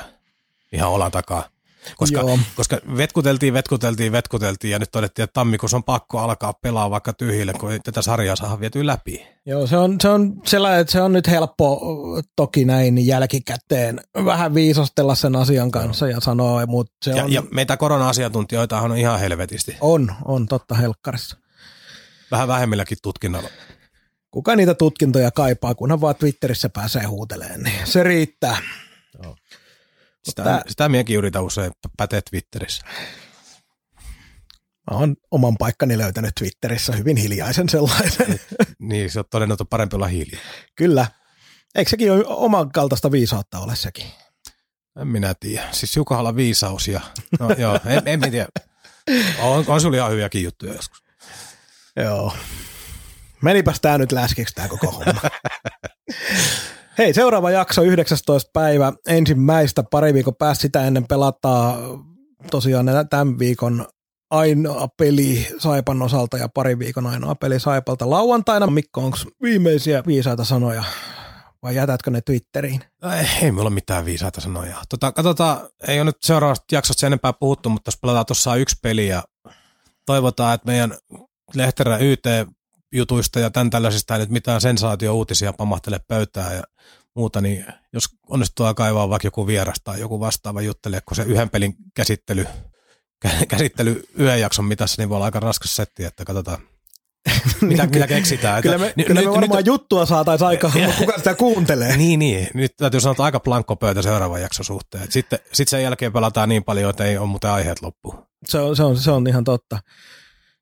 ihan 0.72 0.90
olan 0.90 1.11
takaa. 1.11 1.49
Koska, 1.98 2.20
Joo. 2.20 2.40
koska 2.56 2.78
vetkuteltiin, 2.98 3.54
vetkuteltiin, 3.54 4.12
vetkuteltiin 4.12 4.72
ja 4.72 4.80
nyt 4.80 4.92
todettiin, 4.92 5.24
että 5.24 5.34
tammikuussa 5.34 5.78
on 5.78 5.84
pakko 5.84 6.20
alkaa 6.20 6.54
pelaa 6.54 6.90
vaikka 6.90 7.14
tyhjille, 7.14 7.54
kun 7.54 7.80
tätä 7.84 8.02
sarjaa 8.02 8.36
saa 8.36 8.60
vietyä 8.60 8.86
läpi. 8.86 9.28
Joo, 9.46 9.68
se 9.68 9.78
on, 9.78 9.96
se 10.02 10.10
on 10.10 10.42
sellainen, 10.46 10.80
että 10.82 10.92
se 10.92 11.02
on 11.02 11.14
nyt 11.14 11.28
helppo 11.28 11.82
toki 12.36 12.66
näin 12.66 13.06
jälkikäteen 13.08 14.00
vähän 14.26 14.54
viisostella 14.54 15.16
sen 15.16 15.36
asian 15.36 15.72
kanssa 15.72 16.08
ja 16.08 16.20
sanoa, 16.20 16.66
mutta 16.66 16.94
se 17.04 17.12
Ja, 17.12 17.24
on, 17.24 17.32
ja 17.32 17.44
meitä 17.52 17.78
korona-asiantuntijoita 17.78 18.82
on 18.82 18.98
ihan 18.98 19.20
helvetisti. 19.20 19.78
on, 19.82 20.16
on 20.26 20.48
totta 20.48 20.76
helkkarissa. 20.76 21.38
Vähän 22.32 22.48
vähemmilläkin 22.48 22.98
tutkinnalla. 23.02 23.50
Kuka 24.32 24.56
niitä 24.56 24.74
tutkintoja 24.74 25.32
kaipaa, 25.32 25.76
kunhan 25.76 26.02
vaan 26.02 26.16
Twitterissä 26.16 26.70
pääsee 26.70 27.04
huuteleen, 27.04 27.64
niin 27.64 27.88
se 27.88 28.04
riittää. 28.04 28.58
Sitä, 30.30 30.44
Tää- 30.44 30.62
sitä 30.68 30.90
minäkin 30.90 31.18
yritän 31.18 31.44
usein 31.44 31.72
päteä 31.98 32.22
Twitterissä. 32.30 32.86
Mä 34.92 34.98
oon 34.98 35.16
oman 35.32 35.58
paikkani 35.58 35.98
löytänyt 35.98 36.36
Twitterissä 36.36 36.94
hyvin 36.94 37.18
hiljaisen 37.18 37.70
sellaisen. 37.70 38.40
Niin, 38.80 39.12
se 39.12 39.20
on 39.20 39.26
todennut, 39.32 39.62
on 39.62 39.68
parempi 39.68 39.96
olla 39.96 40.08
hiljaa. 40.08 40.42
Kyllä. 40.76 41.08
Eikö 41.76 41.90
sekin 41.90 42.12
ole 42.12 42.24
oman 42.28 42.72
kaltaista 42.72 43.12
viisautta 43.12 43.60
ole 43.60 43.76
sekin? 43.76 44.06
En 45.02 45.08
minä 45.08 45.34
tiedä. 45.40 45.68
Siis 45.72 45.96
Jukohalla 45.96 46.36
viisaus 46.36 46.88
ja... 46.88 47.02
No 47.40 47.50
joo, 47.58 47.80
en, 47.86 48.02
en 48.06 48.20
minä 48.20 48.32
tiedä. 48.32 48.48
On, 49.40 49.66
on 49.68 49.82
sulla 49.82 49.98
ihan 49.98 50.12
hyviäkin 50.12 50.44
juttuja 50.44 50.74
joskus. 50.74 51.04
Joo. 51.96 52.34
Menipäs 53.42 53.80
tää 53.82 53.98
nyt 53.98 54.12
läskiksi 54.12 54.56
tää 54.56 54.68
koko 54.68 54.92
homma. 54.92 55.22
Hei, 57.00 57.14
seuraava 57.14 57.52
jakso 57.52 57.82
19. 57.82 58.50
päivä 58.54 58.94
ensimmäistä 59.08 59.84
pari 59.84 60.14
viikon 60.14 60.36
päästä 60.36 60.62
sitä 60.62 60.88
ennen 60.88 61.08
pelataan 61.08 61.78
tosiaan 62.52 62.86
tämän 63.10 63.40
viikon 63.40 63.86
ainoa 64.32 64.88
peli 64.98 65.48
Saipan 65.58 66.02
osalta 66.02 66.38
ja 66.38 66.50
pari 66.50 66.80
viikon 66.80 67.08
ainoa 67.08 67.36
peli 67.36 67.60
Saipalta 67.60 68.10
lauantaina. 68.10 68.68
Mikko, 68.68 69.02
onko 69.02 69.18
viimeisiä 69.44 70.04
viisaita 70.08 70.44
sanoja 70.44 70.84
vai 71.64 71.76
jätätkö 71.76 72.12
ne 72.12 72.22
Twitteriin? 72.22 72.82
Ei, 73.18 73.28
ei 73.42 73.52
ole 73.58 73.70
mitään 73.70 74.06
viisaita 74.06 74.42
sanoja. 74.42 74.76
Tota, 74.90 75.12
katsotaan, 75.12 75.58
ei 75.88 76.00
ole 76.00 76.06
nyt 76.06 76.18
seuraavasta 76.24 76.76
jaksosta 76.76 77.00
sen 77.00 77.08
enempää 77.08 77.34
puhuttu, 77.34 77.70
mutta 77.70 77.88
jos 77.88 77.98
pelataan 78.02 78.26
tuossa 78.26 78.56
yksi 78.56 78.76
peli 78.84 79.08
ja 79.08 79.24
toivotaan, 80.06 80.56
että 80.56 80.68
meidän 80.68 80.98
Lehterä 81.56 81.98
YT-jutuista 82.91 83.40
ja 83.40 83.49
tämän 83.49 83.70
tällaisista 83.70 84.14
ei 84.16 84.20
nyt 84.20 84.30
mitään 84.30 84.61
sensaatio-uutisia 84.61 85.53
pamahtele 85.53 85.99
pöytään 86.07 86.56
ja 86.56 86.64
muuta, 87.16 87.41
niin 87.41 87.66
jos 87.94 88.06
onnistuu 88.30 88.74
kaivaa 88.76 89.10
vaikka 89.10 89.28
joku 89.28 89.48
vieras 89.48 89.78
tai 89.84 89.99
joku 89.99 90.20
vastaava 90.20 90.61
juttelee, 90.61 90.99
kun 91.06 91.16
se 91.16 91.24
yhden 91.24 91.49
pelin 91.49 91.76
käsittely, 91.95 92.48
kä- 93.28 93.45
käsittely 93.48 94.03
yhden 94.14 94.41
jakson 94.41 94.66
mitassa, 94.66 95.02
niin 95.02 95.10
voi 95.10 95.16
olla 95.16 95.26
aika 95.26 95.40
raskas 95.40 95.76
setti, 95.76 96.03
että 96.06 96.26
katsotaan, 96.26 96.60
mitä, 97.61 97.86
mitä 97.88 98.07
keksitään. 98.07 98.61
Kyllä 98.61 98.78
me, 98.78 98.88
Että- 98.88 99.03
kyllä 99.03 99.22
me 99.22 99.26
nyt- 99.26 99.36
varmaan 99.36 99.57
nyt- 99.57 99.66
juttua 99.68 100.06
saataisiin 100.06 100.48
aikaan, 100.48 100.74
mutta 100.80 100.98
kuka 100.98 101.18
sitä 101.18 101.36
kuuntelee? 101.36 101.98
niin, 101.98 102.20
niin. 102.20 102.48
Nyt 102.53 102.72
täytyy 102.78 102.99
sanoa, 103.02 103.11
että 103.11 103.24
aika 103.24 103.40
plankko 103.40 103.76
pöytä 103.76 104.02
seuraavan 104.02 104.41
jakson 104.41 104.66
suhteen. 104.66 105.11
Sitten 105.11 105.40
sit 105.53 105.68
sen 105.68 105.84
jälkeen 105.84 106.14
pelataan 106.14 106.49
niin 106.49 106.64
paljon, 106.64 106.90
että 106.90 107.06
ei 107.06 107.18
ole 107.18 107.28
muuten 107.28 107.52
aiheet 107.52 107.82
loppu. 107.82 108.16
Se 108.48 108.60
on, 108.60 108.76
se 108.76 108.84
on, 108.84 108.98
se 108.98 109.11
on 109.11 109.28
ihan 109.28 109.44
totta. 109.44 109.80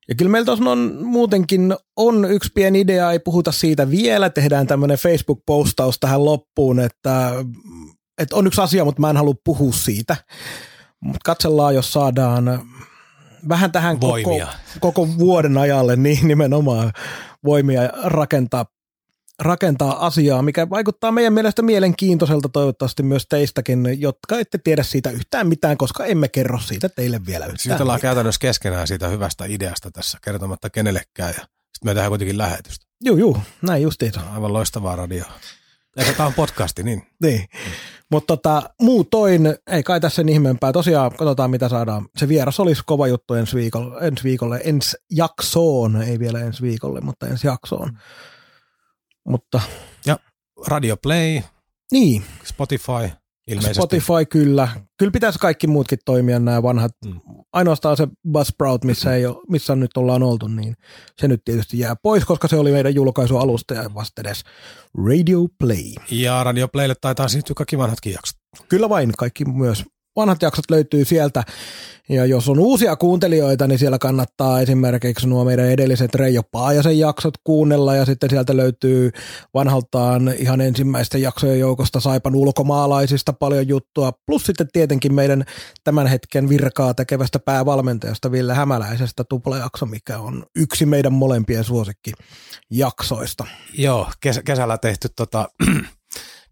Ja 0.08 0.14
kyllä 0.14 0.30
meillä 0.30 0.46
tuossa 0.46 0.70
on 0.70 0.98
muutenkin 1.02 1.76
on 1.96 2.24
yksi 2.30 2.50
pieni 2.54 2.80
idea, 2.80 3.12
ei 3.12 3.18
puhuta 3.18 3.52
siitä 3.52 3.90
vielä, 3.90 4.30
tehdään 4.30 4.66
tämmöinen 4.66 4.98
Facebook-postaus 4.98 5.98
tähän 6.00 6.24
loppuun, 6.24 6.80
että, 6.80 7.32
että 8.18 8.36
on 8.36 8.46
yksi 8.46 8.60
asia, 8.60 8.84
mutta 8.84 9.00
mä 9.00 9.10
en 9.10 9.16
halua 9.16 9.34
puhua 9.44 9.72
siitä. 9.72 10.16
Mutta 11.00 11.18
katsellaan, 11.24 11.74
jos 11.74 11.92
saadaan 11.92 12.60
vähän 13.48 13.72
tähän 13.72 13.98
koko, 13.98 14.40
koko 14.80 15.08
vuoden 15.18 15.58
ajalle 15.58 15.96
niin 15.96 16.28
nimenomaan 16.28 16.92
voimia 17.44 17.88
rakentaa 18.02 18.64
rakentaa 19.38 20.06
asiaa, 20.06 20.42
mikä 20.42 20.70
vaikuttaa 20.70 21.12
meidän 21.12 21.32
mielestä 21.32 21.62
mielenkiintoiselta 21.62 22.48
toivottavasti 22.48 23.02
myös 23.02 23.26
teistäkin, 23.28 24.00
jotka 24.00 24.38
ette 24.38 24.58
tiedä 24.64 24.82
siitä 24.82 25.10
yhtään 25.10 25.48
mitään, 25.48 25.76
koska 25.76 26.04
emme 26.04 26.28
kerro 26.28 26.58
siitä 26.58 26.88
teille 26.88 27.20
vielä 27.26 27.44
yhtään 27.44 27.58
Sitten 27.58 27.82
ollaan 27.82 27.96
mitään. 27.96 28.10
käytännössä 28.10 28.38
keskenään 28.40 28.86
siitä 28.86 29.08
hyvästä 29.08 29.44
ideasta 29.44 29.90
tässä, 29.90 30.18
kertomatta 30.24 30.70
kenellekään. 30.70 31.28
Ja 31.28 31.40
sitten 31.42 31.84
me 31.84 31.94
tehdään 31.94 32.10
kuitenkin 32.10 32.38
lähetystä. 32.38 32.86
Juu, 33.04 33.16
juu, 33.16 33.38
näin 33.62 33.82
justiinsa. 33.82 34.20
Aivan 34.34 34.52
loistavaa 34.52 34.96
radio. 34.96 35.24
Eikä 35.96 36.12
tämä 36.12 36.26
on 36.26 36.34
podcasti, 36.34 36.82
niin 36.82 37.02
Niin. 37.22 37.44
Mutta 38.10 38.36
tota, 38.36 38.62
muutoin, 38.80 39.54
ei 39.66 39.82
kai 39.82 40.00
tässä 40.00 40.16
sen 40.16 40.28
ihmeempää. 40.28 40.72
Tosiaan 40.72 41.10
katsotaan, 41.10 41.50
mitä 41.50 41.68
saadaan. 41.68 42.06
Se 42.16 42.28
vieras 42.28 42.60
olisi 42.60 42.82
kova 42.86 43.06
juttu 43.06 43.34
ensi 43.34 43.56
viikolle, 43.56 44.06
ensi, 44.06 44.24
viikolle, 44.24 44.60
ensi 44.64 44.96
jaksoon, 45.10 46.02
ei 46.02 46.18
vielä 46.18 46.40
ensi 46.40 46.62
viikolle, 46.62 47.00
mutta 47.00 47.26
ensi 47.26 47.46
jaksoon. 47.46 47.98
Mutta 49.28 49.60
Radio 50.66 50.96
Play, 50.96 51.42
niin, 51.92 52.24
Spotify 52.44 53.10
ilmeisesti. 53.48 53.74
Spotify 53.74 54.26
kyllä. 54.30 54.68
Kyllä 54.98 55.12
pitäisi 55.12 55.38
kaikki 55.38 55.66
muutkin 55.66 55.98
toimia 56.04 56.38
nämä 56.38 56.62
vanhat. 56.62 56.92
Mm. 57.06 57.20
Ainoastaan 57.52 57.96
se 57.96 58.08
Buzzsprout, 58.32 58.84
missä, 58.84 59.14
ei 59.14 59.26
ole, 59.26 59.36
missä 59.48 59.76
nyt 59.76 59.96
ollaan 59.96 60.22
oltu, 60.22 60.48
niin 60.48 60.74
se 61.20 61.28
nyt 61.28 61.40
tietysti 61.44 61.78
jää 61.78 61.96
pois, 62.02 62.24
koska 62.24 62.48
se 62.48 62.56
oli 62.56 62.72
meidän 62.72 62.94
julkaisualusta 62.94 63.74
ja 63.74 63.94
vastedes 63.94 64.42
Radio 65.06 65.40
Play. 65.58 65.92
Ja 66.10 66.44
Radio 66.44 66.68
Playlle 66.68 66.94
taitaa 67.00 67.28
siirtyä 67.28 67.54
kaikki 67.54 67.78
vanhatkin 67.78 68.12
jaksot. 68.12 68.36
Kyllä 68.68 68.88
vain, 68.88 69.12
kaikki 69.18 69.44
myös 69.44 69.84
vanhat 70.18 70.42
jaksot 70.42 70.70
löytyy 70.70 71.04
sieltä. 71.04 71.42
Ja 72.08 72.26
jos 72.26 72.48
on 72.48 72.58
uusia 72.58 72.96
kuuntelijoita, 72.96 73.66
niin 73.66 73.78
siellä 73.78 73.98
kannattaa 73.98 74.60
esimerkiksi 74.60 75.28
nuo 75.28 75.44
meidän 75.44 75.70
edelliset 75.70 76.14
Reijo 76.14 76.42
Paajasen 76.52 76.98
jaksot 76.98 77.34
kuunnella. 77.44 77.96
Ja 77.96 78.04
sitten 78.04 78.30
sieltä 78.30 78.56
löytyy 78.56 79.10
vanhaltaan 79.54 80.34
ihan 80.38 80.60
ensimmäisten 80.60 81.22
jaksojen 81.22 81.58
joukosta 81.58 82.00
Saipan 82.00 82.34
ulkomaalaisista 82.34 83.32
paljon 83.32 83.68
juttua. 83.68 84.12
Plus 84.26 84.42
sitten 84.46 84.68
tietenkin 84.72 85.14
meidän 85.14 85.44
tämän 85.84 86.06
hetken 86.06 86.48
virkaa 86.48 86.94
tekevästä 86.94 87.38
päävalmentajasta 87.38 88.32
Ville 88.32 88.54
Hämäläisestä 88.54 89.24
tuplajakso, 89.24 89.86
mikä 89.86 90.18
on 90.18 90.44
yksi 90.56 90.86
meidän 90.86 91.12
molempien 91.12 91.64
suosikkijaksoista. 91.64 93.44
Joo, 93.78 94.06
kes- 94.20 94.40
kesällä 94.44 94.78
tehty 94.78 95.08
tota, 95.16 95.48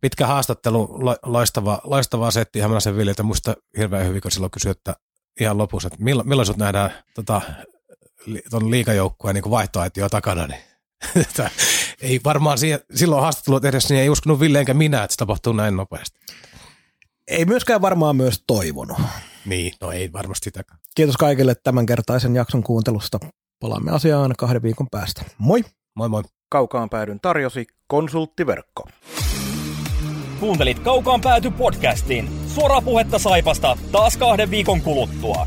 pitkä 0.00 0.26
haastattelu, 0.26 1.04
lo- 1.04 1.16
loistava, 1.22 1.80
loistava 1.84 2.30
setti 2.30 2.60
Hämäläisen 2.60 2.96
Viljeltä. 2.96 3.22
Muista 3.22 3.54
hirveän 3.78 4.06
hyvin, 4.06 4.20
kun 4.20 4.30
silloin 4.30 4.50
kysyi, 4.50 4.70
että 4.70 4.96
ihan 5.40 5.58
lopussa, 5.58 5.86
että 5.86 6.04
milloin, 6.04 6.28
milloin 6.28 6.46
sut 6.46 6.56
nähdään 6.56 6.90
tota, 7.14 7.40
ton 8.50 8.70
liikajoukkueen 8.70 9.34
niin 9.34 9.50
vaihtoaitio 9.50 10.08
takana, 10.08 10.46
niin 10.46 10.60
ei 12.00 12.20
varmaan 12.24 12.58
siihen, 12.58 12.80
silloin 12.94 13.22
haastattelua 13.22 13.60
tehdessä 13.60 13.94
niin 13.94 14.02
ei 14.02 14.08
uskonut 14.08 14.40
Ville 14.40 14.58
enkä 14.58 14.74
minä, 14.74 15.04
että 15.04 15.12
se 15.12 15.18
tapahtuu 15.18 15.52
näin 15.52 15.76
nopeasti. 15.76 16.18
Ei 17.28 17.44
myöskään 17.44 17.80
varmaan 17.80 18.16
myös 18.16 18.44
toivonut. 18.46 18.98
Niin, 19.46 19.72
no 19.80 19.92
ei 19.92 20.12
varmasti 20.12 20.44
sitäkään. 20.44 20.80
Kiitos 20.94 21.16
kaikille 21.16 21.54
tämänkertaisen 21.54 22.34
jakson 22.34 22.62
kuuntelusta. 22.62 23.18
Palaamme 23.60 23.90
asiaan 23.90 24.34
kahden 24.38 24.62
viikon 24.62 24.86
päästä. 24.90 25.24
Moi! 25.38 25.64
Moi 25.96 26.08
moi. 26.08 26.22
Kaukaan 26.48 26.90
päädyn 26.90 27.20
tarjosi 27.20 27.66
konsulttiverkko. 27.88 28.88
Kuuntelit 30.40 30.78
Kaukaan 30.78 31.20
pääty 31.20 31.50
podcastin. 31.50 32.28
Suoraa 32.48 32.80
puhetta 32.80 33.18
Saipasta 33.18 33.78
taas 33.92 34.16
kahden 34.16 34.50
viikon 34.50 34.80
kuluttua. 34.80 35.46